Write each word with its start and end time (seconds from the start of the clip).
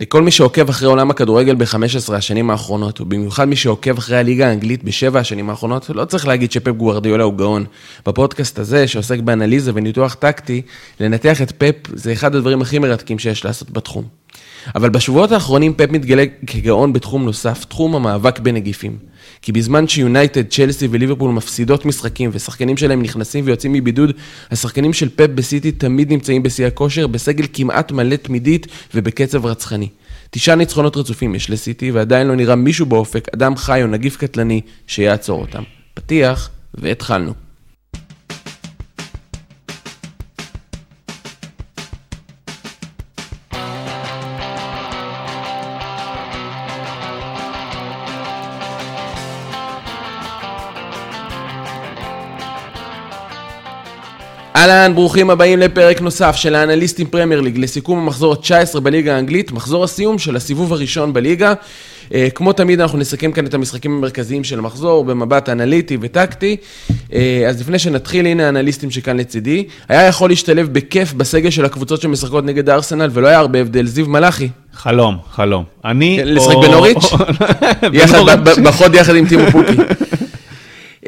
לכל 0.00 0.22
מי 0.22 0.30
שעוקב 0.30 0.68
אחרי 0.68 0.88
עולם 0.88 1.10
הכדורגל 1.10 1.54
ב-15 1.54 2.14
השנים 2.14 2.50
האחרונות, 2.50 3.00
ובמיוחד 3.00 3.44
מי 3.44 3.56
שעוקב 3.56 3.98
אחרי 3.98 4.16
הליגה 4.16 4.48
האנגלית 4.48 4.84
בשבע 4.84 5.20
השנים 5.20 5.50
האחרונות, 5.50 5.90
לא 5.94 6.04
צריך 6.04 6.26
להגיד 6.26 6.52
שפפ 6.52 6.68
גוארדיולה 6.72 7.24
הוא 7.24 7.34
גאון. 7.34 7.64
בפודקאסט 8.06 8.58
הזה, 8.58 8.88
שעוסק 8.88 9.18
באנליזה 9.18 9.70
וניתוח 9.74 10.14
טקטי, 10.14 10.62
לנתח 11.00 11.42
את 11.42 11.52
פפ 11.58 11.74
זה 11.94 12.12
אחד 12.12 12.34
הדברים 12.34 12.62
הכי 12.62 12.78
מרתקים 12.78 13.18
שיש 13.18 13.44
לעשות 13.44 13.70
בתחום. 13.70 14.04
אבל 14.74 14.88
בשבועות 14.88 15.32
האחרונים 15.32 15.74
פפ 15.74 15.90
מתגלה 15.90 16.24
כגאון 16.46 16.92
בתחום 16.92 17.24
נוסף, 17.24 17.64
תחום 17.64 17.96
המאבק 17.96 18.38
בנגיפים. 18.38 18.98
כי 19.42 19.52
בזמן 19.52 19.88
שיונייטד, 19.88 20.48
צ'לסי 20.48 20.88
וליברפול 20.90 21.30
מפסידות 21.30 21.84
משחקים 21.84 22.30
ושחקנים 22.32 22.76
שלהם 22.76 23.02
נכנסים 23.02 23.44
ויוצאים 23.46 23.72
מבידוד, 23.72 24.12
השחקנים 24.50 24.92
של 24.92 25.08
פפ 25.08 25.26
בסיטי 25.34 25.72
תמיד 25.72 26.12
נמצאים 26.12 26.42
בשיא 26.42 26.66
הכושר, 26.66 27.06
בסגל 27.06 27.46
כמעט 27.52 27.92
מלא 27.92 28.16
תמידית 28.16 28.66
ובקצב 28.94 29.46
רצחני. 29.46 29.88
תשעה 30.30 30.54
ניצחונות 30.54 30.96
רצופים 30.96 31.34
יש 31.34 31.50
לסיטי, 31.50 31.90
ועדיין 31.90 32.26
לא 32.26 32.36
נראה 32.36 32.56
מישהו 32.56 32.86
באופק, 32.86 33.28
אדם 33.34 33.56
חי 33.56 33.82
או 33.82 33.86
נגיף 33.86 34.16
קטלני, 34.16 34.60
שיעצור 34.86 35.40
אותם. 35.40 35.62
פתיח, 35.94 36.50
והתחלנו. 36.74 37.45
אהלן, 54.66 54.94
ברוכים 54.94 55.30
הבאים 55.30 55.58
לפרק 55.58 56.00
נוסף 56.00 56.36
של 56.36 56.54
האנליסטים 56.54 57.06
פרמייר 57.06 57.40
ליג, 57.40 57.58
לסיכום 57.58 57.98
המחזור 57.98 58.32
ה-19 58.32 58.80
בליגה 58.80 59.16
האנגלית, 59.16 59.52
מחזור 59.52 59.84
הסיום 59.84 60.18
של 60.18 60.36
הסיבוב 60.36 60.72
הראשון 60.72 61.12
בליגה. 61.12 61.54
אה, 62.14 62.28
כמו 62.34 62.52
תמיד 62.52 62.80
אנחנו 62.80 62.98
נסכם 62.98 63.32
כאן 63.32 63.46
את 63.46 63.54
המשחקים 63.54 63.96
המרכזיים 63.96 64.44
של 64.44 64.58
המחזור 64.58 65.04
במבט 65.04 65.48
אנליטי 65.48 65.96
וטקטי. 66.00 66.56
אה, 67.12 67.44
אז 67.48 67.60
לפני 67.60 67.78
שנתחיל, 67.78 68.26
הנה 68.26 68.46
האנליסטים 68.46 68.90
שכאן 68.90 69.16
לצידי. 69.16 69.64
היה 69.88 70.06
יכול 70.06 70.30
להשתלב 70.30 70.68
בכיף 70.72 71.12
בסגל 71.12 71.50
של 71.50 71.64
הקבוצות 71.64 72.00
שמשחקות 72.00 72.44
נגד 72.44 72.68
הארסנל, 72.68 73.10
ולא 73.12 73.28
היה 73.28 73.38
הרבה 73.38 73.60
הבדל. 73.60 73.86
זיו 73.86 74.06
מלאכי. 74.08 74.48
חלום, 74.74 75.16
חלום. 75.32 75.64
אני... 75.84 76.16
כן, 76.20 76.28
לשחק 76.28 76.56
בנוריץ'? 76.62 77.12
בחוד 78.64 78.94
יחד 78.94 79.16
עם 79.16 79.28
טימו 79.28 79.50
פוקי. 79.50 79.76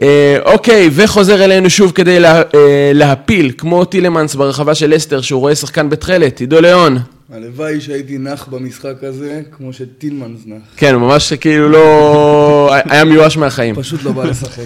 אה, 0.03 0.39
אוקיי, 0.45 0.91
וחוזר 0.93 1.45
אלינו 1.45 1.71
שוב 1.71 1.93
כדי 1.93 2.21
לה, 2.21 2.43
אה, 2.55 2.91
להפיל, 2.95 3.53
כמו 3.59 3.85
טילמנס 3.85 4.35
ברחבה 4.35 4.75
של 4.75 4.97
אסתר, 4.97 5.21
שהוא 5.21 5.41
רואה 5.41 5.55
שחקן 5.55 5.91
בתכלת, 5.91 6.41
עידו 6.41 6.61
ליאון. 6.61 6.99
הלוואי 7.33 7.81
שהייתי 7.81 8.19
נח 8.19 8.47
במשחק 8.51 9.05
הזה, 9.05 9.41
כמו 9.51 9.73
שטילמנס 9.73 10.41
נח. 10.47 10.63
כן, 10.77 10.97
ממש 10.97 11.33
כאילו 11.33 11.69
לא... 11.69 12.71
היה 12.91 13.05
מיואש 13.05 13.37
מהחיים. 13.37 13.75
פשוט 13.75 14.03
לא 14.05 14.13
בא 14.13 14.25
לשחק. 14.25 14.63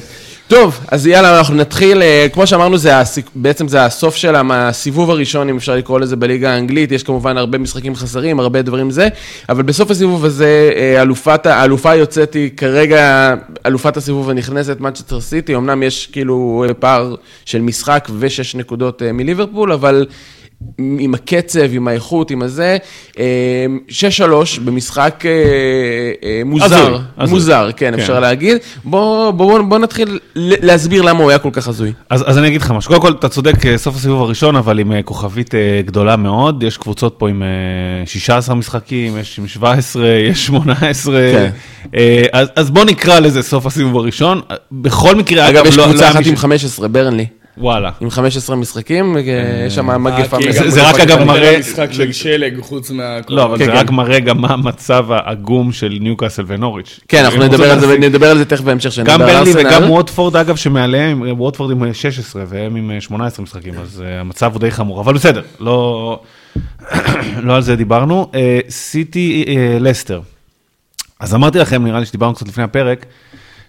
טוב, 0.53 0.81
אז 0.89 1.07
יאללה, 1.07 1.39
אנחנו 1.39 1.55
נתחיל, 1.55 2.03
אה, 2.03 2.27
כמו 2.33 2.47
שאמרנו, 2.47 2.79
זה 2.79 2.99
הסיק, 2.99 3.27
בעצם 3.35 3.69
זה 3.69 3.85
הסוף 3.85 4.17
של 4.17 4.35
הסיבוב 4.51 5.11
הראשון, 5.11 5.49
אם 5.49 5.57
אפשר 5.57 5.77
לקרוא 5.77 6.01
לזה 6.01 6.17
בליגה 6.17 6.55
האנגלית, 6.55 6.93
יש 6.93 7.03
כמובן 7.03 7.37
הרבה 7.37 7.59
משחקים 7.59 7.95
חסרים, 7.95 8.41
הרבה 8.41 8.63
דברים 8.63 8.91
זה, 8.91 9.09
אבל 9.49 9.63
בסוף 9.63 9.91
הסיבוב 9.91 10.25
הזה, 10.25 10.71
אה, 10.77 11.03
אלופת, 11.03 11.47
האלופה 11.47 11.91
היוצאת 11.91 12.35
היא 12.35 12.51
כרגע 12.57 13.35
אלופת 13.67 13.97
הסיבוב 13.97 14.31
הנכנסת, 14.31 14.81
מצ'טר 14.81 15.21
סיטי, 15.21 15.57
אמנם 15.57 15.83
יש 15.83 16.07
כאילו 16.07 16.65
אה, 16.69 16.75
פער 16.75 17.15
של 17.45 17.61
משחק 17.61 18.09
ושש 18.19 18.55
נקודות 18.55 19.03
מליברפול, 19.03 19.73
אבל... 19.73 20.07
עם 20.99 21.15
הקצב, 21.15 21.75
עם 21.75 21.89
האיכות, 21.89 22.31
עם 22.31 22.43
הזה. 22.43 22.77
6-3 23.15 23.21
במשחק 24.65 25.25
מוזר, 26.45 26.99
מוזר, 27.29 27.71
כן, 27.77 27.95
אפשר 27.95 28.21
להגיד. 28.21 28.57
בואו 28.85 29.79
נתחיל 29.79 30.19
להסביר 30.35 31.03
למה 31.03 31.23
הוא 31.23 31.31
היה 31.31 31.39
כל 31.39 31.51
כך 31.53 31.69
הזוי. 31.69 31.93
אז 32.11 32.39
אני 32.39 32.49
אגיד 32.49 32.61
לך 32.61 32.71
משהו. 32.71 32.89
קודם 32.89 33.03
כל, 33.03 33.13
אתה 33.19 33.29
צודק, 33.29 33.77
סוף 33.77 33.97
הסיבוב 33.97 34.23
הראשון, 34.23 34.57
אבל 34.57 34.79
עם 34.79 34.93
כוכבית 35.05 35.55
גדולה 35.87 36.17
מאוד. 36.17 36.63
יש 36.63 36.77
קבוצות 36.77 37.15
פה 37.19 37.29
עם 37.29 37.43
16 38.07 38.55
משחקים, 38.55 39.19
יש 39.19 39.39
עם 39.39 39.49
17, 39.49 40.09
יש 40.09 40.47
18. 40.47 41.21
אז 42.57 42.71
בואו 42.71 42.85
נקרא 42.85 43.19
לזה 43.19 43.43
סוף 43.43 43.67
הסיבוב 43.67 43.97
הראשון. 43.97 44.41
בכל 44.73 45.15
מקרה, 45.15 45.49
אגב, 45.49 45.67
יש 45.67 45.79
קבוצה 45.79 46.11
אחת 46.11 46.27
עם 46.27 46.37
15, 46.37 46.89
ברנלי. 46.89 47.27
וואלה. 47.59 47.91
עם 48.01 48.11
15 48.11 48.57
משחקים, 48.57 49.17
יש 49.67 49.75
שם 49.75 50.03
מגפה. 50.05 50.37
זה 50.53 50.89
רק 50.89 51.01
אגב 51.01 51.25
מראה... 51.25 51.59
משחק 51.59 51.93
של 51.93 52.13
שלג 52.13 52.61
חוץ 52.61 52.91
מה... 52.91 53.19
לא, 53.29 53.45
אבל 53.45 53.59
זה 53.59 53.73
רק 53.73 53.91
מראה 53.91 54.21
גם 54.21 54.41
מה 54.41 54.49
המצב 54.49 55.07
העגום 55.13 55.73
של 55.73 55.99
ניוקאסל 56.01 56.45
ונוריץ'. 56.47 57.01
כן, 57.09 57.25
אנחנו 57.25 57.43
נדבר 57.99 58.31
על 58.31 58.39
זה 58.39 58.45
תכף 58.45 58.61
בהמשך 58.65 58.93
שנדבר 58.93 59.15
על 59.15 59.21
ארסנל. 59.23 59.63
גם 59.63 59.71
ברלי 59.71 59.79
וגם 59.79 59.91
ווטפורד, 59.91 60.37
אגב, 60.37 60.57
שמעליהם, 60.57 61.23
ווטפורד 61.41 61.71
עם 61.71 61.95
16 61.95 62.45
והם 62.49 62.77
עם 62.77 63.01
18 63.01 63.43
משחקים, 63.43 63.75
אז 63.83 64.03
המצב 64.21 64.53
הוא 64.53 64.61
די 64.61 64.71
חמור, 64.71 65.01
אבל 65.01 65.15
בסדר, 65.15 65.43
לא 65.61 66.21
על 67.57 67.63
זה 67.63 67.77
דיברנו. 67.77 68.31
סיטי 68.69 69.45
לסטר. 69.81 70.21
אז 71.21 71.35
אמרתי 71.35 71.59
לכם, 71.59 71.85
נראה 71.85 72.01
לי 72.01 72.07
שדיברנו 72.07 72.35
קצת 72.35 72.49
לפני 72.49 72.65
הפרק, 72.65 73.07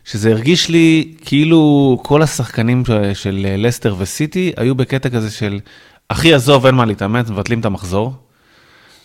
שזה 0.06 0.32
הרגיש 0.32 0.70
לי 0.70 1.14
כאילו 1.26 2.00
כל 2.04 2.22
השחקנים 2.22 2.84
של 3.14 3.48
לסטר 3.58 3.96
וסיטי 3.98 4.54
היו 4.58 4.76
בקטע 4.76 5.10
כזה 5.10 5.32
של, 5.32 5.60
אחי, 6.08 6.34
עזוב, 6.34 6.66
אין 6.66 6.76
מה 6.76 6.86
להתאמץ, 6.86 7.30
מבטלים 7.30 7.60
את 7.60 7.66
המחזור. 7.66 8.14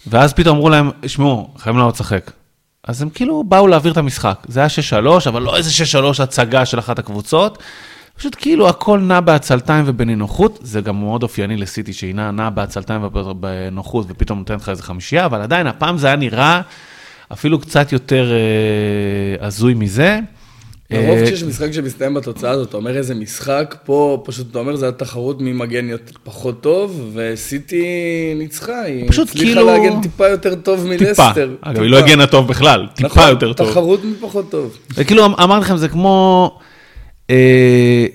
ואז 0.07 0.33
פתאום 0.33 0.57
אמרו 0.57 0.69
להם, 0.69 0.91
שמעו, 1.07 1.51
חייבים 1.57 1.79
לעלות 1.79 1.95
לשחק. 1.95 2.31
אז 2.85 3.03
הם 3.03 3.11
כאילו 3.11 3.45
באו 3.45 3.67
להעביר 3.67 3.93
את 3.93 3.97
המשחק. 3.97 4.47
זה 4.49 4.61
היה 4.61 4.69
6-3, 5.27 5.29
אבל 5.29 5.43
לא 5.43 5.57
איזה 5.57 5.71
6-3 6.19 6.23
הצגה 6.23 6.67
של 6.67 6.79
אחת 6.79 6.99
הקבוצות. 6.99 7.59
פשוט 8.17 8.37
כאילו 8.39 8.69
הכל 8.69 8.99
נע 8.99 9.21
בעצלתיים 9.21 9.85
ובנינוחות, 9.89 10.59
זה 10.63 10.81
גם 10.81 11.01
מאוד 11.01 11.23
אופייני 11.23 11.57
לסיטי, 11.57 11.93
שהיא 11.93 12.15
נעה 12.15 12.51
בעצלתיים 12.51 13.05
ובנוחות, 13.05 14.07
ופתאום 14.09 14.39
נותנת 14.39 14.61
לך 14.63 14.69
איזה 14.69 14.83
חמישייה, 14.83 15.27
אבל 15.27 15.41
עדיין, 15.41 15.67
הפעם 15.67 15.99
זה 15.99 16.07
היה 16.07 16.17
נראה 16.17 16.61
אפילו 17.33 17.59
קצת 17.59 17.93
יותר 17.93 18.33
אה, 18.33 19.47
הזוי 19.47 19.75
מזה. 19.75 20.21
לרוב 20.91 21.25
כשיש 21.25 21.43
משחק 21.43 21.73
שמסתיים 21.73 22.15
בתוצאה 22.15 22.51
הזאת, 22.51 22.69
אתה 22.69 22.77
אומר 22.77 22.97
איזה 22.97 23.15
משחק, 23.15 23.75
פה 23.85 24.23
פשוט 24.25 24.51
אתה 24.51 24.59
אומר 24.59 24.77
זה 24.77 24.89
התחרות 24.89 25.41
מי 25.41 25.53
מגן 25.53 25.89
פחות 26.23 26.63
טוב, 26.63 27.11
וסיטי 27.15 27.85
ניצחה, 28.37 28.83
היא 28.83 29.09
פשוט 29.09 29.29
הצליחה 29.29 29.61
כאילו... 29.61 29.67
להגן 29.67 30.01
טיפה 30.01 30.29
יותר 30.29 30.55
טוב 30.55 30.87
מלסטר. 30.87 31.33
טיפה, 31.35 31.47
אגב, 31.61 31.83
היא 31.83 31.91
לא 31.91 31.99
הגנה 31.99 32.27
טוב 32.27 32.49
בכלל, 32.49 32.87
טיפה 32.95 33.09
נכון, 33.09 33.29
יותר 33.29 33.53
טוב. 33.53 33.71
תחרות 33.71 34.01
מפחות 34.05 34.51
טוב. 34.51 34.79
וכאילו 34.95 35.25
אמרתי 35.25 35.65
לכם, 35.65 35.77
זה 35.77 35.89
כמו, 35.89 36.59
אה, 37.31 38.07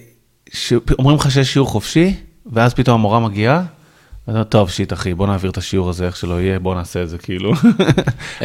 שאומרים 0.54 1.18
לך 1.18 1.32
שיש 1.32 1.54
שיעור 1.54 1.68
חופשי, 1.68 2.14
ואז 2.54 2.74
פתאום 2.74 3.00
המורה 3.00 3.20
מגיעה, 3.20 3.64
טוב, 4.50 4.70
שיט 4.70 4.94
אחי, 4.94 5.14
בוא 5.14 5.28
נעביר 5.28 5.52
את 5.52 5.58
השיעור 5.58 5.90
הזה, 5.90 6.06
איך 6.06 6.16
שלא 6.16 6.42
יהיה, 6.42 6.60
בוא 6.60 6.76
נעשה 6.76 7.04
את 7.04 7.10
זה, 7.10 7.18
כאילו. 7.18 7.54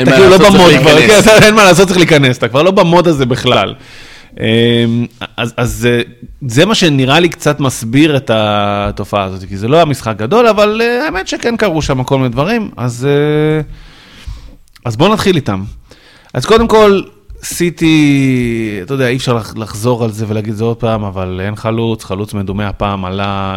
אתה 0.02 0.10
כאילו 0.10 0.30
לא 0.30 0.38
במוד 0.38 0.72
כבר, 0.80 1.00
כן, 1.00 1.20
אין 1.42 1.54
מה 1.54 1.64
לעשות, 1.64 1.86
צריך 1.86 1.98
להיכנס, 1.98 2.38
אתה 2.38 2.48
כבר 2.48 2.62
לא 2.62 2.70
במוד 2.70 3.08
הזה 3.08 3.26
בכלל. 3.26 3.74
אז, 5.36 5.54
אז 5.56 5.88
זה 6.48 6.66
מה 6.66 6.74
שנראה 6.74 7.20
לי 7.20 7.28
קצת 7.28 7.60
מסביר 7.60 8.16
את 8.16 8.30
התופעה 8.34 9.24
הזאת, 9.24 9.48
כי 9.48 9.56
זה 9.56 9.68
לא 9.68 9.76
היה 9.76 9.84
משחק 9.84 10.16
גדול, 10.16 10.46
אבל 10.46 10.80
האמת 11.04 11.28
שכן 11.28 11.56
קרו 11.56 11.82
שם 11.82 12.04
כל 12.04 12.16
מיני 12.16 12.28
דברים, 12.28 12.70
אז, 12.76 13.08
אז 14.84 14.96
בואו 14.96 15.12
נתחיל 15.12 15.36
איתם. 15.36 15.64
אז 16.34 16.46
קודם 16.46 16.68
כל, 16.68 17.00
סיטי, 17.42 18.80
אתה 18.82 18.94
יודע, 18.94 19.08
אי 19.08 19.16
אפשר 19.16 19.38
לחזור 19.56 20.04
על 20.04 20.12
זה 20.12 20.24
ולהגיד 20.28 20.54
זה 20.54 20.64
עוד 20.64 20.76
פעם, 20.76 21.04
אבל 21.04 21.40
אין 21.44 21.56
חלוץ, 21.56 22.04
חלוץ 22.04 22.34
מדומה 22.34 22.68
הפעם 22.68 23.04
עלה 23.04 23.56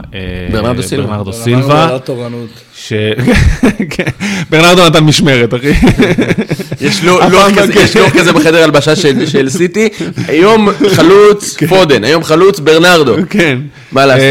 ברנרדו 0.52 0.84
סילבה. 0.84 1.08
ברנרדו 1.08 1.34
סילבה. 1.34 1.98
ש... 2.76 2.94
כן, 3.96 4.12
ברנרדו 4.50 4.88
נתן 4.88 5.04
משמרת, 5.04 5.54
אחי. 5.54 5.68
יש 6.82 7.04
לוח 7.04 7.24
כזה 8.18 8.34
בחדר 8.34 8.64
הלבשה 8.64 8.96
של 8.96 9.50
סיטי, 9.50 9.90
היום 10.28 10.68
חלוץ 10.96 11.58
פודן, 11.70 12.04
היום 12.04 12.24
חלוץ 12.24 12.60
ברנרדו. 12.60 13.16
כן. 13.30 13.58
מה 13.92 14.06
לעשות? 14.06 14.24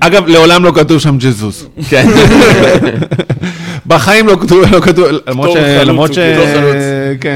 אגב, 0.00 0.26
לעולם 0.26 0.64
לא 0.64 0.72
כתוב 0.74 0.98
שם 0.98 1.16
ג'זוס. 1.18 1.66
כן. 1.88 2.06
בחיים 3.86 4.26
לא 4.26 4.36
כתוב, 4.40 4.64
למרות 5.86 6.14
ש... 6.14 6.18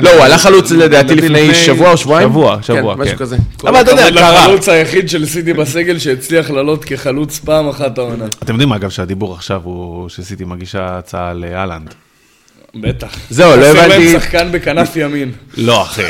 לא, 0.02 0.10
הוא 0.10 0.24
עלה 0.24 0.38
חלוץ 0.38 0.70
לדעתי 0.70 1.14
לפני 1.14 1.54
שבוע 1.54 1.90
או 1.90 1.96
שבועיים. 1.96 2.28
שבוע, 2.28 2.58
שבוע, 2.62 2.94
כן. 2.94 3.00
משהו 3.00 3.16
כזה. 3.18 3.36
אבל 3.62 3.80
אתה 3.80 3.90
יודע, 3.90 4.10
קרה. 4.10 4.44
החלוץ 4.44 4.68
היחיד 4.68 5.08
של 5.08 5.26
סיטי 5.26 5.52
בסגל 5.52 5.98
שהצליח 5.98 6.50
לעלות 6.50 6.84
כחלוץ 6.84 7.38
פעם 7.38 7.68
אחת 7.68 7.98
העונה. 7.98 8.24
אתם 8.44 8.52
יודעים, 8.52 8.72
אגב, 8.72 8.90
שהדיבור 8.90 9.34
עכשיו 9.34 9.60
הוא 9.64 10.08
שסיטי 10.08 10.44
מגישה 10.44 10.98
הצעה 10.98 11.34
לאלנד. 11.34 11.94
בטח. 12.75 13.09
זהו, 13.31 13.56
לא 13.56 13.65
הבנתי- 13.67 13.88
להם 13.88 14.20
שחקן 14.20 14.49
בכנף 14.53 14.97
ימין. 14.97 15.32
לא, 15.56 15.82
אחי. 15.82 16.03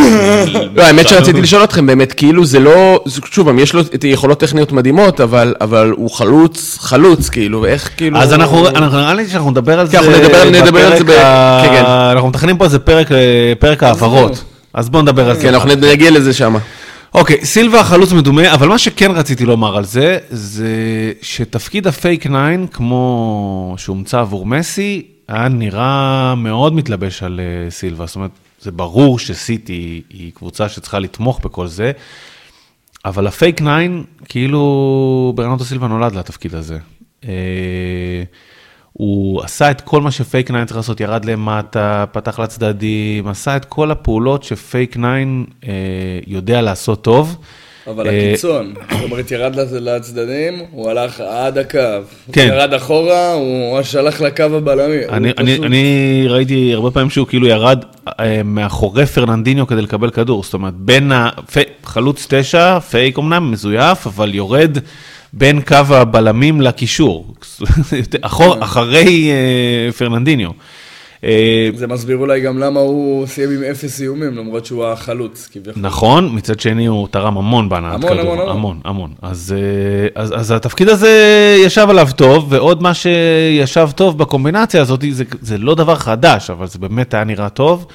לא, 0.75 0.83
האמת 0.83 1.09
שרציתי 1.09 1.41
לשאול 1.43 1.65
אתכם, 1.65 1.87
באמת, 1.87 2.13
כאילו 2.13 2.45
זה 2.45 2.61
לא, 2.61 3.05
שוב, 3.31 3.49
יש 3.59 3.73
לו 3.75 3.81
את 3.81 4.05
יכולות 4.05 4.41
טכניות 4.41 4.73
מדהימות, 4.73 5.21
אבל, 5.21 5.55
אבל 5.61 5.93
הוא 5.97 6.11
חלוץ, 6.11 6.79
חלוץ, 6.81 7.29
כאילו, 7.29 7.63
ואיך 7.63 7.91
כאילו... 7.97 8.19
אז 8.19 8.33
אנחנו, 8.33 8.69
אנחנו- 8.69 8.99
נראה 8.99 9.15
לי 9.15 9.29
שאנחנו 9.29 9.51
נדבר 9.51 9.81
על 9.81 9.87
זה, 9.87 9.93
כן, 9.99 10.05
אנחנו 10.05 10.13
נדבר- 10.19 10.39
על 10.41 10.55
זה 10.55 10.63
בפרק 10.73 11.03
ב- 11.03 11.11
ה- 11.11 11.63
כן, 11.65 11.75
כן. 11.75 11.85
אנחנו 12.13 12.29
מתכננים 12.29 12.57
פה 12.59 12.65
איזה 12.65 12.79
פרק, 12.79 13.13
אה, 13.13 13.17
פרק 13.59 13.83
ההעברות, 13.83 14.45
אז 14.75 14.89
בואו 14.89 15.03
נדבר 15.03 15.31
על 15.31 15.37
זה. 15.37 15.43
כן, 15.43 15.55
אנחנו 15.55 15.71
נגיע 15.75 16.11
לזה 16.11 16.33
שמה. 16.33 16.59
אוקיי, 17.15 17.45
סילבה 17.45 17.85
חלוץ 17.85 18.13
מדומה, 18.13 18.55
אבל 18.55 18.69
מה 18.69 18.79
שכן 18.79 19.11
רציתי 19.11 19.45
לומר 19.45 19.77
על 19.77 19.85
זה, 19.85 20.19
זה 20.31 20.67
שתפקיד 21.23 21.87
הפייק 21.87 22.27
ניין, 22.27 22.67
כמו 22.73 23.75
שהומצא 23.79 24.21
עבור 24.21 24.47
מסי, 24.47 25.03
היה 25.29 25.49
נראה 25.49 26.35
מאוד 26.35 26.75
מתלבש 26.75 27.23
על 27.23 27.41
אה, 27.41 27.71
סילבה. 27.71 28.07
זאת 28.07 28.17
אומרת, 28.17 28.31
זה 28.61 28.71
ברור 28.71 29.19
שסיטי 29.19 30.03
היא, 30.11 30.33
קבוצה 30.33 30.69
שצריכה 30.69 30.99
לתמוך 30.99 31.41
בכל 31.45 31.67
זה, 31.67 31.93
אבל 33.05 33.27
הפייק 33.27 33.61
ניין, 33.61 34.05
כאילו 34.25 35.33
ברנרדו 35.37 35.65
סילבה 35.65 35.89
נולד 35.89 36.15
לתפקיד 36.15 36.55
הזה. 36.55 36.79
אה, 37.25 38.23
הוא 38.93 39.43
עשה 39.43 39.71
את 39.71 39.81
כל 39.81 40.03
מה 40.03 40.11
שפייק 40.11 40.51
nine 40.51 40.65
צריך 40.65 40.77
לעשות, 40.77 41.01
ירד 41.01 41.25
למטה, 41.25 42.05
פתח 42.13 42.41
לצדדים, 42.41 43.29
עשה 43.29 43.57
את 43.57 43.65
כל 43.65 43.91
הפעולות 43.91 44.43
שפייק 44.43 44.97
nine 44.97 45.45
אה, 45.65 45.71
יודע 46.27 46.63
לעשות 46.63 47.05
טוב. 47.05 47.37
אבל 47.91 48.09
אה, 48.09 48.29
הקיצון, 48.29 48.75
זאת 48.91 49.03
אומרת, 49.03 49.31
ירד 49.31 49.55
לצ- 49.55 49.73
לצדדים, 49.81 50.63
הוא 50.71 50.91
הלך 50.91 51.21
עד 51.21 51.59
הקו. 51.59 51.79
כן. 52.33 52.49
ירד 52.53 52.75
אחורה, 52.75 53.33
הוא 53.33 53.75
ממש 53.77 53.95
הלך 53.95 54.21
לקו 54.21 54.43
הבלמי. 54.43 54.97
אני, 55.09 55.29
הוא 55.29 55.35
אני, 55.39 55.53
פשוט- 55.53 55.65
אני 55.65 55.85
ראיתי 56.29 56.75
הרבה 56.75 56.91
פעמים 56.91 57.11
שהוא 57.11 57.27
כאילו 57.27 57.47
ירד 57.47 57.85
אה, 58.21 58.41
מאחורי 58.45 59.07
פרננדיניו 59.07 59.67
כדי 59.67 59.83
לקבל 59.83 60.11
כדור, 60.11 60.43
זאת 60.45 60.55
אומרת, 60.55 60.75
בין 60.75 61.13
ה... 61.13 61.29
פי, 61.53 61.61
חלוץ 61.85 62.27
תשע, 62.31 62.81
פייק 62.81 63.19
אמנם, 63.19 63.51
מזויף, 63.51 64.07
אבל 64.07 64.35
יורד 64.35 64.79
בין 65.33 65.61
קו 65.61 65.75
הבלמים 65.91 66.61
לקישור, 66.61 67.35
אחרי 68.61 69.31
אה, 69.31 69.93
פרננדיניו. 69.93 70.51
אה, 71.25 71.69
זה 71.75 71.87
מסביר 71.87 72.17
אולי 72.17 72.41
גם 72.41 72.59
למה 72.59 72.81
הוא 72.81 73.27
סיים 73.27 73.51
עם 73.51 73.63
אפס 73.63 74.01
איומים, 74.01 74.35
למרות 74.37 74.67
שהוא 74.67 74.85
החלוץ, 74.85 75.49
כביכול. 75.53 75.83
נכון, 75.83 76.31
מצד 76.37 76.61
שני 76.61 76.87
הוא 76.87 77.09
תרם 77.09 77.39
המון 77.39 77.69
בהנעת 77.69 78.01
כדור, 78.01 78.11
המון, 78.11 78.29
המון. 78.29 78.49
המון, 78.49 78.81
המון. 78.85 79.13
אז, 79.23 79.55
אה, 79.57 80.23
אז, 80.23 80.35
אז 80.37 80.51
התפקיד 80.51 80.89
הזה 80.89 81.11
ישב 81.65 81.87
עליו 81.91 82.09
טוב, 82.17 82.47
ועוד 82.49 82.83
מה 82.83 82.93
שישב 82.95 83.89
טוב 83.95 84.19
בקומבינציה 84.19 84.81
הזאת, 84.83 85.05
זה, 85.11 85.25
זה 85.41 85.59
לא 85.59 85.75
דבר 85.75 85.95
חדש, 85.95 86.51
אבל 86.51 86.67
זה 86.67 86.79
באמת 86.79 87.15
היה 87.15 87.25
נראה 87.25 87.49
טוב, 87.49 87.87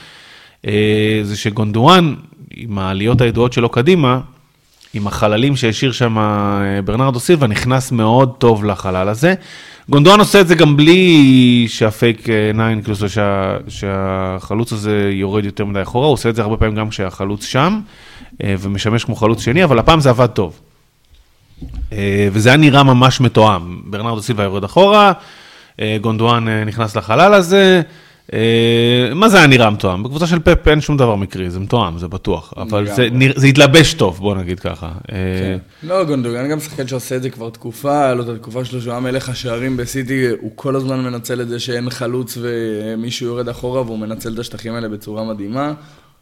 אה, 0.68 1.20
זה 1.24 1.38
שגונדואן, 1.38 2.16
עם 2.56 2.78
העליות 2.80 3.22
הידועות 3.22 3.54
שלו 3.54 3.70
קדימה, 3.70 4.20
עם 4.94 5.08
החללים 5.08 5.56
שהשאיר 5.56 5.92
שם 5.92 6.18
אה, 6.18 6.82
ברנרדו 6.86 7.20
סילבה, 7.20 7.48
נכנס 7.48 7.92
מאוד 7.92 8.34
טוב 8.38 8.66
לחלל 8.66 9.10
הזה. 9.10 9.34
גונדואן 9.90 10.20
עושה 10.20 10.42
את 10.42 10.48
זה 10.48 10.56
גם 10.56 10.78
בלי 10.78 11.66
שהפייק 11.70 12.30
אה, 12.30 12.52
ניין, 12.54 12.82
כאילו 12.82 13.10
שה, 13.10 13.58
שהחלוץ 13.68 14.74
הזה 14.74 15.10
יורד 15.14 15.46
יותר 15.46 15.66
מדי 15.66 15.82
אחורה, 15.82 16.06
הוא 16.06 16.14
עושה 16.14 16.30
את 16.30 16.36
זה 16.36 16.42
הרבה 16.42 16.58
פעמים 16.58 16.76
גם 16.76 16.90
כשהחלוץ 16.90 17.46
שם, 17.46 17.80
אה, 18.44 18.56
ומשמש 18.60 19.04
כמו 19.04 19.16
חלוץ 19.16 19.42
שני, 19.42 19.64
אבל 19.64 19.80
הפעם 19.80 20.00
זה 20.00 20.10
עבד 20.10 20.28
טוב. 20.28 20.60
אה, 21.94 22.28
וזה 22.32 22.50
היה 22.50 22.58
נראה 22.58 22.84
ממש 22.84 23.22
מתואם. 23.22 23.82
ברנרדו 23.86 24.22
סילבה 24.22 24.44
יורד 24.44 24.64
אחורה, 24.64 25.12
אה, 25.80 25.98
גונדואן 26.02 26.48
אה, 26.48 26.64
נכנס 26.64 26.96
לחלל 26.96 27.34
הזה. 27.34 27.82
אה, 28.34 29.14
מה 29.16 29.30
זה 29.30 29.38
היה 29.38 29.48
נראה 29.48 29.70
מתואם? 29.70 30.04
בקבוצה 30.04 30.28
של 30.28 30.40
פפ 30.40 30.68
אין 30.68 30.82
שום 30.82 30.98
דבר 30.98 31.16
מקרי, 31.16 31.50
זה 31.50 31.60
מתואם, 31.60 31.98
זה 31.98 32.08
בטוח. 32.08 32.54
אבל 32.58 32.88
זה, 33.36 33.48
התלבש 33.48 33.94
טוב, 33.94 34.18
בוא 34.18 34.36
נגיד 34.36 34.60
ככה. 34.60 34.92
אה, 35.12 35.58
לא, 35.84 36.04
גונדוגן 36.04 36.50
גם 36.50 36.60
שחקן 36.60 36.88
שעושה 36.88 37.16
את 37.16 37.22
זה 37.22 37.30
כבר 37.30 37.50
תקופה, 37.50 38.14
לו 38.14 38.24
את 38.24 38.28
התקופה 38.28 38.66
שלו 38.66 38.82
שהוא 38.82 38.92
היה 38.92 39.00
מלך 39.00 39.30
השערים 39.30 39.78
בסיטי, 39.78 40.28
הוא 40.42 40.52
כל 40.56 40.76
הזמן 40.76 41.00
מנצל 41.00 41.42
את 41.42 41.48
זה 41.48 41.60
שאין 41.60 41.90
חלוץ 41.90 42.38
ומישהו 42.42 43.26
יורד 43.26 43.50
אחורה, 43.50 43.82
והוא 43.82 44.00
מנצל 44.00 44.34
את 44.34 44.40
השטחים 44.40 44.74
האלה 44.74 44.88
בצורה 44.88 45.24
מדהימה. 45.24 45.74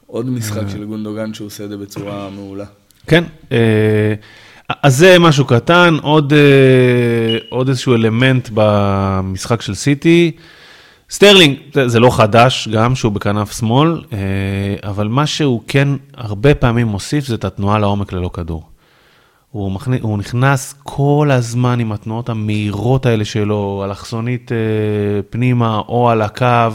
עוד 0.08 0.30
משחק 0.30 0.64
של 0.72 0.86
גונדוגן 0.86 1.34
שהוא 1.34 1.48
עושה 1.48 1.64
את 1.64 1.70
זה 1.70 1.78
בצורה 1.78 2.30
מעולה. 2.30 2.66
כן, 3.08 3.24
אה, 3.52 4.14
אז 4.84 4.98
זה 4.98 5.20
משהו 5.20 5.46
קטן, 5.46 5.96
אה, 6.04 7.38
עוד 7.50 7.70
איזשהו 7.70 7.96
אלמנט 7.96 8.50
במשחק 8.54 9.62
של 9.62 9.76
סיטי. 9.76 10.32
סטרלינג, 11.12 11.58
זה, 11.74 11.88
זה 11.88 12.00
לא 12.00 12.10
חדש 12.10 12.68
גם 12.68 12.96
שהוא 12.96 13.12
בכנף 13.12 13.58
שמאל, 13.60 14.02
אה, 14.14 14.18
אבל 14.90 15.08
מה 15.08 15.28
שהוא 15.28 15.62
כן 15.68 15.88
הרבה 16.18 16.56
פעמים 16.56 16.88
מוסיף 16.88 17.26
זה 17.26 17.36
את 17.36 17.46
התנועה 17.46 17.80
לעומק 17.80 18.14
ללא 18.14 18.30
כדור. 18.34 18.64
הוא, 19.52 19.72
מכנ... 19.72 19.94
הוא 20.02 20.18
נכנס 20.18 20.76
כל 20.84 21.30
הזמן 21.32 21.80
עם 21.80 21.92
התנועות 21.92 22.30
המהירות 22.30 23.06
האלה 23.06 23.26
שלו, 23.26 23.82
אלכסונית 23.86 24.52
אה, 24.52 24.58
פנימה 25.30 25.82
או 25.88 26.10
על 26.10 26.22
הקו, 26.22 26.72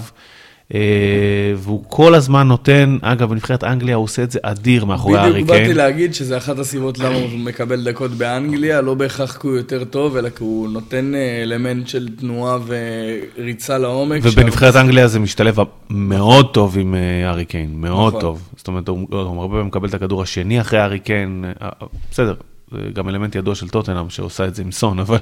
והוא 1.57 1.85
כל 1.89 2.15
הזמן 2.15 2.49
נותן, 2.49 2.99
אגב, 3.03 3.31
בנבחרת 3.31 3.65
אנגליה 3.65 3.97
הוא 3.97 4.05
עושה 4.05 4.23
את 4.23 4.31
זה 4.31 4.39
אדיר 4.43 4.85
מאחורי 4.85 5.19
הארי 5.19 5.33
בדיוק 5.33 5.49
באתי 5.49 5.63
קיין. 5.65 5.77
להגיד 5.77 6.15
שזה 6.15 6.37
אחת 6.37 6.59
הסיבות 6.59 6.99
למה 6.99 7.15
הוא 7.15 7.39
מקבל 7.39 7.85
דקות 7.85 8.11
באנגליה, 8.11 8.81
לא 8.81 8.95
בהכרח 8.95 9.37
כי 9.37 9.47
הוא 9.47 9.57
יותר 9.57 9.85
טוב, 9.85 10.17
אלא 10.17 10.29
כי 10.29 10.45
הוא 10.45 10.69
נותן 10.69 11.15
אה, 11.15 11.43
אלמנט 11.43 11.89
של 11.89 12.09
תנועה 12.17 12.59
וריצה 12.67 13.79
לעומק. 13.79 14.21
ובנבחרת 14.23 14.77
אנגליה 14.77 15.09
זה 15.09 15.19
משתלב 15.19 15.59
מאוד 15.91 16.55
טוב 16.55 16.79
עם 16.79 16.95
אה, 16.95 17.29
הארי 17.29 17.45
קיין, 17.45 17.71
מאוד 17.81 18.09
נכון. 18.09 18.21
טוב. 18.21 18.49
זאת 18.57 18.69
אומרת, 18.69 18.89
הוא 18.89 19.07
הרבה 19.11 19.49
פעמים 19.49 19.67
מקבל 19.67 19.89
את 19.89 19.95
הכדור 19.95 20.23
השני 20.23 20.61
אחרי 20.61 20.79
הארי 20.79 20.99
קיין, 20.99 21.45
אה, 21.63 21.69
אה, 21.83 21.87
בסדר, 22.11 22.35
זה 22.71 22.79
גם 22.93 23.09
אלמנט 23.09 23.35
ידוע 23.35 23.55
של 23.55 23.69
טוטנאם 23.69 24.11
שעושה 24.11 24.47
את 24.47 24.55
זה 24.55 24.63
עם 24.63 24.73
סון, 24.73 24.99
אבל, 24.99 25.19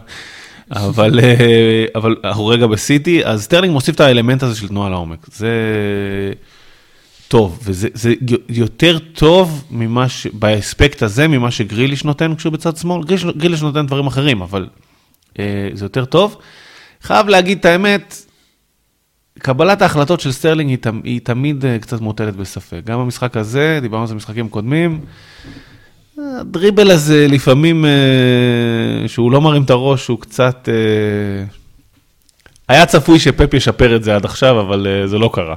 אבל, 0.70 1.20
אה, 1.20 1.84
אבל 1.94 2.16
אנחנו 2.24 2.46
רגע 2.46 2.66
בסיטי, 2.66 3.24
אז 3.24 3.42
סטרלינג 3.42 3.72
מוסיף 3.72 3.94
את 3.94 4.00
האלמנט 4.00 4.42
הזה 4.42 4.56
של 4.56 4.68
תנועה 4.68 4.90
לעומק. 4.90 5.26
זה 5.32 5.52
טוב, 7.28 7.60
וזה 7.62 7.88
זה 7.94 8.14
יותר 8.48 8.98
טוב 8.98 9.64
ממה 9.70 10.08
ש... 10.08 10.26
באספקט 10.26 11.02
הזה, 11.02 11.28
ממה 11.28 11.50
שגריליש 11.50 12.04
נותן 12.04 12.34
כשהוא 12.34 12.52
בצד 12.52 12.76
שמאל. 12.76 13.04
גריליש, 13.04 13.24
גריליש 13.24 13.62
נותן 13.62 13.86
דברים 13.86 14.06
אחרים, 14.06 14.42
אבל 14.42 14.68
אה, 15.38 15.68
זה 15.72 15.84
יותר 15.84 16.04
טוב. 16.04 16.36
חייב 17.02 17.28
להגיד 17.28 17.58
את 17.58 17.64
האמת, 17.64 18.14
קבלת 19.38 19.82
ההחלטות 19.82 20.20
של 20.20 20.32
סטרלינג 20.32 20.70
היא, 20.70 20.92
היא 21.04 21.20
תמיד 21.20 21.64
אה, 21.64 21.78
קצת 21.78 22.00
מוטלת 22.00 22.36
בספק. 22.36 22.80
גם 22.84 22.98
במשחק 22.98 23.36
הזה, 23.36 23.78
דיברנו 23.82 24.02
על 24.02 24.08
זה 24.08 24.14
במשחקים 24.14 24.48
קודמים, 24.48 25.00
ה 26.18 26.27
dribble 26.27 26.90
הזה 26.90 27.26
לפעמים, 27.28 27.84
אה, 27.84 29.08
שהוא 29.08 29.32
לא 29.32 29.40
מרים 29.40 29.62
את 29.62 29.70
הראש, 29.70 30.06
הוא 30.06 30.20
קצת... 30.20 30.68
אה, 30.68 31.44
היה 32.68 32.86
צפוי 32.86 33.18
שפפ 33.18 33.54
ישפר 33.54 33.96
את 33.96 34.04
זה 34.04 34.16
עד 34.16 34.24
עכשיו, 34.24 34.60
אבל 34.60 34.86
אה, 34.86 35.06
זה 35.06 35.18
לא 35.18 35.30
קרה. 35.32 35.56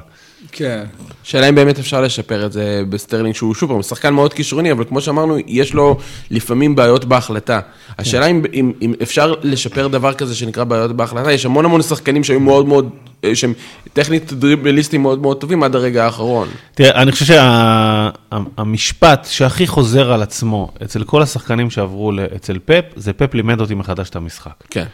כן. 0.52 0.84
שאלה 1.24 1.50
אם 1.50 1.56
באמת 1.56 1.80
אפשר 1.80 2.02
לשפר 2.02 2.46
את 2.46 2.52
זה 2.52 2.82
בסטרלינג, 2.90 3.36
שהוא 3.36 3.56
שוב 3.56 3.72
פעם 3.72 3.82
שחקן 3.82 4.14
מאוד 4.14 4.34
כישרוני, 4.34 4.72
אבל 4.72 4.84
כמו 4.84 5.02
שאמרנו, 5.02 5.38
יש 5.48 5.74
לו 5.74 5.98
לפעמים 6.32 6.76
בעיות 6.76 7.06
בהחלטה. 7.06 7.60
השאלה 7.98 8.26
אם, 8.26 8.42
אם, 8.54 8.72
אם 8.82 8.94
אפשר 9.02 9.34
לשפר 9.44 9.88
דבר 9.88 10.14
כזה 10.14 10.36
שנקרא 10.36 10.64
בעיות 10.64 10.96
בהחלטה, 10.96 11.32
יש 11.32 11.46
המון 11.46 11.66
המון 11.66 11.82
שחקנים 11.82 12.24
שהיו 12.24 12.40
מאוד 12.40 12.68
מאוד, 12.68 12.90
אה, 13.24 13.36
שהם 13.36 13.54
טכנית 13.94 14.34
דריבליסטים 14.34 15.02
מאוד 15.02 15.22
מאוד 15.22 15.40
טובים 15.40 15.64
עד 15.64 15.76
הרגע 15.76 16.06
האחרון. 16.06 16.48
תראה, 16.76 17.02
אני 17.02 17.12
חושב 17.12 17.26
שהמשפט 17.26 19.28
שהכי 19.30 19.68
חוזר 19.68 20.12
על 20.12 20.22
עצמו 20.22 20.72
אצל 20.84 21.04
כל 21.04 21.22
השחקנים 21.22 21.70
שעברו 21.70 22.12
אצל 22.36 22.60
פפ, 22.66 22.84
זה 22.96 23.14
פפ 23.14 23.34
לימד 23.34 23.62
אותי 23.62 23.76
מחדש 23.76 24.10
את 24.10 24.16
המשחק. 24.16 24.64
כן. 24.70 24.86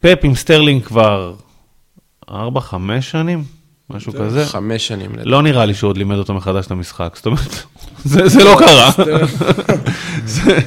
פפ 0.00 0.18
עם 0.22 0.34
סטרלינג 0.34 0.84
כבר 0.84 1.34
4-5 2.30 2.34
שנים, 3.00 3.44
משהו 3.90 4.12
כזה. 4.12 4.46
חמש 4.46 4.86
שנים. 4.88 5.10
לא 5.24 5.42
נראה 5.42 5.64
לי 5.64 5.74
שהוא 5.74 5.88
עוד 5.88 5.96
לימד 5.98 6.16
אותו 6.16 6.34
מחדש 6.34 6.66
את 6.66 6.70
המשחק, 6.70 7.12
זאת 7.16 7.26
אומרת, 7.26 7.62
זה, 8.04 8.28
זה 8.28 8.44
לא 8.44 8.56
קרה. 8.58 8.90
זה- 10.26 10.58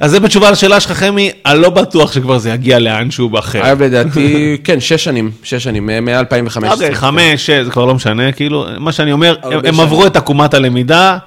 אז 0.00 0.10
זה 0.10 0.20
בתשובה 0.20 0.50
לשאלה 0.50 0.80
שלך, 0.80 0.92
חמי, 0.92 1.30
אני 1.46 1.58
לא 1.60 1.70
בטוח 1.70 2.12
שכבר 2.12 2.38
זה 2.38 2.50
יגיע 2.50 2.78
לאנשהו 2.78 3.28
אחר. 3.30 3.66
אגב, 3.66 3.82
לדעתי, 3.82 4.34
כן, 4.64 4.80
שש 4.80 5.04
שנים, 5.04 5.30
שש 5.42 5.64
שנים, 5.64 5.86
מ-2015. 5.86 6.70
אוקיי, 6.70 6.94
חמש, 6.94 7.46
שש, 7.46 7.50
זה 7.50 7.70
כבר 7.70 7.84
לא 7.84 7.94
משנה, 7.94 8.32
כאילו, 8.32 8.66
מה 8.78 8.92
שאני 8.92 9.12
אומר, 9.12 9.36
הם. 9.42 9.80
עברו 9.80 10.06
את 10.06 10.16
עקומת 10.16 10.54
הלמידה, 10.54 11.18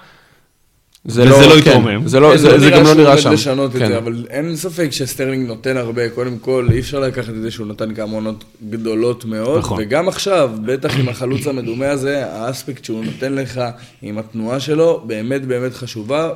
זה 1.07 1.21
וזה 1.21 1.47
לא 1.47 1.61
כן, 1.63 1.69
יתרומם. 1.69 2.07
זה 2.07 2.19
לא- 2.19 2.37
זה 2.37 2.59
זה 2.59 2.69
גם 2.69 2.83
לא 2.83 2.93
נראה 2.93 3.17
שם. 3.17 3.31
לשנות 3.31 3.75
את 3.75 3.79
כן. 3.79 3.87
זה, 3.87 3.97
אבל 3.97 4.25
אין 4.29 4.55
ספק 4.55 4.87
שסטרלינג 4.91 5.47
נותן 5.47 5.77
הרבה, 5.77 6.09
קודם 6.09 6.37
כל, 6.37 6.67
אי 6.71 6.79
אפשר 6.79 6.99
לקחת 6.99 7.29
את 7.29 7.41
זה 7.41 7.51
שהוא 7.51 7.67
נתן 7.67 7.93
כמה 7.93 8.11
עונות 8.13 8.43
גדולות 8.69 9.25
מאוד, 9.25 9.59
נכון. 9.59 9.77
וגם 9.81 10.07
עכשיו, 10.07 10.51
בטח 10.65 10.99
עם 10.99 11.09
החלוץ 11.09 11.47
המדומה 11.47 11.89
הזה, 11.89 12.25
האספקט 12.33 12.85
שהוא 12.85 13.05
נותן 13.05 13.33
לך 13.33 13.61
עם 14.01 14.17
התנועה 14.17 14.59
שלו, 14.59 15.03
באמת 15.07 15.45
באמת 15.45 15.73
חשובה. 15.73 16.29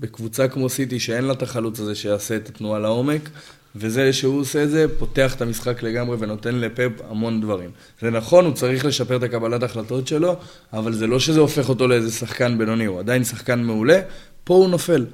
בקבוצה 0.00 0.48
כמו 0.48 0.68
סיטי, 0.68 1.00
שאין 1.00 1.24
לה 1.24 1.32
את 1.32 1.42
החלוץ 1.42 1.80
הזה 1.80 1.94
שיעשה 1.94 2.36
את 2.36 2.48
התנועה 2.48 2.78
לעומק, 2.78 3.30
וזה 3.76 4.12
שהוא 4.12 4.40
עושה 4.40 4.62
את 4.62 4.70
זה, 4.70 4.86
פותח 4.98 5.34
את 5.34 5.42
המשחק 5.42 5.82
לגמרי 5.82 6.16
ונותן 6.20 6.54
לפפ 6.54 6.90
המון 7.10 7.40
דברים. 7.40 7.70
זה 8.00 8.10
נכון, 8.10 8.44
הוא 8.44 8.54
צריך 8.54 8.84
לשפר 8.84 9.16
את 9.16 9.22
הקבלת 9.22 9.62
ההחלטות 9.62 10.06
שלו, 10.06 10.36
אבל 10.72 10.92
זה 10.92 11.06
לא 11.06 11.20
שזה 11.20 11.40
הופך 11.40 11.68
אותו 11.68 11.88
לאיזה 11.88 12.10
שחקן 12.10 12.58
בינוני, 12.58 12.84
הוא 12.84 12.98
עדיין 12.98 13.24
שחקן 13.24 13.62
מעולה, 13.62 14.00
פה 14.44 14.54
הוא 14.54 14.68
נופל. 14.68 15.06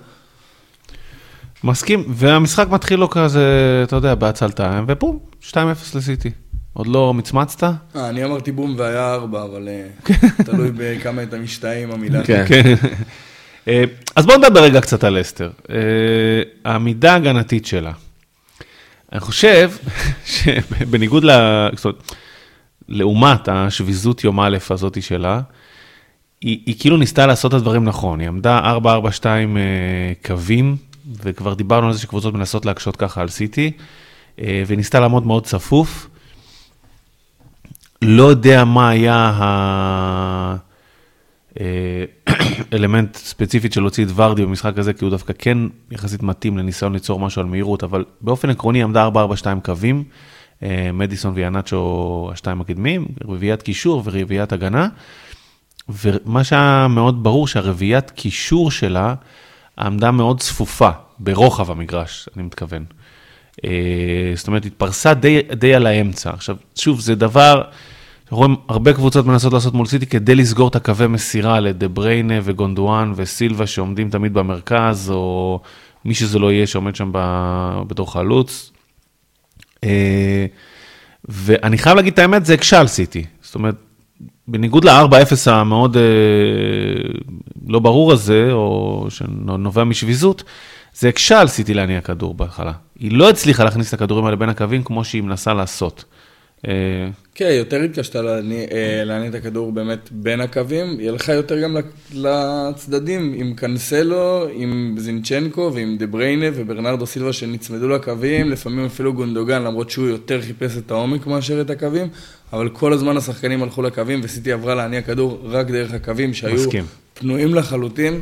מסכים, 1.65 2.05
והמשחק 2.09 2.67
מתחיל 2.71 2.99
לו 2.99 3.11
כזה, 3.11 3.45
אתה 3.85 3.97
יודע, 3.97 4.15
בעצלתיים, 4.15 4.85
ובום, 4.89 5.19
2-0 5.43 5.57
לסיטי. 5.95 6.31
עוד 6.73 6.87
לא 6.87 7.15
מצמצת? 7.15 7.65
אה, 7.97 8.09
אני 8.09 8.25
אמרתי 8.25 8.53
בום 8.53 8.75
והיה 8.79 9.15
ארבע, 9.15 9.43
אבל 9.43 9.69
אה, 9.69 10.15
תלוי 10.45 10.71
בכמה 10.77 11.23
אתה 11.23 11.39
משתאה 11.39 11.83
עם 11.83 11.91
המילה. 11.91 12.25
כן. 12.25 12.45
כן. 12.49 12.75
אה, 13.69 13.85
אז 14.17 14.27
בואו 14.27 14.39
נדבר 14.39 14.63
רגע 14.63 14.81
קצת 14.81 15.05
על 15.05 15.21
אסתר. 15.21 15.51
אה, 15.71 15.77
העמידה 16.65 17.13
ההגנתית 17.13 17.67
שלה. 17.67 17.93
אני 19.13 19.21
חושב 19.21 19.73
שבניגוד 20.35 21.25
ל... 21.25 21.31
זאת 21.77 21.85
אומרת, 21.85 22.13
לעומת 22.89 23.49
השביזות 23.49 24.25
יום 24.25 24.41
א' 24.41 24.59
הזאתי 24.71 25.03
שלה, 25.03 25.41
היא, 26.41 26.61
היא 26.67 26.75
כאילו 26.79 26.97
ניסתה 26.97 27.27
לעשות 27.27 27.55
את 27.55 27.57
הדברים 27.57 27.85
נכון. 27.85 28.21
היא 28.21 28.29
עמדה 28.29 28.77
4-4-2 28.83 28.85
אה, 29.25 29.33
קווים, 30.27 30.77
וכבר 31.23 31.55
דיברנו 31.55 31.87
על 31.87 31.93
זה 31.93 31.99
שקבוצות 31.99 32.35
מנסות 32.35 32.67
להקשות 32.67 32.97
ככה 32.97 33.21
על 33.21 33.29
סיטי, 33.29 33.71
אה, 34.41 34.63
וניסתה 34.67 35.01
לעמוד 35.01 35.27
מאוד 35.27 35.45
צפוף. 35.45 36.09
לא 38.03 38.25
יודע 38.25 38.65
מה 38.65 38.89
היה 38.89 40.57
האלמנט 42.73 43.17
ספציפית 43.17 43.73
של 43.73 43.81
להוציא 43.81 44.05
את 44.05 44.11
ורדי 44.15 44.43
במשחק 44.43 44.79
הזה, 44.79 44.93
כי 44.93 45.05
הוא 45.05 45.11
דווקא 45.11 45.33
כן 45.39 45.59
יחסית 45.91 46.23
מתאים 46.23 46.59
לניסיון 46.59 46.93
ליצור 46.93 47.21
משהו 47.21 47.43
על 47.43 47.47
מהירות, 47.49 47.85
אבל 47.85 48.05
באופן 48.21 48.51
עקרוני 48.51 48.83
עמדה 48.83 49.09
4-4-2 49.09 49.11
קווים, 49.65 50.05
אה, 50.63 50.91
מדיסון 50.93 51.33
ויאנצ'ו 51.35 52.31
השתיים 52.33 52.61
הקדמים, 52.61 53.07
רביעיית 53.25 53.63
קישור 53.63 54.03
ורביעיית 54.05 54.53
הגנה, 54.53 54.89
ומה 55.89 56.45
שהיה 56.45 56.87
מאוד 56.91 57.23
ברור 57.23 57.49
שהרביעיית 57.49 58.11
קישור 58.11 58.71
שלה 58.71 59.15
עמדה 59.79 60.11
מאוד 60.11 60.41
צפופה, 60.41 60.91
ברוחב 61.19 61.71
המגרש, 61.71 62.29
אני 62.37 62.43
מתכוון. 62.43 62.85
אה, 63.65 64.33
זאת 64.35 64.49
אומרת, 64.49 64.65
התפרסה 64.65 65.15
די, 65.15 65.43
די 65.43 65.75
על 65.75 65.87
האמצע. 65.87 66.31
עכשיו, 66.31 66.57
שוב, 66.75 67.01
זה 67.01 67.15
דבר, 67.15 67.63
רואים 68.31 68.57
הרבה 68.69 68.93
קבוצות 68.93 69.27
מנסות 69.27 69.53
לעשות 69.53 69.75
מול 69.75 69.87
סיטי 69.87 70.07
כדי 70.07 70.35
לסגור 70.35 70.69
את 70.69 70.77
הקווי 70.77 71.07
מסירה 71.07 71.61
לדה 71.61 71.89
בריינה 71.89 72.35
וגונדואן 72.43 73.13
וסילבה 73.17 73.67
שעומדים 73.67 74.11
תמיד 74.11 74.35
במרכז, 74.35 75.11
או 75.11 75.61
מי 76.05 76.15
שזה 76.15 76.39
לא 76.39 76.53
יהיה 76.53 76.67
שעומד 76.67 76.97
שם 76.97 77.11
ב- 77.13 77.83
בתור 77.87 78.13
חלוץ. 78.13 78.73
אה, 79.85 80.47
ואני 81.29 81.79
חייב 81.79 81.97
להגיד 81.97 82.13
את 82.13 82.19
האמת, 82.19 82.47
זה 82.47 82.55
הקשה 82.55 82.81
על 82.81 82.87
סיטי. 82.87 83.25
זאת 83.43 83.55
אומרת, 83.55 83.75
בניגוד 84.49 84.85
ל-4-0 84.85 85.51
המאוד 85.51 85.97
אה, 85.97 86.03
לא 87.69 87.79
ברור 87.79 88.13
הזה, 88.13 88.49
או 88.53 89.07
שנובע 89.09 89.85
משביזות, 89.85 90.43
זה 90.95 91.09
הקשה 91.09 91.41
על 91.41 91.49
סיטי 91.49 91.75
להניע 91.75 92.01
כדור 92.01 92.35
בהתחלה. 92.35 92.73
היא 92.99 93.13
לא 93.13 93.31
הצליחה 93.31 93.65
להכניס 93.65 93.89
את 93.89 93.95
הכדורים 93.95 94.25
האלה 94.25 94.37
בין 94.37 94.49
הקווים 94.49 94.83
כמו 94.83 95.05
שהיא 95.05 95.23
מנסה 95.23 95.55
לעשות. 95.55 96.05
אה, 96.69 97.09
כן, 97.35 97.51
יותר 97.51 97.87
להניע 98.23 98.67
אה, 98.73 99.05
להניע 99.05 99.29
את 99.29 99.35
הכדור 99.35 99.73
באמת 99.73 100.09
בין 100.13 100.41
הקווים, 100.41 101.01
יהיה 101.01 101.13
לך 101.13 101.29
יותר 101.29 101.63
גם 101.63 101.77
לצדדים, 102.15 103.35
עם 103.37 103.55
קנסלו, 103.55 104.49
עם 104.53 104.95
זינצ'נקו 104.99 105.71
ועם 105.75 105.97
דה 105.97 106.07
בריינה 106.07 106.47
וברנרדו 106.55 107.07
סילבה 107.07 107.33
שנצמדו 107.33 107.89
לקווים, 107.89 108.51
לפעמים 108.51 108.85
אפילו 108.85 109.13
גונדוגן, 109.13 109.63
למרות 109.63 109.91
שהוא 109.91 110.07
יותר 110.07 110.43
חיפש 110.43 110.77
את 110.77 110.91
העומק 110.91 111.27
מאשר 111.27 111.61
את 111.61 111.71
הקווים, 111.71 112.09
אבל 112.53 112.69
כל 112.69 112.93
הזמן 112.93 113.17
השחקנים 113.17 113.63
הלכו 113.63 113.83
לקווים 113.83 114.21
וסיטי 114.23 114.53
עברה 114.53 114.75
להניע 114.75 115.03
כדור 115.03 115.41
רק 115.45 115.71
דרך 115.71 115.93
הקווים 115.93 116.35
שהיו 116.35 116.55
מסכים. 116.55 116.85
פנויים 117.15 117.55
לחלוטין. 117.55 118.21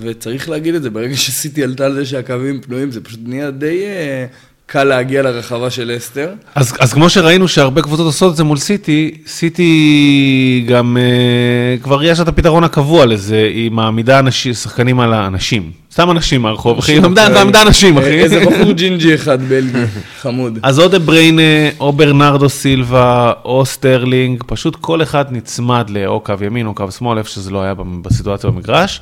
וצריך 0.00 0.48
להגיד 0.48 0.74
את 0.74 0.82
זה, 0.82 0.90
ברגע 0.90 1.16
שסיטי 1.16 1.62
עלתה 1.64 1.86
על 1.86 1.94
זה 1.94 2.06
שהקווים 2.06 2.60
פנויים, 2.60 2.90
זה 2.90 3.00
פשוט 3.00 3.20
נהיה 3.22 3.50
די 3.50 3.84
אה, 3.86 4.26
קל 4.70 4.84
להגיע 4.84 5.22
לרחבה 5.22 5.70
של 5.70 5.94
לסטר. 5.96 6.28
אז, 6.54 6.74
אז 6.80 6.92
כמו 6.92 7.10
שראינו 7.10 7.48
שהרבה 7.48 7.82
קבוצות 7.82 8.06
עושות 8.06 8.32
את 8.32 8.36
זה 8.36 8.44
מול 8.44 8.56
סיטי, 8.56 9.14
סיטי 9.26 10.64
גם 10.68 10.96
אה, 10.96 11.82
כבר 11.82 12.04
יש 12.04 12.20
את 12.20 12.28
הפתרון 12.28 12.64
הקבוע 12.64 13.06
לזה, 13.06 13.50
היא 13.54 13.70
מעמידה 13.70 14.18
אנשים, 14.18 14.54
שחקנים 14.54 15.00
על 15.00 15.12
האנשים. 15.12 15.70
סתם 15.92 16.10
אנשים 16.10 16.42
מהרחוב, 16.42 16.78
אחי, 16.78 16.96
העמידה 16.96 17.62
אנשים, 17.62 17.98
אחי. 17.98 18.20
איזה 18.20 18.44
בחור 18.46 18.72
ג'ינג'י 18.72 19.14
אחד 19.14 19.42
בלגי, 19.42 19.84
חמוד. 20.22 20.58
אז 20.62 20.80
או 20.80 20.88
דה 20.88 20.98
בריינה, 20.98 21.42
או 21.80 21.92
ברנרדו 21.92 22.48
סילבה, 22.48 23.32
או 23.44 23.66
סטרלינג, 23.66 24.44
פשוט 24.46 24.76
כל 24.76 25.02
אחד 25.02 25.24
נצמד 25.30 25.90
לאו 25.90 26.20
קו 26.20 26.34
ימין 26.46 26.66
או 26.66 26.74
קו 26.74 26.90
שמאל, 26.90 27.18
איפה 27.18 27.30
שזה 27.30 27.50
לא 27.50 27.62
היה 27.62 27.74
בסיטואציה 28.02 28.50
במגרש. 28.50 29.00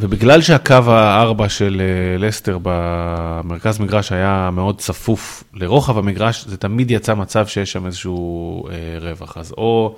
ובגלל 0.00 0.40
שהקו 0.40 0.74
הארבע 0.86 1.48
של 1.48 1.80
אה, 1.80 2.18
לסטר 2.26 2.58
במרכז 2.62 3.78
מגרש 3.78 4.12
היה 4.12 4.50
מאוד 4.52 4.78
צפוף 4.78 5.44
לרוחב 5.54 5.98
המגרש, 5.98 6.44
זה 6.46 6.56
תמיד 6.56 6.90
יצא 6.90 7.14
מצב 7.14 7.46
שיש 7.46 7.72
שם 7.72 7.86
איזשהו 7.86 8.68
אה, 8.68 8.74
רווח. 9.00 9.36
אז 9.36 9.52
או, 9.52 9.96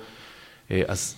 אה, 0.71 0.81
אז 0.87 1.15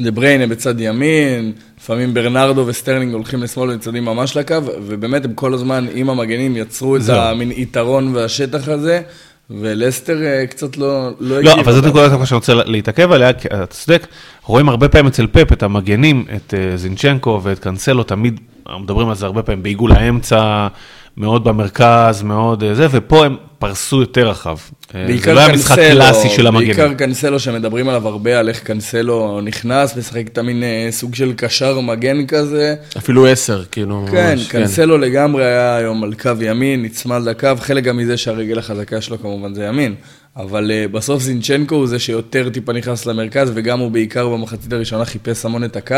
דה 0.00 0.10
בריינה 0.10 0.46
בצד 0.46 0.80
ימין, 0.80 1.52
לפעמים 1.78 2.14
ברנרדו 2.14 2.66
וסטרלינג 2.66 3.14
הולכים 3.14 3.42
לשמאל 3.42 3.70
ונצמדים 3.70 4.04
ממש 4.04 4.36
לקו, 4.36 4.54
ובאמת 4.64 5.24
הם 5.24 5.34
כל 5.34 5.54
הזמן 5.54 5.86
עם 5.94 6.10
המגנים 6.10 6.56
יצרו 6.56 6.96
את 6.96 7.00
המין 7.08 7.50
יתרון 7.50 8.14
והשטח 8.14 8.68
הזה, 8.68 9.02
ולסטר 9.50 10.22
אה, 10.22 10.46
קצת 10.46 10.76
לא 10.76 11.10
לא 11.20 11.42
לא. 11.42 11.60
אבל 11.60 11.72
זאת 11.72 11.84
דווקא 11.84 12.24
שאני 12.24 12.36
רוצה 12.36 12.54
להתעכב 12.54 13.12
עליה, 13.12 13.32
כי 13.32 13.48
אתה 13.48 13.66
צודק, 13.66 14.06
רואים 14.44 14.68
הרבה 14.68 14.88
פעמים 14.88 15.06
אצל 15.06 15.26
פפ 15.26 15.52
את 15.52 15.62
המגנים, 15.62 16.24
את 16.36 16.54
אה, 16.54 16.76
זינצ'נקו 16.76 17.40
ואת 17.42 17.58
קאנסלו, 17.58 18.02
תמיד 18.02 18.40
מדברים 18.80 19.08
על 19.08 19.14
זה 19.14 19.26
הרבה 19.26 19.42
פעמים, 19.42 19.62
בעיגול 19.62 19.92
האמצע, 19.92 20.68
מאוד 21.16 21.44
במרכז, 21.44 22.22
מאוד 22.22 22.64
אה, 22.64 22.74
זה, 22.74 22.86
ופה 22.90 23.24
הם 23.24 23.36
פרסו 23.58 24.00
יותר 24.00 24.28
רחב. 24.28 24.56
אה, 24.94 25.06
זה 25.24 25.32
לא 25.32 25.40
היה 25.40 25.54
משחק 25.54 25.78
קלאסי 25.78 26.28
של 26.28 26.46
המגנים. 26.46 26.68
בעיקר 26.68 26.94
קנסלו 26.94 27.40
שמדברים 27.40 27.88
עליו 27.88 28.08
הרבה, 28.08 28.38
על 28.38 28.48
איך 28.48 28.60
קנסלו 28.60 29.40
נכנס, 29.40 29.96
משחק 29.96 30.26
את 30.26 30.38
המין 30.38 30.62
אה, 30.62 30.88
סוג 30.90 31.14
של 31.14 31.32
קשר 31.36 31.80
מגן 31.80 32.26
כזה. 32.26 32.74
אפילו 32.98 33.26
עשר, 33.26 33.64
כאילו. 33.64 34.06
כן, 34.10 34.34
ממש, 34.36 34.48
קנסלו 34.48 34.98
לגמרי 34.98 35.44
היה 35.44 35.76
היום 35.76 36.04
על 36.04 36.14
קו 36.14 36.30
ימין, 36.40 36.82
נצמד 36.82 37.22
לקו, 37.22 37.48
חלק 37.60 37.84
גם 37.84 37.96
מזה 37.96 38.16
שהרגל 38.16 38.58
החזקה 38.58 39.00
שלו 39.00 39.18
כמובן 39.18 39.54
זה 39.54 39.64
ימין. 39.64 39.94
אבל 40.36 40.70
uh, 40.70 40.92
בסוף 40.92 41.22
זינצ'נקו 41.22 41.74
הוא 41.74 41.86
זה 41.86 41.98
שיותר 41.98 42.48
טיפה 42.48 42.72
נכנס 42.72 43.06
למרכז, 43.06 43.50
וגם 43.54 43.80
הוא 43.80 43.90
בעיקר 43.90 44.28
במחצית 44.28 44.72
הראשונה 44.72 45.04
חיפש 45.04 45.44
המון 45.44 45.64
את 45.64 45.76
הקו. 45.76 45.96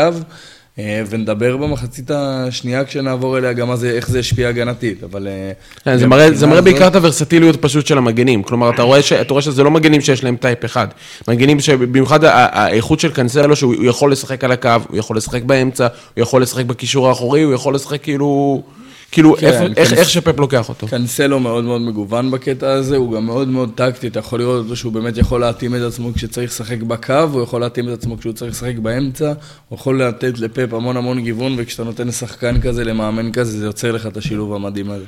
Uh, 0.77 0.79
ונדבר 1.09 1.57
במחצית 1.57 2.11
השנייה 2.11 2.85
כשנעבור 2.85 3.37
אליה 3.37 3.53
גם 3.53 3.75
זה, 3.75 3.89
איך 3.89 4.09
זה 4.09 4.19
השפיע 4.19 4.49
הגנתית, 4.49 5.03
אבל... 5.03 5.27
uh, 5.27 5.83
כן, 5.83 5.97
זה 5.97 6.07
מראה, 6.07 6.33
זה 6.33 6.47
מראה 6.47 6.61
בעיקר 6.61 6.87
את 6.87 6.95
הוורסטיליות 6.95 7.61
פשוט 7.61 7.87
של 7.87 7.97
המגנים. 7.97 8.43
כלומר, 8.43 8.69
אתה 8.69 8.81
רואה, 8.81 9.01
ש, 9.01 9.13
אתה 9.13 9.33
רואה 9.33 9.41
שזה 9.41 9.63
לא 9.63 9.71
מגנים 9.71 10.01
שיש 10.01 10.23
להם 10.23 10.35
טייפ 10.35 10.65
אחד. 10.65 10.87
מגנים 11.27 11.59
שבמיוחד 11.59 12.23
האיכות 12.23 12.99
של 12.99 13.11
קנסלו, 13.11 13.55
שהוא 13.55 13.75
הוא 13.75 13.85
יכול 13.85 14.11
לשחק 14.11 14.43
על 14.43 14.51
הקו, 14.51 14.69
הוא 14.87 14.97
יכול 14.97 15.17
לשחק 15.17 15.43
באמצע, 15.43 15.87
הוא 16.15 16.21
יכול 16.21 16.41
לשחק 16.41 16.65
בקישור 16.65 17.09
האחורי, 17.09 17.41
הוא 17.41 17.53
יכול 17.53 17.75
לשחק 17.75 18.03
כאילו... 18.03 18.63
כאילו, 19.11 19.35
כן, 19.39 19.47
איפה, 19.47 19.63
איך, 19.77 19.89
קנס- 19.89 19.97
איך 19.99 20.09
שפפ 20.09 20.39
לוקח 20.39 20.69
אותו. 20.69 20.87
קנסלו 20.87 21.39
מאוד 21.39 21.63
מאוד 21.63 21.81
מגוון 21.81 22.31
בקטע 22.31 22.71
הזה, 22.71 22.97
הוא 22.97 23.13
גם 23.15 23.25
מאוד 23.25 23.47
מאוד 23.47 23.71
טקטי, 23.75 24.07
אתה 24.07 24.19
יכול 24.19 24.39
לראות 24.39 24.63
אותו 24.63 24.75
שהוא 24.75 24.93
באמת 24.93 25.17
יכול 25.17 25.41
להתאים 25.41 25.75
את 25.75 25.81
עצמו 25.81 26.13
כשצריך 26.13 26.51
לשחק 26.51 26.77
בקו, 26.81 27.13
הוא 27.13 27.41
יכול 27.43 27.61
להתאים 27.61 27.89
את 27.89 27.93
עצמו 27.93 28.17
כשהוא 28.17 28.33
צריך 28.33 28.51
לשחק 28.51 28.75
באמצע, 28.77 29.33
הוא 29.69 29.77
יכול 29.79 30.01
לתת 30.03 30.39
לפפ 30.39 30.73
המון 30.73 30.97
המון 30.97 31.23
גיוון, 31.23 31.55
וכשאתה 31.57 31.83
נותן 31.83 32.07
לשחקן 32.07 32.61
כזה, 32.61 32.83
למאמן 32.83 33.31
כזה, 33.31 33.59
זה 33.59 33.65
יוצר 33.65 33.91
לך 33.91 34.07
את 34.07 34.17
השילוב 34.17 34.53
המדהים 34.53 34.89
הזה. 34.91 35.05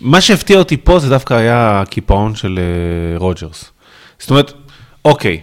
מה 0.00 0.20
שהפתיע 0.20 0.58
אותי 0.58 0.76
פה 0.76 0.98
זה 0.98 1.08
דווקא 1.08 1.34
היה 1.34 1.80
הקיפאון 1.80 2.34
של 2.34 2.58
אה, 2.58 3.18
רוג'רס. 3.18 3.64
זאת 4.18 4.30
אומרת, 4.30 4.52
אוקיי, 5.04 5.40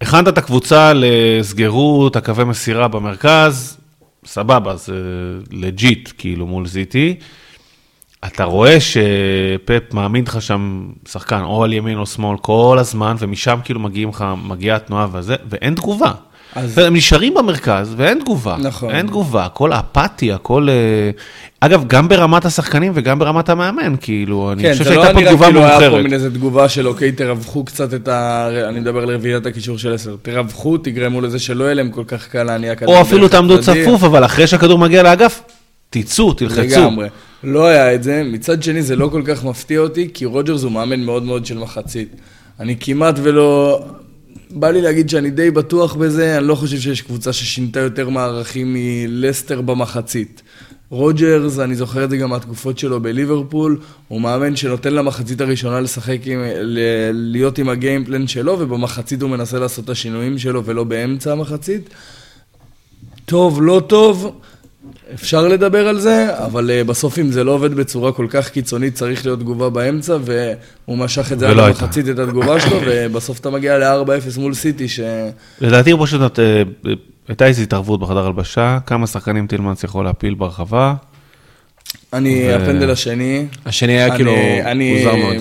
הכנת 0.00 0.28
את 0.28 0.38
הקבוצה 0.38 0.92
לסגרו 0.94 2.08
את 2.08 2.16
הקווי 2.16 2.44
מסירה 2.44 2.88
במרכז, 2.88 3.76
סבבה, 4.24 4.76
זה 4.76 4.94
legit, 5.50 6.12
כאילו, 6.18 6.46
מול 6.46 6.66
סיטי. 6.66 7.14
אתה 8.26 8.44
רואה 8.44 8.76
שפפ 8.80 9.94
מעמיד 9.94 10.28
לך 10.28 10.42
שם 10.42 10.90
שחקן, 11.08 11.42
או 11.42 11.64
על 11.64 11.72
ימין 11.72 11.98
או 11.98 12.06
שמאל, 12.06 12.38
כל 12.38 12.76
הזמן, 12.80 13.16
ומשם 13.18 13.58
כאילו 13.64 13.80
מגיעים 13.80 14.08
לך, 14.08 14.24
מגיעה 14.44 14.76
התנועה 14.76 15.06
וזה, 15.12 15.36
ואין 15.48 15.74
תגובה. 15.74 16.12
אז-. 16.54 16.78
הם 16.78 16.96
נשארים 16.96 17.34
במרכז 17.34 17.94
ואין 17.96 18.18
תגובה. 18.18 18.56
נכון. 18.60 18.90
אין 18.90 19.06
תגובה, 19.06 19.44
הכל 19.44 19.72
אפאתי, 19.72 20.32
הכל... 20.32 20.68
אה, 20.68 21.10
אגב, 21.60 21.84
גם 21.86 22.08
ברמת 22.08 22.44
השחקנים 22.44 22.92
וגם 22.94 23.18
ברמת 23.18 23.48
המאמן, 23.48 23.94
כאילו, 24.00 24.52
אני 24.52 24.62
כן, 24.62 24.72
חושב 24.72 24.84
זה 24.84 24.90
לא 24.90 25.02
שהייתה 25.02 25.14
פה 25.14 25.20
נראה 25.20 25.32
תגובה 25.32 25.46
כאילו 25.46 25.60
היה 25.60 25.74
פה 25.74 25.80
מאוחרת. 25.80 26.02
מין 26.04 26.12
איזה 26.12 26.30
תגובה 26.30 26.68
של 26.68 26.88
אוקיי, 26.88 27.12
תרווחו 27.12 27.64
קצת 27.64 27.94
את 27.94 28.08
ה... 28.08 28.48
אני 28.68 28.80
מדבר 28.80 29.02
על 29.02 29.14
רביעיית 29.14 29.46
הקישור 29.46 29.78
של 29.78 29.94
עשר. 29.94 30.16
תרווחו, 30.22 30.78
תגרמו 30.78 31.20
לזה 31.20 31.38
שלא 31.38 31.64
יהיה 31.64 31.74
להם 31.74 31.90
כל 31.90 32.04
כך 32.06 32.28
קל 32.28 32.42
להניע 32.42 32.74
כדור. 32.74 32.96
או 32.96 33.02
אפילו 33.02 33.28
תעמדו. 33.28 33.60
צפוף, 33.60 34.04
אבל 34.04 34.24
אחרי 34.24 34.46
שהכדור 34.46 34.78
מגיע 34.78 35.02
לאגף, 35.02 35.42
תצאו, 35.90 36.32
תלחצו. 36.32 36.60
לגמרי. 36.60 37.08
לא 37.44 37.66
היה 37.66 37.94
את 37.94 38.02
זה. 38.02 38.22
מצד 38.24 38.62
שני, 38.62 38.82
זה 38.82 38.96
לא 38.96 39.08
כל 39.12 39.22
כך 39.24 39.44
מפתיע 39.44 39.80
אותי, 39.80 40.08
כי 40.14 40.24
רוג'רס 40.24 40.62
הוא 40.62 40.72
מאמן 40.72 41.00
מאוד 41.00 41.22
מאוד 41.22 41.46
של 41.46 41.58
מחצית. 41.58 42.08
אני 42.60 42.76
כמעט 42.80 43.14
ולא... 43.22 43.80
בא 44.50 44.70
לי 44.70 44.82
להגיד 44.82 45.08
שאני 45.10 45.30
די 45.30 45.50
בטוח 45.50 45.94
בזה, 45.94 46.38
אני 46.38 46.46
לא 46.46 46.54
חושב 46.54 46.78
שיש 46.80 47.00
קבוצה 47.00 47.32
ששינתה 47.32 47.80
יותר 47.80 48.08
מערכים 48.08 48.74
מלסטר 48.74 49.60
במחצית. 49.60 50.42
רוג'רס, 50.90 51.58
אני 51.58 51.74
זוכר 51.74 52.04
את 52.04 52.10
זה 52.10 52.16
גם 52.16 52.30
מהתקופות 52.30 52.78
שלו 52.78 53.00
בליברפול, 53.00 53.78
הוא 54.08 54.20
מאמן 54.20 54.56
שנותן 54.56 54.94
למחצית 54.94 55.40
הראשונה 55.40 55.80
לשחק 55.80 56.18
עם, 56.24 56.40
ל- 56.62 57.10
להיות 57.12 57.58
עם 57.58 57.68
ה 57.68 57.74
game 57.74 58.00
plan 58.00 58.26
שלו, 58.26 58.56
ובמחצית 58.58 59.22
הוא 59.22 59.30
מנסה 59.30 59.58
לעשות 59.58 59.84
את 59.84 59.90
השינויים 59.90 60.38
שלו 60.38 60.64
ולא 60.64 60.84
באמצע 60.84 61.32
המחצית. 61.32 61.88
טוב, 63.24 63.62
לא 63.62 63.82
טוב, 63.86 64.40
אפשר 65.14 65.48
לדבר 65.48 65.88
על 65.88 66.00
זה, 66.00 66.26
אבל 66.44 66.70
uh, 66.70 66.88
בסוף 66.88 67.18
אם 67.18 67.32
זה 67.32 67.44
לא 67.44 67.50
עובד 67.52 67.74
בצורה 67.74 68.12
כל 68.12 68.26
כך 68.30 68.48
קיצונית, 68.50 68.94
צריך 68.94 69.26
להיות 69.26 69.40
תגובה 69.40 69.70
באמצע, 69.70 70.16
והוא 70.24 70.98
משך 70.98 71.32
את 71.32 71.38
זה 71.38 71.48
עד 71.50 71.58
הייתה. 71.58 71.66
המחצית 71.84 72.08
את 72.08 72.18
התגובה 72.18 72.60
שלו, 72.60 72.76
ובסוף 72.86 73.40
אתה 73.40 73.50
מגיע 73.50 73.78
ל-4-0 73.78 74.40
מול 74.40 74.54
סיטי, 74.54 74.88
ש... 74.88 75.00
לדעתי 75.60 75.90
הוא 75.90 76.06
פשוט, 76.06 76.38
אה, 76.38 76.62
הייתה 77.28 77.46
איזו 77.46 77.62
התערבות 77.62 78.00
בחדר 78.00 78.26
הלבשה, 78.26 78.78
כמה 78.86 79.06
שחקנים 79.06 79.46
טילמנס 79.46 79.84
יכול 79.84 80.04
להפיל 80.04 80.34
ברחבה. 80.34 80.94
אני, 82.12 82.44
ו- 82.48 82.54
הפנדל 82.56 82.90
השני, 82.90 83.46
השני 83.66 83.92
היה 83.92 84.06
אני- 84.06 84.16
כאילו 84.16 84.32
אני 84.64 84.98
מוזר 84.98 85.16
מאוד. 85.16 85.36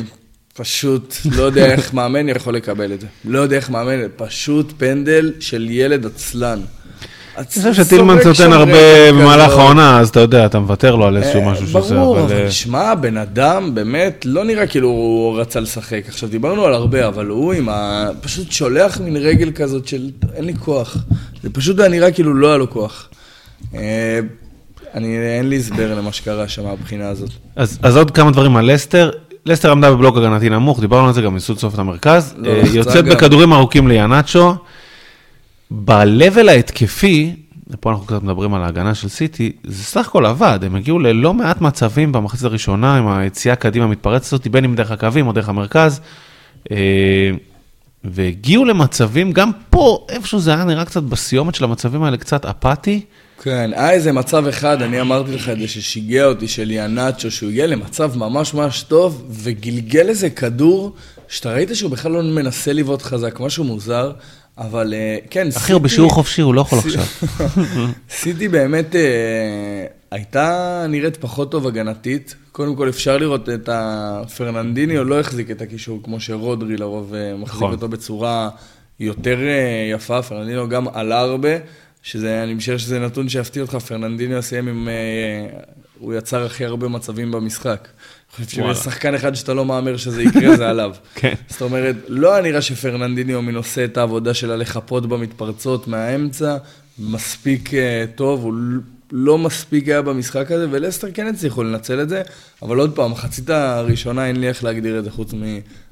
פשוט 0.54 1.16
לא 1.32 1.44
יודע 1.44 1.66
איך 1.66 1.94
מאמן 1.94 2.30
יכול 2.30 2.56
לקבל 2.56 2.94
את 2.94 3.02
זה. 3.02 3.08
לא 3.26 3.40
יודע 3.40 3.56
איך 3.56 3.70
מאמן, 3.70 4.00
פשוט 4.16 4.74
פנדל 4.78 5.34
של 5.40 5.68
ילד 5.70 6.06
עצלן. 6.06 6.60
אני 7.40 7.48
חושב 7.48 7.74
שטילמנס 7.74 8.26
נותן 8.26 8.54
הרבה 8.54 9.12
במהלך 9.12 9.52
העונה, 9.52 10.00
אז 10.00 10.10
אתה 10.10 10.20
יודע, 10.20 10.46
אתה 10.46 10.60
מוותר 10.60 10.96
לו 10.96 11.06
על 11.06 11.18
איזשהו 11.18 11.42
משהו 11.46 11.68
שעושה, 11.68 11.96
אה, 11.96 12.00
ברור, 12.00 12.20
אבל... 12.20 12.34
אה, 12.36 12.52
שמע, 12.52 12.96
בן 12.96 13.18
אדם 13.18 13.76
באמת 13.76 14.26
לא 14.26 14.44
נראה 14.44 14.68
כאילו 14.68 14.88
הוא 14.88 15.40
רצה 15.40 15.60
לשחק. 15.60 16.02
עכשיו, 16.08 16.30
דיברנו 16.30 16.66
על 16.66 16.74
הרבה, 16.74 17.08
אבל 17.08 17.26
הוא 17.26 17.54
עם 17.54 17.70
ה... 17.70 18.10
פשוט 18.22 18.52
שולח 18.52 19.00
מין 19.00 19.18
רגל 19.18 19.52
כזאת 19.52 19.88
של 19.88 20.10
אין 20.34 20.46
לי 20.46 20.54
כוח. 20.60 20.98
זה 21.44 21.50
פשוט 21.50 21.80
היה 21.80 21.90
נראה 21.90 22.12
כאילו 22.12 22.34
לא 22.34 22.48
היה 22.48 22.58
לו 22.58 22.70
כוח. 22.70 23.10
אה, 23.76 24.20
אני, 24.94 25.18
אין 25.38 25.50
לי 25.50 25.58
הסבר 25.58 25.96
למה 25.96 26.14
שקרה 26.14 26.48
שם 26.48 26.64
מהבחינה 26.64 27.10
הזאת. 27.10 27.30
אז, 27.56 27.80
אז 27.82 27.98
עוד 27.98 28.12
כמה 28.12 28.32
דברים 28.32 28.56
על 28.56 28.74
לסטר. 28.74 29.12
לסטר 29.46 29.72
עמדה 29.72 29.92
בבלוק 29.92 30.18
הגנתי 30.18 30.50
נמוך, 30.50 30.80
דיברנו 30.80 31.08
על 31.08 31.14
זה 31.14 31.22
גם 31.22 31.36
מסוד 31.36 31.60
סוף 31.60 31.74
את 31.74 31.80
המרכז. 31.80 32.34
לא, 32.38 32.50
אה, 32.50 32.62
יוצאת. 32.74 33.06
בכדורים 33.06 33.54
ארוכים 33.54 33.88
ליאנצ'ו. 33.88 34.54
ב-level 35.72 36.50
ההתקפי, 36.50 37.36
פה 37.80 37.92
אנחנו 37.92 38.06
קצת 38.06 38.24
מדברים 38.24 38.54
על 38.54 38.64
ההגנה 38.64 38.96
של 38.96 39.10
סיטי, 39.10 39.52
זה 39.64 39.84
סך 39.84 40.08
הכל 40.08 40.26
עבד, 40.26 40.60
הם 40.62 40.76
הגיעו 40.76 41.00
ללא 41.00 41.34
מעט 41.34 41.62
מצבים 41.62 42.12
במחצית 42.12 42.44
הראשונה, 42.44 42.98
עם 42.98 43.08
היציאה 43.08 43.56
קדימה 43.56 43.86
המתפרצת 43.86 44.34
הזאת, 44.34 44.48
בין 44.48 44.64
אם 44.64 44.76
דרך 44.76 44.92
הקווים 44.92 45.28
או 45.28 45.32
דרך 45.32 45.50
המרכז. 45.50 46.02
אה, 46.72 47.32
והגיעו 48.04 48.66
למצבים, 48.66 49.32
גם 49.32 49.52
פה, 49.70 50.06
איפשהו 50.10 50.40
זה 50.40 50.54
היה 50.54 50.64
נראה 50.64 50.86
קצת 50.86 51.04
בסיומת 51.04 51.56
של 51.56 51.64
המצבים 51.64 52.04
האלה, 52.04 52.18
קצת 52.18 52.46
אפאתי. 52.46 53.02
כן, 53.44 53.72
היה 53.74 53.92
איזה 53.92 54.12
מצב 54.12 54.48
אחד, 54.48 54.82
אני 54.82 55.02
אמרתי 55.02 55.32
לך 55.32 55.50
את 55.50 55.60
זה, 55.60 55.68
ששיגע 55.68 56.26
אותי, 56.26 56.48
של 56.48 56.72
יאנצ'ו, 56.72 57.32
שהוא 57.32 57.50
הגיע 57.50 57.68
למצב 57.68 58.18
ממש 58.18 58.54
ממש 58.54 58.84
טוב, 58.84 59.28
וגלגל 59.30 60.10
איזה 60.10 60.30
כדור, 60.30 60.96
שאתה 61.28 61.54
ראית 61.54 61.70
שהוא 61.74 61.92
בכלל 61.92 62.12
לא 62.12 62.22
מנסה 62.24 62.74
לבעוט 62.74 63.02
חזק, 63.02 63.40
משהו 63.40 63.64
מוזר, 63.64 64.12
אבל 64.60 64.94
אה, 64.94 65.18
כן, 65.30 65.48
אחי, 65.58 65.74
הוא 65.74 65.82
בשיעור 65.82 66.12
חופשי, 66.12 66.42
הוא 66.42 66.54
לא 66.54 66.62
יכול 66.62 66.80
עכשיו. 66.80 67.04
סיטי 68.20 68.48
באמת 68.48 68.96
אה, 68.96 69.86
הייתה 70.12 70.86
נראית 70.90 71.18
פחות 71.18 71.52
טוב 71.52 71.68
הגנתית. 71.68 72.36
קודם 72.52 72.76
כל 72.76 72.90
אפשר 72.90 73.18
לראות 73.18 73.50
את 73.50 73.70
הפרננדיניו 73.72 75.04
לא 75.04 75.20
החזיק 75.20 75.52
את 75.52 75.62
הקישור 75.62 76.00
כמו 76.04 76.20
שרודרי 76.20 76.78
לרוב 76.78 77.14
אה, 77.14 77.36
מחזיק 77.38 77.56
נכון. 77.56 77.72
אותו 77.72 77.88
בצורה 77.88 78.50
יותר 79.00 79.38
יפה. 79.92 80.22
פרננדיניו 80.22 80.70
גם 80.70 80.88
עלה 80.88 81.20
הרבה, 81.20 81.50
שזה, 82.04 82.44
אני 82.44 82.54
משער 82.54 82.78
שזה 82.78 83.00
נתון 83.00 83.30
שיפתיע 83.30 83.62
אותך. 83.62 83.76
פרננדיניו 83.76 84.42
סיים 84.42 84.68
עם... 84.68 84.88
הוא 86.00 86.14
יצר 86.14 86.46
הכי 86.46 86.66
הרבה 86.66 86.88
מצבים 86.88 87.32
במשחק. 87.32 87.88
חושב 88.36 88.60
וואלה. 88.60 88.76
שיש 88.76 88.84
שחקן 88.84 89.16
אחד 89.16 89.36
שאתה 89.36 89.54
לא 89.54 89.66
מהמר 89.66 89.98
שזה 89.98 90.24
יקרה, 90.24 90.58
זה 90.58 90.70
עליו. 90.70 90.96
כן. 91.16 91.34
זאת 91.48 91.62
אומרת, 91.62 91.96
לא 92.08 92.34
היה 92.34 92.44
נראה 92.44 92.62
שפרננדיניו 92.62 93.42
עושה 93.56 93.86
את 93.86 93.98
העבודה 93.98 94.34
שלה 94.34 94.56
לחפות 94.56 95.06
במתפרצות 95.06 95.88
מהאמצע, 95.88 96.58
מספיק 97.00 97.74
אה, 97.74 98.06
טוב, 98.16 98.44
הוא 98.44 98.54
לא 99.12 99.38
מספיק 99.38 99.88
היה 99.88 100.02
במשחק 100.02 100.52
הזה, 100.52 100.68
ולסטר 100.72 101.08
כן 101.14 101.28
הצליחו 101.28 101.64
לנצל 101.64 102.02
את 102.02 102.10
זה, 102.10 102.22
אבל 102.62 102.78
עוד 102.78 102.96
פעם, 102.96 103.12
מחצית 103.12 103.50
הראשונה 103.50 104.28
אין 104.28 104.36
לי 104.36 104.48
איך 104.48 104.64
להגדיר 104.64 105.00
את 105.00 105.04
זה 105.04 105.12
חוץ 105.12 105.34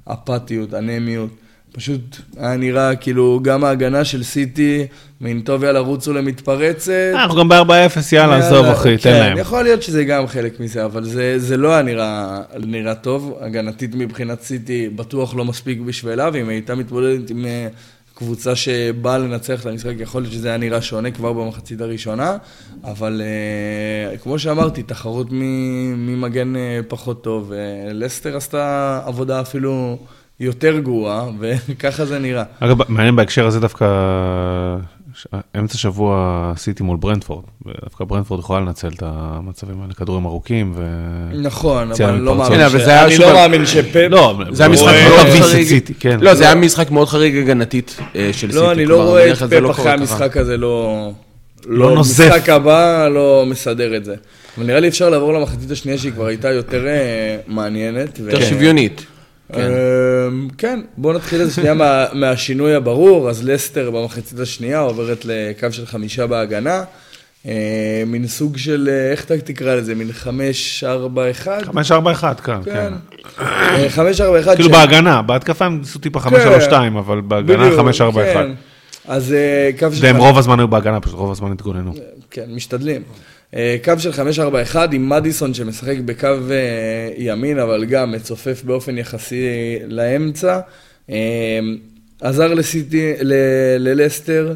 מאפתיות, 0.08 0.74
אנמיות. 0.74 1.30
פשוט 1.78 2.18
היה 2.38 2.58
נראה 2.58 2.96
כאילו 2.96 3.40
גם 3.44 3.64
ההגנה 3.64 4.06
של 4.06 4.24
סיטי, 4.24 4.88
מין 5.22 5.42
טוב 5.42 5.64
יאללה 5.64 5.80
רוצו 5.80 6.14
למתפרצת. 6.14 6.90
אה, 6.90 7.24
אנחנו 7.24 7.36
גם 7.40 7.50
ב-4-0, 7.50 8.00
יאללה, 8.12 8.38
עזוב 8.38 8.66
אחי, 8.66 8.98
תן 8.98 9.04
כן, 9.04 9.20
להם. 9.20 9.38
יכול 9.38 9.64
להיות 9.64 9.84
שזה 9.84 10.04
גם 10.04 10.28
חלק 10.28 10.60
מזה, 10.60 10.86
אבל 10.86 11.04
זה, 11.04 11.40
זה 11.40 11.58
לא 11.58 11.74
היה 11.74 11.82
נראה, 11.82 12.42
נראה 12.60 12.96
טוב. 12.96 13.38
הגנתית 13.42 13.96
מבחינת 13.96 14.42
סיטי 14.42 14.90
בטוח 14.90 15.36
לא 15.36 15.46
מספיק 15.46 15.80
בשבילה, 15.80 16.30
ואם 16.34 16.50
הייתה 16.50 16.76
מתמודדת 16.76 17.30
עם 17.30 17.46
אה, 17.46 17.68
קבוצה 18.14 18.56
שבאה 18.56 19.18
לנצח 19.18 19.62
את 19.62 19.66
המשחק, 19.66 19.94
יכול 20.00 20.22
להיות 20.22 20.34
שזה 20.34 20.48
היה 20.48 20.58
נראה 20.58 20.82
שונה 20.82 21.12
כבר 21.12 21.34
במחצית 21.34 21.82
הראשונה, 21.82 22.38
אבל 22.84 23.22
אה, 23.24 24.18
כמו 24.18 24.40
שאמרתי, 24.40 24.84
תחרות 24.84 25.28
ממגן 25.32 26.54
פחות 26.88 27.24
טוב. 27.24 27.52
לסטר 27.94 28.38
עשתה 28.38 29.02
עבודה 29.06 29.42
אפילו 29.42 29.98
יותר 30.40 30.80
גרועה, 30.80 31.26
וככה 31.40 32.06
זה 32.06 32.20
נראה. 32.20 32.44
אגב, 32.60 32.92
מעניין 32.92 33.16
בהקשר 33.16 33.46
הזה 33.48 33.60
דווקא, 33.60 33.86
ש- 35.16 35.28
אמצע 35.60 35.78
שבוע 35.78 36.54
סיטי 36.58 36.84
מול 36.84 36.98
ברנדפורד, 36.98 37.44
ודווקא 37.66 38.04
ברנדפורד 38.06 38.40
יכולה 38.40 38.60
לנצל 38.60 38.88
את 38.88 39.04
המצבים 39.06 39.82
האלה, 39.82 39.94
כדורים 39.94 40.26
ארוכים 40.26 40.74
ו... 40.76 40.84
נכון, 41.42 41.92
אבל 41.92 42.06
אני 42.10 42.20
לא. 42.22 42.36
מאמין 42.36 42.60
ש- 42.70 42.88
אני 42.88 43.18
לא 43.18 43.34
מאמין 43.34 43.66
שפפ... 43.66 43.96
לא, 44.10 44.36
זה 44.52 44.64
היה 44.64 44.72
משחק 44.72 44.94
מאוד 45.10 45.28
חריג. 45.42 45.80
כן. 46.00 46.18
לא, 46.22 46.34
זה 46.34 46.44
היה 46.46 46.56
משחק 46.56 46.92
מאוד 46.92 47.08
חריג 47.08 47.38
הגנתית 47.38 47.98
אה, 48.16 48.30
של 48.34 48.48
סיטי. 48.48 48.60
לא, 48.62 48.72
אני 48.72 48.86
לא 48.86 49.04
רואה 49.04 49.32
את 49.32 49.38
פפ 49.38 49.54
לא 49.54 49.72
אחרי. 49.72 49.92
המשחק 49.92 50.38
הזה, 50.38 50.58
לא... 50.58 51.12
לא 51.66 51.96
נוזף. 51.96 52.28
משחק 52.36 52.50
הבא 52.50 53.08
לא 53.08 53.44
מסדר 53.48 53.96
את 53.98 54.06
זה. 54.06 54.16
אבל 54.58 54.66
נראה 54.66 54.80
לי 54.80 54.88
אפשר 54.88 55.10
לעבור 55.10 55.34
למחצית 55.34 55.72
השנייה 55.72 55.98
שהיא 55.98 56.12
כבר 56.12 56.26
הייתה 56.26 56.50
יותר 56.52 56.88
אה, 56.88 57.38
מעניינת. 57.48 58.20
יותר 58.20 58.42
שוויונית. 58.46 59.06
כן. 59.54 59.62
אמ, 60.28 60.48
כן, 60.58 60.80
בואו 60.98 61.14
נתחיל 61.14 61.42
איזה 61.42 61.54
שנייה 61.54 61.74
מה- 61.74 62.06
מהשינוי 62.22 62.76
הברור. 62.76 63.30
אז 63.30 63.44
לסטר 63.44 63.92
במחצית 63.92 64.40
השנייה 64.40 64.80
עוברת 64.80 65.26
לקו 65.26 65.68
של 65.72 65.86
חמישה 65.86 66.28
בהגנה. 66.28 66.84
אה, 67.48 67.54
מין 68.08 68.28
סוג 68.28 68.58
של, 68.58 68.90
אה, 68.92 69.12
איך 69.12 69.26
אתה 69.26 69.38
תקרא 69.38 69.76
לזה? 69.76 69.96
מין 69.96 70.12
חמש, 70.12 70.84
ארבע, 70.84 71.32
אחד? 71.32 71.62
5-4-1, 71.64 71.72
כן, 72.44 72.64
כן. 72.66 72.74
כן. 72.74 72.94
אה, 73.42 73.90
חמש, 73.90 74.22
ארבע, 74.22 74.40
אחד. 74.40 74.56
כאילו 74.56 74.70
בהגנה, 74.70 75.22
בהתקפה 75.22 75.66
הם 75.66 75.78
ניסו 75.80 76.00
טיפה 76.00 76.20
5-3-2, 76.20 76.30
אבל 77.00 77.22
בהגנה 77.22 77.58
בדיוק, 77.70 77.80
5-4-1. 77.80 78.14
כן. 78.14 78.52
אז 79.08 79.34
אה, 79.34 79.70
קו 79.80 79.88
של... 79.96 80.06
והם 80.06 80.18
רוב 80.18 80.38
הזמן 80.38 80.60
היו 80.60 80.68
בהגנה, 80.68 81.00
פשוט 81.00 81.16
רוב 81.16 81.32
הזמן 81.32 81.52
התגוננו. 81.52 81.94
כן, 82.32 82.46
משתדלים. 82.50 83.02
אה, 83.56 83.76
קו 83.84 83.94
של 84.00 84.12
5-4-1 84.74 84.78
עם 84.92 85.10
מדיסון 85.10 85.54
שמשחק 85.54 85.96
בקו 86.06 86.28
אה, 86.28 87.10
ימין, 87.18 87.60
אבל 87.60 87.86
גם 87.86 88.12
מצופף 88.12 88.62
באופן 88.64 88.98
יחסי 88.98 89.46
לאמצע. 89.88 90.60
אה, 91.10 91.60
עזר 92.22 92.54
לסיטי, 92.54 93.14
ל- 93.22 93.78
ללסטר, 93.80 94.56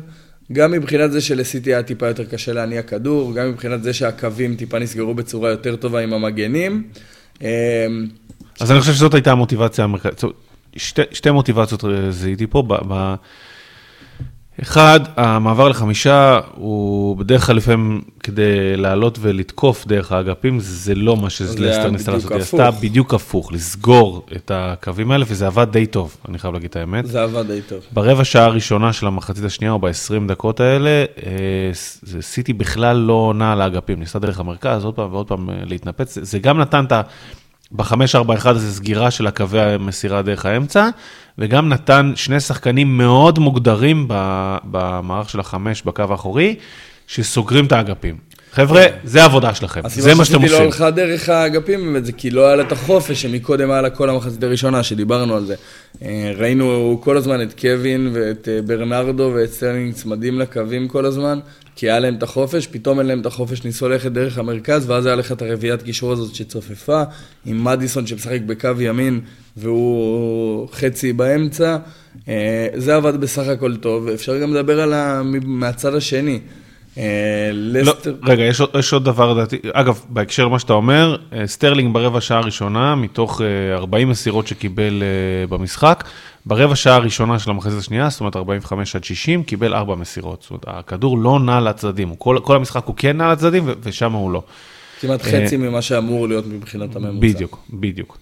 גם 0.52 0.72
מבחינת 0.72 1.12
זה 1.12 1.22
שלסיטי 1.22 1.74
היה 1.74 1.84
טיפה 1.84 2.08
יותר 2.08 2.26
קשה 2.26 2.54
להניע 2.54 2.82
כדור, 2.82 3.34
גם 3.36 3.50
מבחינת 3.50 3.84
זה 3.84 3.94
שהקווים 3.94 4.56
טיפה 4.56 4.80
נסגרו 4.80 5.14
בצורה 5.14 5.50
יותר 5.50 5.76
טובה 5.76 6.00
עם 6.00 6.14
המגנים. 6.14 6.84
אז 8.60 8.72
אני 8.72 8.80
חושב 8.80 8.94
שזאת 8.94 9.14
הייתה 9.14 9.32
המוטיבציה 9.32 9.88
שתי, 10.76 11.02
שתי 11.12 11.32
מוטיבציות 11.32 11.84
זיהיתי 12.10 12.48
פה. 12.48 12.64
ב, 12.68 12.74
ב, 12.88 13.16
אחד, 14.62 15.00
המעבר 15.18 15.68
לחמישה 15.70 16.40
הוא 16.56 17.18
בדרך 17.18 17.46
כלל 17.46 17.56
לפעמים 17.56 18.02
כדי 18.24 18.44
לעלות 18.78 19.18
ולתקוף 19.22 19.88
דרך 19.88 20.12
האגפים, 20.12 20.60
זה 20.60 20.96
לא 20.96 21.16
מה 21.18 21.24
זה 21.24 21.30
שלסטר 21.30 21.90
ניסתה 21.90 22.12
לעשות, 22.12 22.32
היא 22.32 22.40
עשתה. 22.42 22.72
בדיוק 22.72 23.14
הפוך, 23.14 23.54
לסגור 23.54 24.26
את 24.36 24.52
הקווים 24.54 25.12
האלה, 25.12 25.26
וזה 25.28 25.48
עבד 25.48 25.68
די 25.72 25.86
טוב, 25.86 26.18
אני 26.30 26.40
חייב 26.40 26.54
להגיד 26.54 26.70
את 26.70 26.76
האמת. 26.76 27.06
זה 27.08 27.24
עבד 27.24 27.48
די 27.48 27.62
טוב. 27.62 27.80
ברבע 27.94 28.24
שעה 28.24 28.46
הראשונה 28.46 28.94
של 28.94 29.08
המחצית 29.08 29.44
השנייה, 29.46 29.72
או 29.74 29.80
ב-20 29.80 29.92
דקות 30.28 30.60
האלה, 30.60 30.90
אה, 31.26 31.32
זה- 32.02 32.22
סיטי 32.22 32.54
בכלל 32.54 32.98
לא 32.98 33.14
עונה 33.14 33.52
על 33.52 33.62
האגפים, 33.62 34.00
ניסתה 34.00 34.20
דרך 34.20 34.40
המרכז, 34.40 34.86
עוד 34.86 34.94
פעם 34.94 35.14
ועוד 35.14 35.28
פעם 35.28 35.50
אה, 35.50 35.56
להתנפץ. 35.66 36.16
זה- 36.16 36.24
זה 36.24 36.40
גם 36.40 36.60
נתן 36.60 36.86
את 36.86 36.92
ה... 36.92 37.02
ב-5-4-1 37.76 37.94
הזה 38.50 38.74
סגירה 38.74 39.12
של 39.12 39.28
הקווי 39.28 39.62
המסירה 39.62 40.22
דרך 40.22 40.46
האמצע, 40.46 40.90
וגם 41.38 41.70
נתן 41.70 42.14
שני 42.16 42.40
שחקנים 42.40 42.98
מאוד 42.98 43.40
מוגדרים 43.40 44.06
במערך 44.64 45.30
של 45.30 45.40
החמש 45.40 45.82
בקו 45.82 46.04
האחורי, 46.10 46.56
שסוגרים 47.08 47.66
את 47.66 47.72
האגפים. 47.72 48.18
חבר'ה, 48.54 48.86
זה 49.04 49.22
העבודה 49.22 49.54
שלכם, 49.56 49.82
זה 49.88 50.16
מה 50.16 50.26
שאתם 50.26 50.44
הסיבה 50.44 50.58
עושים. 50.58 50.72
שסיטי 50.72 50.80
לא 50.80 50.86
הלכה 50.86 50.92
דרך 50.92 51.30
האגפים 51.30 51.80
באמת 51.86 52.06
זה 52.06 52.12
כי 52.12 52.30
לא 52.30 52.48
היה 52.48 52.56
לה 52.56 52.64
את 52.64 52.72
החופש 52.72 53.22
שמקודם 53.22 53.72
היה 53.72 53.82
לה 53.82 53.90
כל 53.90 54.10
המחצית 54.10 54.44
הראשונה, 54.44 54.84
שדיברנו 54.84 55.36
על 55.36 55.46
זה. 55.46 55.56
אה, 56.02 56.32
ראינו 56.36 57.00
כל 57.04 57.18
הזמן 57.18 57.42
את 57.42 57.60
קווין 57.60 58.10
ואת 58.14 58.48
אה, 58.52 58.62
ברנרדו 58.62 59.32
ואת 59.36 59.50
סטרלינג 59.50 59.94
צמדים 59.94 60.40
לקווים 60.40 60.88
כל 60.88 61.06
הזמן, 61.06 61.40
כי 61.76 61.90
היה 61.90 62.00
להם 62.00 62.16
את 62.16 62.24
החופש, 62.24 62.68
פתאום 62.68 63.00
אין 63.00 63.08
להם 63.08 63.22
את 63.22 63.26
החופש, 63.26 63.64
ניסו 63.64 63.90
ללכת 63.90 64.12
דרך 64.12 64.38
המרכז, 64.38 64.90
ואז 64.90 65.06
היה 65.06 65.16
לך 65.16 65.32
את 65.32 65.42
הרביעיית 65.42 65.82
קישור 65.82 66.12
הזאת 66.12 66.36
שצופפה, 66.36 67.04
עם 67.46 67.64
מדיסון 67.64 68.08
שמשחק 68.08 68.40
בקו 68.46 68.70
ימין 68.80 69.20
והוא 69.58 70.68
חצי 70.74 71.14
באמצע. 71.14 71.78
אה, 72.30 72.68
זה 72.76 72.96
עבד 72.96 73.22
בסך 73.22 73.48
הכל 73.48 73.76
טוב, 73.76 74.08
אפשר 74.08 74.38
גם 74.38 74.54
לדבר 74.54 74.82
על 74.82 74.94
ה... 74.94 75.22
מהצד 75.44 75.96
השני. 75.96 76.40
אה, 76.98 77.04
לא, 77.54 77.82
לסטר... 77.82 78.16
רגע, 78.24 78.44
יש, 78.44 78.62
עוד- 78.62 78.70
יש 78.80 78.94
עוד 78.94 79.06
דבר 79.06 79.34
לדעתי, 79.34 79.58
אגב, 79.74 80.02
בהקשר 80.10 80.46
למה 80.46 80.60
שאתה 80.60 80.74
אומר, 80.74 81.16
אה, 81.34 81.48
סטרלינג 81.48 81.94
ברבע 81.94 82.22
שעה 82.22 82.38
הראשונה, 82.38 82.96
מתוך 82.96 83.42
אה, 83.42 83.76
40 83.78 84.10
מסירות 84.10 84.48
שקיבל 84.48 85.04
אה, 85.04 85.48
במשחק, 85.48 86.04
ברבע 86.46 86.76
שעה 86.76 86.96
הראשונה 86.96 87.40
של 87.40 87.50
המחצית 87.50 87.78
השנייה, 87.80 88.10
זאת 88.10 88.20
אומרת 88.20 88.36
45 88.36 88.96
עד 88.96 89.04
60, 89.04 89.44
קיבל 89.44 89.74
4 89.74 89.96
מסירות. 89.96 90.42
זאת 90.42 90.50
אומרת, 90.52 90.64
הכדור 90.68 91.18
לא 91.18 91.40
נע 91.40 91.60
לצדדים, 91.60 92.16
כל, 92.16 92.38
כל 92.44 92.56
המשחק 92.56 92.86
הוא 92.86 92.96
כן 92.98 93.18
נע 93.18 93.32
לצדדים, 93.32 93.70
ושם 93.84 94.12
הוא 94.12 94.32
לא. 94.32 94.44
כמעט 95.02 95.22
חצי 95.22 95.58
ממה 95.58 95.82
שאמור 95.82 96.28
להיות 96.28 96.46
מבחינת 96.48 96.96
הממוצע. 96.96 97.20
בדיוק, 97.20 97.60
בדיוק. 97.74 98.18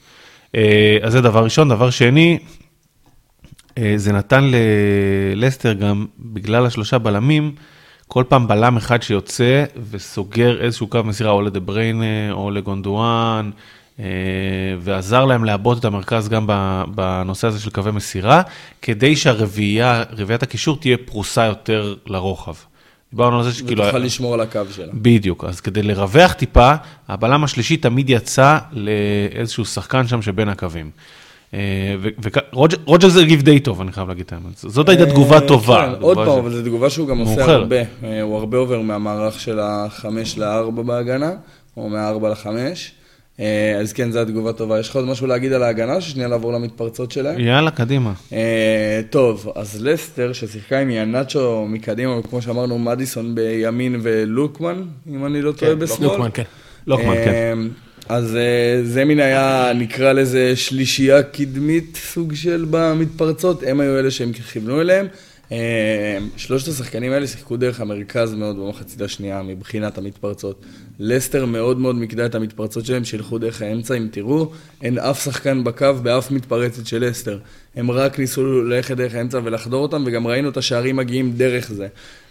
אה, 0.56 0.98
אז 1.02 1.12
זה 1.14 1.22
דבר 1.22 1.44
ראשון. 1.44 1.70
דבר 1.70 1.90
שני, 1.90 2.40
אה, 3.78 3.94
זה 3.98 4.14
נתן 4.14 4.52
ללסטר 5.36 5.74
גם, 5.74 6.06
בגלל 6.20 6.66
השלושה 6.66 6.98
בלמים, 6.98 7.52
כל 8.12 8.24
פעם 8.28 8.48
בלם 8.48 8.78
אחד 8.78 9.02
שיוצא 9.02 9.64
וסוגר 9.92 10.62
איזשהו 10.62 10.88
קו 10.88 11.04
מסירה, 11.04 11.32
או 11.32 11.42
לדה 11.42 11.60
בריינה, 11.60 12.32
או 12.32 12.52
לגונדואן, 12.52 13.52
אה, 14.00 14.06
ועזר 14.80 15.26
להם 15.26 15.46
לעבות 15.46 15.80
את 15.80 15.86
המרכז 15.86 16.30
גם 16.30 16.48
בנושא 16.96 17.48
הזה 17.48 17.60
של 17.60 17.70
קווי 17.70 17.92
מסירה, 17.92 18.42
כדי 18.82 19.16
שהרביעייה, 19.16 20.04
רביעיית 20.12 20.44
הקישור 20.44 20.78
תהיה 20.78 20.98
פרוסה 21.06 21.46
יותר 21.46 21.96
לרוחב. 22.06 22.54
דיברנו 23.12 23.38
על 23.38 23.44
זה 23.44 23.54
שכאילו... 23.54 23.84
ותוכל 23.84 23.98
לשמור 23.98 24.34
על 24.34 24.42
הקו 24.42 24.62
שלה. 24.76 24.92
בדיוק, 24.94 25.44
אז 25.44 25.62
כדי 25.62 25.84
לרווח 25.84 26.34
טיפה, 26.34 26.74
הבלם 27.08 27.44
השלישי 27.44 27.78
תמיד 27.78 28.10
יצא 28.10 28.58
לאיזשהו 28.72 29.66
שחקן 29.66 30.08
שם 30.08 30.22
שבין 30.22 30.50
הקווים. 30.50 30.92
ורוג'ר 31.54 33.10
זה 33.10 33.22
הגיב 33.22 33.42
די 33.42 33.60
טוב, 33.60 33.82
אני 33.82 33.92
חייב 33.92 34.08
להגיד 34.08 34.26
את 34.26 34.34
האמת. 34.34 34.58
זאת 34.58 34.90
הייתה 34.90 35.06
תגובה 35.06 35.36
אה, 35.36 35.48
טובה. 35.48 35.86
כן, 35.86 36.02
עוד 36.02 36.18
תגובה 36.18 36.32
פעם, 36.32 36.40
אבל 36.40 36.52
זו 36.52 36.62
תגובה 36.62 36.90
שהוא 36.90 37.08
גם 37.08 37.18
עושה. 37.18 37.46
הרבה. 37.46 37.82
אה, 38.04 38.22
הוא 38.22 38.38
הרבה 38.38 38.58
עובר 38.58 38.82
מהמערך 38.82 39.40
של 39.40 39.60
החמש 39.62 40.38
לארבע 40.38 40.82
בהגנה, 40.82 41.32
או 41.78 41.90
מהארבע 41.90 42.30
לחמש. 42.30 42.92
אה, 43.40 43.78
אז 43.80 43.94
כן, 43.94 44.12
זו 44.12 44.20
התגובה 44.20 44.54
טובה. 44.54 44.80
יש 44.80 44.90
לך 44.90 44.96
עוד 44.96 45.06
משהו 45.06 45.28
להגיד 45.28 45.54
על 45.54 45.64
ההגנה, 45.64 46.02
ששנייה 46.02 46.28
לעבור 46.28 46.54
למתפרצות 46.54 47.12
שלהם? 47.12 47.40
יאללה, 47.40 47.72
קדימה. 47.72 48.14
אה, 48.34 49.02
טוב, 49.10 49.52
אז 49.56 49.82
לסטר, 49.82 50.34
ששיחקה 50.34 50.80
עם 50.80 50.90
ינאצ'ו 50.90 51.66
מקדימה, 51.70 52.20
וכמו 52.20 52.42
שאמרנו, 52.42 52.80
מדיסון 52.80 53.36
בימין 53.36 54.00
ולוקמן, 54.04 54.84
אם 55.10 55.26
אני 55.26 55.42
לא 55.42 55.52
טועה 55.52 55.76
בשמאל. 55.76 56.10
לוקמן, 56.10 56.30
כן. 56.34 56.44
לוקמן, 56.88 57.16
כן. 57.16 57.60
אז 58.10 58.36
אה, 58.36 58.82
זה 58.84 59.06
מין 59.06 59.20
היה, 59.20 59.72
נקרא 59.76 60.12
לזה 60.12 60.56
שלישייה 60.56 61.24
קדמית 61.24 61.98
סוג 62.14 62.34
של 62.36 62.66
במתפרצות, 62.70 63.64
הם 63.68 63.80
היו 63.80 64.00
אלה 64.00 64.12
שהם 64.12 64.32
כיוונו 64.34 64.82
אליהם. 64.82 65.08
אמ, 65.52 65.58
שלושת 66.38 66.68
השחקנים 66.68 67.12
האלה 67.12 67.28
שיחקו 67.28 67.58
דרך 67.58 67.82
המרכז 67.82 68.34
מאוד 68.34 68.60
במחצית 68.60 69.02
השנייה 69.02 69.42
מבחינת 69.42 69.98
המתפרצות. 69.98 70.66
לסטר 71.00 71.46
מאוד 71.46 71.80
מאוד 71.80 71.96
מיקדה 71.96 72.26
את 72.26 72.36
המתפרצות 72.36 72.86
שלהם 72.86 73.06
שילכו 73.06 73.38
דרך 73.38 73.62
האמצע, 73.62 73.94
אם 73.98 74.08
תראו, 74.12 74.52
אין 74.82 74.98
אף 74.98 75.24
שחקן 75.24 75.64
בקו 75.64 75.94
באף 76.04 76.32
מתפרצת 76.32 76.86
של 76.86 77.10
לסטר. 77.10 77.40
הם 77.76 77.92
רק 77.92 78.20
ניסו 78.20 78.64
ללכת 78.64 78.98
דרך 78.98 79.16
האמצע 79.16 79.40
ולחדור 79.44 79.82
אותם, 79.82 80.04
וגם 80.06 80.28
ראינו 80.28 80.50
את 80.50 80.58
השערים 80.58 80.96
מגיעים 80.96 81.32
דרך 81.32 81.72
זה. 81.72 81.88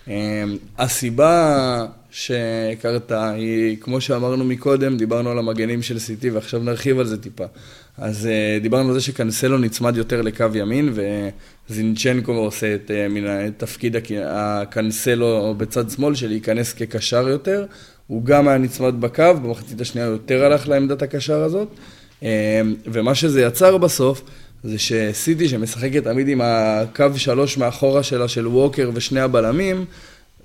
אמ, 0.08 0.56
הסיבה 0.78 1.86
שקרתה 2.10 3.30
היא, 3.30 3.76
כמו 3.80 4.00
שאמרנו 4.00 4.44
מקודם, 4.44 4.96
דיברנו 4.96 5.30
על 5.30 5.38
המגנים 5.38 5.82
של 5.82 5.98
סיטי, 5.98 6.30
ועכשיו 6.30 6.60
נרחיב 6.62 6.98
על 6.98 7.06
זה 7.06 7.22
טיפה. 7.22 7.44
אז 7.98 8.26
אה, 8.26 8.58
דיברנו 8.62 8.88
על 8.88 8.94
זה 8.94 9.00
שקנסלו 9.00 9.58
נצמד 9.58 9.96
יותר 9.96 10.22
לקו 10.22 10.46
ימין, 10.54 10.92
וזינצ'נקו 11.70 12.32
עושה 12.32 12.74
את, 12.74 12.90
אה, 12.90 13.08
מן 13.08 13.24
את 13.26 13.52
תפקיד 13.56 13.96
הק- 13.96 14.10
הקנסלו 14.26 15.54
בצד 15.56 15.90
שמאל, 15.90 16.14
של 16.14 16.28
להיכנס 16.28 16.72
כקשר 16.72 17.28
יותר. 17.28 17.66
הוא 18.06 18.24
גם 18.24 18.48
היה 18.48 18.58
נצמד 18.58 19.00
בקו, 19.00 19.34
במחצית 19.42 19.80
השנייה 19.80 20.06
יותר 20.06 20.44
הלך 20.44 20.68
לעמדת 20.68 21.02
הקשר 21.02 21.42
הזאת. 21.42 21.68
אה, 22.22 22.60
ומה 22.86 23.14
שזה 23.14 23.42
יצר 23.42 23.76
בסוף, 23.76 24.22
זה 24.64 24.78
שסיטי 24.78 25.48
שמשחקת 25.48 26.04
תמיד 26.04 26.28
עם 26.28 26.40
הקו 26.44 27.06
שלוש 27.16 27.58
מאחורה 27.58 28.02
שלה 28.02 28.28
של 28.28 28.46
ווקר 28.46 28.90
ושני 28.94 29.20
הבלמים, 29.20 29.84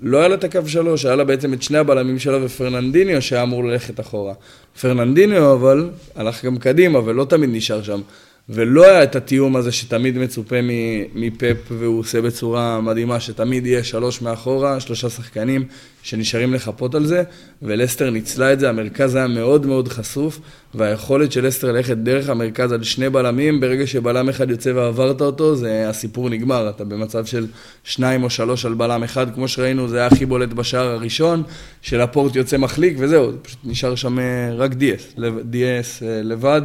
לא 0.00 0.18
היה 0.18 0.28
לה 0.28 0.34
את 0.34 0.44
הקו 0.44 0.60
שלוש, 0.66 1.04
היה 1.04 1.16
לה 1.16 1.24
בעצם 1.24 1.52
את 1.52 1.62
שני 1.62 1.78
הבלמים 1.78 2.18
שלה 2.18 2.44
ופרננדיניו 2.44 3.22
שהיה 3.22 3.42
אמור 3.42 3.64
ללכת 3.64 4.00
אחורה. 4.00 4.34
פרננדיניו 4.80 5.52
אבל 5.52 5.90
הלך 6.14 6.44
גם 6.44 6.58
קדימה 6.58 6.98
ולא 7.04 7.24
תמיד 7.24 7.50
נשאר 7.52 7.82
שם. 7.82 8.00
ולא 8.48 8.86
היה 8.86 9.02
את 9.02 9.16
התיאום 9.16 9.56
הזה 9.56 9.72
שתמיד 9.72 10.18
מצופה 10.18 10.62
מ- 10.62 10.68
מפפ 11.14 11.56
והוא 11.68 11.98
עושה 11.98 12.22
בצורה 12.22 12.80
מדהימה, 12.80 13.20
שתמיד 13.20 13.66
יהיה 13.66 13.84
שלוש 13.84 14.22
מאחורה, 14.22 14.80
שלושה 14.80 15.10
שחקנים 15.10 15.64
שנשארים 16.02 16.54
לחפות 16.54 16.94
על 16.94 17.06
זה, 17.06 17.22
ולסטר 17.62 18.10
ניצלה 18.10 18.52
את 18.52 18.60
זה, 18.60 18.68
המרכז 18.68 19.14
היה 19.14 19.26
מאוד 19.26 19.66
מאוד 19.66 19.88
חשוף, 19.88 20.40
והיכולת 20.74 21.32
של 21.32 21.46
לסטר 21.46 21.72
ללכת 21.72 21.96
דרך 21.96 22.28
המרכז 22.28 22.72
על 22.72 22.82
שני 22.82 23.10
בלמים, 23.10 23.60
ברגע 23.60 23.86
שבלם 23.86 24.28
אחד 24.28 24.50
יוצא 24.50 24.72
ועברת 24.74 25.20
אותו, 25.20 25.56
זה 25.56 25.88
הסיפור 25.88 26.30
נגמר, 26.30 26.70
אתה 26.70 26.84
במצב 26.84 27.24
של 27.24 27.46
שניים 27.84 28.22
או 28.22 28.30
שלוש 28.30 28.66
על 28.66 28.74
בלם 28.74 29.02
אחד, 29.02 29.34
כמו 29.34 29.48
שראינו, 29.48 29.88
זה 29.88 29.96
היה 29.96 30.06
הכי 30.06 30.26
בולט 30.26 30.52
בשער 30.52 30.86
הראשון, 30.86 31.42
שלפורט 31.82 32.36
יוצא 32.36 32.56
מחליק 32.56 32.96
וזהו, 32.98 33.32
פשוט 33.42 33.58
נשאר 33.64 33.94
שם 33.94 34.18
אה, 34.18 34.54
רק 34.56 34.74
דיאס, 34.74 35.14
דיאס 35.44 36.02
אה, 36.02 36.20
לבד. 36.22 36.62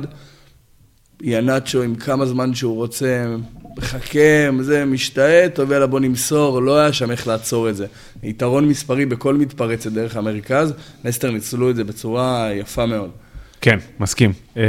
ינאצ'ו 1.22 1.82
עם 1.82 1.96
כמה 1.96 2.26
זמן 2.26 2.54
שהוא 2.54 2.76
רוצה, 2.76 3.26
מחכה, 3.78 4.20
זה, 4.62 4.86
משתאה, 4.86 5.48
טוב 5.54 5.72
יאללה 5.72 5.88
בוא 5.88 6.00
נמסור, 6.00 6.62
לא 6.62 6.78
היה 6.80 6.94
שם 6.94 7.12
איך 7.12 7.28
לעצור 7.28 7.70
את 7.70 7.76
זה. 7.76 7.86
יתרון 8.24 8.68
מספרי 8.68 9.06
בכל 9.06 9.36
מתפרצת 9.36 9.92
דרך 9.92 10.16
המרכז, 10.18 10.74
לסטר 11.06 11.32
ניצלו 11.32 11.70
את 11.70 11.76
זה 11.76 11.84
בצורה 11.84 12.50
יפה 12.54 12.86
מאוד. 12.86 13.10
כן, 13.62 13.78
מסכים. 14.00 14.34
אה, 14.58 14.64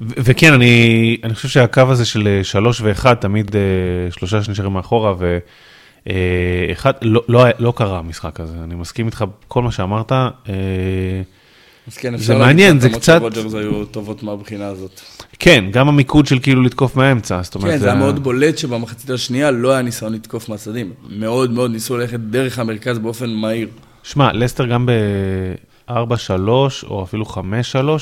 ו- 0.00 0.14
וכן, 0.18 0.52
אני, 0.52 1.16
אני 1.24 1.34
חושב 1.34 1.48
שהקו 1.48 1.80
הזה 1.88 2.04
של 2.04 2.28
אה, 2.28 2.44
שלוש 2.44 2.80
ואחד, 2.80 3.14
תמיד 3.14 3.56
אה, 3.56 3.60
שלושה 4.10 4.42
שנשארים 4.42 4.72
מאחורה, 4.72 5.14
ואחד, 6.06 6.92
לא, 7.02 7.22
לא, 7.28 7.44
היה- 7.44 7.54
לא 7.58 7.72
קרה 7.76 7.98
המשחק 7.98 8.40
הזה, 8.40 8.54
אני 8.64 8.74
מסכים 8.74 9.06
איתך 9.06 9.24
כל 9.48 9.62
מה 9.62 9.72
שאמרת. 9.72 10.12
אז 11.88 11.96
כן, 11.96 12.10
זה 12.10 12.16
אפשר 12.16 12.38
מעניין, 12.38 12.80
זה 12.80 12.88
קצת- 12.90 13.20
רוג'רס 13.20 13.54
היו 13.54 13.84
טובות 13.84 14.22
מהבחינה 14.22 14.66
הזאת. 14.66 15.00
כן, 15.38 15.64
גם 15.70 15.88
המיקוד 15.88 16.26
של 16.26 16.38
כאילו 16.38 16.62
לתקוף 16.62 16.96
מהאמצע, 16.96 17.42
זאת 17.42 17.54
אומרת, 17.54 17.70
כן, 17.70 17.78
זה 17.78 17.86
היה 17.86 17.94
מאוד 17.94 18.22
בולט 18.22 18.58
שבמחצית 18.58 19.10
השנייה 19.10 19.50
לא 19.50 19.72
היה 19.72 19.82
ניסיון 19.82 20.12
לתקוף 20.12 20.48
מהצדדים. 20.48 20.92
מאוד 21.10 21.50
מאוד 21.50 21.70
ניסו 21.70 21.96
ללכת 21.96 22.20
דרך 22.20 22.58
המרכז 22.58 22.98
באופן 22.98 23.30
מהיר. 23.30 23.68
שמע, 24.02 24.32
לסטר 24.32 24.66
גם 24.66 24.86
ב-4-3 24.86 25.92
או 26.86 27.02
אפילו 27.04 27.24
5-3, 27.24 27.36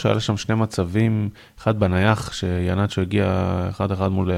היה 0.05 0.15
לה 0.15 0.21
שם 0.21 0.37
שני 0.37 0.55
מצבים, 0.55 1.29
אחד 1.59 1.81
בנייח, 1.81 2.33
שינאצ'ו 2.33 3.01
הגיע 3.01 3.27
אחד-אחד 3.71 4.09
מול... 4.09 4.31
אה, 4.31 4.37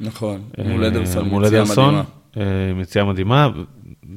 נכון, 0.00 0.40
אה, 0.58 0.64
מול 0.64 0.84
אדרסון, 0.84 1.28
מול 1.28 1.44
אדרסון, 1.44 2.02
מדהימה. 2.36 2.50
אה, 2.50 2.70
עם 2.70 2.80
יציאה 2.80 3.04
מדהימה. 3.04 3.48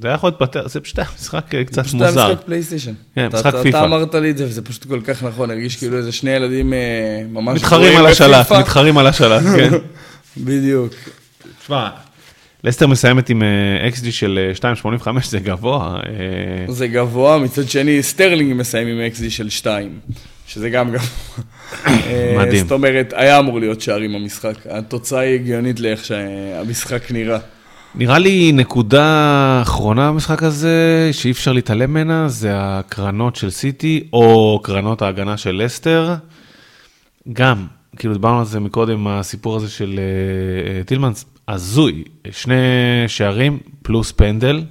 זה 0.01 0.08
היה 0.08 0.15
יכול 0.15 0.30
להתפטר, 0.30 0.67
זה 0.67 0.80
פשוט 0.80 0.99
היה 0.99 1.08
משחק 1.15 1.56
אה, 1.56 1.63
קצת 1.63 1.84
פשוט 1.84 2.01
היה 2.01 2.10
מוזר. 2.10 2.32
משחק 2.34 2.45
פלייסטיישן. 2.45 2.93
כן, 3.15 3.27
משחק 3.34 3.53
פיפא. 3.63 3.69
אתה 3.69 3.84
אמרת 3.84 4.15
לי 4.15 4.32
את 4.32 4.38
זה, 4.38 4.45
וזה 4.45 4.62
פשוט 4.62 4.86
כל 4.86 5.01
כך 5.01 5.23
נכון, 5.23 5.51
הרגיש 5.51 5.75
כאילו 5.75 5.97
איזה 5.97 6.12
שני 6.12 6.32
ילדים 6.32 6.73
אה, 6.73 6.80
ממש... 7.30 7.56
מתחרים 7.62 7.97
על 7.97 8.06
השלט. 8.06 8.51
מתחרים 8.51 8.97
על 8.97 9.08
השלט, 9.08 9.43
כן. 9.43 9.73
בדיוק. 10.45 10.93
תשמע, 11.62 11.89
לסטר 12.63 12.88
מסיימת 12.88 13.30
עם 13.30 13.43
XG 13.93 14.12
של 14.12 14.49
אה, 14.63 14.73
2.85, 14.73 15.08
זה 15.30 15.39
גבוה. 15.39 15.99
זה 16.67 16.88
גבוה, 16.88 17.38
מצד 17.38 17.69
שני 17.69 18.03
סטרלינג 18.03 18.53
מסיים 18.53 18.88
עם 18.88 18.97
XG 19.15 19.30
של 19.30 19.49
2, 19.49 19.99
שזה 20.47 20.69
גם 20.69 20.91
גבוה. 20.91 21.08
אה, 21.86 22.36
מדהים. 22.38 22.63
זאת 22.63 22.71
אומרת, 22.71 23.13
היה 23.15 23.39
אמור 23.39 23.60
להיות 23.60 23.82
שערים 23.82 24.13
במשחק. 24.13 24.56
התוצאה 24.69 25.19
היא 25.19 25.36
הגיונית 25.36 25.80
לאיך 25.80 26.06
שהמשחק 26.06 27.12
נראה. 27.12 27.39
נראה 27.95 28.19
לי 28.19 28.52
נקודה 28.52 29.60
אחרונה 29.62 30.12
במשחק 30.12 30.43
הזה, 30.43 31.10
שאי 31.12 31.32
אפשר 31.32 31.52
להתעלם 31.52 31.89
ממנה, 31.89 32.30
זה 32.30 32.52
הקרנות 32.54 33.36
של 33.36 33.50
סיטי, 33.50 34.04
או 34.13 34.60
קרנות 34.63 35.02
ההגנה 35.02 35.38
של 35.38 35.62
לסטר. 35.63 36.15
גם, 37.34 37.65
כאילו 37.97 38.13
דיברנו 38.13 38.39
על 38.39 38.45
זה 38.45 38.60
מקודם, 38.60 39.08
הסיפור 39.08 39.56
הזה 39.56 39.69
של 39.69 40.00
אה, 40.00 40.84
טילמנס, 40.84 41.26
הזוי, 41.47 42.04
שני 42.32 42.54
שערים 43.08 43.60
פלוס 43.84 44.12
פנדל 44.12 44.63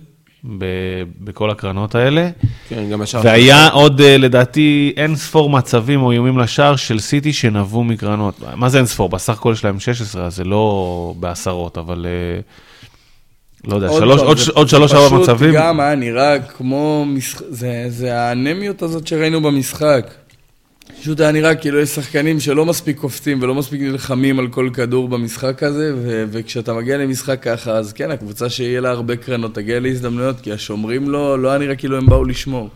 ב- 0.58 1.02
בכל 1.20 1.50
הקרנות 1.50 1.94
האלה. 1.94 2.28
כן, 2.68 2.90
גם 2.90 3.02
השאר. 3.02 3.20
והיה 3.24 3.68
עוד, 3.68 4.00
אה, 4.00 4.18
לדעתי, 4.18 4.92
אין 4.96 5.16
ספור 5.16 5.50
מצבים 5.50 6.02
או 6.02 6.12
איומים 6.12 6.38
לשער 6.38 6.76
של 6.76 6.98
סיטי 6.98 7.32
שנבעו 7.32 7.84
מקרנות. 7.84 8.40
מה 8.56 8.68
זה 8.68 8.78
אין 8.78 8.86
ספור? 8.86 9.08
בסך 9.08 9.38
הכל 9.38 9.52
יש 9.52 9.64
להם 9.64 9.80
16, 9.80 10.26
אז 10.26 10.36
זה 10.36 10.44
לא 10.44 11.14
בעשרות, 11.20 11.78
אבל... 11.78 12.06
אה, 12.08 12.40
לא 13.66 13.74
יודע, 13.74 13.88
עוד 13.88 14.00
שלוש, 14.02 14.18
פעם, 14.20 14.26
עוד, 14.26 14.38
זה- 14.38 14.52
עוד 14.54 14.68
שלוש 14.68 14.92
ארבע 14.94 15.18
מצבים. 15.18 15.50
פשוט 15.50 15.62
גם 15.62 15.80
היה 15.80 15.94
נראה 15.94 16.38
כמו, 16.40 17.04
משח... 17.08 17.42
זה, 17.50 17.84
זה 17.88 18.18
האנמיות 18.18 18.82
הזאת 18.82 19.06
שראינו 19.06 19.40
במשחק. 19.40 20.10
פשוט 21.00 21.20
היה 21.20 21.32
נראה 21.32 21.54
כאילו 21.54 21.80
יש 21.80 21.88
שחקנים 21.88 22.40
שלא 22.40 22.66
מספיק 22.66 22.98
קופצים 22.98 23.42
ולא 23.42 23.54
מספיק 23.54 23.80
נלחמים 23.80 24.38
על 24.38 24.48
כל 24.48 24.70
כדור 24.72 25.08
במשחק 25.08 25.62
הזה, 25.62 25.92
ו... 25.96 26.24
וכשאתה 26.30 26.74
מגיע 26.74 26.98
למשחק 26.98 27.38
ככה, 27.42 27.70
אז 27.70 27.92
כן, 27.92 28.10
הקבוצה 28.10 28.48
שיהיה 28.50 28.80
לה 28.80 28.90
הרבה 28.90 29.16
קרנות 29.16 29.54
תגיע 29.54 29.80
להזדמנויות, 29.80 30.40
כי 30.40 30.52
השומרים 30.52 31.10
לא, 31.10 31.42
לא 31.42 31.48
היה 31.48 31.58
נראה 31.58 31.76
כאילו 31.76 31.96
הם 31.96 32.06
באו 32.06 32.24
לשמור. 32.24 32.68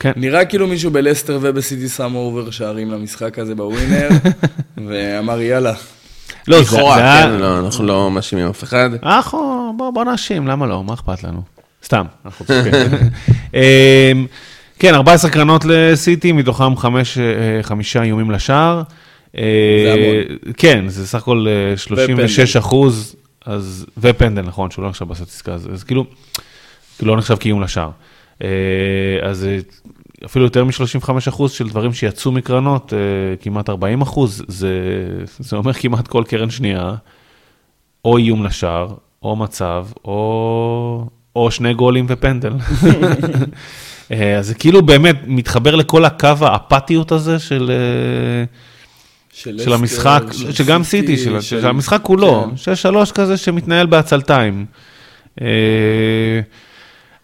כן. 0.00 0.12
נראה 0.16 0.44
כאילו 0.44 0.66
מישהו 0.66 0.90
בלסטר 0.90 1.38
ובסיטי 1.42 1.88
שם 1.88 2.14
over 2.14 2.50
שערים 2.50 2.90
למשחק 2.90 3.38
הזה 3.38 3.54
בווינר, 3.54 4.08
ואמר 4.88 5.40
יאללה. 5.40 5.74
לא, 6.48 6.62
זה, 6.62 6.70
זה 6.70 6.94
היה... 6.94 7.22
כן, 7.22 7.30
לא, 7.30 7.58
אנחנו 7.58 7.84
לא 7.84 8.10
מאשימים 8.10 8.46
אף 8.46 8.64
אחד. 8.64 8.90
אנחנו, 9.02 9.72
בוא, 9.76 9.90
בוא 9.90 10.04
נאשים, 10.04 10.46
למה 10.48 10.66
לא? 10.66 10.84
מה 10.84 10.94
אכפת 10.94 11.24
לנו? 11.24 11.42
סתם, 11.84 12.06
אנחנו 12.24 12.44
צוחקים. 12.44 12.72
אמ, 13.54 14.26
כן, 14.78 14.94
14 14.94 15.30
קרנות 15.30 15.64
לסיטי, 15.64 16.32
מתוכם 16.32 16.72
אה, 16.72 17.62
חמישה 17.62 18.02
איומים 18.02 18.30
לשער. 18.30 18.82
אה, 19.36 19.42
המון. 19.92 20.38
כן, 20.56 20.88
זה 20.88 21.06
סך 21.06 21.18
הכל 21.18 21.46
אה, 21.48 21.76
36 21.76 22.56
אחוז, 22.56 23.16
אז, 23.46 23.86
ופנדל, 23.98 24.42
נכון, 24.42 24.70
שהוא 24.70 24.82
לא 24.82 24.88
נחשב 24.88 25.08
בסטטיסטיקה, 25.08 25.52
אז, 25.52 25.68
אז 25.72 25.84
כאילו, 25.84 26.04
כאילו 26.98 27.14
לא 27.14 27.18
נחשב 27.18 27.36
כאיום 27.40 27.62
לשער. 27.62 27.90
אה, 28.42 28.48
אז 29.22 29.44
אה, 29.44 29.58
אפילו 30.24 30.44
יותר 30.44 30.64
מ-35 30.64 31.10
אחוז 31.28 31.52
של 31.52 31.68
דברים 31.68 31.92
שיצאו 31.92 32.32
מקרנות, 32.32 32.92
אה, 32.92 32.98
כמעט 33.40 33.68
40 33.68 34.02
אחוז, 34.02 34.44
זה, 34.48 34.70
זה 35.38 35.56
אומר 35.56 35.72
כמעט 35.72 36.08
כל 36.08 36.24
קרן 36.28 36.50
שנייה, 36.50 36.94
או 38.04 38.18
איום 38.18 38.44
לשער, 38.44 38.94
או 39.22 39.36
מצב, 39.36 39.86
או, 40.04 41.06
או 41.36 41.50
שני 41.50 41.74
גולים 41.74 42.06
ופנדל. 42.08 42.52
אה, 44.12 44.38
אז 44.38 44.46
זה 44.46 44.54
כאילו 44.54 44.82
באמת 44.82 45.16
מתחבר 45.26 45.74
לכל 45.74 46.04
הקו 46.04 46.34
האפתיות 46.40 47.12
הזה 47.12 47.38
של, 47.38 47.70
אה, 47.70 48.44
של 49.32 49.54
לסטר, 49.54 49.74
המשחק, 49.74 50.22
שגם 50.50 50.84
סיטי, 50.84 51.16
של, 51.16 51.40
של 51.40 51.66
המשחק 51.66 52.00
כולו, 52.02 52.46
כן. 52.50 52.56
של 52.56 52.74
שלוש 52.74 53.12
כזה 53.12 53.36
שמתנהל 53.36 53.86
בעצלתיים. 53.86 54.66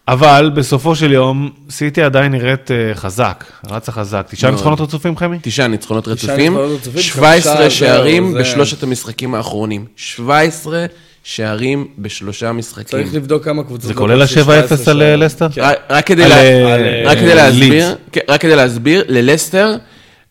אבל 0.07 0.51
בסופו 0.55 0.95
של 0.95 1.11
יום, 1.11 1.49
סיטי 1.69 2.01
עדיין 2.01 2.31
נראית 2.31 2.71
אה, 2.71 2.95
חזק, 2.95 3.43
רצה 3.69 3.91
חזק. 3.91 4.27
תשעה. 4.29 4.51
ניצחונות 4.51 4.81
רצופים, 4.81 5.17
חמי? 5.17 5.37
תשעה 5.41 5.67
ניצחונות 5.67 6.07
רצופים, 6.07 6.53
ניצחונות 6.53 6.79
רצופים, 6.81 7.01
17 7.01 7.55
חמישה, 7.57 7.69
שערים 7.69 8.33
בשלושת 8.33 8.83
המשחקים 8.83 9.35
האחרונים. 9.35 9.85
17 9.95 10.85
שערים 11.23 11.87
בשלושה 11.97 12.51
משחקים. 12.51 12.83
צריך 13.03 13.13
לבדוק 13.13 13.43
כמה 13.43 13.63
קבוצות. 13.63 13.81
זה 13.87 13.93
לא 13.93 13.97
כולל 13.99 14.25
כבשו 14.27 14.39
ה-7-0 14.51 14.51
על 14.51 14.67
17 14.67 15.01
אה. 15.01 15.15
לסטר? 15.15 15.47
כן. 15.49 15.61
רק- 15.61 15.77
רק 15.89 16.05
כדי 16.05 16.23
אה, 16.23 17.03
רק 17.05 17.17
כדי 17.17 17.35
להסביר. 17.35 17.95
כן, 18.11 18.21
רק 18.29 18.41
כדי 18.41 18.55
להסביר, 18.55 19.03
ללסטר, 19.07 19.75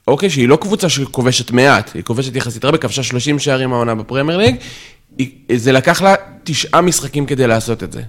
אוקיי, 0.08 0.30
שהיא 0.30 0.48
לא 0.48 0.56
קבוצה 0.56 0.88
שכובשת 0.88 1.50
מעט, 1.50 1.90
היא 1.94 2.02
כובשת 2.02 2.36
יחסית 2.36 2.64
הרבה, 2.64 2.78
כבשה 2.78 3.02
30 3.02 3.38
שערים 3.38 3.72
העונה 3.72 3.94
בפרמייר 3.94 4.38
ליג, 4.38 4.56
זה 5.56 5.72
לקח 5.72 6.02
לה 6.02 6.14
תשעה 6.44 6.80
משחקים 6.80 7.26
כדי 7.26 7.46
לעשות 7.46 7.82
את 7.82 7.92
זה. 7.92 8.02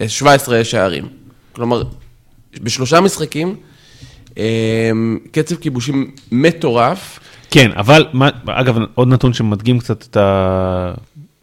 אה, 0.00 0.08
17 0.08 0.64
שערים. 0.64 1.08
כלומר, 1.52 1.82
בשלושה 2.62 3.00
משחקים, 3.00 3.56
אה, 4.38 4.90
קצב 5.30 5.56
כיבושים 5.56 6.10
מטורף. 6.32 7.20
כן, 7.50 7.70
אבל, 7.72 8.06
מה, 8.12 8.28
אגב, 8.46 8.78
עוד 8.94 9.08
נתון 9.08 9.32
שמדגים 9.32 9.78
קצת 9.78 10.02
את 10.02 10.16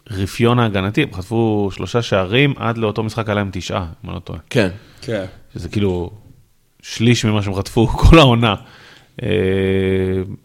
הרפיון 0.10 0.60
ההגנתי, 0.60 1.04
הם 1.04 1.14
חטפו 1.14 1.70
שלושה 1.74 2.02
שערים, 2.02 2.54
עד 2.58 2.78
לאותו 2.78 3.04
משחק 3.04 3.28
היה 3.28 3.36
להם 3.36 3.50
תשעה, 3.54 3.86
אם 4.06 4.10
אני 4.10 4.16
לא 4.16 4.20
טועה. 4.20 4.40
כן. 4.50 4.70
כן. 5.02 5.26
שזה 5.54 5.70
כאילו 5.70 6.12
שליש 6.82 7.26
ממה 7.26 7.42
שהם 7.42 7.56
חטפו 7.56 7.88
כל 7.98 8.20
העונה. 8.20 8.56
אה, 9.24 9.28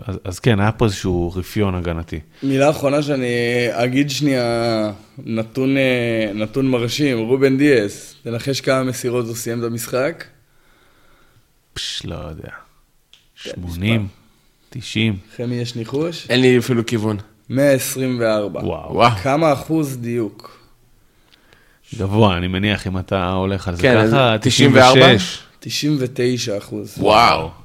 אז, 0.06 0.18
אז 0.24 0.38
כן, 0.38 0.60
היה 0.60 0.72
פה 0.72 0.84
איזשהו 0.84 1.32
רפיון 1.36 1.74
הגנתי. 1.74 2.20
מילה 2.42 2.70
אחרונה 2.70 3.02
שאני 3.02 3.26
אגיד 3.70 4.10
שנייה, 4.10 4.90
נתון, 5.24 5.76
אה, 5.76 6.30
נתון 6.34 6.68
מרשים, 6.68 7.18
רובן 7.18 7.58
דיאס, 7.58 8.14
תנחש 8.22 8.60
כמה 8.60 8.82
מסירות 8.82 9.26
הוא 9.26 9.34
סיים 9.34 9.58
את 9.58 9.64
המשחק? 9.64 10.24
פש, 11.74 12.02
לא 12.06 12.14
יודע. 12.14 12.50
80, 13.34 14.08
90, 14.70 15.16
חמי 15.36 15.54
יש 15.54 15.76
ניחוש? 15.76 16.26
אין 16.30 16.40
לי 16.40 16.58
אפילו 16.58 16.86
כיוון. 16.86 17.16
124. 17.50 18.60
וואו. 18.60 18.94
וואו. 18.94 19.10
כמה 19.10 19.52
אחוז 19.52 19.96
דיוק? 19.96 20.58
גבוה, 21.98 22.36
אני 22.36 22.48
מניח, 22.48 22.86
אם 22.86 22.98
אתה 22.98 23.30
הולך 23.30 23.68
על 23.68 23.74
זה 23.74 23.82
כן, 23.82 23.94
ככה, 23.94 24.34
אז 24.34 24.40
94? 24.40 25.16
96. 25.16 25.38
99 25.60 26.58
אחוז. 26.58 26.94
וואו. 26.98 27.61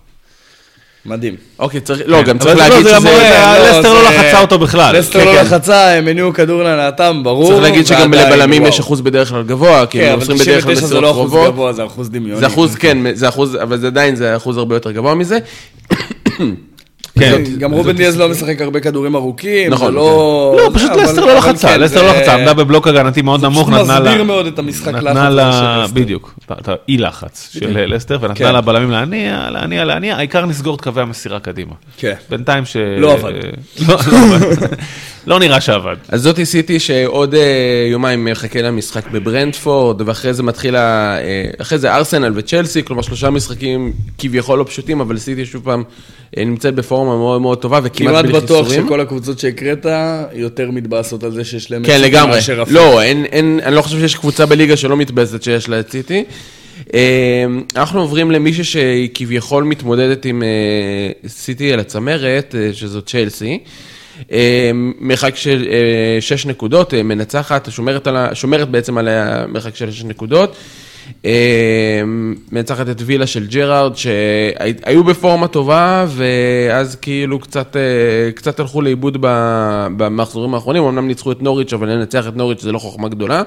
מדהים. 1.08 1.36
אוקיי, 1.60 1.82
צריך, 1.82 2.02
לא, 2.06 2.22
גם 2.22 2.30
אבל 2.36 2.46
צריך 2.46 2.58
זה 2.58 2.64
לא, 2.64 2.70
להגיד 2.70 2.88
זה 2.88 2.96
שזה... 3.00 3.10
לא, 3.10 3.70
לסטר 3.70 3.94
לא 3.94 4.10
זה- 4.10 4.18
לחצה 4.18 4.42
אותו 4.42 4.60
בכלל. 4.60 4.98
לסטר 5.00 5.20
כן, 5.20 5.26
לא 5.26 5.32
כן. 5.34 5.46
לחצה, 5.46 5.90
הם 5.92 6.08
הניעו 6.08 6.34
כדור 6.34 6.64
להנאתם, 6.64 7.22
ברור. 7.24 7.48
צריך 7.48 7.62
להגיד 7.62 7.86
שגם 7.88 8.14
לבלמים. 8.14 8.66
יש 8.66 8.80
אחוז 8.80 9.02
בדרך 9.02 9.30
כלל 9.30 9.44
גבוה, 9.44 9.86
כי 9.86 10.00
כן, 10.00 10.10
הם 10.14 10.20
מוסרים 10.20 10.38
בדרך 10.40 10.64
כלל 10.64 10.74
99 10.76 10.80
זה 10.80 10.86
מסירות 10.86 11.04
לא 11.04 11.12
אחוז 11.12 11.32
קרובות. 11.32 11.54
גבוה, 11.54 11.74
זה 11.74 11.86
אחוז 11.86 12.10
דמיוני. 12.10 12.40
זה 12.40 12.48
אחוז, 12.48 12.76
כן, 12.76 12.98
זה 13.14 13.30
אחוז, 13.30 13.56
אבל 13.62 13.78
זה 13.78 13.88
עדיין, 13.88 14.16
זה 14.16 14.36
אחוז 14.36 14.58
הרבה 14.58 14.76
יותר 14.76 14.92
גבוה 14.92 15.16
מזה. 15.16 15.38
כן. 17.20 17.44
כן, 17.46 17.60
גם 17.60 17.72
רובן 17.72 17.92
דיאז 17.96 18.18
לא 18.20 18.30
משחק 18.30 18.62
הרבה 18.62 18.80
כדורים 18.80 19.16
ארוכים, 19.16 19.72
נכון, 19.74 19.88
זה 19.88 19.96
לא... 19.98 20.56
לא, 20.58 20.70
פשוט 20.74 20.92
לסטר 20.92 21.26
לא 21.26 21.38
לחצה, 21.38 21.68
כן, 21.68 21.80
לסטר 21.82 22.04
לא 22.04 22.12
זה- 22.12 22.18
לחצה, 22.20 22.34
עמדה 22.34 22.54
בבלוק 22.54 22.88
הגנתי 22.88 23.22
מאוד 23.22 23.40
זה 23.40 23.48
נמוך, 23.48 23.70
נתנה 23.70 24.00
לה... 24.00 24.10
מסביר 24.10 24.24
מאוד 24.24 24.46
את 24.46 24.60
המשחק 24.60 24.94
לחץ 24.94 25.04
נתנה 25.04 25.30
לה, 25.30 25.52
של 25.52 25.84
לסטר. 25.84 25.94
בדיוק, 26.02 26.34
את- 26.52 26.68
האי 26.68 26.98
לחץ 26.98 27.50
של 27.54 27.86
לסטר, 27.96 28.18
ונתנה 28.22 28.36
כן. 28.50 28.56
לבלמים 28.56 28.92
להניע, 28.92 29.48
להניע, 29.52 29.86
להניע, 29.86 30.16
העיקר 30.18 30.46
נסגור 30.46 30.76
את 30.76 30.82
קווי 30.82 31.02
המסירה 31.04 31.40
קדימה. 31.40 31.74
כן. 31.98 32.14
בינתיים 32.30 32.66
ש... 32.66 32.78
לא 33.00 33.14
עבד. 33.14 33.34
לא 33.88 33.96
לא 34.12 34.36
עבד. 34.36 34.68
לא 35.28 35.40
נראה 35.40 35.62
שעבד. 35.62 35.96
אז 36.10 36.22
זאתי 36.22 36.46
סיטי 36.46 36.80
שעוד 36.80 37.34
אה, 37.36 37.42
יומיים 37.92 38.26
מחכה 38.26 38.62
למשחק 38.62 39.12
בברנדפורד, 39.12 40.02
ואחרי 40.06 40.34
זה 40.34 40.44
מתחיל, 40.44 40.76
ה- 40.76 40.80
אה, 41.20 41.24
אחרי 41.62 41.78
זה 41.78 41.96
ארסנל 41.96 42.32
וצ'לסי, 42.36 42.84
כלומר 42.84 43.02
שלושה 43.02 43.30
משחקים 43.30 43.92
כביכול 44.18 44.60
לא 44.60 44.64
פשוטים, 44.64 45.02
אבל 45.02 45.18
סיטי 45.18 45.46
שוב 45.46 45.64
פעם 45.64 45.84
אה, 46.38 46.46
נמצאת 46.46 46.76
בפורמה 46.76 47.07
מאוד 47.16 47.42
מאוד 47.42 47.58
טובה 47.58 47.80
וכמעט 47.84 48.10
כמעט 48.10 48.26
בלי 48.26 48.34
בטוח 48.34 48.68
חיסורים. 48.68 48.86
שכל 48.86 49.02
הקבוצות 49.02 49.40
שהקראת 49.40 49.86
יותר 50.34 50.72
מתבאסות 50.72 51.24
על 51.24 51.32
זה 51.32 51.44
שיש 51.44 51.72
להם... 51.72 51.84
כן, 51.84 52.02
לגמרי. 52.02 52.40
לא, 52.70 53.02
אין, 53.02 53.26
אין, 53.26 53.60
אני 53.64 53.76
לא 53.76 53.82
חושב 53.82 54.00
שיש 54.00 54.16
קבוצה 54.16 54.46
בליגה 54.46 54.78
שלא 54.78 54.98
מתבאסת 54.98 55.44
שיש 55.44 55.70
לה 55.70 55.80
את 55.80 55.92
סיטי. 55.92 56.24
אה, 56.94 57.46
אנחנו 57.76 58.02
עוברים 58.02 58.32
למישהי 58.32 58.64
שהיא 58.64 59.10
כביכול 59.14 59.64
מתמודדת 59.64 60.26
עם 60.26 60.44
אה, 60.44 61.30
סיטי 61.30 61.74
על 61.74 61.80
הצמרת, 61.80 62.56
אה, 62.58 62.70
שזו 62.74 63.02
צ'לסי. 63.02 63.60
מרחק 65.00 65.36
של 65.36 65.68
אה, 65.72 66.22
שש 66.22 66.46
נקודות, 66.46 66.94
מנצחת, 66.94 67.72
שומרת, 67.72 68.08
על 68.08 68.34
שומרת 68.34 68.70
בעצם 68.70 68.98
על 68.98 69.08
המרחק 69.08 69.76
של 69.76 69.92
שש 69.92 70.04
נקודות. 70.04 70.56
אה, 71.26 72.02
מנצחת 72.52 72.90
את 72.90 73.02
וילה 73.06 73.28
של 73.28 73.48
ג'רארד, 73.48 73.96
שהיו 73.96 75.04
בפורמה 75.04 75.48
טובה, 75.48 76.06
ואז 76.10 76.96
כאילו 76.96 77.40
קצת, 77.40 77.76
אה, 77.76 78.32
קצת 78.32 78.60
הלכו 78.60 78.82
לאיבוד 78.82 79.18
במחזורים 79.98 80.54
האחרונים, 80.54 80.84
אמנם 80.84 81.08
ניצחו 81.08 81.32
את 81.32 81.42
נוריץ', 81.42 81.74
אבל 81.74 81.90
לנצח 81.90 82.28
את 82.28 82.36
נוריץ' 82.36 82.62
זה 82.62 82.72
לא 82.72 82.80
חוכמה 82.80 83.10
גדולה. 83.10 83.44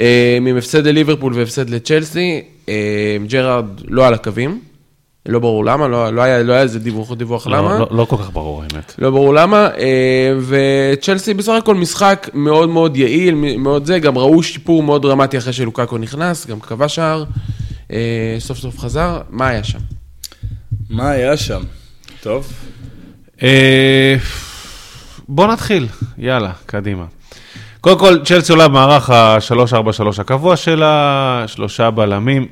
אה, 0.00 0.36
עם 0.36 0.56
הפסד 0.56 0.86
לליברפול 0.86 1.32
והפסד 1.34 1.70
לצ'לסי, 1.70 2.42
אה, 2.68 3.16
ג'רארד 3.28 3.66
לא 3.88 4.06
על 4.06 4.14
הקווים, 4.14 4.60
לא 5.28 5.38
ברור 5.38 5.64
למה, 5.64 5.88
לא, 5.88 6.10
לא, 6.12 6.22
היה, 6.22 6.42
לא 6.42 6.52
היה 6.52 6.62
איזה 6.62 6.78
דיווח, 6.78 7.12
דיווח 7.12 7.46
למה. 7.46 7.72
לא- 7.72 7.78
לא- 7.78 7.88
לא 7.90 8.04
כל 8.04 8.16
כך 8.16 8.30
ברור, 8.32 8.62
האמת. 8.62 8.94
לא 8.98 9.10
ברור 9.10 9.34
למה, 9.34 9.68
אה, 9.78 10.32
וצ'לסי 10.48 11.34
בסך 11.34 11.52
הכל 11.58 11.74
משחק 11.74 12.30
מאוד 12.34 12.68
מאוד 12.68 12.96
יעיל, 12.96 13.34
מאוד 13.34 13.84
זה, 13.84 13.98
גם 13.98 14.18
ראו 14.18 14.42
שיפור 14.42 14.82
מאוד 14.82 15.02
דרמטי 15.02 15.38
אחרי 15.38 15.52
שלוקקו 15.52 15.98
נכנס, 15.98 16.46
גם 16.46 16.60
כבש 16.60 16.94
שער, 16.94 17.24
אה, 17.92 18.36
סוף 18.38 18.58
סוף 18.58 18.78
חזר, 18.78 19.20
מה 19.30 19.48
היה 19.48 19.64
שם? 19.64 19.78
מה 20.90 21.10
היה 21.10 21.36
שם? 21.36 21.60
טוב. 22.22 22.52
אה, 23.42 24.16
בוא 25.28 25.46
נתחיל, 25.46 25.86
יאללה, 26.18 26.52
קדימה. 26.66 27.04
קודם 27.80 27.98
כל, 27.98 28.24
צ'לסי 28.24 28.52
עולה 28.52 28.68
במערך 28.68 29.10
ה-343 29.10 29.76
הקבוע 30.20 30.56
שלה, 30.56 31.44
שלושה 31.46 31.90
בלמים. 31.90 32.46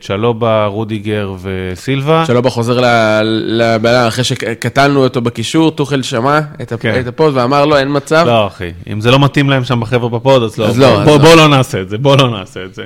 צ'לובה, 0.00 0.66
רודיגר 0.66 1.34
וסילבה. 1.42 2.24
צ'לובה 2.26 2.40
חוזר 2.40 2.80
לבעיה, 3.24 4.08
אחרי 4.08 4.24
שקטלנו 4.24 5.02
אותו 5.04 5.20
בקישור, 5.20 5.70
טוחל 5.70 6.02
שמע 6.02 6.40
את 6.62 6.72
כן. 6.80 7.00
את 7.00 7.06
ה 7.06 7.13
pod 7.13 7.36
ואמר 7.36 7.64
לו, 7.66 7.76
אין 7.76 7.88
מצב. 7.96 8.24
לא, 8.26 8.46
אחי, 8.46 8.70
אם 8.92 9.00
זה 9.00 9.10
לא 9.10 9.18
מתאים 9.24 9.50
להם 9.50 9.64
שם 9.64 9.80
בחבר'ה 9.80 10.08
ב 10.08 10.15
pod, 10.15 10.42
אז 10.42 10.58
לא. 10.58 10.66
לא, 10.76 11.04
בוא- 11.04 11.14
אז 11.14 11.20
בוא 11.20 11.28
לא. 11.28 11.34
לא 11.36 11.48
נעשה 11.48 11.80
את 11.80 11.88
זה, 11.88 11.98
בוא 11.98 12.16
לא 12.16 12.30
נעשה 12.30 12.64
את 12.64 12.74
זה. 12.74 12.84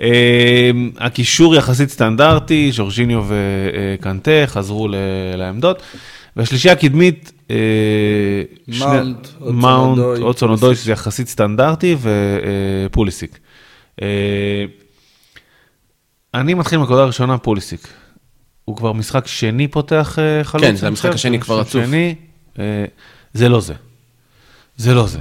אה, 0.00 0.70
הקישור 0.98 1.54
יחסית 1.56 1.90
סטנדרטי, 1.90 2.70
ז'ורג'יניו 2.72 3.24
וקנטה 3.28 4.30
חזרו 4.46 4.88
ל- 4.88 4.94
לעמדות. 5.36 5.82
והשלישייה 6.36 6.72
הקדמית, 6.74 7.32
אה, 7.50 7.56
מאונט, 9.40 9.98
אודוי, 10.42 10.74
שזה 10.74 10.92
יחסית 10.92 11.28
סטנדרטי, 11.28 11.96
ופוליסיק. 12.90 13.38
אני 16.34 16.54
מתחיל 16.54 16.78
מהנקודה 16.78 17.02
הראשונה, 17.02 17.38
פוליסיק. 17.38 17.88
הוא 18.64 18.76
כבר 18.76 18.92
משחק 18.92 19.26
שני 19.26 19.68
פותח 19.68 20.18
אה, 20.18 20.44
חלוץ. 20.44 20.64
כן, 20.64 20.76
זה 20.76 20.86
המשחק 20.86 21.12
השני 21.12 21.40
כבר 21.40 21.60
רצוף. 21.60 21.84
שני, 21.84 22.14
אה, 22.58 22.84
זה 23.32 23.48
לא 23.48 23.60
זה. 23.60 23.74
זה 24.76 24.94
לא 24.94 25.06
זה. 25.06 25.18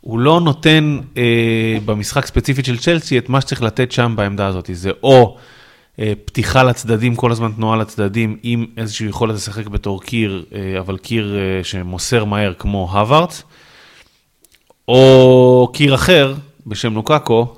הוא 0.00 0.18
לא 0.18 0.40
נותן 0.40 0.98
אה, 1.16 1.76
במשחק 1.84 2.26
ספציפית 2.26 2.64
של 2.64 2.78
צ'לסי 2.78 3.18
את 3.18 3.28
מה 3.28 3.40
שצריך 3.40 3.62
לתת 3.62 3.92
שם 3.92 4.14
בעמדה 4.16 4.46
הזאת. 4.46 4.70
זה 4.72 4.90
או 5.02 5.36
אה, 5.98 6.12
פתיחה 6.24 6.62
לצדדים, 6.62 7.16
כל 7.16 7.32
הזמן 7.32 7.52
תנועה 7.52 7.76
לצדדים, 7.76 8.36
עם 8.42 8.66
איזושהי 8.76 9.08
יכולת 9.08 9.34
לשחק 9.34 9.66
בתור 9.66 10.02
קיר, 10.02 10.44
אה, 10.54 10.78
אבל 10.78 10.98
קיר 10.98 11.36
אה, 11.36 11.64
שמוסר 11.64 12.24
מהר 12.24 12.54
כמו 12.58 12.88
הווארדס, 12.92 13.42
או 14.88 15.70
קיר 15.74 15.94
אחר 15.94 16.34
בשם 16.66 16.94
לוקאקו, 16.94 17.56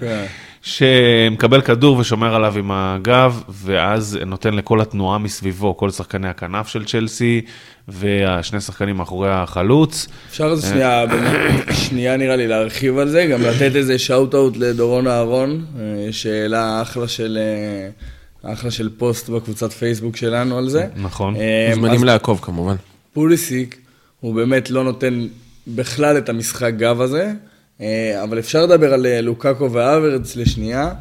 כן. 0.00 0.26
שמקבל 0.66 1.60
כדור 1.60 1.98
ושומר 1.98 2.34
עליו 2.34 2.58
עם 2.58 2.70
הגב, 2.70 3.42
ואז 3.48 4.18
נותן 4.26 4.54
לכל 4.54 4.80
התנועה 4.80 5.18
מסביבו, 5.18 5.76
כל 5.76 5.90
שחקני 5.90 6.28
הכנף 6.28 6.68
של 6.68 6.84
צ'לסי, 6.84 7.40
והשני 7.88 8.60
שחקנים 8.60 8.96
מאחורי 8.96 9.30
החלוץ. 9.30 10.08
אפשר 10.30 10.44
אז 10.44 10.68
שנייה, 10.70 11.06
באמת, 11.06 11.64
שנייה 11.88 12.16
נראה 12.16 12.36
לי 12.36 12.46
להרחיב 12.46 12.98
על 12.98 13.08
זה, 13.08 13.26
גם 13.32 13.42
לתת 13.42 13.76
איזה 13.76 13.98
shout-out 13.98 14.56
לדורון 14.56 15.06
אהרון, 15.06 15.64
אה, 15.78 16.12
שהעלה 16.12 16.82
אחלה 16.82 17.08
של, 17.08 17.38
אה, 18.44 18.52
אחלה 18.52 18.70
של 18.70 18.90
פוסט 18.98 19.28
בקבוצת 19.28 19.72
פייסבוק 19.72 20.16
שלנו 20.16 20.58
על 20.58 20.68
זה. 20.68 20.86
נכון. 20.96 21.36
אה, 21.36 21.72
מוזמנים 21.76 22.04
לעקוב 22.04 22.40
כמובן. 22.42 22.76
פוליסיק, 23.12 23.78
הוא 24.20 24.34
באמת 24.34 24.70
לא 24.70 24.84
נותן 24.84 25.26
בכלל 25.66 26.18
את 26.18 26.28
המשחק 26.28 26.72
גב 26.76 27.00
הזה, 27.00 27.24
אה, 27.24 27.55
אבל 28.22 28.38
אפשר 28.38 28.66
לדבר 28.66 28.94
על 28.94 29.06
אה, 29.06 29.20
לוקאקו 29.20 29.72
והאברץ 29.72 30.36
לשנייה, 30.36 30.92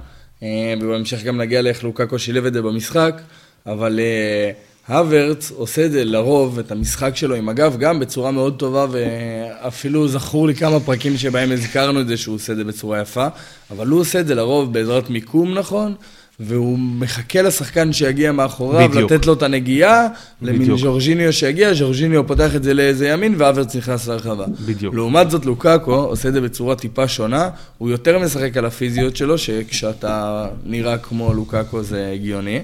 אה, 0.43 0.73
ובהמשך 0.81 1.23
גם 1.23 1.37
נגיע 1.37 1.61
לאיך 1.61 1.83
לוקאקו 1.83 2.19
שילב 2.19 2.45
את 2.45 2.53
זה 2.53 2.61
במשחק, 2.61 3.21
אבל 3.65 3.99
אה, 3.99 4.51
הוורץ 4.87 5.51
עושה 5.51 5.85
את 5.85 5.91
זה 5.91 6.05
לרוב, 6.05 6.59
את 6.59 6.71
המשחק 6.71 7.15
שלו 7.15 7.35
עם 7.35 7.49
הגב, 7.49 7.77
גם 7.79 7.99
בצורה 7.99 8.31
מאוד 8.31 8.55
טובה, 8.59 8.85
ואפילו 8.91 10.07
זכור 10.07 10.47
לי 10.47 10.55
כמה 10.55 10.79
פרקים 10.79 11.17
שבהם 11.17 11.51
הזכרנו 11.51 12.01
את 12.01 12.07
זה 12.07 12.17
שהוא 12.17 12.35
עושה 12.35 12.53
את 12.53 12.57
זה 12.57 12.63
בצורה 12.63 13.01
יפה, 13.01 13.27
אבל 13.71 13.87
הוא 13.87 13.99
עושה 13.99 14.19
את 14.19 14.27
זה 14.27 14.35
לרוב 14.35 14.73
בעזרת 14.73 15.09
מיקום 15.09 15.53
נכון, 15.53 15.95
והוא 16.39 16.79
מחכה 16.79 17.41
לשחקן 17.41 17.93
שיגיע 17.93 18.31
מאחוריו, 18.31 18.89
בדיוק. 18.89 19.11
לתת 19.11 19.25
לו 19.25 19.33
את 19.33 19.43
הנגיעה, 19.43 20.07
למין 20.41 20.61
בדיוק. 20.61 20.79
ז'ורג'יניו 20.79 21.33
שיגיע, 21.33 21.73
ז'ורג'יניו 21.73 22.27
פותח 22.27 22.55
את 22.55 22.63
זה 22.63 22.73
לאיזה 22.73 23.09
ימין, 23.09 23.35
והוורץ 23.37 23.75
נכנס 23.75 24.07
לרחבה. 24.07 24.45
בדיוק. 24.65 24.95
לעומת 24.95 25.31
זאת, 25.31 25.45
לוקאקו 25.45 25.95
עושה 25.95 26.29
את 26.29 26.33
זה 26.33 26.41
בצורה 26.41 26.75
טיפה 26.75 27.07
שונה, 27.07 27.49
הוא 27.77 27.89
יותר 27.89 28.19
משחק 28.19 28.57
על 28.57 28.65
הפיזיות 28.65 29.15
שלו, 29.15 29.37
שכשאתה 29.37 30.45
נראה 30.65 30.97
כמו 30.97 31.33
לוקאקו 31.33 31.83
זה 31.83 32.11
הגיוני. 32.13 32.61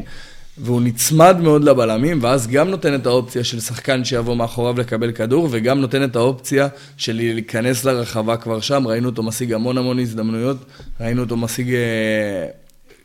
והוא 0.57 0.81
נצמד 0.81 1.37
מאוד 1.39 1.63
לבלמים, 1.63 2.19
ואז 2.21 2.47
גם 2.47 2.69
נותן 2.69 2.95
את 2.95 3.05
האופציה 3.05 3.43
של 3.43 3.59
שחקן 3.59 4.03
שיבוא 4.03 4.35
מאחוריו 4.35 4.79
לקבל 4.79 5.11
כדור, 5.11 5.47
וגם 5.51 5.81
נותן 5.81 6.03
את 6.03 6.15
האופציה 6.15 6.67
של 6.97 7.15
להיכנס 7.15 7.85
לרחבה 7.85 8.37
כבר 8.37 8.59
שם. 8.59 8.87
ראינו 8.87 9.09
אותו 9.09 9.23
משיג 9.23 9.53
המון 9.53 9.77
המון 9.77 9.99
הזדמנויות, 9.99 10.57
ראינו 11.01 11.21
אותו 11.21 11.37
משיג 11.37 11.73
אה, 11.73 11.79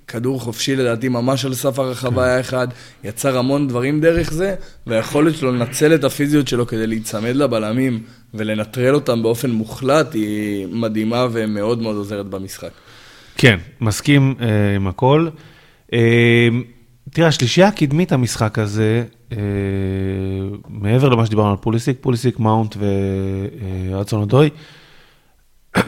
כדור 0.08 0.40
חופשי 0.40 0.76
לדעתי 0.76 1.08
ממש 1.08 1.44
על 1.44 1.54
סף 1.54 1.78
הרחבה 1.78 2.24
היה 2.24 2.40
אחד, 2.40 2.68
יצר 3.04 3.38
המון 3.38 3.68
דברים 3.68 4.00
דרך 4.00 4.32
זה, 4.32 4.54
והיכולת 4.86 5.36
שלו 5.36 5.52
לנצל 5.52 5.94
את 5.94 6.04
הפיזיות 6.04 6.48
שלו 6.48 6.66
כדי 6.66 6.86
להיצמד 6.86 7.36
לבלמים 7.36 8.02
ולנטרל 8.34 8.94
אותם 8.94 9.22
באופן 9.22 9.50
מוחלט 9.50 10.14
היא 10.14 10.66
מדהימה 10.70 11.26
ומאוד 11.32 11.82
מאוד 11.82 11.96
עוזרת 11.96 12.26
במשחק. 12.26 12.70
כן, 13.36 13.58
מסכים 13.80 14.34
אה, 14.40 14.76
עם 14.76 14.86
הכל. 14.86 15.28
אה, 15.92 16.48
תראה, 17.10 17.28
השלישייה 17.28 17.68
הקדמית 17.68 18.12
המשחק 18.12 18.58
הזה, 18.58 19.04
אה, 19.32 19.38
מעבר 20.68 21.08
למה 21.08 21.26
שדיברנו 21.26 21.50
על 21.50 21.56
פוליסיק, 21.56 21.96
פוליסיק, 22.00 22.38
מאונט 22.38 22.76
ואדסון 23.90 24.20
אודוי, 24.20 24.50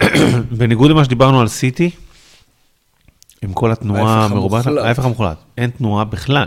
בניגוד 0.59 0.91
למה 0.91 1.05
שדיברנו 1.05 1.41
על 1.41 1.49
סיטי, 1.49 1.91
עם 3.43 3.53
כל 3.53 3.73
התנועה 3.73 4.25
המרובעת. 4.25 4.67
ההפך 4.67 5.05
המוחלט, 5.05 5.37
אין 5.59 5.71
תנועה 5.71 6.05
בכלל. 6.05 6.47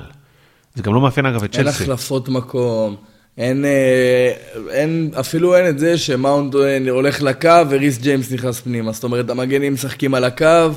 זה 0.75 0.84
גם 0.84 0.93
לא 0.93 1.01
מאפיין 1.01 1.25
אגב 1.25 1.43
את 1.43 1.56
אין 1.56 1.65
צ'לסי. 1.65 1.84
החלפות 1.84 2.30
מקום, 2.30 2.95
אין, 3.38 3.65
אה, 3.65 4.32
אין, 4.69 5.12
אפילו 5.19 5.56
אין 5.56 5.67
את 5.67 5.80
זה 5.80 5.97
שמאונט 5.97 6.56
אה, 6.56 6.77
הולך 6.89 7.21
לקו 7.21 7.49
וריס 7.69 7.97
ג'יימס 7.97 8.32
נכנס 8.32 8.60
פנימה. 8.60 8.91
זאת 8.91 9.04
אומרת, 9.04 9.30
המגנים 9.30 9.73
משחקים 9.73 10.13
על 10.13 10.23
הקו, 10.23 10.69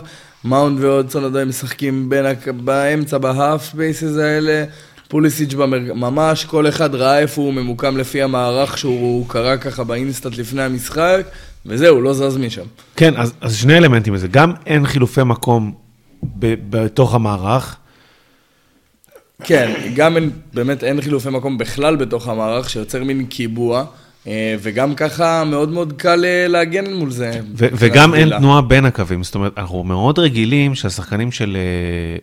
מאונט 0.44 0.79
ואדסון 0.81 1.25
עדיין 1.24 1.48
משחקים 1.48 2.09
בין, 2.09 2.27
באמצע, 2.57 3.18
ב 3.18 3.64
half 3.64 3.85
spaces 3.85 4.16
האלה. 4.16 4.64
פוליסיק 5.09 5.55
במר... 5.55 5.94
ממש, 5.94 6.44
כל 6.44 6.68
אחד 6.68 6.94
ראה 6.94 7.18
איפה 7.18 7.42
הוא 7.42 7.55
ממוקם 7.55 7.96
לפי 7.96 8.22
המערך 8.22 8.79
שהוא 8.79 9.29
קרא 9.29 9.57
ככה 9.57 9.85
באינסטנט 9.85 10.38
לפני 10.38 10.62
המשחק, 10.62 11.22
וזהו, 11.66 12.00
לא 12.00 12.12
זז 12.12 12.37
משם. 12.37 12.62
כן, 12.96 13.14
אז, 13.16 13.33
אז 13.40 13.57
שני 13.57 13.77
אלמנטים 13.79 14.14
לזה, 14.14 14.29
גם 14.29 14.53
אין 14.66 14.87
חילופי 14.87 15.22
מקום 15.24 15.84
בתוך 16.71 17.15
המערך, 17.15 17.77
כן, 19.43 19.73
גם 19.95 20.17
אין, 20.17 20.31
באמת 20.55 20.85
אין 20.85 21.01
חילופי 21.01 21.31
מקום 21.31 21.59
בכלל 21.59 21.97
בתוך 21.97 22.29
המערך, 22.29 22.71
שיוצר 22.71 23.05
מין 23.05 23.27
קיבוע, 23.27 23.85
אה, 24.27 24.57
וגם 24.63 24.95
ככה 24.95 25.45
מאוד 25.45 25.69
מאוד 25.69 25.93
קל 25.93 26.25
אה, 26.25 26.49
להגן 26.49 26.93
מול 26.93 27.11
זה. 27.11 27.41
ו- 27.57 27.67
וגם 27.73 28.15
אין. 28.15 28.39
תנועה 28.39 28.63
בין 28.63 28.85
הקווים, 28.85 29.23
זאת 29.23 29.35
אומרת, 29.35 29.53
אנחנו 29.59 29.85
מאוד 29.85 30.19
רגילים 30.19 30.75
שהשחקנים 30.75 31.33
של, 31.33 31.57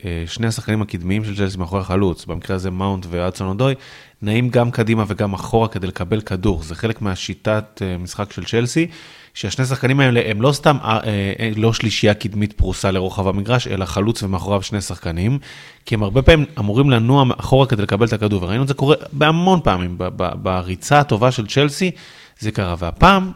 אה, 0.06 0.24
שני 0.28 0.48
השחקנים 0.48 0.82
הקדמיים 0.82 1.24
של 1.26 1.36
צ'לסי 1.36 1.58
מאחורי 1.58 1.82
החלוץ, 1.82 2.26
במקרה 2.26 2.56
הזה 2.56 2.72
מאונט 2.72 3.06
ואדסון 3.10 3.48
אודוי, 3.48 3.76
נעים 4.22 4.50
גם 4.50 4.72
קדימה 4.72 5.04
וגם 5.08 5.34
אחורה 5.34 5.68
כדי 5.68 5.88
לקבל 5.88 6.22
כדור, 6.22 6.64
זה 6.64 6.76
חלק 6.76 7.02
מהשיטת 7.02 7.82
אה, 7.82 7.98
משחק 7.98 8.32
של 8.32 8.44
צ'לסי, 8.44 8.88
שהשני 9.34 9.64
השחקנים 9.64 10.00
האלה 10.00 10.22
הם 10.26 10.42
לא 10.42 10.52
סתם, 10.52 10.78
אה, 10.84 11.00
אה, 11.40 11.52
לא 11.56 11.74
שלישייה 11.74 12.14
קדמית 12.14 12.54
פרוסה 12.54 12.92
לרוחב 12.92 13.28
המגרש, 13.28 13.68
אלא 13.68 13.86
חלוץ 13.86 14.24
ומאחוריו 14.24 14.62
שני 14.62 14.82
שחקנים, 14.82 15.40
כי 15.86 15.96
הם 15.96 16.04
הרבה 16.04 16.22
פעמים 16.22 16.46
אמורים 16.60 16.90
לנוע 16.90 17.26
אחורה 17.38 17.68
כדי 17.68 17.82
לקבל 17.82 18.08
את 18.08 18.14
הכדור, 18.14 18.44
וראינו 18.44 18.64
את 18.64 18.68
זה 18.68 18.74
קורה 18.74 18.96
בהמון 19.14 19.60
פעמים, 19.64 19.98
בריצה 20.16 21.00
הטובה 21.00 21.32
של 21.32 21.48
צ'לסי, 21.48 21.92
זה 22.40 22.52
קרה, 22.52 22.76
והפעם, 22.80 23.32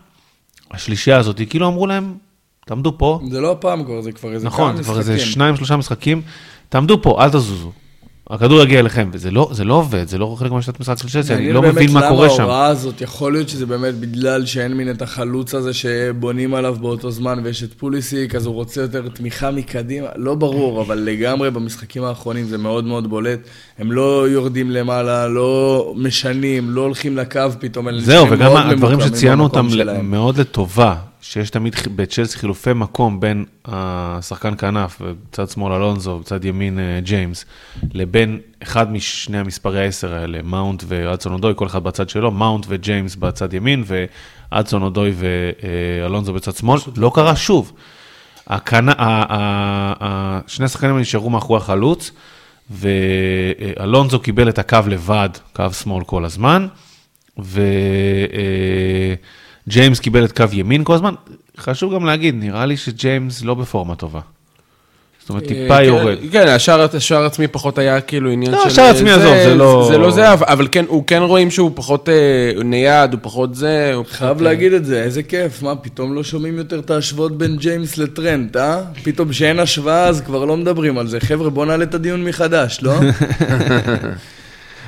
השלישייה 0.71 1.17
הזאת, 1.17 1.41
כאילו 1.49 1.67
אמרו 1.67 1.87
להם, 1.87 2.13
תעמדו 2.65 2.97
פה, 2.97 3.19
זה 3.29 3.41
לא 3.41 3.51
הפעם 3.51 3.83
כבר, 3.83 4.01
זה 4.01 4.11
כבר 4.11 4.33
איזה 4.33 4.47
נכון, 4.47 4.71
כמה 4.71 4.77
זה 4.77 4.83
כבר 4.83 4.99
איזה 4.99 5.15
משחקים. 5.15 5.33
שניים, 5.33 5.55
שלושה 5.55 5.77
משחקים, 5.77 6.21
תעמדו 6.69 7.01
פה, 7.01 7.23
אל 7.23 7.29
תזוזו. 7.29 7.71
הכדור 8.29 8.61
יגיע 8.61 8.79
אליכם, 8.79 9.09
וזה 9.13 9.31
לא, 9.31 9.49
זה 9.51 9.63
לא 9.63 9.73
עובד, 9.73 10.07
זה 10.07 10.17
לא 10.17 10.35
חלק 10.39 10.51
מהשיטת 10.51 10.79
משחק 10.79 10.97
של 10.97 11.09
צ'לסי, 11.09 11.33
אני 11.33 11.53
לא 11.53 11.61
באמת 11.61 11.75
מבין 11.75 11.91
מה 11.91 12.09
קורה 12.09 12.27
למה 12.27 12.35
שם. 12.35 12.41
ההוראה 12.41 12.65
הזאת, 12.65 13.01
יכול 13.01 13.33
להיות 13.33 13.49
שזה 13.49 13.65
באמת 13.65 13.95
בגלל 13.95 14.45
שאין 14.45 14.73
מין 14.73 14.89
את 14.91 15.01
החלוץ 15.01 15.55
הזה 15.55 15.73
שבונים 15.73 16.53
עליו 16.53 16.75
באותו 16.81 17.11
זמן 17.11 17.39
ויש 17.43 17.63
את 17.63 17.73
פוליסיק, 17.73 18.35
אז 18.35 18.45
הוא 18.45 18.55
רוצה 18.55 18.81
יותר 18.81 19.07
תמיכה 19.07 19.51
מקדימה, 19.51 20.07
לא 20.15 20.35
ברור, 20.35 20.81
אבל 20.81 20.97
לגמרי 20.97 21.51
במשחקים 21.51 22.03
האחרונים 22.03 22.45
זה 22.45 22.57
מאוד 22.57 22.85
מאוד 22.85 23.09
בולט. 23.09 23.39
הם 23.79 23.91
לא 23.91 24.29
יורדים 24.29 24.71
למעלה, 24.71 25.27
לא 25.27 25.93
משנים, 25.97 26.69
לא 26.69 26.81
הולכים 26.81 27.17
לקו 27.17 27.39
פתאום, 27.59 27.87
זהו, 27.99 28.27
וגם 28.31 28.57
הדברים 28.57 29.01
שציינו 29.01 29.43
אותם. 29.43 29.67
מאוד 30.03 30.37
לטובה, 30.37 30.95
שיש 31.29 31.49
תמיד 31.49 31.75
בצ'לסי 31.95 32.37
חילופי 32.37 32.73
מקום 32.73 33.19
בין 33.19 33.45
השחקן 33.65 34.55
כנף, 34.57 35.01
בצד 35.01 35.49
שמאל 35.49 35.73
אלונזו, 35.73 36.19
בצד 36.19 36.45
ימין 36.45 36.79
אה, 36.79 36.99
ג'יימס, 37.03 37.45
לבין 37.93 38.39
אחד 38.63 38.91
משני 38.91 39.37
המספרי 39.37 39.81
העשר 39.81 40.13
האלה, 40.13 40.41
מאונט 40.41 40.83
ואדסון 40.87 41.33
אודוי, 41.33 41.53
כל 41.55 41.67
אחד 41.67 41.83
בצד 41.83 42.09
שלו, 42.09 42.31
מאונט 42.31 42.65
וג'יימס 42.67 43.15
בצד 43.15 43.53
ימין, 43.53 43.83
ואדסון 44.51 44.81
אודוי 44.81 45.13
ואלונזו 45.15 46.33
בצד 46.33 46.55
שמאל, 46.55 46.79
לא 46.97 47.11
קרה 47.15 47.35
שוב. 47.35 47.73
הכנ... 48.47 48.89
ה- 48.89 48.93
ה- 48.97 49.93
ה- 50.03 50.39
שני 50.47 50.65
השחקנים 50.65 50.99
נשארו 50.99 51.29
מאחורי 51.29 51.57
החלוץ, 51.57 52.11
ואלונזו 52.69 54.19
קיבל 54.19 54.49
את 54.49 54.59
הקו 54.59 54.79
לבד, 54.87 55.29
קו 55.53 55.73
שמאל 55.73 56.03
כל 56.03 56.25
הזמן, 56.25 56.67
וג'יימס 59.67 59.99
קיבל 59.99 60.25
את 60.25 60.31
קו 60.31 60.45
ימין 60.53 60.83
כל 60.83 60.93
הזמן. 60.93 61.13
חשוב 61.57 61.93
גם 61.93 62.05
להגיד, 62.05 62.35
נראה 62.39 62.65
לי 62.65 62.77
שג'יימס 62.77 63.43
לא 63.43 63.53
בפורמה 63.53 63.95
טובה. 63.95 64.19
זאת 65.19 65.29
אומרת, 65.29 65.43
טיפה 65.47 65.81
יורד. 65.81 66.17
כן, 66.31 66.47
השער 66.47 66.87
העצמי 67.23 67.47
פחות 67.47 67.77
היה 67.77 68.01
כאילו 68.01 68.31
עניין 68.31 68.51
לא, 68.51 68.61
של... 68.61 68.67
השער 68.67 68.85
העצמי, 68.85 69.11
עזוב, 69.11 69.33
זה 69.43 69.55
לא- 69.55 69.87
זה 69.91 69.97
לא 69.97 70.11
זה, 70.11 70.33
אבל- 70.33 70.67
כן, 70.71 70.85
הוא 70.87 71.03
כן 71.07 71.21
רואים 71.21 71.51
שהוא 71.51 71.71
פחות 71.75 72.09
אה, 72.09 72.13
נייד, 72.63 73.13
הוא 73.13 73.19
פחות 73.23 73.55
זה, 73.55 73.91
הוא 73.95 74.03
פחות... 74.03 74.15
חייב 74.15 74.41
להגיד 74.41 74.73
את 74.73 74.85
זה, 74.85 75.03
איזה 75.03 75.23
כיף, 75.23 75.61
מה, 75.63 75.75
פתאום 75.75 76.15
לא 76.15 76.23
שומעים 76.23 76.57
יותר 76.57 76.79
את 76.79 76.89
ההשוואות 76.89 77.37
בין 77.37 77.57
ג'יימס 77.57 77.97
לטרנט, 77.97 78.57
אה? 78.57 78.81
פתאום 79.03 79.33
שאין 79.33 79.59
השוואה 79.59 80.03
אז 80.07 80.21
כבר 80.21 80.45
לא 80.45 80.57
מדברים 80.57 80.97
על 80.97 81.07
זה. 81.07 81.19
חבר'ה, 81.19 81.49
בוא 81.49 81.65
נעלה 81.65 81.83
את 81.83 81.93
הדיון 81.93 82.23
מחדש, 82.23 82.79
לא? 82.81 82.93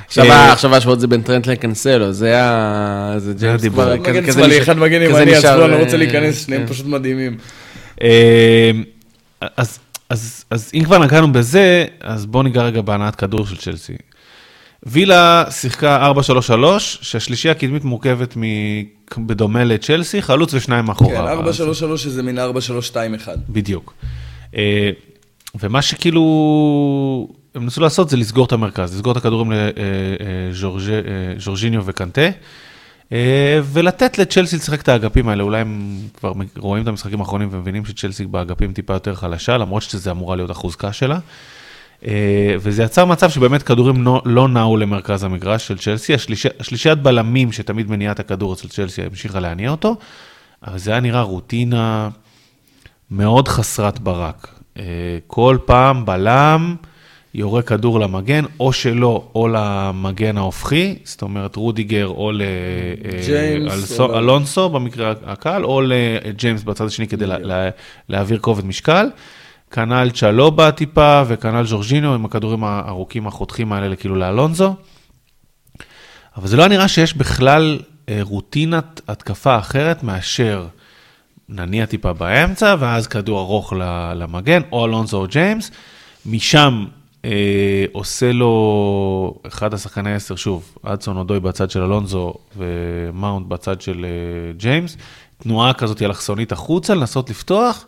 עכשיו, 0.08 0.24
אה, 0.24 0.52
עכשיו 0.52 0.74
ההשוות 0.74 1.00
זה 1.00 1.06
בין 1.06 1.22
טרנט 1.22 1.46
לקנסלו, 1.46 2.12
זה 2.12 2.42
ה... 2.42 3.14
זה 3.18 3.32
ג'יימס 3.34 3.60
הדיבור. 3.60 3.84
כבר 3.84 3.94
אחד 3.94 4.10
מגן 4.10 4.32
שמאלי, 4.32 4.62
אחד 4.62 4.78
מגן 4.78 5.02
ימני, 5.02 5.22
אני 5.38 5.58
לא 5.58 5.74
אה, 5.74 5.80
רוצה 5.80 5.96
להיכנס, 5.96 6.46
שניהם 6.46 6.66
כן. 6.66 6.72
פשוט 6.72 6.86
מדהימים. 6.86 7.36
אה, 8.02 8.70
אז, 10.50 10.70
אם 10.74 10.84
כבר 10.84 10.98
נגענו 10.98 11.32
בזה, 11.32 11.84
אז 12.00 12.26
בואו 12.26 12.42
ניגע 12.42 12.62
רגע 12.62 12.80
בהנעת 12.80 13.14
כדור 13.14 13.46
של 13.46 13.56
צ'לסי. 13.56 13.96
וילה 14.82 15.44
שיחקה 15.50 16.12
4-3-3, 16.50 16.52
שהשלישייה 16.78 17.52
הקדמית 17.52 17.84
מורכבת 17.84 18.36
מ... 18.36 18.42
בדומה 19.18 19.64
לצ'לסי, 19.64 20.22
חלוץ 20.22 20.54
ושניים 20.54 20.84
מאחורה. 20.84 21.36
כן, 21.36 21.48
אז- 21.48 21.60
4-3-3 21.60 21.96
שזה 21.96 22.22
מין 22.22 22.38
4-3-2-1. 22.38 22.42
בדיוק. 23.48 23.94
אה, 24.56 24.90
ומה 25.60 25.82
שכאילו 25.82 26.22
הם 27.54 27.64
ניסו 27.64 27.80
לעשות 27.80 28.10
זה 28.10 28.16
לסגור 28.16 28.46
את 28.46 28.52
המרכז, 28.52 28.94
לסגור 28.94 29.12
את 29.12 29.16
הכדורים 29.16 29.52
לז'ורג'יניו 31.36 31.82
וקנטה, 31.86 32.28
אה, 33.12 33.60
ולתת 33.64 34.18
לצ'לסי 34.18 34.56
לשחק 34.56 34.82
את 34.82 34.88
האגפים 34.88 35.28
האלה. 35.28 35.42
אולי 35.42 35.60
הם 35.60 35.98
כבר 36.18 36.32
רואים 36.58 36.82
את 36.82 36.88
המשחקים 36.88 37.20
האחרונים 37.20 37.48
ומבינים 37.52 37.84
שצ'לסי 37.84 38.26
באגפים 38.26 38.72
טיפה 38.72 38.92
יותר 38.92 39.14
חלשה, 39.14 39.56
למרות 39.56 39.82
שזה 39.82 40.10
אמורה 40.10 40.36
להיות 40.36 40.50
החוזקה 40.50 40.92
שלה. 40.92 41.18
אה, 42.06 42.56
וזה 42.60 42.82
יצר 42.82 43.04
מצב 43.04 43.30
שבאמת 43.30 43.62
כדורים 43.62 44.04
לא, 44.24 44.48
נעו 44.48 44.76
למרכז 44.76 45.24
המגרש 45.24 45.66
של 45.66 45.78
צ'לסי, 45.78 46.14
השלישי, 46.14 46.48
השלישיית 46.60 46.98
בלמים 46.98 47.52
שתמיד 47.52 47.90
מניעה 47.90 48.12
את 48.12 48.20
הכדור 48.20 48.52
אצל 48.52 48.68
צ'לסי 48.68 49.02
המשיכה 49.02 49.40
להניע 49.40 49.70
אותו, 49.70 49.96
אבל 50.66 50.78
זה 50.78 50.90
היה 50.90 51.00
נראה 51.00 51.22
רוטינה 51.22 52.08
מאוד 53.10 53.48
חסרת 53.48 53.98
ברק. 53.98 54.48
אה, 54.78 54.84
כל 55.26 55.58
פעם 55.64 56.06
בלם 56.06 56.76
יורה 57.34 57.62
כדור 57.62 58.00
למגן, 58.00 58.44
או 58.60 58.72
שלו, 58.72 59.30
או 59.34 59.48
למגן 59.48 60.36
ההופכי, 60.36 60.94
זאת 61.04 61.22
אומרת 61.22 61.56
רודיגר, 61.56 62.06
או 62.06 62.30
ג'יימס, 63.26 64.00
או 64.00 64.08
ל- 64.08 64.10
לאלונסו 64.12 64.68
במקרה 64.68 65.12
הקל, 65.26 65.64
או 65.64 65.80
לג'יימס 65.84 66.62
בצד 66.62 66.86
השני 66.86 67.08
כדי 67.08 67.26
לה- 67.26 67.38
לה- 67.38 67.68
להעביר 68.08 68.38
כובד 68.38 68.64
משקל. 68.66 69.06
כנ"ל 69.70 70.10
צ'לובה 70.10 70.70
טיפה, 70.72 71.22
וכנ"ל 71.26 71.66
ז'ורג'ינו 71.66 72.14
עם 72.14 72.24
הכדורים 72.24 72.64
הארוכים 72.64 73.26
החותכים 73.26 73.72
האלה 73.72 73.96
כאילו 73.96 74.16
לאלונזו. 74.16 74.74
אבל 76.36 76.46
זה 76.48 76.56
לא 76.56 76.68
נראה 76.68 76.88
שיש 76.88 77.14
בכלל 77.16 77.78
אה, 78.08 78.18
רוטינת 78.22 79.00
התקפה 79.08 79.58
אחרת 79.58 80.02
מאשר 80.02 80.66
נניע 81.48 81.86
טיפה 81.86 82.12
באמצע, 82.12 82.74
ואז 82.78 83.06
כדור 83.06 83.40
ארוך 83.40 83.72
למגן, 84.16 84.60
או 84.72 84.86
אלונזו 84.86 85.16
או 85.20 85.26
ג'יימס. 85.26 85.70
משם 86.26 86.84
אה, 87.28 87.84
עושה 87.92 88.32
לו 88.32 89.40
אחד 89.46 89.74
השחקני 89.74 90.14
עשר, 90.14 90.36
שוב, 90.36 90.78
אדסון 90.82 91.16
אודוי 91.16 91.40
בצד 91.40 91.70
של 91.70 91.82
אלונזו 91.82 92.34
ומאונט 92.56 93.46
בצד 93.46 93.80
של 93.80 94.04
אה, 94.04 94.52
ג'יימס. 94.52 94.96
תנועה 95.42 95.72
כזאת 95.74 96.02
אלכסונית 96.02 96.52
החוצה, 96.52 96.94
לנסות 96.94 97.30
לפתוח, 97.30 97.86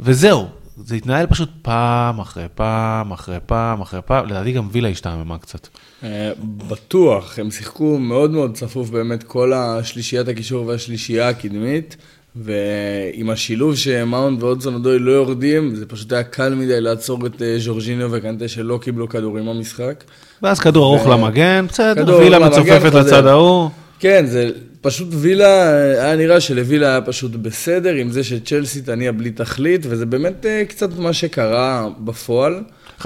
וזהו. 0.00 0.48
זה 0.76 0.94
התנהל 0.94 1.26
פשוט 1.26 1.50
פעם 1.62 2.18
אחרי 2.20 2.46
פעם 2.54 3.12
אחרי 3.12 3.38
פעם 3.46 3.80
אחרי 3.80 4.00
פעם, 4.06 4.26
לדעתי 4.26 4.52
גם 4.52 4.68
וילה 4.72 4.88
השתעממה 4.88 5.38
קצת. 5.38 5.68
אה, 6.02 6.32
בטוח, 6.68 7.38
הם 7.38 7.50
שיחקו 7.50 7.98
מאוד 7.98 8.30
מאוד 8.30 8.54
צפוף 8.54 8.90
באמת 8.90 9.22
כל 9.22 9.52
השלישיית 9.52 10.28
הקישור 10.28 10.66
והשלישייה 10.66 11.28
הקדמית, 11.28 11.96
ועם 12.36 13.30
השילוב 13.30 13.76
שמאונט 13.76 14.42
ואודסון 14.42 14.74
אדוי 14.74 14.98
לא 14.98 15.10
יורדים, 15.10 15.74
זה 15.74 15.86
פשוט 15.86 16.12
היה 16.12 16.22
קל 16.22 16.54
מדי 16.54 16.80
לעצור 16.80 17.26
את 17.26 17.42
אה, 17.42 17.58
ז'ורג'יניו 17.58 18.08
וקנטה 18.12 18.48
שלא 18.48 18.78
קיבלו 18.82 19.08
כדורים 19.08 19.46
במשחק. 19.46 20.04
ואז 20.42 20.60
כדור 20.60 20.86
ארוך 20.86 21.06
ו- 21.06 21.10
למגן, 21.10 21.66
בסדר, 21.68 22.16
וילה 22.18 22.38
מצופפת. 22.38 22.94
לצד 22.94 23.26
ההוא. 23.26 23.70
כן, 23.98 24.26
זה 24.26 24.50
פשוט 24.80 25.08
וילה, 25.10 25.70
היה 26.02 26.16
נראה 26.16 26.40
שלווילה 26.40 26.88
היה 26.88 27.00
פשוט 27.00 27.30
בסדר 27.30 27.94
עם 27.94 28.10
זה 28.10 28.24
שצ'לסי 28.24 28.82
תניע 28.82 29.12
בלי 29.12 29.30
תכלית, 29.30 29.80
וזה 29.88 30.06
באמת 30.06 30.46
אה, 30.46 30.62
קצת 30.68 30.98
מה 30.98 31.12
שקרה 31.12 31.88
בפועל. 31.98 32.62